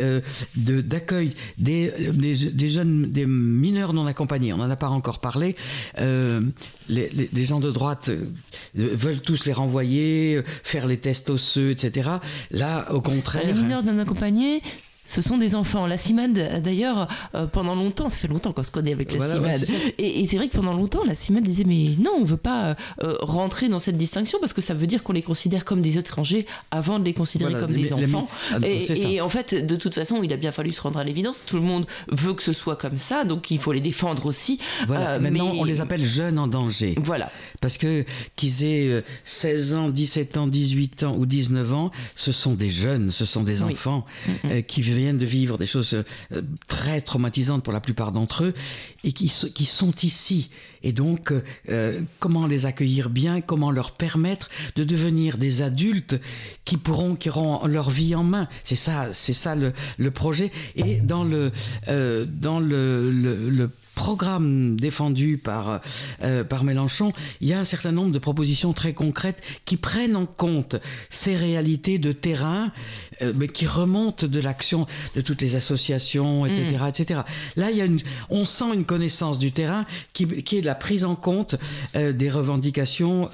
de- 0.58 0.82
d'accueil 0.82 1.34
des, 1.58 1.90
des, 2.12 2.68
jeunes, 2.68 3.10
des 3.12 3.26
mineurs 3.26 3.94
non 3.94 4.06
accompagnés, 4.08 4.52
on 4.52 4.58
n'en 4.58 4.70
a 4.70 4.76
pas 4.76 4.90
encore 4.90 5.20
parlé, 5.20 5.56
les, 5.98 7.46
gens 7.46 7.62
de 7.62 7.72
droite 7.72 8.12
veulent 8.76 9.22
tous 9.22 9.46
les 9.46 9.54
renvoyer, 9.54 10.42
faire 10.64 10.86
les 10.86 10.98
tests 10.98 11.30
osseux, 11.30 11.72
etc. 11.72 12.10
Là, 12.52 12.92
au 12.92 13.00
contraire... 13.00 13.46
Les 13.46 13.54
mineurs 13.54 13.84
non 13.84 14.00
accompagnés, 14.00 14.62
ce 15.10 15.22
sont 15.22 15.38
des 15.38 15.56
enfants. 15.56 15.88
La 15.88 15.98
CIMAD, 15.98 16.62
d'ailleurs, 16.64 17.08
euh, 17.34 17.48
pendant 17.48 17.74
longtemps, 17.76 18.10
ça 18.10 18.18
fait 18.18 18.28
longtemps 18.28 18.52
qu'on 18.54 18.62
se 18.64 18.70
connaît 18.72 18.92
avec 18.94 19.12
la 19.12 19.18
Voilà, 19.26 19.34
CIMAD. 19.58 19.70
et 19.98 20.20
et 20.22 20.26
c'est 20.26 20.38
vrai 20.38 20.48
que 20.50 20.56
pendant 20.56 20.74
longtemps, 20.74 21.04
la 21.06 21.16
CIMAD 21.16 21.44
disait 21.44 21.64
Mais 21.66 21.86
non, 22.00 22.12
on 22.20 22.24
veut 22.24 22.38
pas 22.38 22.76
euh, 23.04 23.16
rentrer 23.22 23.70
dans 23.70 23.80
cette 23.80 23.98
distinction 23.98 24.38
parce 24.40 24.54
que 24.54 24.62
ça 24.62 24.74
veut 24.74 24.86
dire 24.88 25.02
qu'on 25.04 25.14
les 25.14 25.22
considère 25.24 25.66
comme 25.66 25.82
des 25.82 25.98
étrangers 25.98 26.46
avant 26.72 27.00
de 27.00 27.06
les 27.06 27.14
considérer 27.14 27.52
Voilà, 27.52 27.66
comme 27.66 27.76
les- 27.76 27.90
des 27.90 27.96
les- 27.96 28.06
enfants. 28.06 28.28
ah, 28.52 28.58
et, 28.64 29.20
en 29.22 29.30
fait, 29.30 29.56
de 29.66 29.76
toute 29.76 29.96
façon, 29.96 30.22
il 30.24 30.32
a 30.32 30.38
bien 30.38 30.52
fallu 30.52 30.72
se 30.72 30.82
rendre 30.82 31.00
à 31.00 31.04
l'évidence. 31.04 31.42
Tout 31.46 31.56
le 31.56 31.64
monde 31.64 31.88
veut 32.12 32.34
que 32.36 32.44
ce 32.44 32.54
soit 32.54 32.76
comme 32.76 32.98
ça, 32.98 33.24
donc 33.24 33.50
il 33.52 33.60
faut 33.60 33.72
les 33.74 33.82
défendre 33.82 34.26
aussi. 34.28 34.60
Voilà, 34.88 35.12
Euh, 35.14 35.20
maintenant, 35.20 35.54
mais- 35.54 35.60
on 35.60 35.64
les 35.64 35.82
appelle 35.82 36.06
jeunes 36.06 36.38
en 36.38 36.48
danger. 36.48 36.94
Voilà. 37.04 37.32
Parce 37.62 37.78
que 37.78 38.06
qu'ils 38.36 38.64
aient 38.64 38.88
euh, 38.90 39.02
16 39.24 39.74
ans, 39.74 39.90
17 39.90 40.38
ans, 40.38 40.48
18 40.48 41.04
ans 41.04 41.16
ou 41.18 41.26
19 41.26 41.74
ans, 41.74 41.92
ce 42.16 42.32
sont 42.32 42.54
des 42.54 42.70
jeunes, 42.70 43.10
ce 43.12 43.26
sont 43.26 43.44
des 43.44 43.64
Oui. 43.64 43.74
enfants 43.74 44.06
euh, 44.46 44.62
qui 44.62 44.82
viennent 45.00 45.18
de 45.18 45.26
vivre 45.26 45.58
des 45.58 45.66
choses 45.66 45.94
euh, 45.94 46.42
très 46.68 47.02
traumatisantes 47.02 47.64
pour 47.64 47.74
la 47.74 47.82
plupart 47.82 48.12
d'entre 48.12 48.44
eux 48.44 48.54
et 49.04 49.12
qui, 49.12 49.32
qui 49.54 49.66
sont 49.66 49.94
ici. 50.04 50.50
Et 50.84 50.92
donc, 50.92 51.34
euh, 51.70 52.02
comment 52.20 52.48
les 52.48 52.66
accueillir 52.66 53.10
bien, 53.10 53.42
comment 53.42 53.72
leur 53.72 53.92
permettre 53.92 54.50
de 54.76 54.84
devenir 54.84 55.38
des 55.38 55.62
adultes 55.62 56.20
qui 56.66 56.78
pourront, 56.78 57.16
qui 57.16 57.30
auront 57.30 57.66
leur 57.68 57.90
vie 57.90 58.16
en 58.16 58.24
main. 58.24 58.48
C'est 58.64 58.76
ça, 58.76 59.14
c'est 59.14 59.34
ça 59.34 59.56
le, 59.56 59.74
le 59.98 60.12
projet. 60.12 60.52
Et 60.76 61.02
dans 61.02 61.24
le, 61.24 61.52
euh, 61.88 62.26
dans 62.26 62.60
le 62.60 63.70
programme 64.00 64.80
défendu 64.80 65.38
par, 65.38 65.82
euh, 66.24 66.46
par 66.46 66.64
Mélenchon, 66.64 67.12
il 67.42 67.50
y 67.50 67.54
a 67.54 67.60
un 67.60 67.66
certain 67.66 67.92
nombre 67.92 68.14
de 68.14 68.18
propositions 68.18 68.72
très 68.72 68.94
concrètes 68.94 69.44
qui 69.66 69.76
prennent 69.76 70.16
en 70.16 70.26
compte 70.26 70.78
ces 71.10 71.36
réalités 71.36 72.00
de 72.00 72.14
terrain, 72.14 72.72
euh, 73.22 73.34
mais 73.36 73.50
qui 73.50 73.68
remontent 73.68 74.26
de 74.26 74.40
l'action 74.40 74.88
de 75.16 75.22
toutes 75.22 75.42
les 75.42 75.58
associations, 75.58 76.46
etc., 76.46 76.78
etc. 76.88 77.20
Là, 77.58 77.72
il 77.72 77.78
y 77.78 77.82
a 77.82 77.86
une, 77.86 78.00
on 78.30 78.46
sent 78.46 78.74
une 78.74 78.86
connaissance 78.86 79.38
du 79.38 79.52
terrain 79.52 79.86
qui, 80.14 80.26
qui 80.44 80.56
est 80.56 80.62
de 80.62 80.66
la 80.66 80.76
prise 80.76 81.04
en 81.04 81.16
compte 81.16 81.56
euh, 81.98 82.14
des 82.14 82.30
revendications 82.30 83.30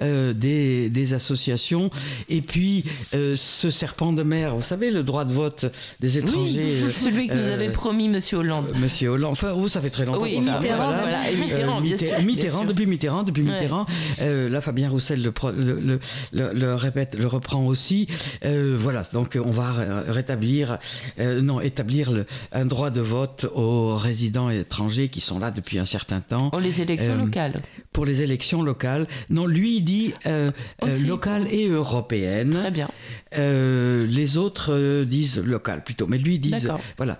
des, 0.00 0.90
des 0.90 1.14
associations. 1.14 1.90
Et 2.28 2.42
puis, 2.42 2.84
ce 3.12 3.70
serpent 3.70 4.12
de 4.12 4.22
mer, 4.22 4.54
vous 4.54 4.62
savez, 4.62 4.90
le 4.90 5.02
droit 5.02 5.24
de 5.24 5.32
vote 5.32 5.64
des 6.00 6.18
étrangers. 6.18 6.84
Oui, 6.84 6.92
celui 7.06 7.28
que 7.28 7.34
nous 7.34 7.48
avait 7.48 7.70
promis 7.70 8.08
Monsieur 8.10 8.38
Hollande. 8.38 8.72
Monsieur 8.76 9.08
Hollande, 9.10 9.32
enfin, 9.32 9.52
vous, 9.52 9.68
ça 9.68 9.80
fait 9.80 9.88
très 9.88 10.09
longtemps. 10.12 10.22
Oui, 10.24 10.40
Mitterrand, 10.40 10.92
voilà, 10.92 11.30
et 11.30 11.36
Mitterrand, 11.36 11.80
bien 11.80 11.96
bien 11.96 12.48
sûr. 12.50 12.64
depuis 12.64 12.86
Mitterrand, 12.86 13.22
depuis 13.22 13.42
Ouais. 13.42 13.52
Mitterrand. 13.52 13.86
Euh, 14.22 14.48
là, 14.48 14.60
Fabien 14.60 14.88
Roussel 14.88 15.22
le, 15.22 15.32
pro- 15.32 15.50
le, 15.52 15.80
le, 15.80 15.98
le- 16.32 16.52
le 16.52 16.74
répète, 16.74 17.16
le 17.18 17.26
reprend 17.26 17.64
aussi. 17.66 18.06
Euh, 18.44 18.76
voilà, 18.78 19.02
donc 19.12 19.38
on 19.42 19.50
va 19.50 19.72
ré- 19.72 20.10
rétablir, 20.12 20.78
euh, 21.18 21.40
non, 21.40 21.60
établir 21.60 22.24
un 22.52 22.64
droit 22.66 22.90
de 22.90 23.00
vote 23.00 23.46
aux 23.54 23.96
résidents 23.96 24.50
étrangers 24.50 25.08
qui 25.08 25.20
sont 25.20 25.38
là 25.38 25.50
depuis 25.50 25.78
un 25.78 25.86
certain 25.86 26.20
temps. 26.20 26.50
Oh, 26.52 26.58
les 26.60 26.80
élections 26.80 27.12
Euh, 27.12 27.24
locales. 27.24 27.54
Pour 27.92 28.04
les 28.06 28.22
élections 28.22 28.62
locales. 28.62 29.06
Non, 29.30 29.46
lui, 29.46 29.76
il 29.76 29.82
dit 29.82 30.12
euh, 30.26 30.50
euh, 30.84 30.98
locales 31.06 31.46
et 31.50 31.68
européennes. 31.68 32.50
Très 32.50 32.70
bien. 32.70 32.88
Euh, 33.36 34.06
les 34.06 34.36
autres 34.38 34.72
euh, 34.72 35.04
disent 35.04 35.38
local 35.38 35.84
plutôt, 35.84 36.06
mais 36.06 36.18
lui 36.18 36.38
disent 36.38 36.64
D'accord. 36.64 36.80
voilà. 36.96 37.18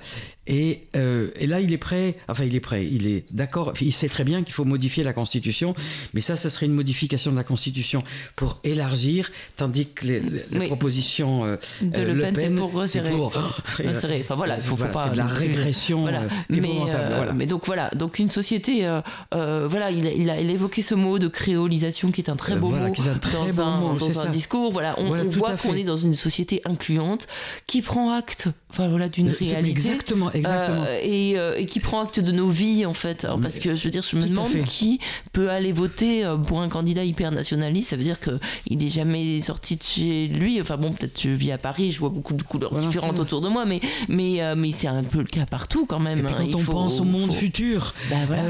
Et, 0.52 0.82
euh, 0.96 1.30
et 1.36 1.46
là, 1.46 1.60
il 1.60 1.72
est 1.72 1.78
prêt. 1.78 2.16
Enfin, 2.28 2.44
il 2.44 2.54
est 2.56 2.60
prêt. 2.60 2.84
Il 2.84 3.06
est 3.06 3.24
d'accord. 3.32 3.72
Il 3.80 3.92
sait 3.92 4.08
très 4.08 4.24
bien 4.24 4.42
qu'il 4.42 4.52
faut 4.52 4.64
modifier 4.64 5.04
la 5.04 5.12
Constitution, 5.12 5.74
mais 6.12 6.20
ça, 6.20 6.36
ce 6.36 6.48
serait 6.48 6.66
une 6.66 6.72
modification 6.74 7.30
de 7.30 7.36
la 7.36 7.44
Constitution 7.44 8.02
pour 8.34 8.58
élargir, 8.64 9.30
tandis 9.56 9.86
que 9.86 10.06
les, 10.06 10.20
les 10.20 10.44
Oui. 10.58 10.66
propositions 10.66 11.44
euh, 11.44 11.56
De 11.82 12.00
euh, 12.00 12.12
Le 12.14 12.20
Pen, 12.20 12.34
c'est 12.36 12.50
pour 12.50 12.72
resserrer. 12.72 13.10
pour- 13.10 13.32
Resserrer. 13.78 14.20
Enfin 14.22 14.34
voilà, 14.34 14.56
il 14.56 14.62
faut, 14.62 14.70
faut 14.76 14.86
Voilà, 14.86 14.92
pas. 14.92 15.04
c'est 15.06 15.12
de 15.12 15.16
la 15.18 15.26
régression 15.26 16.00
Voilà. 16.02 16.22
mais, 16.48 16.60
voilà. 16.60 17.32
mais 17.32 17.46
donc 17.46 17.64
voilà, 17.66 17.88
donc 17.90 18.18
une 18.18 18.28
société, 18.28 18.86
euh, 18.86 19.66
voilà, 19.68 19.90
il 19.92 20.06
a, 20.06 20.12
il, 20.12 20.28
a, 20.30 20.40
il 20.40 20.50
a 20.50 20.52
évoqué 20.52 20.82
ce 20.82 20.94
mot 20.96 21.18
de 21.20 21.28
créolisation 21.28 22.10
qui 22.10 22.20
est 22.20 22.28
un 22.30 22.36
très 22.36 22.56
beau 22.56 22.70
mot 22.70 22.76
un 22.76 22.90
très 22.90 23.52
dans, 23.52 23.54
beau 23.54 23.62
un, 23.62 23.80
mot, 23.80 23.98
dans 23.98 24.06
c'est 24.10 24.18
un 24.18 24.22
ça. 24.24 24.28
discours. 24.28 24.72
Voilà, 24.72 24.94
on, 24.98 25.24
voit 25.28 25.52
qu'on 25.56 25.74
est 25.74 25.84
dans 25.84 25.96
une 25.96 26.14
société 26.14 26.60
incluante 26.64 27.28
qui 27.66 27.82
prend 27.82 28.12
acte, 28.12 28.48
enfin 28.70 28.88
voilà, 28.88 29.08
d'une 29.08 29.28
Euh, 29.28 29.34
réalité. 29.38 29.70
Exactement, 29.70 30.30
exactement. 30.32 30.84
Euh, 30.84 30.98
et, 31.02 31.38
euh, 31.38 31.56
et 31.56 31.66
qui 31.66 31.80
prend 31.80 32.02
acte 32.02 32.20
de 32.20 32.32
nos 32.32 32.48
vies 32.48 32.86
en 32.86 32.94
fait 32.94 33.24
hein, 33.24 33.38
parce 33.40 33.58
que 33.58 33.74
je 33.74 33.84
veux 33.84 33.90
dire 33.90 34.02
je 34.02 34.16
me 34.16 34.22
demande 34.22 34.50
qui 34.64 34.98
peut 35.32 35.50
aller 35.50 35.72
voter 35.72 36.24
pour 36.46 36.60
un 36.62 36.68
candidat 36.68 37.04
hyper 37.04 37.30
nationaliste 37.32 37.90
ça 37.90 37.96
veut 37.96 38.04
dire 38.04 38.20
que 38.20 38.38
il 38.66 38.82
est 38.82 38.88
jamais 38.88 39.40
sorti 39.40 39.76
de 39.76 39.82
chez 39.82 40.28
lui 40.28 40.60
enfin 40.60 40.76
bon 40.76 40.92
peut-être 40.92 41.20
je 41.20 41.30
vis 41.30 41.52
à 41.52 41.58
Paris 41.58 41.90
je 41.92 41.98
vois 42.00 42.08
beaucoup 42.10 42.34
de 42.34 42.42
couleurs 42.42 42.70
Voilà, 42.72 42.86
différentes 42.86 43.18
autour 43.18 43.40
de 43.40 43.48
moi 43.48 43.64
mais 43.66 43.80
mais 44.08 44.42
euh, 44.42 44.54
mais 44.56 44.70
c'est 44.72 44.86
un 44.88 45.02
peu 45.04 45.18
le 45.18 45.24
cas 45.24 45.46
partout 45.46 45.86
quand 45.86 46.00
même 46.00 46.20
Et 46.20 46.22
puis 46.22 46.32
hein. 46.32 46.36
quand 46.38 46.44
Il 46.46 46.56
on 46.56 46.58
faut- 46.60 46.72
pense 46.72 47.00
au 47.00 47.04
monde 47.04 47.26
faut- 47.32 47.38
futur, 47.38 47.94
Bah, 48.10 48.16
voilà. 48.26 48.44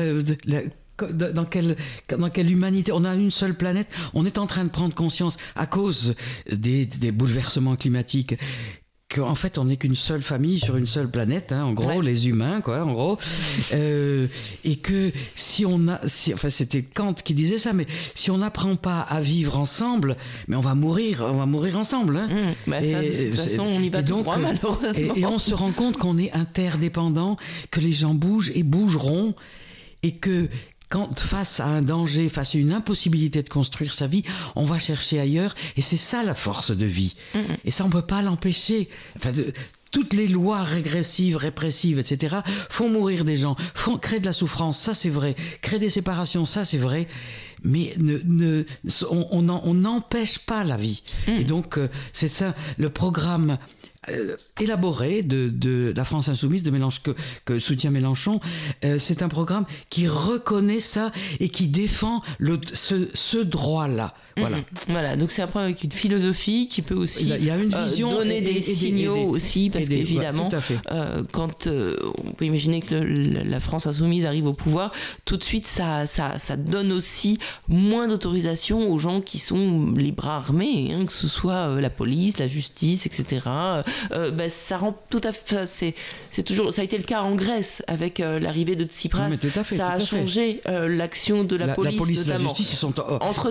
la- 0.44 0.62
dans 1.32 1.46
quelle, 1.46 1.76
dans 2.18 2.28
quelle 2.28 2.50
humanité 2.52 2.92
On 2.92 3.04
a 3.04 3.14
une 3.14 3.30
seule 3.30 3.56
planète. 3.56 3.88
On 4.12 4.26
est 4.26 4.36
en 4.36 4.46
train 4.46 4.64
de 4.64 4.68
prendre 4.68 4.94
conscience, 4.94 5.38
à 5.56 5.64
cause 5.66 6.14
des, 6.52 6.84
des 6.84 7.10
bouleversements 7.10 7.74
climatiques, 7.74 8.34
qu'en 9.12 9.34
fait 9.34 9.58
on 9.58 9.64
n'est 9.64 9.76
qu'une 9.76 9.96
seule 9.96 10.22
famille 10.22 10.58
sur 10.60 10.76
une 10.76 10.86
seule 10.86 11.10
planète, 11.10 11.50
hein, 11.52 11.64
en 11.64 11.72
gros, 11.72 11.88
Ouais. 11.98 12.02
les 12.02 12.28
humains, 12.28 12.60
quoi, 12.60 12.84
en 12.84 12.92
gros, 12.92 13.18
Euh, 13.72 14.26
et 14.64 14.76
que 14.76 15.10
si 15.34 15.66
on 15.66 15.88
a, 15.88 16.00
si, 16.08 16.32
enfin 16.34 16.48
c'était 16.50 16.82
Kant 16.82 17.14
qui 17.14 17.34
disait 17.34 17.58
ça, 17.58 17.72
mais 17.72 17.86
si 18.14 18.30
on 18.30 18.38
n'apprend 18.38 18.76
pas 18.76 19.00
à 19.00 19.20
vivre 19.20 19.58
ensemble, 19.58 20.16
mais 20.48 20.56
on 20.56 20.60
va 20.60 20.74
mourir, 20.74 21.24
on 21.28 21.36
va 21.38 21.46
mourir 21.46 21.78
ensemble. 21.78 22.18
Hein. 22.18 22.28
Mmh, 22.28 22.70
bah 22.70 22.82
ça, 22.82 23.00
de 23.02 23.06
Et, 23.06 23.30
toute 23.30 23.38
c'est- 23.40 23.48
façon, 23.48 23.62
on 23.64 23.80
y 23.82 23.88
va 23.90 24.00
et 24.00 24.04
tout 24.04 24.10
donc, 24.14 24.22
droit, 24.24 24.38
euh, 24.38 24.42
malheureusement. 24.42 25.14
Et, 25.16 25.20
et 25.20 25.26
on 25.26 25.38
se 25.38 25.54
rend 25.54 25.72
compte 25.72 25.96
qu'on 25.96 26.16
est 26.18 26.32
interdépendants, 26.32 27.36
que 27.70 27.80
les 27.80 27.92
gens 27.92 28.14
bougent 28.14 28.52
et 28.54 28.62
bougeront, 28.62 29.34
et 30.02 30.12
que 30.12 30.48
quand 30.90 31.18
face 31.18 31.60
à 31.60 31.66
un 31.66 31.80
danger, 31.82 32.28
face 32.28 32.54
à 32.54 32.58
une 32.58 32.72
impossibilité 32.72 33.42
de 33.42 33.48
construire 33.48 33.94
sa 33.94 34.06
vie, 34.06 34.24
on 34.56 34.64
va 34.64 34.78
chercher 34.78 35.18
ailleurs, 35.20 35.54
et 35.76 35.82
c'est 35.82 35.96
ça 35.96 36.22
la 36.22 36.34
force 36.34 36.72
de 36.72 36.84
vie. 36.84 37.14
Et 37.64 37.70
ça, 37.70 37.84
on 37.86 37.90
peut 37.90 38.02
pas 38.02 38.20
l'empêcher. 38.22 38.88
Enfin, 39.16 39.32
de- 39.32 39.52
toutes 39.92 40.12
les 40.12 40.28
lois 40.28 40.62
régressives, 40.62 41.36
répressives, 41.36 41.98
etc., 41.98 42.36
font 42.68 42.88
mourir 42.88 43.24
des 43.24 43.36
gens, 43.36 43.56
font 43.74 43.98
créer 43.98 44.20
de 44.20 44.26
la 44.26 44.32
souffrance, 44.32 44.78
ça 44.78 44.94
c'est 44.94 45.08
vrai, 45.10 45.34
créer 45.62 45.80
des 45.80 45.90
séparations, 45.90 46.46
ça 46.46 46.64
c'est 46.64 46.78
vrai, 46.78 47.08
mais 47.64 47.94
ne, 47.98 48.18
ne, 48.24 48.64
on 49.10 49.26
on 49.32 49.42
n'en- 49.42 49.62
on 49.64 49.74
n'empêche 49.74 50.38
pas 50.38 50.62
la 50.62 50.76
vie. 50.76 51.02
Et 51.26 51.42
donc, 51.44 51.76
euh, 51.78 51.88
c'est 52.12 52.28
ça, 52.28 52.54
le 52.78 52.88
programme 52.88 53.58
euh, 54.08 54.36
élaboré 54.58 55.22
de, 55.22 55.50
de 55.50 55.92
la 55.94 56.04
France 56.04 56.28
insoumise 56.28 56.62
de 56.62 56.70
Mélenchon, 56.70 57.14
que, 57.44 57.58
soutient 57.58 57.90
Mélenchon, 57.90 58.40
euh, 58.84 58.98
c'est 58.98 59.22
un 59.22 59.28
programme 59.28 59.66
qui 59.90 60.08
reconnaît 60.08 60.80
ça 60.80 61.12
et 61.38 61.50
qui 61.50 61.68
défend 61.68 62.22
le, 62.38 62.60
ce, 62.72 63.08
ce 63.12 63.36
droit-là. 63.36 64.14
Voilà. 64.36 64.58
Voilà, 64.88 65.16
donc 65.16 65.30
c'est 65.32 65.42
un 65.42 65.46
programme 65.46 65.70
avec 65.70 65.82
une 65.84 65.92
philosophie 65.92 66.68
qui 66.68 66.82
peut 66.82 66.94
aussi 66.94 67.24
Il 67.24 67.44
y 67.44 67.50
a- 67.50 67.54
euh, 67.54 68.10
donner 68.10 68.38
et- 68.38 68.40
des 68.40 68.56
et- 68.56 68.60
signaux 68.60 69.16
et 69.16 69.24
aussi, 69.24 69.70
parce 69.70 69.88
qu'évidemment, 69.88 70.48
ouais, 70.48 70.58
euh, 70.92 71.22
quand 71.32 71.66
euh, 71.66 71.96
on 72.24 72.32
peut 72.32 72.44
imaginer 72.44 72.80
que 72.80 72.94
le- 72.94 73.42
la 73.42 73.60
France 73.60 73.86
insoumise 73.86 74.24
arrive 74.24 74.46
au 74.46 74.52
pouvoir, 74.52 74.92
tout 75.24 75.36
de 75.36 75.44
suite 75.44 75.66
ça, 75.66 76.06
ça, 76.06 76.38
ça 76.38 76.56
donne 76.56 76.92
aussi 76.92 77.38
moins 77.68 78.08
d'autorisation 78.08 78.90
aux 78.90 78.98
gens 78.98 79.20
qui 79.20 79.38
sont 79.38 79.92
les 79.96 80.12
bras 80.12 80.36
armés, 80.36 80.92
hein, 80.92 81.06
que 81.06 81.12
ce 81.12 81.28
soit 81.28 81.80
la 81.80 81.90
police, 81.90 82.38
la 82.38 82.48
justice, 82.48 83.06
etc. 83.06 83.40
Bah, 83.46 84.48
ça 84.48 84.76
rend 84.78 84.96
tout 85.10 85.20
à 85.24 85.32
fait, 85.32 85.66
c'est, 85.66 85.94
c'est 86.30 86.42
toujours, 86.42 86.72
ça 86.72 86.82
a 86.82 86.84
été 86.84 86.96
le 86.96 87.04
cas 87.04 87.22
en 87.22 87.34
Grèce 87.34 87.82
avec 87.86 88.18
l'arrivée 88.18 88.76
de 88.76 88.84
Tsipras. 88.84 89.28
Fait, 89.64 89.76
ça 89.76 89.88
a 89.90 89.98
changé 90.00 90.60
l'action 90.66 91.44
de 91.44 91.56
la, 91.56 91.66
La, 91.66 91.74
police, 91.74 91.94
la 91.94 91.98
police, 91.98 92.26
la 92.26 92.32
notamment. 92.34 92.48
justice, 92.54 92.72
ils 92.72 92.76
sont, 92.76 92.92
oh, 92.98 93.18
Entre 93.20 93.50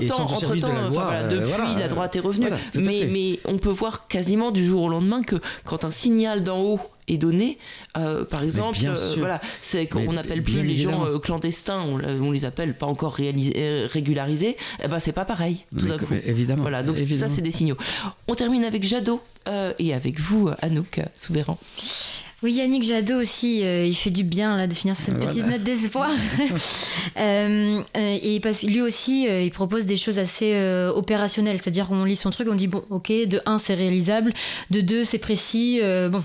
de 0.74 0.78
enfin, 0.78 0.90
voilà, 0.90 1.20
euh, 1.22 1.30
depuis 1.30 1.50
voilà, 1.50 1.80
la 1.80 1.86
euh, 1.86 1.88
droite 1.88 2.16
est 2.16 2.20
revenue, 2.20 2.50
mais, 2.76 3.40
on 3.46 3.58
peut 3.58 3.70
voir 3.70 4.08
quasiment 4.08 4.52
du 4.52 4.66
jour 4.66 4.84
au 4.84 4.90
lendemain 4.90 5.22
que 5.22 5.38
quand 5.64 5.84
un 5.84 5.92
signal 5.92 6.44
d'en 6.44 6.62
haut 6.62 6.80
est 7.08 7.18
donné, 7.18 7.58
euh, 7.98 8.24
par 8.24 8.44
exemple, 8.44 8.78
euh, 8.84 8.96
voilà, 9.18 9.42
c'est 9.62 9.88
qu'on 9.88 10.14
n'appelle 10.14 10.44
plus 10.44 10.62
les 10.62 10.78
gens 10.78 11.06
euh, 11.06 11.20
clandestins, 11.20 11.84
on, 11.84 12.32
les 12.32 12.46
appelle 12.46 12.78
pas 12.78 12.86
encore 12.86 13.16
réalisés- 13.16 13.86
régularisés, 13.88 14.58
eh 14.84 14.88
ben 14.88 15.00
c'est 15.00 15.12
pas 15.12 15.26
pareil 15.26 15.66
tout 15.78 15.88
d'un 15.88 15.98
coup. 15.98 16.14
évidemment, 16.26 16.62
Voilà, 16.62 16.84
donc 16.84 16.98
ça 16.98 17.28
c'est 17.28 17.42
des 17.42 17.52
signaux. 17.52 17.78
On 18.28 18.36
termine 18.36 18.64
avec 18.64 18.84
Jadot 18.84 19.22
et 19.80 19.94
avec 19.94 20.20
vous, 20.20 20.50
Anouk 20.62 21.02
Soubéran. 21.16 21.58
Oui, 22.42 22.54
Yannick 22.54 22.84
Jadot 22.84 23.20
aussi, 23.20 23.66
euh, 23.66 23.86
il 23.86 23.94
fait 23.96 24.12
du 24.12 24.24
bien 24.24 24.56
là 24.56 24.66
de 24.68 24.74
finir 24.74 24.96
sur 24.96 25.06
cette 25.06 25.16
Voilà. 25.16 25.28
petite 25.28 25.46
note 25.46 25.64
d'espoir. 25.64 26.10
Euh, 27.18 27.82
euh, 27.98 28.18
et 28.22 28.40
parce 28.40 28.62
que 28.62 28.68
lui 28.68 28.82
aussi, 28.82 29.28
euh, 29.28 29.42
il 29.42 29.52
propose 29.52 29.86
des 29.86 29.98
choses 29.98 30.20
assez 30.20 30.54
opérationnelles, 30.96 31.58
c'est-à-dire 31.58 31.88
qu'on 31.88 32.06
lit 32.06 32.16
son 32.16 32.30
truc, 32.30 32.48
on 32.50 32.56
dit 32.56 32.68
bon, 32.68 32.84
ok, 32.90 33.10
de 33.10 33.42
1 33.46 33.58
c'est 33.58 33.74
réalisable, 33.74 34.34
de 34.72 34.80
2 34.82 35.04
c'est 35.04 35.18
précis, 35.18 35.82
bon. 36.10 36.24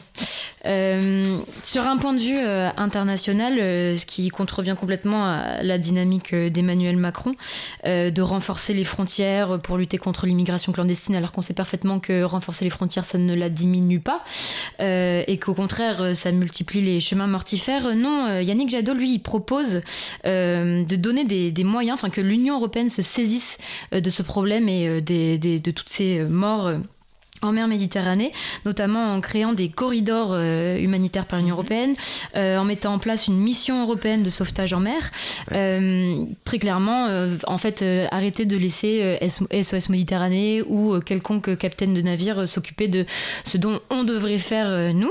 Sur 1.63 1.87
un 1.87 1.97
point 1.99 2.13
de 2.15 2.21
vue 2.21 2.39
international, 2.77 3.55
ce 3.99 4.07
qui 4.07 4.29
contrevient 4.29 4.77
complètement 4.79 5.25
à 5.27 5.63
la 5.63 5.79
dynamique 5.79 6.35
d'Emmanuel 6.35 6.97
Macron, 6.97 7.35
de 7.85 8.23
renforcer 8.23 8.73
les 8.73 8.85
frontières 8.85 9.61
pour 9.61 9.77
lutter 9.77 9.99
contre 9.99 10.27
l'immigration 10.27 10.73
clandestine, 10.73 11.17
alors 11.17 11.33
qu'on 11.33 11.43
sait 11.43 11.55
parfaitement 11.55 11.99
que 11.99 12.23
renforcer 12.23 12.65
les 12.65 12.71
frontières, 12.71 13.05
ça 13.05 13.19
ne 13.19 13.35
la 13.35 13.49
diminue 13.49 14.01
pas, 14.01 14.23
et 14.81 15.39
qu'au 15.43 15.55
contraire, 15.55 16.04
euh, 16.05 16.15
ça 16.15 16.33
multiplie 16.33 16.81
les 16.81 17.01
chemins 17.01 17.27
mortifères. 17.27 17.95
Non, 17.95 18.27
euh, 18.27 18.43
Yannick 18.43 18.71
Jadot, 18.71 18.95
lui, 18.95 19.19
propose 19.19 19.83
euh, 20.27 20.85
de 20.85 20.97
donner 20.97 21.25
des, 21.25 21.65
moyens, 21.65 21.95
enfin 21.95 22.11
que 22.11 22.21
l'Union 22.21 22.57
européenne 22.57 22.89
se 22.89 23.03
saisisse 23.03 23.59
de 23.93 24.11
ce 24.11 24.23
problème 24.23 24.69
et 24.69 25.01
de 25.01 25.71
toutes 25.71 25.89
ces 25.89 26.21
morts. 26.25 26.71
En 27.45 27.53
mer 27.53 27.69
Méditerranée, 27.69 28.33
notamment 28.65 29.15
en 29.15 29.21
créant 29.21 29.53
des 29.53 29.69
corridors 29.69 30.31
euh, 30.33 30.79
humanitaires 30.79 31.27
par 31.27 31.39
l'Union 31.39 31.55
européenne, 31.55 31.95
euh, 32.37 32.59
en 32.59 32.65
mettant 32.65 32.95
en 32.95 32.99
place 32.99 33.27
une 33.27 33.37
mission 33.37 33.83
européenne 33.83 34.23
de 34.23 34.31
sauvetage 34.31 34.73
en 34.73 34.81
mer. 34.81 35.11
Euh, 35.53 36.25
très 36.45 36.59
clairement, 36.59 37.09
en 37.47 37.59
fait, 37.59 37.85
arrêter 38.11 38.47
de 38.47 38.57
laisser 38.57 39.19
SOS 39.29 39.89
Méditerranée 39.89 40.63
ou 40.63 41.01
quelconque 41.01 41.57
capitaine 41.59 41.95
de 41.95 42.01
navire 42.01 42.49
s'occuper 42.49 42.89
de 42.89 43.05
ce 43.45 43.59
dont 43.59 43.81
on 43.91 44.05
devrait 44.05 44.39
faire 44.39 44.95
nous. 44.95 45.11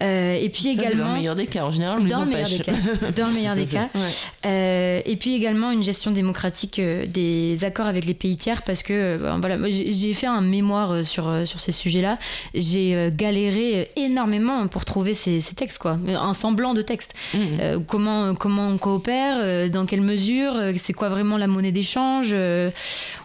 Et 0.00 0.50
puis 0.52 0.62
Ça, 0.62 0.70
c'est 0.70 0.76
dans 0.76 0.82
également 0.82 1.08
le 1.08 1.14
meilleur 1.14 1.34
des 1.34 1.46
cas, 1.46 1.64
en 1.64 1.70
général 1.70 1.98
on 2.00 2.04
les 2.04 2.10
dans 2.10 2.24
le 2.24 2.30
meilleur 2.30 2.48
des 2.48 2.58
cas. 2.58 2.72
Dans 3.16 3.26
le 3.26 3.32
meilleur 3.32 3.54
des 3.54 3.66
cas. 3.66 3.88
Ouais. 3.94 5.02
Et 5.04 5.16
puis 5.16 5.34
également 5.34 5.70
une 5.70 5.82
gestion 5.82 6.10
démocratique 6.10 6.80
des 6.80 7.58
accords 7.62 7.86
avec 7.86 8.04
les 8.04 8.14
pays 8.14 8.36
tiers 8.36 8.62
parce 8.62 8.82
que 8.82 9.18
ben, 9.18 9.38
voilà, 9.38 9.58
j'ai 9.68 10.14
fait 10.14 10.26
un 10.26 10.40
mémoire 10.40 11.04
sur, 11.04 11.46
sur 11.46 11.60
ces 11.66 11.72
sujets-là. 11.72 12.18
J'ai 12.54 12.94
euh, 12.94 13.10
galéré 13.12 13.80
euh, 13.80 13.84
énormément 13.96 14.66
pour 14.68 14.84
trouver 14.84 15.14
ces, 15.14 15.40
ces 15.40 15.54
textes, 15.54 15.78
quoi. 15.78 15.98
Un 16.08 16.34
semblant 16.34 16.74
de 16.74 16.82
texte. 16.82 17.14
Mhm. 17.34 17.40
Euh, 17.60 17.78
comment, 17.86 18.34
comment 18.34 18.68
on 18.68 18.78
coopère, 18.78 19.70
dans 19.70 19.86
quelle 19.86 20.00
mesure, 20.00 20.54
c'est 20.76 20.92
quoi 20.92 21.08
vraiment 21.08 21.36
la 21.36 21.46
monnaie 21.46 21.72
d'échange. 21.72 22.32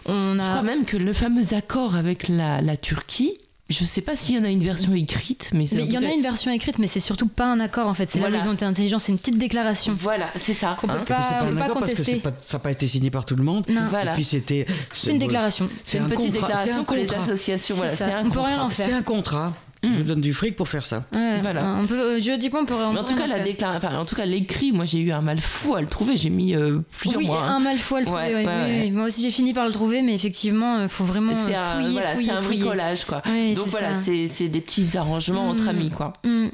on 0.06 0.40
a... 0.40 0.44
Je 0.44 0.50
crois 0.50 0.64
même 0.64 0.86
que 0.86 0.98
le 0.98 1.14
fameux 1.14 1.54
accord 1.54 1.96
avec 1.96 2.28
la, 2.28 2.62
la 2.62 2.78
Turquie, 2.78 3.38
je 3.72 3.84
sais 3.86 4.02
pas 4.02 4.16
s'il 4.16 4.36
y 4.36 4.40
en 4.40 4.44
a 4.44 4.50
une 4.50 4.64
version 4.64 4.94
écrite, 4.94 5.52
mais 5.54 5.66
il 5.68 5.92
y 5.92 5.98
en 5.98 6.04
a 6.04 6.12
une 6.14 6.22
version 6.22 6.52
écrite, 6.52 6.78
mais 6.80 6.88
c'est 6.88 7.00
surtout 7.00 7.28
pas 7.28 7.46
un 7.46 7.60
accord 7.60 7.88
en 7.88 7.94
fait. 7.94 8.10
C'est 8.12 8.20
Voilà. 8.20 8.38
là 8.38 8.44
où 8.44 8.46
ils 8.48 8.50
ont 8.50 8.54
été 8.54 8.66
intelligents, 8.66 9.00
c'est 9.00 9.12
une 9.12 9.18
petite 9.18 9.38
déclaration. 9.38 9.96
Voilà, 10.00 10.30
c'est 10.36 10.54
ça. 10.54 10.76
Qu'on 10.80 10.88
peut 10.88 10.94
hein. 10.94 11.04
pas- 11.08 11.16
on 11.16 11.22
pas 11.22 11.46
peut 11.46 11.52
un 11.52 11.56
pas 11.56 11.64
accord 11.66 11.80
parce 11.80 11.92
que 11.94 11.98
contester. 11.98 12.20
pas- 12.20 12.34
ça 12.48 12.58
n'a 12.58 12.60
pas 12.64 12.72
été 12.72 12.88
signé 12.88 13.10
par 13.12 13.26
tout 13.26 13.36
le 13.36 13.44
monde. 13.44 13.66
Non. 13.70 13.82
Voilà. 13.90 14.12
Et 14.12 14.16
puis 14.16 14.24
c'était. 14.24 14.66
C'est 14.92 15.12
une 15.12 15.18
déclaration. 15.20 15.70
C'est 15.84 15.98
une 15.98 16.06
un 16.06 16.08
petite 16.10 16.34
contrat- 16.34 16.40
déclaration 16.48 16.74
c'est 16.74 16.80
un 16.80 16.84
que 16.84 16.94
les 16.96 17.14
associations. 17.14 17.76
Voilà, 17.76 17.96
C'est 17.96 18.04
un 18.06 18.30
peut 18.30 18.40
rien 18.40 18.50
contrat. 18.52 18.66
en 18.66 18.70
faire. 18.70 18.86
C'est 18.88 18.94
un 18.94 19.02
contrat. 19.04 19.54
Je 19.84 19.90
vous 19.90 20.04
donne 20.04 20.22
du 20.22 20.34
fric 20.34 20.56
pour 20.56 20.68
faire 20.70 20.86
ça. 20.86 21.06
Ouais, 21.12 21.40
Voilà. 21.42 21.76
On 21.82 21.86
peut, 21.88 22.20
juridiquement, 22.20 22.60
on 22.62 22.66
pourrait 22.66 22.92
Mais 22.94 23.00
en 23.00 23.04
tout 23.04 23.16
cas, 23.16 23.26
la 23.26 23.38
enfin, 23.76 23.98
en 23.98 24.06
tout 24.06 24.16
cas, 24.16 24.26
l'écrit, 24.26 24.72
moi, 24.72 24.86
j'ai 24.86 25.00
eu 25.00 25.12
un 25.12 25.22
mal 25.22 25.40
fou 25.40 25.74
à 25.76 25.82
le 25.82 25.88
trouver. 25.88 26.16
J'ai 26.18 26.30
mis 26.30 26.56
euh, 26.56 26.80
plusieurs 27.00 27.20
oui, 27.20 27.26
mois. 27.28 27.42
hein. 27.44 27.56
un 27.56 27.60
mal 27.60 27.78
fou 27.80 27.96
à 27.96 28.00
le 28.02 28.06
trouver. 28.06 28.22
Ouais, 28.22 28.36
oui, 28.36 28.46
ouais. 28.46 28.92
Moi 28.92 29.06
aussi, 29.08 29.24
j'ai 29.24 29.32
fini 29.32 29.54
par 29.54 29.66
le 29.66 29.72
trouver, 29.72 30.02
mais 30.04 30.14
effectivement, 30.14 30.84
il 30.84 30.90
faut 30.90 31.04
vraiment 31.04 31.32
euh, 31.34 31.56
un, 31.56 31.64
fouiller, 31.82 31.92
voilà, 31.94 32.08
fouiller, 32.10 32.28
c'est 32.28 32.34
un 32.34 32.42
fouiller. 32.42 32.60
bricolage, 32.60 33.06
quoi. 33.06 33.24
Donc 33.56 33.68
voilà, 33.68 33.94
c'est 33.94 34.28
c'est 34.28 34.50
des 34.50 34.62
petits 34.62 34.98
arrangements 34.98 35.48
entre 35.50 35.64
Mm. 35.66 35.70
amis, 35.70 35.90
quoi. 35.90 36.14
Mm. 36.24 36.48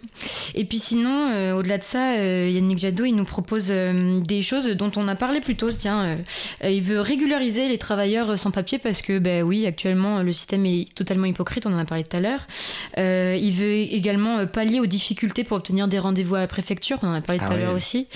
Et 0.56 0.66
puis 0.66 0.80
sinon, 0.80 1.30
euh, 1.34 1.54
au-delà 1.54 1.78
de 1.80 1.84
ça, 1.84 2.14
euh, 2.14 2.50
Yannick 2.52 2.78
Jadot, 2.80 3.06
il 3.06 3.16
nous 3.16 3.26
propose 3.26 3.68
euh, 3.72 4.20
des 4.22 4.42
choses 4.42 4.68
dont 4.68 4.92
on 4.96 5.08
a 5.08 5.16
parlé 5.16 5.42
plus 5.42 5.56
tôt. 5.56 5.70
Tiens, 5.78 6.02
euh, 6.04 6.16
euh, 6.64 6.70
il 6.70 6.82
veut 6.82 7.02
régulariser 7.02 7.68
les 7.68 7.78
travailleurs 7.78 8.32
euh, 8.32 8.38
sans 8.38 8.52
papier 8.52 8.78
parce 8.80 9.02
que, 9.02 9.20
ben 9.20 9.44
oui, 9.44 9.66
actuellement, 9.66 10.22
le 10.24 10.32
système 10.32 10.66
est 10.66 10.86
totalement 10.96 11.26
hypocrite, 11.26 11.66
on 11.66 11.74
en 11.74 11.78
a 11.80 11.86
parlé 11.86 12.04
tout 12.06 12.16
à 12.16 12.20
l'heure. 12.22 12.48
Euh, 13.18 13.36
il 13.36 13.52
veut 13.54 13.74
également 13.74 14.38
euh, 14.40 14.46
pallier 14.46 14.80
aux 14.80 14.86
difficultés 14.86 15.44
pour 15.44 15.58
obtenir 15.58 15.88
des 15.88 16.00
rendez-vous 16.00 16.36
à 16.36 16.40
la 16.40 16.48
préfecture, 16.48 16.98
on 17.02 17.08
en 17.08 17.14
a 17.14 17.22
parlé 17.22 17.42
Ah 17.44 17.48
tout 17.48 17.54
à 17.54 17.58
l'heure 17.58 17.74
aussi. 17.76 18.08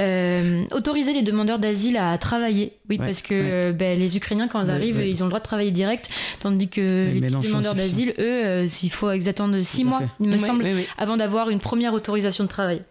Euh, 0.00 0.64
autoriser 0.72 1.12
les 1.12 1.22
demandeurs 1.22 1.58
d'asile 1.58 1.96
à 1.96 2.16
travailler, 2.18 2.74
oui, 2.88 2.98
Ouais, 2.98 3.06
parce 3.06 3.22
que 3.22 3.34
ouais. 3.34 3.40
euh, 3.50 3.72
ben, 3.72 3.98
les 3.98 4.16
Ukrainiens, 4.16 4.48
quand 4.48 4.60
ils 4.60 4.66
Ouais, 4.68 4.72
arrivent, 4.74 4.96
ouais. 4.98 5.10
ils 5.10 5.22
ont 5.22 5.26
le 5.26 5.30
droit 5.30 5.40
de 5.40 5.44
travailler 5.44 5.70
direct, 5.70 6.10
tandis 6.40 6.68
que 6.68 7.08
les 7.12 7.20
petits 7.20 7.46
demandeurs 7.48 7.74
d'asile, 7.74 8.10
eux, 8.18 8.44
euh, 8.46 8.66
il 8.82 8.90
faut 8.90 9.08
attendre 9.08 9.60
six 9.62 9.84
mois, 9.84 10.00
fait. 10.00 10.08
il 10.20 10.28
me 10.28 10.36
semble, 10.38 10.64
oui, 10.64 10.72
oui. 10.74 10.86
avant 10.98 11.16
d'avoir 11.16 11.50
une 11.50 11.60
première 11.60 11.94
autorisation 11.94 12.44
de 12.44 12.48
travail. 12.48 12.82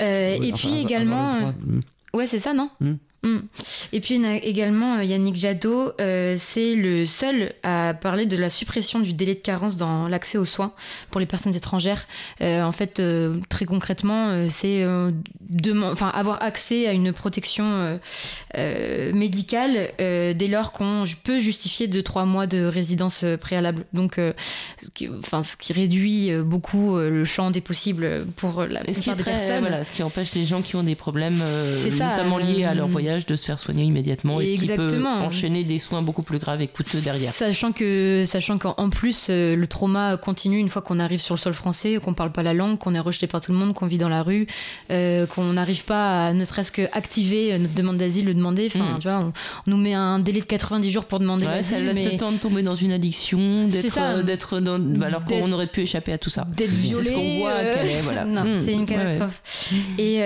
Euh, 0.00 0.36
Oui, 0.40 0.48
et 0.48 0.52
enfin, 0.52 0.68
puis 0.68 0.80
également, 0.80 1.52
ouais, 2.14 2.26
c'est 2.26 2.38
ça, 2.38 2.54
non? 2.54 2.70
Mm. 2.80 2.92
Mm. 3.22 3.38
Et 3.92 4.00
puis 4.00 4.24
a 4.24 4.36
également 4.36 4.96
euh, 4.96 5.04
Yannick 5.04 5.36
Jadot, 5.36 5.92
euh, 6.00 6.34
c'est 6.38 6.74
le 6.74 7.06
seul 7.06 7.52
à 7.62 7.94
parler 7.94 8.26
de 8.26 8.36
la 8.36 8.50
suppression 8.50 8.98
du 8.98 9.12
délai 9.12 9.34
de 9.34 9.40
carence 9.40 9.76
dans 9.76 10.08
l'accès 10.08 10.38
aux 10.38 10.44
soins 10.44 10.72
pour 11.10 11.20
les 11.20 11.26
personnes 11.26 11.54
étrangères. 11.54 12.06
Euh, 12.40 12.62
en 12.62 12.72
fait, 12.72 12.98
euh, 12.98 13.36
très 13.48 13.64
concrètement, 13.64 14.48
c'est 14.48 14.84
avoir 16.12 16.42
accès 16.42 16.88
à 16.88 16.92
une 16.92 17.12
protection 17.12 17.98
médicale 18.54 19.90
dès 19.98 20.48
lors 20.48 20.72
qu'on 20.72 21.04
peut 21.22 21.38
justifier 21.38 21.86
de 21.86 22.00
trois 22.00 22.24
mois 22.24 22.46
de 22.46 22.64
résidence 22.64 23.24
préalable. 23.40 23.84
Donc, 23.92 24.16
ce 24.16 24.90
qui, 24.94 25.08
enfin, 25.08 25.42
ce 25.42 25.56
qui 25.56 25.72
réduit 25.72 26.32
beaucoup 26.42 26.96
le 26.98 27.24
champ 27.24 27.50
des 27.50 27.60
possibles 27.60 28.26
pour 28.36 28.64
la 28.64 28.88
Et 28.88 28.92
ce 28.92 29.00
qui 29.00 29.10
est 29.10 29.14
plupart 29.14 29.16
des 29.16 29.22
très, 29.22 29.32
personnes. 29.32 29.60
voilà, 29.60 29.84
ce 29.84 29.90
qui 29.90 30.02
empêche 30.02 30.34
les 30.34 30.44
gens 30.44 30.62
qui 30.62 30.76
ont 30.76 30.82
des 30.82 30.94
problèmes, 30.94 31.42
notamment 31.84 32.38
liés 32.38 32.64
à 32.64 32.74
leur 32.74 32.88
voyage 32.88 33.11
de 33.20 33.36
se 33.36 33.44
faire 33.44 33.58
soigner 33.58 33.84
immédiatement 33.84 34.40
et 34.40 34.56
ce 34.56 34.62
qui 34.62 34.66
peut 34.68 34.88
enchaîner 35.04 35.64
des 35.64 35.78
soins 35.78 36.02
beaucoup 36.02 36.22
plus 36.22 36.38
graves 36.38 36.60
et 36.62 36.66
coûteux 36.68 37.00
derrière. 37.00 37.32
Sachant 37.32 37.72
que, 37.72 38.24
sachant 38.26 38.58
qu'en 38.58 38.74
en 38.78 38.90
plus, 38.90 39.26
euh, 39.30 39.54
le 39.56 39.66
trauma 39.66 40.16
continue 40.16 40.58
une 40.58 40.68
fois 40.68 40.82
qu'on 40.82 40.98
arrive 40.98 41.20
sur 41.20 41.34
le 41.34 41.40
sol 41.40 41.52
français, 41.54 41.98
qu'on 42.02 42.14
parle 42.14 42.32
pas 42.32 42.42
la 42.42 42.54
langue, 42.54 42.78
qu'on 42.78 42.94
est 42.94 43.00
rejeté 43.00 43.26
par 43.26 43.40
tout 43.40 43.52
le 43.52 43.58
monde, 43.58 43.74
qu'on 43.74 43.86
vit 43.86 43.98
dans 43.98 44.08
la 44.08 44.22
rue, 44.22 44.46
euh, 44.90 45.26
qu'on 45.26 45.44
n'arrive 45.52 45.84
pas 45.84 46.26
à 46.28 46.32
ne 46.32 46.44
serait-ce 46.44 46.72
que 46.72 46.82
activer 46.92 47.52
euh, 47.52 47.58
notre 47.58 47.74
demande 47.74 47.96
d'asile, 47.98 48.26
le 48.26 48.34
demander. 48.34 48.66
Enfin, 48.66 48.80
Mm. 48.94 48.98
tu 48.98 49.08
vois, 49.08 49.18
on, 49.18 49.26
on 49.66 49.70
nous 49.70 49.76
met 49.76 49.94
un 49.94 50.18
délai 50.18 50.40
de 50.40 50.46
90 50.46 50.90
jours 50.90 51.04
pour 51.04 51.20
demander 51.20 51.46
Ouais, 51.46 51.62
ça 51.62 51.78
l'asile, 51.78 51.86
laisse 51.86 51.94
mais 52.06 52.12
le 52.12 52.16
temps 52.18 52.32
de 52.32 52.38
tomber 52.38 52.62
dans 52.62 52.74
une 52.74 52.92
addiction, 52.92 53.68
C'est 53.70 53.82
d'être, 53.82 53.94
ça. 53.94 54.10
euh, 54.12 54.22
d'être 54.22 54.60
dans, 54.60 54.78
bah, 54.78 55.06
alors 55.06 55.22
qu'on 55.22 55.50
aurait 55.52 55.66
pu 55.66 55.82
échapper 55.82 56.12
à 56.12 56.18
tout 56.18 56.30
ça. 56.30 56.46
d'être 56.56 56.70
C'est 56.70 56.76
violé. 56.76 57.06
ce 57.08 57.12
qu'on 57.12 57.38
voit 57.38 57.50
euh, 57.50 57.74
qu'elle 57.74 57.88
est, 57.88 58.00
voilà. 58.00 58.24
Mm. 58.42 58.60
c'est 58.64 58.72
une 58.72 58.80
Ouais, 58.82 58.88
ouais. 58.88 58.94
catastrophe. 58.96 59.72
Et 59.98 60.18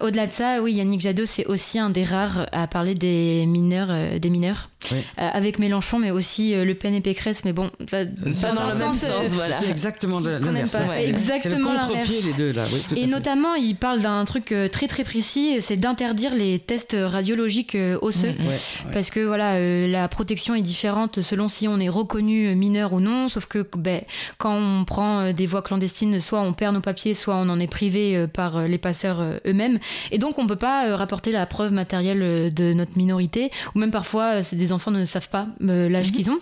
au-delà 0.00 0.26
de 0.26 0.32
ça, 0.32 0.62
oui, 0.62 0.74
Yannick 0.74 1.00
Jadot, 1.00 1.24
c'est 1.26 1.46
aussi 1.46 1.78
un 1.78 1.90
des 1.94 2.04
rares 2.04 2.46
à 2.52 2.66
parler 2.66 2.94
des 2.94 3.46
mineurs, 3.46 3.88
euh, 3.90 4.18
des 4.18 4.28
mineurs, 4.28 4.68
Ouais. 4.92 4.98
Euh, 5.18 5.30
avec 5.32 5.58
Mélenchon, 5.58 5.98
mais 5.98 6.10
aussi 6.10 6.52
euh, 6.54 6.66
Le 6.66 6.74
Pen 6.74 6.92
et 6.92 7.00
Pécresse. 7.00 7.46
Mais 7.46 7.54
bon, 7.54 7.70
ça, 7.88 8.04
Ça 8.34 8.52
dans 8.52 8.68
le 8.68 8.74
même 8.76 8.92
sens, 8.92 8.98
sens, 8.98 9.28
voilà. 9.28 9.56
C'est 9.58 9.70
exactement 9.70 10.20
l'inverse. 10.20 10.74
le 10.74 11.08
exactement 11.08 11.70
contre-pied 11.70 11.96
l'inverse. 12.20 12.26
les 12.26 12.32
deux 12.34 12.52
là. 12.52 12.64
Oui, 12.70 12.84
tout 12.86 12.94
à 12.94 12.98
Et 12.98 13.00
fait. 13.00 13.06
notamment, 13.06 13.54
il 13.54 13.76
parle 13.76 14.02
d'un 14.02 14.22
truc 14.26 14.54
très 14.70 14.86
très 14.86 15.02
précis, 15.02 15.56
c'est 15.60 15.78
d'interdire 15.78 16.34
les 16.34 16.58
tests 16.58 16.94
radiologiques 17.00 17.78
osseux. 18.02 18.34
Ouais, 18.38 18.46
ouais. 18.46 18.92
Parce 18.92 19.08
que 19.08 19.20
voilà, 19.20 19.58
la 19.88 20.06
protection 20.08 20.54
est 20.54 20.60
différente 20.60 21.22
selon 21.22 21.48
si 21.48 21.66
on 21.66 21.80
est 21.80 21.88
reconnu 21.88 22.54
mineur 22.54 22.92
ou 22.92 23.00
non. 23.00 23.30
Sauf 23.30 23.46
que 23.46 23.66
ben, 23.78 24.02
quand 24.36 24.54
on 24.54 24.84
prend 24.84 25.32
des 25.32 25.46
voies 25.46 25.62
clandestines, 25.62 26.20
soit 26.20 26.42
on 26.42 26.52
perd 26.52 26.74
nos 26.74 26.82
papiers, 26.82 27.14
soit 27.14 27.36
on 27.36 27.48
en 27.48 27.58
est 27.58 27.68
privé 27.68 28.26
par 28.34 28.68
les 28.68 28.76
passeurs 28.78 29.22
eux-mêmes. 29.46 29.78
Et 30.10 30.18
donc 30.18 30.38
on 30.38 30.46
peut 30.46 30.56
pas 30.56 30.94
rapporter 30.94 31.32
la 31.32 31.46
preuve 31.46 31.72
matérielle 31.72 31.83
euh, 31.92 32.50
de 32.50 32.72
notre 32.72 32.96
minorité. 32.96 33.50
Ou 33.74 33.78
même 33.78 33.90
parfois, 33.90 34.36
euh, 34.36 34.42
c'est 34.42 34.56
des 34.56 34.72
enfants 34.72 34.90
ne 34.90 35.04
savent 35.04 35.28
pas 35.28 35.48
euh, 35.62 35.88
l'âge 35.88 36.12
qu'ils 36.12 36.30
ont. 36.30 36.40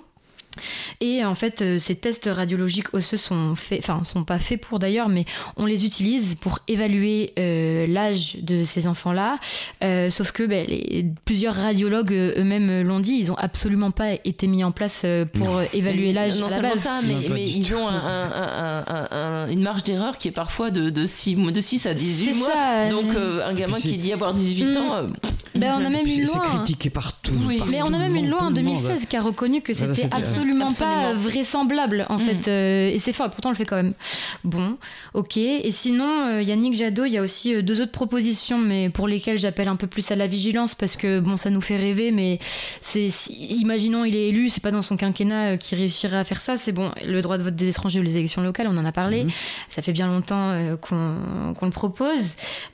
Et 1.00 1.24
en 1.24 1.34
fait, 1.34 1.62
euh, 1.62 1.78
ces 1.78 1.94
tests 1.94 2.28
radiologiques 2.32 2.92
osseux 2.94 3.16
sont 3.16 3.54
faits, 3.54 3.80
enfin, 3.82 4.04
sont 4.04 4.24
pas 4.24 4.38
faits 4.38 4.60
pour 4.60 4.78
d'ailleurs, 4.78 5.08
mais 5.08 5.24
on 5.56 5.66
les 5.66 5.84
utilise 5.84 6.34
pour 6.36 6.58
évaluer 6.68 7.32
euh, 7.38 7.86
l'âge 7.86 8.36
de 8.42 8.64
ces 8.64 8.86
enfants-là. 8.86 9.38
Euh, 9.82 10.10
sauf 10.10 10.32
que 10.32 10.42
ben, 10.44 10.66
les- 10.66 11.06
plusieurs 11.24 11.54
radiologues 11.54 12.12
eux-mêmes 12.12 12.82
l'ont 12.82 13.00
dit, 13.00 13.14
ils 13.18 13.32
ont 13.32 13.36
absolument 13.36 13.90
pas 13.90 14.12
été 14.24 14.46
mis 14.46 14.62
en 14.64 14.72
place 14.72 15.04
pour 15.34 15.62
évaluer 15.72 16.12
l'âge 16.12 16.38
Non 16.38 16.46
à 16.46 16.50
la 16.50 16.54
seulement 16.56 16.70
base. 16.70 16.80
ça, 16.82 17.00
mais, 17.06 17.14
Non, 17.14 17.34
mais 17.34 17.44
ils 17.48 17.66
tout. 17.68 17.74
ont 17.74 17.88
un- 17.88 17.94
un- 17.94 18.30
un- 18.32 18.84
un- 18.86 19.08
un- 19.10 19.48
une 19.48 19.62
marge 19.62 19.84
d'erreur 19.84 20.18
qui 20.18 20.28
est 20.28 20.32
parfois 20.32 20.70
de, 20.70 20.90
de, 20.90 21.06
6, 21.06 21.36
de 21.36 21.60
6 21.60 21.86
à 21.86 21.94
18 21.94 22.32
C'est 22.32 22.38
mois. 22.38 22.48
ça. 22.52 22.88
Donc 22.88 23.14
euh, 23.14 23.46
un 23.48 23.54
gamin 23.54 23.78
qui 23.80 23.96
dit 23.98 24.12
avoir 24.12 24.34
18 24.34 24.66
Mm. 24.66 24.76
ans, 24.76 24.94
euh, 24.94 25.06
Ben, 25.54 25.74
on 25.78 25.84
a 25.84 25.90
même 25.90 26.06
une 26.06 26.12
c'est 26.26 26.32
loi. 26.34 26.42
hein. 26.44 26.56
critiqué 26.56 26.90
partout. 26.90 27.32
Oui. 27.46 27.58
par 27.58 27.66
Mais 27.68 27.82
on 27.82 27.92
a 27.92 27.98
même 27.98 28.16
une 28.16 28.28
loi 28.28 28.38
en 28.40 28.44
le 28.50 28.54
monde. 28.54 28.54
2016 28.54 29.06
qui 29.06 29.16
a 29.16 29.22
reconnu 29.22 29.60
que 29.60 29.72
Voilà, 29.72 29.94
c'était 29.94 30.08
c'était- 30.08 30.16
absolument 30.42 30.72
pas 30.72 31.12
vraisemblable 31.14 32.06
en 32.08 32.16
Mm. 32.16 32.20
fait. 32.20 32.48
Euh, 32.48 32.90
et 32.92 32.98
c'est 32.98 33.12
fort, 33.12 33.26
et 33.26 33.30
pourtant 33.30 33.48
on 33.48 33.52
le 33.52 33.56
fait 33.56 33.64
quand 33.64 33.76
même. 33.76 33.94
Bon, 34.44 34.76
ok. 35.14 35.36
Et 35.36 35.70
sinon, 35.72 36.26
euh, 36.28 36.42
Yannick 36.42 36.74
Jadot, 36.74 37.04
il 37.04 37.12
y 37.12 37.18
a 37.18 37.22
aussi 37.22 37.54
euh, 37.54 37.62
deux 37.62 37.80
autres 37.80 37.92
propositions, 37.92 38.58
mais 38.58 38.88
pour 38.90 39.08
lesquelles 39.08 39.38
j'appelle 39.38 39.68
un 39.68 39.76
peu 39.76 39.86
plus 39.86 40.10
à 40.10 40.16
la 40.16 40.26
vigilance 40.26 40.74
parce 40.74 40.96
que 40.96 41.20
bon, 41.20 41.36
ça 41.36 41.50
nous 41.50 41.60
fait 41.60 41.76
rêver, 41.76 42.10
mais 42.10 42.38
c'est 42.80 43.10
si- 43.10 43.32
imaginons 43.60 44.04
il 44.04 44.16
est 44.16 44.28
élu, 44.28 44.48
c'est 44.48 44.62
pas 44.62 44.70
dans 44.70 44.82
son 44.82 44.96
quinquennat 44.96 45.56
qu'il 45.56 45.78
réussirait 45.78 46.18
à 46.18 46.24
faire 46.24 46.40
ça. 46.40 46.56
C'est 46.56 46.72
bon, 46.72 46.90
le 47.04 47.20
droit 47.20 47.38
de 47.38 47.42
vote 47.42 47.54
des 47.56 47.68
étrangers 47.68 48.00
ou 48.00 48.02
les 48.02 48.18
élections 48.18 48.42
locales, 48.42 48.66
on 48.68 48.76
en 48.76 48.84
a 48.84 48.92
parlé. 48.92 49.24
Mhm. 49.24 49.30
Ça 49.68 49.82
fait 49.82 49.92
bien 49.92 50.06
longtemps 50.08 50.76
qu'on 50.80 51.54
qu'on 51.58 51.66
le 51.66 51.72
propose. 51.72 52.20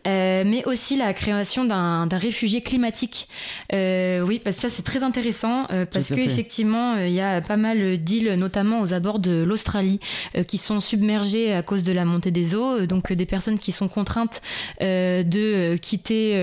Euh, 0.06 0.42
mais 0.46 0.64
aussi 0.66 0.96
la 0.96 1.12
création 1.12 1.64
d'un 1.64 2.06
d'un 2.06 2.18
réfugié 2.18 2.60
climatique. 2.62 3.28
Euh, 3.72 4.20
oui, 4.22 4.40
parce 4.42 4.56
que 4.56 4.62
ça 4.62 4.68
c'est 4.68 4.82
très 4.82 5.02
intéressant 5.02 5.66
euh, 5.70 5.84
parce 5.90 6.08
Tout 6.08 6.14
à 6.14 6.16
que 6.16 6.22
fait. 6.22 6.28
effectivement 6.30 6.94
euh, 6.94 7.06
il 7.06 7.12
y 7.12 7.20
a 7.20 7.40
pas 7.40 7.56
mal 7.58 7.98
d'îles, 7.98 8.34
notamment 8.34 8.80
aux 8.80 8.94
abords 8.94 9.18
de 9.18 9.42
l'Australie, 9.46 10.00
euh, 10.36 10.42
qui 10.42 10.56
sont 10.58 10.80
submergées 10.80 11.52
à 11.52 11.62
cause 11.62 11.82
de 11.84 11.92
la 11.92 12.04
montée 12.04 12.30
des 12.30 12.54
eaux. 12.54 12.78
Euh, 12.80 12.86
Donc 12.86 13.10
euh, 13.10 13.14
des 13.14 13.26
personnes 13.26 13.58
qui 13.58 13.72
sont 13.72 13.88
contraintes 13.88 14.40
de 14.80 15.76
quitter 15.76 16.34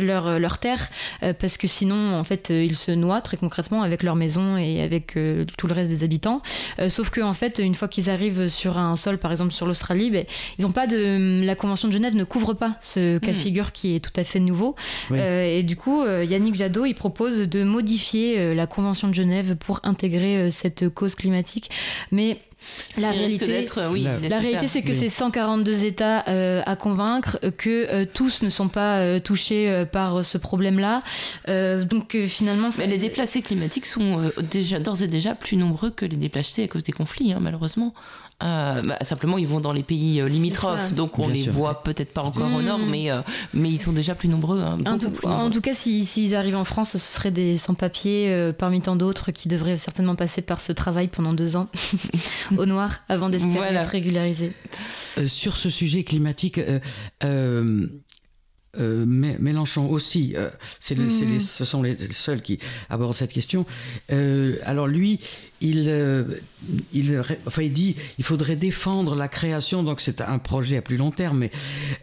leur 0.00 0.38
leur 0.38 0.58
terre 0.58 0.88
parce 1.40 1.56
que 1.56 1.66
sinon 1.66 2.14
en 2.14 2.24
fait 2.24 2.50
ils 2.50 2.76
se 2.76 2.90
noient 2.92 3.20
très 3.20 3.36
concrètement 3.36 3.82
avec 3.82 4.02
leur 4.02 4.14
maison 4.14 4.56
et 4.56 4.80
avec 4.82 5.16
tout 5.56 5.66
le 5.66 5.74
reste 5.74 5.90
des 5.90 6.04
habitants. 6.04 6.40
Sauf 6.88 7.10
que 7.10 7.20
en 7.20 7.32
fait 7.32 7.58
une 7.58 7.74
fois 7.74 7.88
qu'ils 7.88 8.10
arrivent 8.10 8.48
sur 8.48 8.78
un 8.78 8.96
sol, 8.96 9.18
par 9.18 9.30
exemple 9.30 9.52
sur 9.52 9.66
l'Australie, 9.66 10.10
ben, 10.10 10.24
ils 10.58 10.66
ont 10.66 10.72
pas 10.72 10.86
de 10.86 11.42
la 11.44 11.54
Convention 11.54 11.88
de 11.88 11.92
Genève 11.92 12.14
ne 12.14 12.24
couvre 12.24 12.54
pas 12.54 12.76
ce 12.80 13.18
cas 13.18 13.32
de 13.32 13.36
Hmm. 13.36 13.40
figure 13.40 13.72
qui 13.72 13.94
est 13.94 14.00
tout 14.00 14.18
à 14.20 14.24
fait 14.24 14.40
nouveau. 14.40 14.74
Oui. 15.10 15.18
Et 15.20 15.62
du 15.62 15.76
coup, 15.76 16.04
Yannick 16.04 16.54
Jadot, 16.54 16.84
il 16.86 16.94
propose 16.94 17.38
de 17.40 17.62
modifier 17.64 18.54
la 18.54 18.66
Convention 18.66 19.08
de 19.08 19.14
Genève 19.14 19.56
pour 19.56 19.80
intégrer 19.82 20.27
euh, 20.36 20.50
cette 20.50 20.88
cause 20.88 21.14
climatique. 21.14 21.70
Mais 22.12 22.38
ce 22.90 23.00
La 23.00 23.10
réalité- 23.12 23.68
euh, 23.78 23.88
oui, 23.90 24.02
La- 24.28 24.38
réalité, 24.38 24.66
c'est 24.66 24.82
que 24.82 24.88
Oui. 24.88 24.94
c'est 24.94 25.08
142 25.08 25.84
États 25.84 26.24
euh, 26.28 26.60
à 26.66 26.74
convaincre, 26.76 27.38
euh, 27.44 27.50
que 27.52 27.86
euh, 27.88 28.04
tous 28.12 28.42
ne 28.42 28.48
sont 28.50 28.68
pas 28.68 28.98
euh, 28.98 29.18
touchés 29.20 29.70
euh, 29.70 29.84
par 29.84 30.24
ce 30.24 30.38
problème-là. 30.38 31.02
Euh, 31.48 31.84
donc 31.84 32.14
euh, 32.16 32.26
finalement, 32.26 32.70
ça- 32.70 32.82
Mais 32.82 32.88
les 32.88 32.98
déplacés 32.98 33.42
climatiques 33.42 33.86
sont 33.86 34.20
euh, 34.20 34.30
déjà 34.42 34.80
d'ores 34.80 35.02
et 35.02 35.08
déjà 35.08 35.34
plus 35.36 35.56
nombreux 35.56 35.90
que 35.90 36.04
les 36.04 36.16
déplacés 36.16 36.64
à 36.64 36.68
cause 36.68 36.82
des 36.82 36.92
conflits, 36.92 37.32
hein, 37.32 37.38
malheureusement. 37.40 37.94
Euh, 38.40 38.82
bah, 38.82 38.98
simplement, 39.02 39.36
ils 39.36 39.48
vont 39.48 39.58
dans 39.58 39.72
les 39.72 39.82
pays 39.82 40.20
euh, 40.20 40.28
limitrophes, 40.28 40.92
donc 40.94 41.18
on 41.18 41.26
Bien 41.26 41.34
les 41.34 41.42
sûr. 41.42 41.52
voit 41.52 41.82
peut-être 41.82 42.12
pas 42.12 42.22
encore 42.22 42.46
au 42.54 42.60
Mm. 42.60 42.64
nord, 42.64 42.78
mais, 42.78 43.10
euh, 43.10 43.20
mais 43.52 43.68
ils 43.68 43.78
sont 43.80 43.90
déjà 43.92 44.14
plus 44.14 44.28
nombreux. 44.28 44.60
hein, 44.60 44.78
En 44.86 44.96
tout, 44.96 45.10
plus 45.10 45.26
en 45.26 45.50
tout 45.50 45.60
cas, 45.60 45.74
si- 45.74 46.04
s'ils 46.04 46.36
arrivent 46.36 46.54
en 46.56 46.62
France, 46.64 46.92
ce 46.92 46.98
seraient 46.98 47.32
des 47.32 47.56
sans-papiers 47.56 48.28
euh, 48.30 48.52
parmi 48.52 48.80
tant 48.80 48.94
d'autres 48.94 49.32
qui 49.32 49.48
devraient 49.48 49.76
certainement 49.76 50.14
passer 50.14 50.40
par 50.40 50.60
ce 50.60 50.70
travail 50.70 51.08
pendant 51.08 51.32
deux 51.32 51.56
ans 51.56 51.66
au 52.56 52.64
noir 52.64 53.00
avant 53.08 53.28
d'espérer 53.28 53.56
Voilà. 53.56 53.80
être 53.82 53.90
régularisés. 53.90 54.52
Euh, 55.18 55.26
sur 55.26 55.56
ce 55.56 55.68
sujet 55.68 56.04
climatique, 56.04 56.60
euh, 58.76 59.06
Mé- 59.06 59.38
Mélenchon 59.38 59.88
aussi, 59.90 60.34
euh, 60.36 60.50
c'est 60.80 60.94
les- 60.94 61.08
les- 61.26 61.40
ce 61.40 61.64
sont 61.64 61.82
les 61.82 61.96
seuls 62.12 62.42
qui 62.42 62.58
abordent 62.90 63.14
cette 63.14 63.32
question. 63.32 63.64
Euh, 64.12 64.56
alors 64.64 64.86
lui, 64.86 65.20
il, 65.60 65.86
euh, 65.88 66.24
il, 66.92 67.20
enfin, 67.46 67.62
il 67.62 67.72
dit 67.72 67.96
il 68.18 68.24
faudrait 68.24 68.56
défendre 68.56 69.14
la 69.14 69.28
création, 69.28 69.82
donc 69.82 70.00
c'est 70.00 70.20
un 70.20 70.38
projet 70.38 70.76
à 70.76 70.82
plus 70.82 70.96
long 70.96 71.10
terme, 71.10 71.38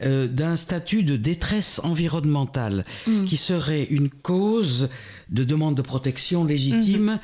mais 0.02 0.28
d'un 0.28 0.56
statut 0.56 1.04
de 1.04 1.16
détresse 1.18 1.80
environnementale 1.84 2.86
qui 3.28 3.38
serait 3.38 3.84
une 3.86 4.10
cause 4.10 4.90
de 5.30 5.44
demande 5.44 5.76
de 5.76 5.82
protection 5.82 6.44
légitime. 6.44 7.20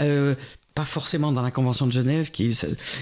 euh, 0.00 0.34
pas 0.76 0.84
forcément 0.84 1.32
dans 1.32 1.40
la 1.40 1.50
Convention 1.50 1.86
de 1.86 1.92
Genève, 1.92 2.30
qui, 2.30 2.52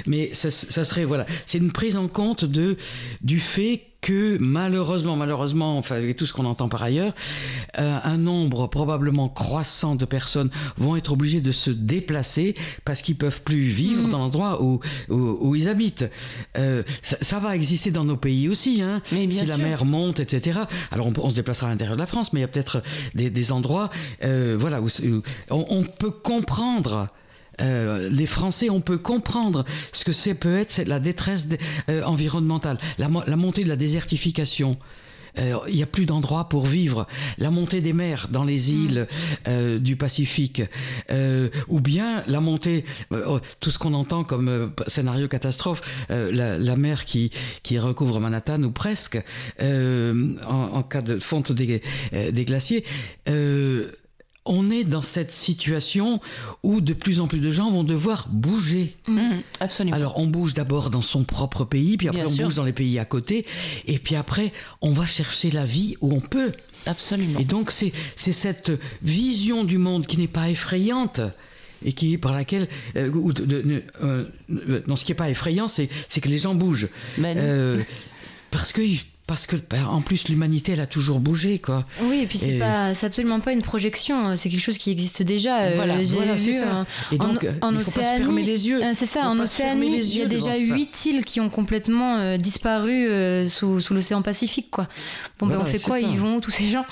mais 0.06 0.32
ça, 0.32 0.51
ça 0.51 0.84
serait 0.84 1.05
voilà, 1.05 1.26
c'est 1.44 1.59
une 1.59 1.72
prise 1.72 1.96
en 1.96 2.06
compte 2.06 2.44
de 2.44 2.76
du 3.20 3.40
fait 3.40 3.82
que 4.01 4.36
malheureusement, 4.38 5.16
malheureusement, 5.16 5.78
enfin 5.78 5.96
avec 5.96 6.14
tout 6.16 6.26
ce 6.26 6.32
qu'on 6.32 6.44
entend 6.44 6.68
par 6.68 6.82
ailleurs, 6.82 7.14
euh, 7.78 7.98
un 8.05 8.16
nombre 8.18 8.68
probablement 8.68 9.28
croissant 9.28 9.96
de 9.96 10.05
personnes 10.05 10.51
vont 10.76 10.94
être 10.94 11.12
obligées 11.12 11.40
de 11.40 11.51
se 11.51 11.70
déplacer 11.70 12.55
parce 12.84 13.02
qu'ils 13.02 13.16
peuvent 13.16 13.42
plus 13.42 13.68
vivre 13.68 14.06
dans 14.09 14.18
l'endroit 14.18 14.62
où, 14.62 14.78
où, 15.09 15.38
où 15.40 15.55
ils 15.56 15.68
habitent. 15.68 16.05
Euh, 16.59 16.82
ça, 17.02 17.16
ça 17.22 17.38
va 17.40 17.56
exister 17.56 17.90
dans 17.90 18.05
nos 18.05 18.18
pays 18.18 18.48
aussi, 18.48 18.82
hein. 18.82 19.01
Mais 19.10 19.26
bien 19.26 19.42
si 19.42 19.48
la 19.48 19.56
mer 19.56 19.84
monte, 19.84 20.20
etc. 20.20 20.60
Alors 20.92 21.09
on, 21.09 21.12
on 21.20 21.30
se 21.30 21.34
déplacera 21.34 21.68
à 21.68 21.70
l'intérieur 21.70 21.96
de 21.96 22.01
la 22.02 22.06
France, 22.06 22.32
mais 22.32 22.40
il 22.40 22.42
y 22.42 22.44
a 22.44 22.48
peut-être 22.48 22.82
des, 23.14 23.30
des 23.30 23.52
endroits, 23.52 23.90
euh, 24.22 24.55
voilà, 24.60 24.80
où, 24.80 24.86
où 24.86 25.22
on, 25.51 25.66
on 25.70 25.82
peut 25.82 26.12
comprendre. 26.12 27.09
Euh, 27.60 28.09
les 28.10 28.26
Français, 28.26 28.70
on 28.70 28.81
peut 28.81 28.98
comprendre 28.98 29.64
ce 29.93 30.05
que 30.05 30.12
c'est 30.12 30.35
peut 30.35 30.59
être 30.59 30.70
c'est 30.72 30.85
la 30.89 31.01
détresse 31.01 31.48
euh, 31.89 32.02
environnementale, 32.05 32.78
la, 32.98 33.09
la 33.26 33.36
montée 33.36 33.64
de 33.64 33.68
la 33.68 33.76
désertification. 33.76 34.76
Euh, 35.36 35.59
Il 35.68 35.74
n'y 35.74 35.82
a 35.82 35.86
plus 35.86 36.06
d'endroits 36.06 36.48
pour 36.48 36.64
vivre. 36.66 37.09
La 37.39 37.51
montée 37.51 37.81
des 37.81 37.93
mers 37.93 38.28
dans 38.31 38.44
les 38.44 38.70
îles 38.70 39.09
euh, 39.48 39.81
du 39.81 39.97
Pacifique, 39.97 40.62
euh, 41.10 41.48
ou 41.66 41.81
bien 41.81 42.22
la 42.28 42.39
montée, 42.39 42.85
euh, 43.12 43.24
oh, 43.26 43.40
tout 43.59 43.70
ce 43.70 43.78
qu'on 43.81 43.94
entend 43.94 44.22
comme 44.22 44.48
euh, 44.48 44.68
scénario 44.86 45.26
catastrophe, 45.26 45.82
euh, 46.12 46.31
la, 46.31 46.56
la 46.56 46.76
mer 46.76 47.05
qui, 47.05 47.31
qui 47.64 47.81
recouvre 47.81 48.20
Manhattan 48.20 48.62
ou 48.62 48.70
presque, 48.70 49.20
euh, 49.60 50.36
en, 50.47 50.78
en 50.78 50.82
cas 50.85 51.02
de 51.02 51.18
fonte 51.18 51.51
des, 51.51 51.82
euh, 52.12 52.31
des 52.31 52.44
glaciers. 52.44 52.85
On 54.47 54.71
est 54.71 54.85
dans 54.85 55.01
cette 55.03 55.31
situation 55.33 56.21
où 56.62 56.83
de 56.83 56.93
plus 56.93 57.21
en 57.21 57.27
plus 57.27 57.39
de 57.39 57.51
gens 57.51 57.71
vont 57.71 57.83
devoir 57.85 58.29
bouger. 58.31 58.95
Mm, 59.09 59.39
absolument. 59.61 59.97
Alors 59.97 60.19
on 60.19 60.27
bouge 60.27 60.53
d'abord 60.53 60.91
dans 60.91 61.01
son 61.01 61.25
propre 61.25 61.65
pays, 61.65 61.97
puis 61.97 62.09
après 62.09 62.21
Bien 62.23 62.31
on 62.31 62.35
sûr. 62.35 62.45
bouge 62.47 62.57
dans 62.57 62.65
les 62.65 62.75
pays 62.75 62.99
à 62.99 63.07
côté, 63.07 63.47
et 63.87 63.99
puis 63.99 64.16
après 64.16 64.53
on 64.83 64.93
va 64.93 65.07
chercher 65.07 65.51
la 65.51 65.65
vie 65.65 65.97
où 66.03 66.12
on 66.12 66.21
peut. 66.21 66.53
absolument. 66.85 67.39
Et 67.41 67.45
donc 67.45 67.71
c'est 67.71 67.93
c'est 68.16 68.33
cette 68.33 68.71
vision 69.03 69.65
du 69.65 69.79
monde 69.79 70.07
qui 70.07 70.19
n'est 70.19 70.29
pas 70.29 70.51
effrayante 70.51 71.21
et 71.83 71.93
qui 71.93 72.19
par 72.19 72.33
laquelle 72.33 72.69
euh, 72.97 73.11
ou 73.11 73.33
de- 73.33 73.45
de- 73.47 73.83
euh, 74.03 74.25
euh, 74.51 74.83
non 74.87 74.97
ce 74.97 75.05
qui 75.07 75.12
est 75.12 75.15
pas 75.15 75.31
effrayant 75.31 75.69
c'est 75.69 75.89
c'est 76.09 76.21
que 76.21 76.29
les 76.29 76.39
gens 76.39 76.55
bougent 76.55 76.89
Mais 77.19 77.35
non. 77.35 77.41
Euh, 77.43 77.79
parce 78.51 78.73
que 78.73 78.83
parce 79.26 79.46
que 79.46 79.56
ben, 79.56 79.86
en 79.86 80.02
plus 80.02 80.28
l'humanité 80.28 80.72
elle 80.72 80.80
a 80.80 80.86
toujours 80.86 81.18
bougé 81.18 81.59
quoi. 81.59 81.86
Oui, 82.02 82.20
et 82.22 82.26
puis 82.26 82.36
c'est 82.38 82.59
pas, 82.59 82.92
c'est 82.94 83.06
absolument 83.06 83.40
pas 83.40 83.52
une 83.52 83.62
projection, 83.62 84.28
euh, 84.30 84.36
c'est 84.36 84.48
quelque 84.51 84.60
chose 84.60 84.76
qui 84.78 84.90
existe 84.90 85.22
déjà. 85.22 85.60
Euh, 85.62 85.72
Voilà, 85.76 86.02
j'ai 86.05 86.14
voilà, 86.14 86.34
vu 86.34 86.52
c'est 86.52 86.60
ça. 86.60 86.70
un- 86.80 86.86
Et 87.12 87.18
donc, 87.18 87.42
en, 87.42 87.46
euh, 87.46 87.52
en 87.62 87.72
il 87.72 87.78
faut 87.84 87.90
pas 87.90 88.05
se 88.16 88.22
fermer 88.22 88.42
les 88.42 88.68
yeux. 88.68 88.82
euh, 88.84 88.90
c'est 88.94 89.06
ça, 89.06 89.28
en 89.28 89.38
Océanie, 89.38 89.98
il 89.98 90.16
y 90.18 90.22
a 90.22 90.26
déjà 90.26 90.55
huit 90.56 91.06
îles 91.06 91.24
qui 91.24 91.40
ont 91.40 91.48
complètement 91.48 92.18
euh, 92.18 92.36
disparu 92.36 93.09
euh, 93.09 93.48
sous, 93.48 93.80
sous 93.80 93.94
l'océan 93.94 94.20
Pacifique, 94.22 94.68
quoi. 94.70 94.84
Bon, 95.38 95.46
ben 95.46 95.55
Voilà, 95.56 95.62
on 95.70 95.72
fait 95.72 95.78
quoi? 95.82 95.98
ça. 96.01 96.06
Ils 96.06 96.18
vont 96.18 96.36
où 96.36 96.40
tous 96.40 96.51
ces 96.51 96.68
gens? 96.68 96.84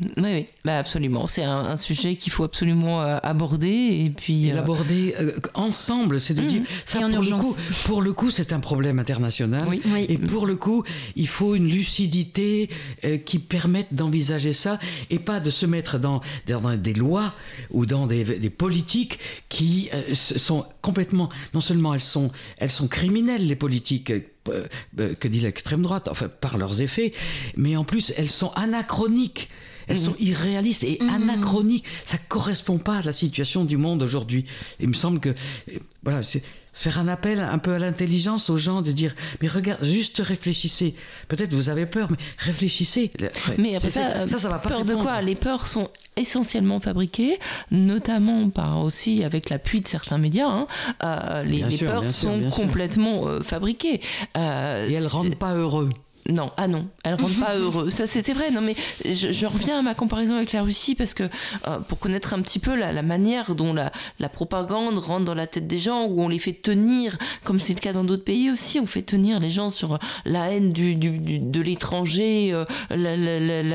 Oui, 0.00 0.08
oui, 0.18 0.46
bah 0.64 0.78
absolument. 0.78 1.26
C'est 1.26 1.44
un, 1.44 1.64
un 1.66 1.76
sujet 1.76 2.16
qu'il 2.16 2.32
faut 2.32 2.44
absolument 2.44 3.02
euh, 3.02 3.18
aborder 3.22 3.68
et 4.04 4.10
puis. 4.10 4.50
Euh, 4.50 4.54
l'aborder 4.54 5.14
euh, 5.20 5.32
ensemble, 5.54 6.20
c'est 6.20 6.34
de 6.34 6.42
Mhm. 6.42 6.48
dire 6.48 6.62
ça 6.84 7.00
Et 7.00 7.04
en 7.04 7.10
pour 7.10 7.22
le 7.22 7.36
coup. 7.36 7.56
Pour 7.86 8.02
le 8.02 8.12
coup, 8.12 8.30
c'est 8.30 8.52
un 8.52 8.60
problème 8.60 8.98
international. 8.98 9.64
Oui. 9.68 9.80
Oui. 9.86 10.06
Et 10.08 10.18
pour 10.18 10.46
le 10.46 10.56
coup, 10.56 10.84
il 11.16 11.28
faut 11.28 11.54
une 11.54 11.68
lucidité 11.68 12.68
euh, 13.04 13.18
qui 13.18 13.38
permette 13.38 13.94
d'envisager 13.94 14.52
ça 14.52 14.78
et 15.10 15.18
pas 15.18 15.40
de 15.40 15.50
se 15.50 15.66
mettre 15.66 15.98
dans, 15.98 16.20
dans 16.46 16.76
des 16.76 16.94
lois 16.94 17.32
ou 17.70 17.86
dans 17.86 18.06
des, 18.06 18.24
des 18.24 18.50
politiques 18.50 19.18
qui 19.48 19.90
euh, 19.94 20.14
sont 20.14 20.64
complètement. 20.82 21.28
Non 21.54 21.60
seulement 21.60 21.94
elles 21.94 22.00
sont, 22.00 22.30
elles 22.58 22.70
sont 22.70 22.88
criminelles, 22.88 23.46
les 23.46 23.56
politiques. 23.56 24.12
Euh, 24.48 24.66
euh, 24.98 25.14
que 25.14 25.28
dit 25.28 25.40
l'extrême 25.40 25.82
droite, 25.82 26.08
enfin 26.10 26.28
par 26.28 26.58
leurs 26.58 26.82
effets, 26.82 27.12
mais 27.56 27.76
en 27.76 27.84
plus 27.84 28.12
elles 28.16 28.30
sont 28.30 28.50
anachroniques, 28.54 29.48
elles 29.86 29.98
sont 29.98 30.14
irréalistes 30.18 30.84
et 30.84 30.98
anachroniques. 31.00 31.84
Ça 32.04 32.18
correspond 32.28 32.78
pas 32.78 32.98
à 32.98 33.02
la 33.02 33.12
situation 33.12 33.64
du 33.64 33.76
monde 33.76 34.02
aujourd'hui. 34.02 34.46
Il 34.80 34.88
me 34.88 34.94
semble 34.94 35.18
que 35.18 35.30
euh, 35.30 35.78
voilà, 36.02 36.22
c'est 36.22 36.42
faire 36.74 36.98
un 36.98 37.08
appel 37.08 37.40
un 37.40 37.58
peu 37.58 37.72
à 37.74 37.78
l'intelligence 37.78 38.50
aux 38.50 38.58
gens 38.58 38.82
de 38.82 38.92
dire 38.92 39.14
mais 39.40 39.48
regarde, 39.48 39.82
juste 39.84 40.18
réfléchissez. 40.24 40.94
Peut-être 41.28 41.54
vous 41.54 41.70
avez 41.70 41.86
peur, 41.86 42.08
mais 42.10 42.16
réfléchissez. 42.38 43.12
Mais 43.58 43.76
après 43.76 43.90
ça, 43.90 44.10
c'est- 44.12 44.26
ça, 44.26 44.38
ça 44.38 44.48
va 44.48 44.58
pas 44.58 44.68
peur 44.68 44.84
de 44.84 44.90
répondre. 44.90 45.02
quoi? 45.08 45.22
Les 45.22 45.36
peurs 45.36 45.66
sont 45.66 45.88
essentiellement 46.16 46.80
fabriquées, 46.80 47.38
notamment 47.70 48.50
par 48.50 48.80
aussi 48.82 49.24
avec 49.24 49.50
l'appui 49.50 49.80
de 49.80 49.88
certains 49.88 50.18
médias. 50.18 50.48
hein. 50.48 50.66
Euh, 51.02 51.42
les, 51.44 51.56
Bien 51.58 51.68
les 51.68 51.76
sûr, 51.76 51.90
peurs 51.90 52.02
sûr, 52.08 52.12
sont 52.30 52.50
complètement 52.50 53.26
euh, 53.28 53.40
fabriquées. 53.40 54.00
Euh, 54.36 54.88
Et 54.88 54.94
elles 54.94 55.06
rendent 55.06 55.34
pas 55.36 55.54
heureux. 55.54 55.90
Non, 56.28 56.50
ah 56.56 56.68
non, 56.68 56.86
elles 57.04 57.14
rendent 57.14 57.38
pas 57.38 57.54
heureux. 57.58 57.90
Ça, 57.90 58.06
c'est 58.06 58.32
vrai. 58.32 58.50
Non, 58.50 58.60
mais 58.62 58.74
je, 59.04 59.30
je 59.32 59.46
reviens 59.46 59.78
à 59.78 59.82
ma 59.82 59.94
comparaison 59.94 60.36
avec 60.36 60.52
la 60.52 60.62
Russie 60.62 60.94
parce 60.94 61.12
que 61.14 61.24
euh, 61.68 61.78
pour 61.80 61.98
connaître 61.98 62.32
un 62.32 62.40
petit 62.40 62.58
peu 62.58 62.74
la, 62.74 62.92
la 62.92 63.02
manière 63.02 63.54
dont 63.54 63.74
la, 63.74 63.92
la 64.18 64.28
propagande 64.28 64.98
rentre 64.98 65.24
dans 65.26 65.34
la 65.34 65.46
tête 65.46 65.66
des 65.66 65.78
gens, 65.78 66.04
où 66.06 66.22
on 66.22 66.28
les 66.28 66.38
fait 66.38 66.52
tenir, 66.52 67.18
comme 67.44 67.58
c'est 67.58 67.74
le 67.74 67.80
cas 67.80 67.92
dans 67.92 68.04
d'autres 68.04 68.24
pays 68.24 68.50
aussi, 68.50 68.80
on 68.80 68.86
fait 68.86 69.02
tenir 69.02 69.38
les 69.38 69.50
gens 69.50 69.68
sur 69.70 69.98
la 70.24 70.50
haine 70.50 70.72
du, 70.72 70.94
du- 70.94 71.18
du- 71.18 71.38
de 71.40 71.60
l'étranger, 71.60 72.52
euh, 72.52 72.64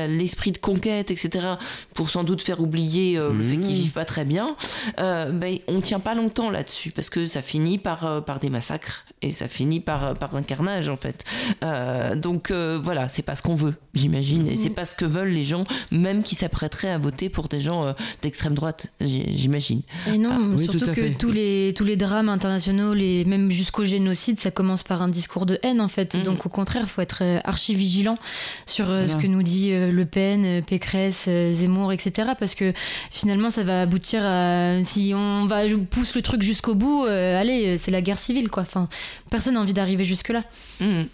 l'esprit 0.08 0.52
de 0.52 0.58
conquête, 0.58 1.10
etc. 1.10 1.46
Pour 1.94 2.10
sans 2.10 2.24
doute 2.24 2.42
faire 2.42 2.60
oublier 2.60 3.16
euh, 3.16 3.32
le 3.32 3.42
fait 3.42 3.58
qu'ils 3.58 3.74
vivent 3.74 3.92
pas 3.92 4.04
très 4.04 4.24
bien. 4.24 4.56
Ben, 4.96 5.58
on 5.68 5.80
tient 5.80 6.00
pas 6.00 6.14
longtemps 6.14 6.50
là-dessus 6.50 6.90
parce 6.90 7.10
que 7.10 7.26
ça 7.26 7.42
finit 7.42 7.78
par, 7.78 8.24
par 8.24 8.40
des 8.40 8.50
massacres 8.50 9.04
et 9.22 9.32
ça 9.32 9.48
finit 9.48 9.80
par, 9.80 10.14
par 10.14 10.34
un 10.36 10.42
carnage 10.42 10.88
en 10.88 10.96
fait. 10.96 11.24
Euh, 11.62 12.14
donc 12.40 12.50
euh, 12.52 12.80
voilà, 12.82 13.10
c'est 13.10 13.20
pas 13.20 13.34
ce 13.34 13.42
qu'on 13.42 13.54
veut, 13.54 13.74
j'imagine, 13.92 14.46
et 14.46 14.56
c'est 14.56 14.70
pas 14.70 14.86
ce 14.86 14.96
que 14.96 15.04
veulent 15.04 15.28
les 15.28 15.44
gens, 15.44 15.64
même 15.92 16.22
qui 16.22 16.34
s'apprêteraient 16.34 16.90
à 16.90 16.96
voter 16.96 17.28
pour 17.28 17.48
des 17.48 17.60
gens 17.60 17.84
euh, 17.84 17.92
d'extrême 18.22 18.54
droite, 18.54 18.86
j'imagine. 18.98 19.82
Et 20.06 20.16
non, 20.16 20.30
Ah, 20.32 20.38
oui, 20.56 20.64
surtout 20.64 20.90
que 20.90 21.12
tous 21.18 21.30
les, 21.30 21.74
tous 21.76 21.84
les 21.84 21.96
drames 21.96 22.30
internationaux, 22.30 22.94
les, 22.94 23.26
même 23.26 23.50
jusqu'au 23.50 23.84
génocide, 23.84 24.40
ça 24.40 24.50
commence 24.50 24.84
par 24.84 25.02
un 25.02 25.08
discours 25.08 25.44
de 25.44 25.58
haine 25.62 25.82
en 25.82 25.88
fait. 25.88 26.14
Mhm. 26.14 26.22
Donc 26.22 26.46
au 26.46 26.48
contraire, 26.48 26.84
il 26.84 26.88
faut 26.88 27.02
être 27.02 27.18
euh, 27.20 27.40
archi 27.44 27.74
vigilant 27.74 28.16
sur 28.64 28.88
euh, 28.88 29.06
ce 29.06 29.16
que 29.16 29.26
nous 29.26 29.42
dit 29.42 29.72
euh, 29.72 29.90
Le 29.90 30.06
Pen, 30.06 30.62
Pécresse, 30.62 31.26
euh, 31.28 31.52
Zemmour, 31.52 31.92
etc. 31.92 32.30
Parce 32.38 32.54
que 32.54 32.72
finalement, 33.10 33.50
ça 33.50 33.64
va 33.64 33.82
aboutir 33.82 34.22
à. 34.24 34.82
Si 34.82 35.12
on 35.14 35.44
va 35.44 35.64
pousse 35.90 36.14
le 36.16 36.22
truc 36.22 36.40
jusqu'au 36.40 36.74
bout, 36.74 37.04
euh, 37.04 37.38
allez, 37.38 37.76
c'est 37.76 37.90
la 37.90 38.00
guerre 38.00 38.18
civile 38.18 38.48
quoi. 38.48 38.62
Enfin, 38.62 38.88
personne 39.30 39.54
n'a 39.54 39.60
envie 39.60 39.74
d'arriver 39.74 40.04
jusque-là. 40.04 40.44
Mhm. 40.80 41.06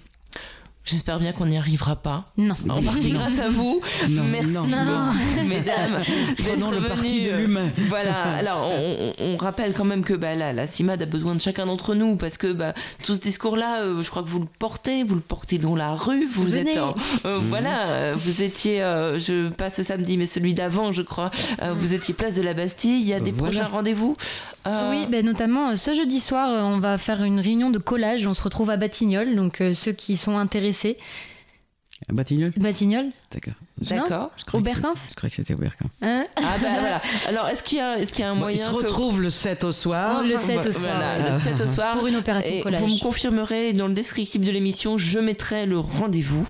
J'espère 0.88 1.18
bien 1.18 1.32
qu'on 1.32 1.46
n'y 1.46 1.58
arrivera 1.58 1.96
pas. 1.96 2.26
Non. 2.36 2.54
En 2.68 2.80
partie 2.80 3.10
grâce 3.10 3.40
à 3.40 3.48
vous. 3.48 3.80
Non, 4.08 4.22
Merci 4.30 4.52
non, 4.52 4.62
mesdames. 5.44 6.00
Prenons 6.46 6.70
le 6.70 6.80
parti 6.80 7.22
de 7.24 7.32
l'humain. 7.32 7.70
Voilà. 7.88 8.22
Alors, 8.36 8.70
on, 9.18 9.36
rappelle 9.36 9.72
quand 9.74 9.84
même 9.84 10.04
que 10.04 10.14
bah, 10.14 10.36
la, 10.36 10.52
la 10.52 10.66
CIMAD 10.68 11.02
a 11.02 11.06
besoin 11.06 11.34
de 11.34 11.40
chacun 11.40 11.66
d'entre 11.66 11.96
nous 11.96 12.14
parce 12.16 12.38
que 12.38 12.52
bah, 12.52 12.72
tout 13.02 13.16
ce 13.16 13.20
discours-là, 13.20 13.82
euh, 13.82 14.00
je 14.00 14.08
crois 14.10 14.22
que 14.22 14.28
vous 14.28 14.38
le 14.38 14.46
portez, 14.60 15.02
vous 15.02 15.16
le 15.16 15.20
portez 15.20 15.58
dans 15.58 15.74
la 15.74 15.92
rue. 15.94 16.24
Vous 16.26 16.44
Venez. 16.44 16.70
êtes, 16.70 16.78
en- 16.78 16.94
euh, 17.24 17.38
voilà, 17.48 17.88
euh, 17.88 18.14
vous 18.16 18.42
étiez, 18.42 18.80
euh, 18.80 19.18
je 19.18 19.48
pas 19.48 19.70
ce 19.70 19.82
samedi, 19.82 20.16
mais 20.16 20.26
celui 20.26 20.54
d'avant, 20.54 20.92
je 20.92 21.02
crois. 21.02 21.32
euh, 21.62 21.74
vous 21.76 21.94
étiez 21.94 22.14
place 22.14 22.34
de 22.34 22.42
la 22.42 22.54
Bastille. 22.54 23.00
Il 23.00 23.08
y 23.08 23.12
a 23.12 23.18
des 23.18 23.32
Voilà. 23.32 23.52
prochains 23.54 23.68
rendez-vous. 23.68 24.16
Euh, 24.68 24.90
Oui, 24.90 25.06
ben 25.08 25.24
notamment 25.24 25.70
euh, 25.70 25.76
ce 25.76 25.94
jeudi 25.94 26.18
soir, 26.20 26.48
euh, 26.50 26.60
on 26.62 26.78
va 26.78 26.96
faire 26.98 27.22
une 27.24 27.38
réunion 27.40 27.70
de 27.70 27.78
collage. 27.78 28.26
On 28.26 28.34
se 28.34 28.42
retrouve 28.42 28.70
à 28.70 28.76
Batignolles, 28.76 29.34
donc 29.36 29.60
euh, 29.60 29.74
ceux 29.74 29.92
qui 29.92 30.16
sont 30.16 30.38
intéressés. 30.38 30.75
À 32.08 32.12
Batignolles? 32.12 32.52
Batignolles. 32.56 33.12
D'accord. 33.32 33.54
D'accord. 33.80 34.30
Je 34.38 34.44
croyais 34.44 34.64
que 34.64 34.70
Oberkampf 34.70 35.06
Je 35.10 35.14
croyais 35.14 35.30
que 35.30 35.36
c'était 35.36 35.54
Oberkampf. 35.54 35.90
hein 36.02 36.24
Ah 36.36 36.42
bah 36.62 36.68
voilà. 36.80 37.02
Alors, 37.28 37.48
est-ce 37.48 37.62
qu'il 37.62 37.78
y 37.78 37.80
a, 37.80 37.98
est-ce 37.98 38.12
qu'il 38.12 38.24
y 38.24 38.28
a 38.28 38.30
un 38.30 38.34
Bon, 38.34 38.40
moyen 38.40 38.56
ils 38.56 38.66
se 38.66 38.70
que- 38.70 38.76
retrouvent 38.84 39.20
le 39.20 39.30
7 39.30 39.64
au 39.64 39.72
soir. 39.72 40.22
Le 40.22 40.36
7 40.36 40.66
au 40.66 40.72
soir. 40.72 40.82
Voilà, 40.96 41.30
le 41.30 41.38
7 41.38 41.60
au 41.60 41.66
soir. 41.66 41.94
Pour 41.98 42.06
une 42.06 42.16
opération 42.16 42.50
Et 42.52 42.60
collage. 42.60 42.80
vous 42.80 42.86
me 42.88 42.98
confirmerez 43.00 43.72
dans 43.74 43.86
le 43.88 43.92
descriptif 43.94 44.40
de 44.40 44.50
l'émission, 44.50 44.96
je 44.96 45.18
mettrai 45.18 45.66
le 45.66 45.78
rendez-vous 45.78 46.46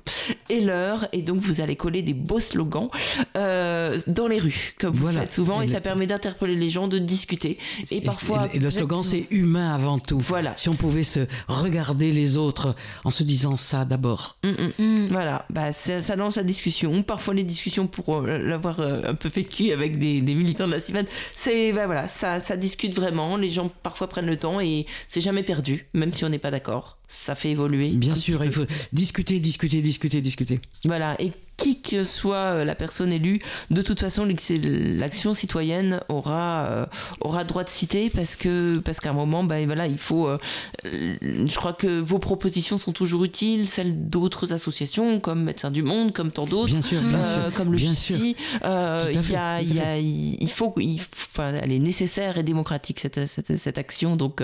et 0.50 0.60
l'heure, 0.60 1.08
et 1.12 1.22
donc 1.22 1.40
vous 1.40 1.60
allez 1.60 1.74
coller 1.76 2.02
des 2.02 2.14
beaux 2.14 2.40
slogans 2.40 2.88
euh, 3.36 3.98
dans 4.06 4.28
les 4.28 4.38
rues, 4.38 4.74
comme 4.78 4.94
vous 4.94 5.02
Voilà. 5.02 5.20
faites 5.22 5.32
souvent, 5.32 5.60
et, 5.62 5.66
Et 5.66 5.72
ça 5.72 5.80
permet 5.80 6.06
d'interpeller 6.06 6.54
les 6.54 6.70
gens, 6.70 6.86
de 6.88 6.98
discuter. 6.98 7.58
Et, 7.90 7.96
Et- 7.98 8.00
parfois. 8.00 8.48
et, 8.54 8.58
le 8.58 8.70
slogan, 8.70 9.02
c'est 9.02 9.26
humain 9.30 9.74
avant 9.74 9.98
tout. 9.98 10.18
Voilà. 10.20 10.52
Si 10.56 10.68
on 10.68 10.74
pouvait 10.74 11.02
se 11.02 11.26
regarder 11.48 12.12
les 12.12 12.36
autres 12.36 12.74
en 13.04 13.10
se 13.10 13.22
disant 13.24 13.56
ça 13.56 13.84
d'abord. 13.84 14.36
Mm, 14.44 14.48
mm. 14.50 14.72
Mm. 14.78 15.08
Voilà, 15.10 15.44
bah, 15.50 15.72
ça, 15.72 16.00
ça 16.00 16.14
lance 16.16 16.36
la 16.36 16.42
discussion. 16.44 17.02
Parfois, 17.02 17.15
les 17.32 17.42
discussions, 17.42 17.86
pour 17.86 18.14
euh, 18.16 18.38
l'avoir 18.38 18.80
euh, 18.80 19.02
un 19.04 19.14
peu 19.14 19.28
vécu 19.28 19.72
avec 19.72 19.98
des, 19.98 20.20
militants 20.22 20.66
de 20.66 20.72
la 20.72 20.80
CIMAD, 20.80 21.06
c'est 21.34 21.72
bah, 21.72 21.86
voilà, 21.86 22.08
ça 22.08 22.56
discute 22.56 22.94
vraiment. 22.94 23.36
Les 23.36 23.50
gens 23.50 23.70
parfois 23.82 24.08
prennent 24.08 24.26
le 24.26 24.38
temps 24.38 24.60
et 24.60 24.86
c'est 25.08 25.20
jamais 25.20 25.42
perdu, 25.42 25.86
même 25.94 26.12
si 26.12 26.24
on 26.24 26.28
n'est 26.28 26.38
pas 26.38 26.50
d'accord. 26.50 26.98
Ça 27.08 27.34
fait 27.34 27.50
évoluer. 27.50 27.90
Bien 27.90 28.14
sûr, 28.14 28.44
il 28.44 28.52
faut 28.52 28.66
discuter, 28.92 29.38
discuter, 29.40 29.80
discuter, 29.82 30.20
discuter. 30.20 30.60
Voilà, 30.84 31.14
et 31.20 31.32
qui 31.56 31.80
que 31.80 32.04
soit 32.04 32.36
euh, 32.36 32.64
la 32.66 32.74
personne 32.74 33.10
élue, 33.12 33.38
de 33.70 33.80
toute 33.80 33.98
façon, 33.98 34.28
l'action 34.62 35.32
citoyenne 35.32 36.00
aura, 36.10 36.66
euh, 36.68 36.86
aura 37.22 37.44
droit 37.44 37.64
de 37.64 37.70
citer 37.70 38.10
parce 38.10 38.36
que 38.36 38.76
parce 38.78 39.00
qu'à 39.00 39.08
un 39.10 39.14
moment, 39.14 39.42
bah, 39.42 39.64
voilà, 39.64 39.86
il 39.86 39.96
faut. 39.96 40.28
euh, 40.28 40.36
je 40.84 41.54
crois 41.54 41.72
que 41.72 41.98
vos 42.00 42.18
propositions 42.18 42.76
sont 42.76 42.92
toujours 42.92 43.24
utiles, 43.24 43.68
celles 43.68 44.10
d'autres 44.10 44.52
associations 44.52 45.18
comme 45.18 45.44
Médecins 45.44 45.70
du 45.70 45.82
Monde, 45.82 46.12
comme 46.12 46.30
tant 46.30 46.44
d'autres. 46.46 46.72
Bien 46.72 46.82
sûr, 46.82 47.00
bien 47.00 47.24
euh, 47.24 47.44
sûr. 47.46 47.54
comme 47.54 47.72
le. 47.72 47.78
Justi, 47.78 48.36
il 48.62 50.50
faut, 50.50 50.74
il 50.78 51.00
enfin, 51.14 51.54
elle 51.62 51.72
est 51.72 51.78
nécessaire 51.78 52.36
et 52.38 52.42
démocratique 52.42 53.00
cette, 53.00 53.26
cette, 53.26 53.56
cette 53.56 53.78
action. 53.78 54.16
Donc 54.16 54.42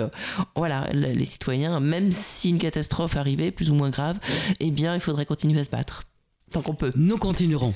voilà, 0.55 0.87
le- 0.93 1.11
les 1.11 1.25
citoyens, 1.25 1.79
même 1.79 2.11
si 2.11 2.52
une 2.53 2.59
catastrophe 2.59 3.17
arrivait, 3.17 3.51
plus 3.51 3.71
ou 3.71 3.75
moins 3.75 3.89
grave, 3.89 4.19
eh 4.59 4.71
bien, 4.71 4.93
il 4.93 4.99
faudrait 4.99 5.25
continuer 5.25 5.59
à 5.59 5.63
se 5.63 5.69
battre 5.69 6.03
tant 6.51 6.61
qu'on 6.61 6.75
peut. 6.75 6.91
Nous 6.95 7.17
continuerons. 7.17 7.73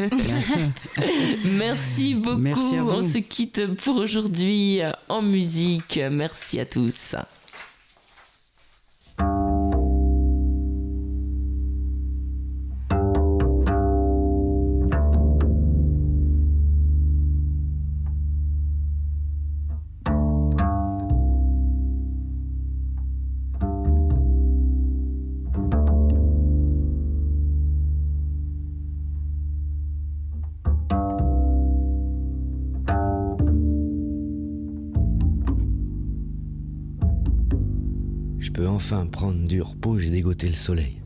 Merci 1.44 2.14
beaucoup. 2.14 2.38
Merci 2.38 2.78
à 2.78 2.84
vous. 2.84 2.92
On 2.92 3.02
se 3.02 3.18
quitte 3.18 3.66
pour 3.76 3.98
aujourd'hui 3.98 4.82
en 5.10 5.22
musique. 5.22 6.00
Merci 6.10 6.60
à 6.60 6.66
tous. 6.66 7.16
Peux 38.58 38.68
enfin 38.68 39.06
prendre 39.06 39.46
du 39.46 39.62
repos, 39.62 40.00
j'ai 40.00 40.10
dégoté 40.10 40.48
le 40.48 40.54
soleil. 40.54 41.00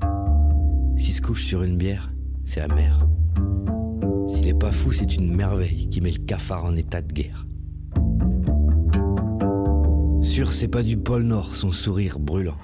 S'il 0.95 1.13
se 1.13 1.21
couche 1.21 1.43
sur 1.43 1.63
une 1.63 1.77
bière, 1.77 2.13
c'est 2.45 2.65
la 2.65 2.73
mer. 2.73 3.05
S'il 4.25 4.47
est 4.47 4.57
pas 4.57 4.71
fou, 4.71 4.93
c'est 4.93 5.17
une 5.17 5.35
merveille 5.35 5.89
qui 5.89 5.99
met 5.99 6.11
le 6.11 6.23
cafard 6.23 6.63
en 6.63 6.77
état 6.77 7.01
de 7.01 7.11
guerre. 7.11 7.45
Sûr, 10.21 10.49
c'est 10.49 10.69
pas 10.69 10.81
du 10.81 10.95
pôle 10.95 11.23
Nord, 11.23 11.53
son 11.53 11.71
sourire 11.71 12.19
brûlant. 12.19 12.55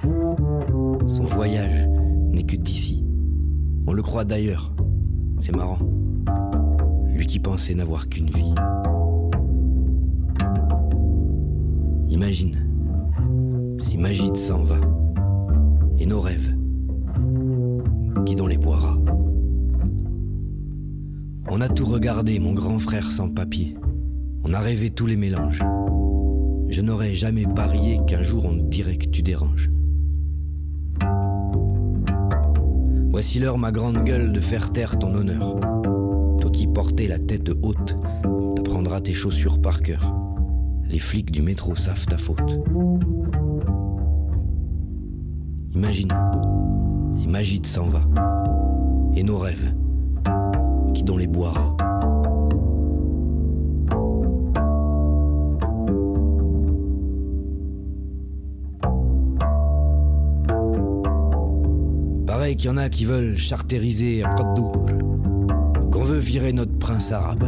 Son 1.05 1.25
voyage 1.25 1.85
n'est 2.31 2.45
que 2.45 2.55
d'ici. 2.55 3.03
On 3.87 3.91
le 3.91 4.01
croit 4.01 4.23
d'ailleurs. 4.23 4.73
C'est 5.39 5.53
marrant. 5.53 5.79
Lui 7.09 7.25
qui 7.25 7.39
pensait 7.39 7.75
n'avoir 7.75 8.07
qu'une 8.07 8.29
vie. 8.29 8.53
Imagine 12.07 12.67
si 13.79 13.97
Magide 13.97 14.37
s'en 14.37 14.63
va 14.63 14.79
et 15.99 16.05
nos 16.05 16.19
rêves, 16.19 16.55
qui 18.25 18.35
dans 18.35 18.47
les 18.47 18.57
boira. 18.57 18.97
On 21.49 21.61
a 21.61 21.69
tout 21.69 21.85
regardé, 21.85 22.39
mon 22.39 22.53
grand 22.53 22.79
frère 22.79 23.09
sans 23.09 23.29
papier. 23.29 23.75
On 24.43 24.53
a 24.53 24.59
rêvé 24.59 24.89
tous 24.89 25.05
les 25.05 25.15
mélanges. 25.15 25.63
Je 26.69 26.81
n'aurais 26.81 27.13
jamais 27.13 27.45
parié 27.45 27.99
qu'un 28.05 28.21
jour 28.21 28.45
on 28.45 28.55
dirait 28.55 28.97
que 28.97 29.07
tu 29.07 29.21
déranges. 29.21 29.71
Voici 33.11 33.39
l'heure, 33.39 33.57
ma 33.57 33.71
grande 33.71 34.03
gueule, 34.03 34.31
de 34.31 34.39
faire 34.39 34.71
taire 34.71 34.99
ton 34.99 35.15
honneur. 35.15 35.59
Toi 36.39 36.51
qui 36.51 36.67
portais 36.67 37.07
la 37.07 37.17
tête 37.19 37.49
haute, 37.63 37.95
t'apprendras 38.55 39.01
tes 39.01 39.13
chaussures 39.13 39.61
par 39.61 39.81
cœur. 39.81 40.15
Les 40.89 40.99
flics 40.99 41.31
du 41.31 41.41
métro 41.41 41.75
savent 41.75 42.05
ta 42.05 42.17
faute. 42.17 42.59
Imagine. 45.77 46.11
Si 47.13 47.27
Magide 47.27 47.67
s'en 47.67 47.87
va. 47.87 48.01
Et 49.15 49.21
nos 49.21 49.37
rêves, 49.37 49.71
qui 50.95 51.03
dans 51.03 51.17
les 51.17 51.27
boira. 51.27 51.77
Pareil 62.25 62.55
qu'il 62.55 62.71
y 62.71 62.73
en 62.73 62.77
a 62.77 62.89
qui 62.89 63.05
veulent 63.05 63.37
chartériser 63.37 64.23
un 64.23 64.53
d'eau, 64.55 64.71
qu'on 65.91 66.03
veut 66.03 66.17
virer 66.17 66.53
notre 66.53 66.75
prince 66.79 67.11
arabe, 67.11 67.43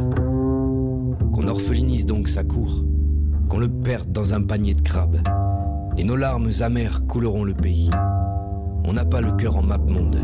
qu'on 1.34 1.48
orphelinise 1.48 2.06
donc 2.06 2.30
sa 2.30 2.44
cour, 2.44 2.86
qu'on 3.50 3.58
le 3.58 3.70
perde 3.70 4.12
dans 4.12 4.36
un 4.36 4.44
panier 4.44 4.76
de 4.76 4.82
crabes, 4.82 5.18
et 5.98 6.04
nos 6.04 6.16
larmes 6.16 6.52
amères 6.62 7.08
couleront 7.08 7.44
le 7.44 7.56
pays. 7.56 7.90
On 8.90 8.94
n'a 8.94 9.06
pas 9.06 9.22
le 9.22 9.32
cœur 9.34 9.56
en 9.56 9.62
map 9.62 9.78
monde, 9.78 10.18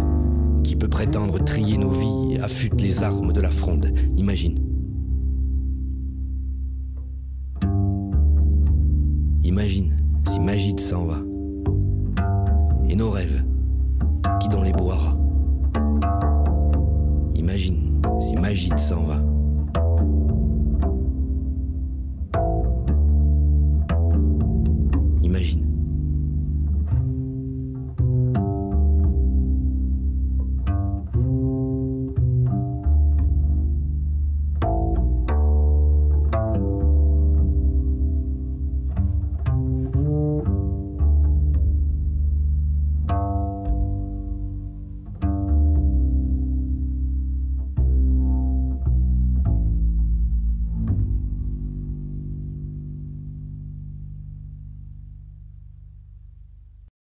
qui 0.64 0.76
peut 0.76 0.88
prétendre 0.88 1.38
trier 1.38 1.78
nos 1.78 1.92
vies, 1.92 2.40
affûte 2.42 2.82
les 2.82 3.04
armes 3.04 3.32
de 3.32 3.40
la 3.40 3.52
fronde, 3.52 3.94
imagine. 4.18 4.55